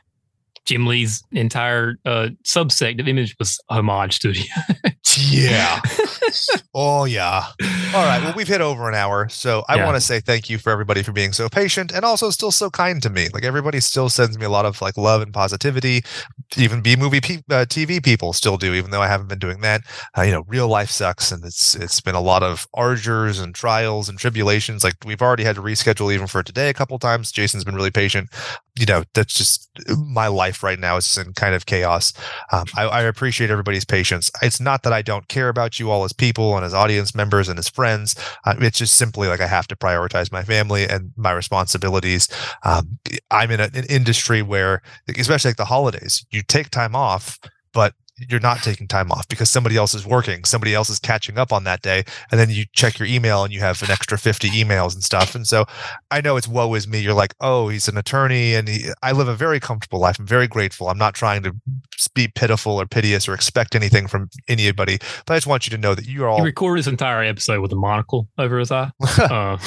Jim 0.66 0.86
Lee's 0.86 1.24
entire 1.32 1.96
uh, 2.06 2.30
subsect 2.46 3.00
of 3.00 3.08
image 3.08 3.36
was 3.40 3.60
homage 3.70 4.16
studio. 4.16 4.44
Yeah. 5.18 5.82
oh 6.74 7.04
yeah. 7.04 7.44
All 7.94 8.06
right. 8.06 8.22
Well, 8.24 8.34
we've 8.34 8.48
hit 8.48 8.62
over 8.62 8.88
an 8.88 8.96
hour, 8.96 9.28
so 9.28 9.66
I 9.68 9.76
Yeah. 9.76 9.86
want 9.86 9.98
to 9.98 10.02
say 10.02 10.22
thank 10.22 10.50
you 10.50 10.58
for 10.58 10.72
everybody 10.72 11.04
for 11.04 11.12
being 11.12 11.34
so 11.34 11.50
patient 11.50 11.92
and 11.92 12.06
also 12.06 12.30
still 12.30 12.52
so 12.52 12.70
kind 12.70 13.04
to 13.04 13.10
me. 13.10 13.28
Like 13.34 13.44
everybody 13.44 13.82
still 13.82 14.08
sends 14.08 14.38
me 14.38 14.46
a 14.46 14.50
lot 14.50 14.66
of 14.66 14.82
like 14.82 14.96
love 14.96 15.22
and 15.22 15.34
positivity. 15.34 16.04
Even 16.56 16.80
B 16.82 16.96
movie 16.96 17.20
pe- 17.20 17.44
uh, 17.50 17.66
TV 17.68 18.02
people 18.02 18.32
still 18.32 18.56
do, 18.56 18.74
even 18.74 18.92
though 18.92 19.02
I 19.02 19.08
haven't 19.08 19.28
been 19.28 19.40
doing 19.40 19.60
that. 19.62 19.82
Uh, 20.18 20.22
you 20.22 20.32
know, 20.32 20.46
real 20.48 20.70
life 20.70 20.90
sucks, 20.90 21.30
and 21.30 21.44
it's 21.44 21.76
it's 21.76 22.00
been 22.00 22.16
a 22.16 22.22
lot 22.22 22.42
of 22.42 22.66
argers 22.74 23.38
and 23.40 23.54
trials 23.54 24.08
and 24.08 24.18
tribulations. 24.18 24.82
Like 24.82 24.96
we've 25.06 25.22
already 25.22 25.44
had 25.44 25.56
to 25.58 25.62
reschedule 25.62 26.14
even 26.14 26.28
for 26.28 26.42
today 26.42 26.70
a 26.70 26.74
couple 26.74 26.98
times. 27.00 27.34
Jason's 27.34 27.66
been 27.66 27.76
really 27.76 27.92
patient. 27.92 28.30
You 28.82 28.88
know, 28.88 29.04
that's 29.14 29.36
just 29.36 29.70
my 29.96 30.26
life 30.26 30.64
right 30.64 30.80
now 30.80 30.98
is 30.98 31.16
in 31.16 31.34
kind 31.34 31.54
of 31.54 31.68
chaos. 31.68 32.14
Um, 32.52 32.66
I, 32.76 32.86
I 32.86 33.02
appreciate 33.04 33.52
everybody's 33.52 33.86
patience. 33.86 34.32
It's 34.42 34.60
not 34.60 34.82
that 34.82 34.92
I 34.92 35.04
don't 35.04 35.28
care 35.28 35.50
about 35.50 35.80
you 35.80 35.92
all 35.92 36.04
as 36.04 36.14
people 36.14 36.56
and 36.56 36.66
as 36.66 36.74
audience 36.74 37.14
members 37.14 37.48
and 37.48 37.60
as 37.60 37.70
friends. 37.70 38.16
Uh, 38.44 38.56
it's 38.58 38.80
just 38.80 38.96
simply 38.96 39.28
like 39.28 39.40
I 39.40 39.46
have 39.46 39.68
to 39.68 39.76
prioritize 39.76 40.32
my 40.32 40.42
family 40.42 40.90
and 40.90 41.14
my 41.16 41.32
responsibilities. 41.32 42.28
Um, 42.64 42.98
I'm 43.30 43.52
in 43.52 43.60
a, 43.60 43.70
an 43.76 43.86
industry 43.88 44.42
where, 44.42 44.82
especially 45.16 45.50
like 45.50 45.58
the 45.58 45.66
holidays, 45.66 46.26
you 46.32 46.42
take 46.42 46.72
time 46.72 46.96
off, 46.96 47.38
but 47.74 47.94
you're 48.30 48.40
not 48.40 48.64
taking 48.64 48.88
time 48.88 49.12
off 49.12 49.28
because 49.28 49.50
somebody 49.50 49.78
else 49.78 49.94
is 49.94 50.06
working, 50.06 50.44
somebody 50.44 50.74
else 50.74 50.90
is 50.90 51.00
catching 51.00 51.38
up 51.38 51.52
on 51.52 51.64
that 51.64 51.82
day, 51.82 52.04
and 52.32 52.40
then 52.40 52.50
you 52.50 52.66
check 52.74 53.00
your 53.00 53.08
email 53.08 53.44
and 53.44 53.54
you 53.54 53.60
have 53.60 53.82
an 53.84 53.92
extra 53.92 54.18
50 54.18 54.50
emails 54.50 54.94
and 54.94 55.04
stuff. 55.04 55.36
And 55.36 55.48
so 55.48 55.66
I 56.10 56.22
know 56.22 56.38
it's 56.38 56.48
woe 56.48 56.74
is 56.74 56.88
me. 56.88 57.00
You're 57.00 57.14
like, 57.14 57.34
oh, 57.40 57.70
he's 57.70 57.88
an 57.88 57.98
attorney, 57.98 58.56
and 58.56 58.68
he, 58.68 58.90
I 59.02 59.12
live 59.12 59.28
a 59.28 59.36
very 59.36 59.60
comfortable 59.60 60.00
life. 60.00 60.20
I'm 60.20 60.28
very 60.28 60.48
grateful. 60.48 60.90
I'm 60.90 60.98
not 60.98 61.14
trying 61.14 61.44
to 61.44 61.56
be 62.14 62.28
pitiful 62.28 62.80
or 62.80 62.86
piteous 62.86 63.28
or 63.28 63.34
expect 63.34 63.76
anything 63.76 64.08
from 64.08 64.30
anybody, 64.48 64.98
but 65.26 65.34
I 65.34 65.38
just 65.38 65.48
want 65.48 65.66
you 65.66 65.72
to 65.72 65.78
know 65.78 65.96
that 65.96 66.06
you 66.06 66.24
are 66.24 66.30
all. 66.30 66.38
He 66.38 66.44
recorded 66.44 66.80
this 66.80 66.88
entire 66.88 67.24
episode 67.24 67.62
with 67.62 67.72
a 67.72 67.76
monocle 67.76 68.28
over 68.38 68.60
his 68.60 68.72
eye. 68.72 68.92
Uh, 69.22 69.58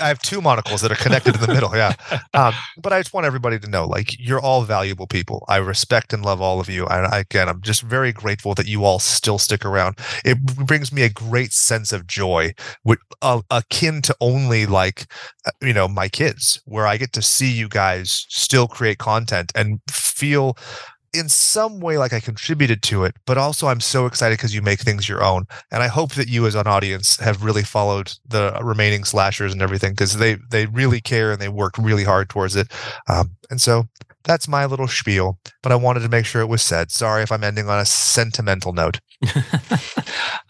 I 0.00 0.08
have 0.08 0.20
two 0.20 0.40
monocles 0.40 0.80
that 0.82 0.92
are 0.92 0.96
connected 0.96 1.34
in 1.34 1.40
the 1.40 1.48
middle. 1.48 1.74
Yeah. 1.74 1.94
Um, 2.32 2.54
but 2.80 2.92
I 2.92 3.00
just 3.00 3.12
want 3.12 3.26
everybody 3.26 3.58
to 3.58 3.68
know, 3.68 3.86
like, 3.86 4.16
you're 4.18 4.40
all 4.40 4.62
valuable 4.62 5.06
people. 5.06 5.44
I 5.48 5.56
respect 5.56 6.12
and 6.12 6.24
love 6.24 6.40
all 6.40 6.60
of 6.60 6.68
you. 6.68 6.86
And 6.86 7.06
I, 7.06 7.18
again, 7.20 7.48
I'm 7.48 7.60
just 7.60 7.82
very 7.82 8.12
grateful 8.12 8.54
that 8.54 8.66
you 8.66 8.84
all 8.84 8.98
still 9.00 9.38
stick 9.38 9.64
around. 9.64 9.98
It 10.24 10.40
brings 10.40 10.92
me 10.92 11.02
a 11.02 11.08
great 11.08 11.52
sense 11.52 11.92
of 11.92 12.06
joy, 12.06 12.54
with, 12.84 12.98
uh, 13.20 13.42
akin 13.50 14.00
to 14.02 14.16
only 14.20 14.64
like, 14.66 15.06
uh, 15.44 15.50
you 15.60 15.72
know, 15.72 15.88
my 15.88 16.08
kids, 16.08 16.60
where 16.66 16.86
I 16.86 16.96
get 16.96 17.12
to 17.14 17.22
see 17.22 17.50
you 17.50 17.68
guys 17.68 18.26
still 18.28 18.68
create 18.68 18.98
content 18.98 19.50
and 19.54 19.80
feel 19.90 20.56
in 21.12 21.28
some 21.28 21.80
way 21.80 21.98
like 21.98 22.12
I 22.12 22.20
contributed 22.20 22.82
to 22.84 23.04
it, 23.04 23.16
but 23.26 23.36
also 23.36 23.66
I'm 23.66 23.80
so 23.80 24.06
excited 24.06 24.38
because 24.38 24.54
you 24.54 24.62
make 24.62 24.80
things 24.80 25.08
your 25.08 25.24
own. 25.24 25.44
And 25.70 25.82
I 25.82 25.88
hope 25.88 26.14
that 26.14 26.28
you 26.28 26.46
as 26.46 26.54
an 26.54 26.66
audience 26.66 27.18
have 27.18 27.42
really 27.42 27.64
followed 27.64 28.12
the 28.26 28.56
remaining 28.62 29.04
slashers 29.04 29.52
and 29.52 29.62
everything 29.62 29.92
because 29.92 30.18
they 30.18 30.36
they 30.50 30.66
really 30.66 31.00
care 31.00 31.32
and 31.32 31.40
they 31.40 31.48
worked 31.48 31.78
really 31.78 32.04
hard 32.04 32.28
towards 32.28 32.56
it. 32.56 32.72
Um, 33.08 33.36
and 33.50 33.60
so 33.60 33.88
that's 34.24 34.48
my 34.48 34.66
little 34.66 34.88
spiel, 34.88 35.38
but 35.62 35.72
I 35.72 35.76
wanted 35.76 36.00
to 36.00 36.08
make 36.08 36.26
sure 36.26 36.42
it 36.42 36.46
was 36.46 36.62
said. 36.62 36.90
Sorry 36.90 37.22
if 37.22 37.32
I'm 37.32 37.44
ending 37.44 37.68
on 37.68 37.80
a 37.80 37.86
sentimental 37.86 38.72
note. 38.72 39.00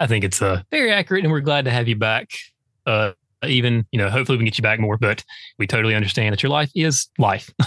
I 0.00 0.06
think 0.06 0.24
it's 0.24 0.42
uh, 0.42 0.62
very 0.70 0.92
accurate, 0.92 1.24
and 1.24 1.32
we're 1.32 1.40
glad 1.40 1.64
to 1.66 1.70
have 1.70 1.88
you 1.88 1.96
back. 1.96 2.30
Uh, 2.84 3.12
even 3.46 3.86
you 3.92 3.98
know, 3.98 4.10
hopefully 4.10 4.36
we 4.36 4.40
can 4.40 4.46
get 4.46 4.58
you 4.58 4.62
back 4.62 4.80
more, 4.80 4.96
but 4.96 5.24
we 5.58 5.66
totally 5.66 5.94
understand 5.94 6.32
that 6.32 6.42
your 6.42 6.50
life 6.50 6.70
is 6.74 7.08
life. 7.18 7.50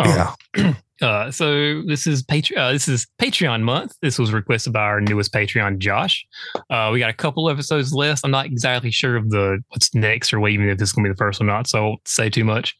Yeah. 0.00 0.34
Uh, 1.02 1.28
so 1.30 1.82
this 1.82 2.06
is 2.06 2.22
Patreon. 2.22 2.56
Uh, 2.56 2.72
this 2.72 2.86
is 2.86 3.06
Patreon 3.20 3.62
month. 3.62 3.94
This 4.00 4.16
was 4.18 4.32
requested 4.32 4.72
by 4.72 4.80
our 4.80 5.00
newest 5.00 5.32
Patreon, 5.32 5.78
Josh. 5.78 6.24
Uh, 6.70 6.90
we 6.92 7.00
got 7.00 7.10
a 7.10 7.14
couple 7.14 7.50
episodes 7.50 7.92
left. 7.92 8.22
I'm 8.24 8.30
not 8.30 8.46
exactly 8.46 8.92
sure 8.92 9.16
of 9.16 9.28
the 9.30 9.58
what's 9.70 9.92
next 9.94 10.32
or 10.32 10.38
what, 10.38 10.52
even 10.52 10.68
if 10.68 10.78
this 10.78 10.90
is 10.90 10.92
going 10.92 11.04
to 11.04 11.10
be 11.10 11.12
the 11.12 11.18
first 11.18 11.40
or 11.40 11.44
not. 11.44 11.66
So 11.66 11.78
I 11.78 11.82
won't 11.82 12.08
say 12.08 12.30
too 12.30 12.44
much. 12.44 12.76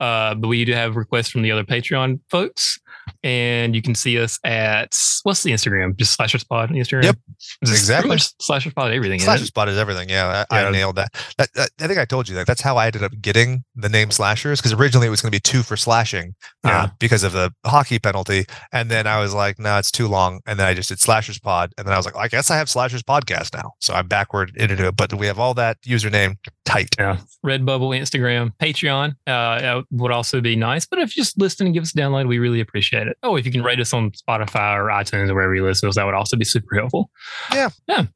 Uh, 0.00 0.34
but 0.34 0.48
we 0.48 0.64
do 0.64 0.72
have 0.72 0.96
requests 0.96 1.28
from 1.28 1.42
the 1.42 1.52
other 1.52 1.62
Patreon 1.62 2.20
folks, 2.30 2.80
and 3.22 3.74
you 3.74 3.82
can 3.82 3.94
see 3.94 4.18
us 4.18 4.38
at 4.44 4.94
what's 5.22 5.42
the 5.42 5.50
Instagram? 5.50 5.96
Just 5.96 6.14
Slashers 6.14 6.44
Pod 6.44 6.70
on 6.70 6.76
Instagram. 6.76 7.04
Yep, 7.04 7.16
exactly. 7.62 8.18
Slashers 8.40 8.72
Pod 8.72 8.92
everything. 8.92 9.20
isn't 9.20 9.46
Spot 9.46 9.68
is 9.68 9.78
everything. 9.78 10.08
Yeah, 10.08 10.44
I, 10.50 10.60
Yeah. 10.60 10.68
I 10.68 10.70
nailed 10.70 10.96
that. 10.96 11.12
That, 11.38 11.52
that. 11.54 11.70
I 11.80 11.86
think 11.86 11.98
I 11.98 12.04
told 12.04 12.28
you 12.28 12.34
that. 12.36 12.46
That's 12.46 12.60
how 12.60 12.76
I 12.76 12.86
ended 12.86 13.02
up 13.02 13.12
getting 13.20 13.64
the 13.74 13.88
name 13.88 14.10
Slashers 14.10 14.60
because 14.60 14.72
originally 14.72 15.06
it 15.06 15.10
was 15.10 15.20
going 15.20 15.30
to 15.32 15.36
be 15.36 15.40
two 15.40 15.62
for 15.62 15.76
slashing 15.76 16.34
uh, 16.64 16.88
because 16.98 17.22
of 17.22 17.32
the 17.32 17.52
hockey 17.66 17.98
penalty. 17.98 18.46
And 18.72 18.90
then 18.90 19.06
I 19.06 19.20
was 19.20 19.34
like, 19.34 19.58
no, 19.58 19.78
it's 19.78 19.90
too 19.90 20.08
long. 20.08 20.40
And 20.46 20.58
then 20.58 20.66
I 20.66 20.74
just 20.74 20.88
did 20.88 21.00
Slashers 21.00 21.38
Pod. 21.38 21.72
And 21.78 21.86
then 21.86 21.94
I 21.94 21.96
was 21.96 22.06
like, 22.06 22.16
I 22.16 22.28
guess 22.28 22.50
I 22.50 22.56
have 22.56 22.68
Slashers 22.68 23.02
Podcast 23.02 23.54
now. 23.54 23.72
So 23.80 23.94
I'm 23.94 24.06
backward 24.06 24.56
into 24.56 24.86
it. 24.86 24.96
But 24.96 25.14
we 25.14 25.26
have 25.26 25.38
all 25.38 25.54
that 25.54 25.80
username 25.82 26.36
tight. 26.64 26.94
Yeah. 26.98 27.18
Redbubble, 27.44 27.98
Instagram, 27.98 28.52
Patreon 28.60 29.14
uh, 29.26 29.82
would 29.90 30.12
also 30.12 30.40
be 30.40 30.56
nice. 30.56 30.86
But 30.86 30.98
if 30.98 31.16
you 31.16 31.22
just 31.22 31.38
listen 31.38 31.66
and 31.66 31.74
give 31.74 31.82
us 31.82 31.94
a 31.94 31.98
download, 31.98 32.28
we 32.28 32.38
really 32.38 32.60
appreciate 32.60 33.06
it. 33.06 33.16
Oh, 33.22 33.36
if 33.36 33.44
you 33.44 33.52
can 33.52 33.62
rate 33.62 33.80
us 33.80 33.92
on 33.92 34.10
Spotify 34.12 34.76
or 34.76 34.86
iTunes 34.86 35.28
or 35.28 35.34
wherever 35.34 35.54
you 35.54 35.64
listen 35.64 35.86
to 35.86 35.88
us, 35.88 35.96
that 35.96 36.04
would 36.04 36.14
also 36.14 36.36
be 36.36 36.44
super 36.44 36.76
helpful. 36.76 37.10
Yeah. 37.52 37.70
Yeah. 37.88 38.06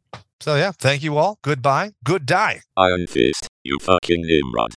So 0.41 0.57
yeah, 0.57 0.73
thank 0.73 1.03
you 1.03 1.19
all. 1.19 1.39
Goodbye. 1.43 1.93
Good 2.05 2.27
die. 2.27 2.61
Iron 2.77 3.07
Fist, 3.07 3.49
you 3.63 3.79
fucking 3.81 4.23
Nimrod. 4.23 4.71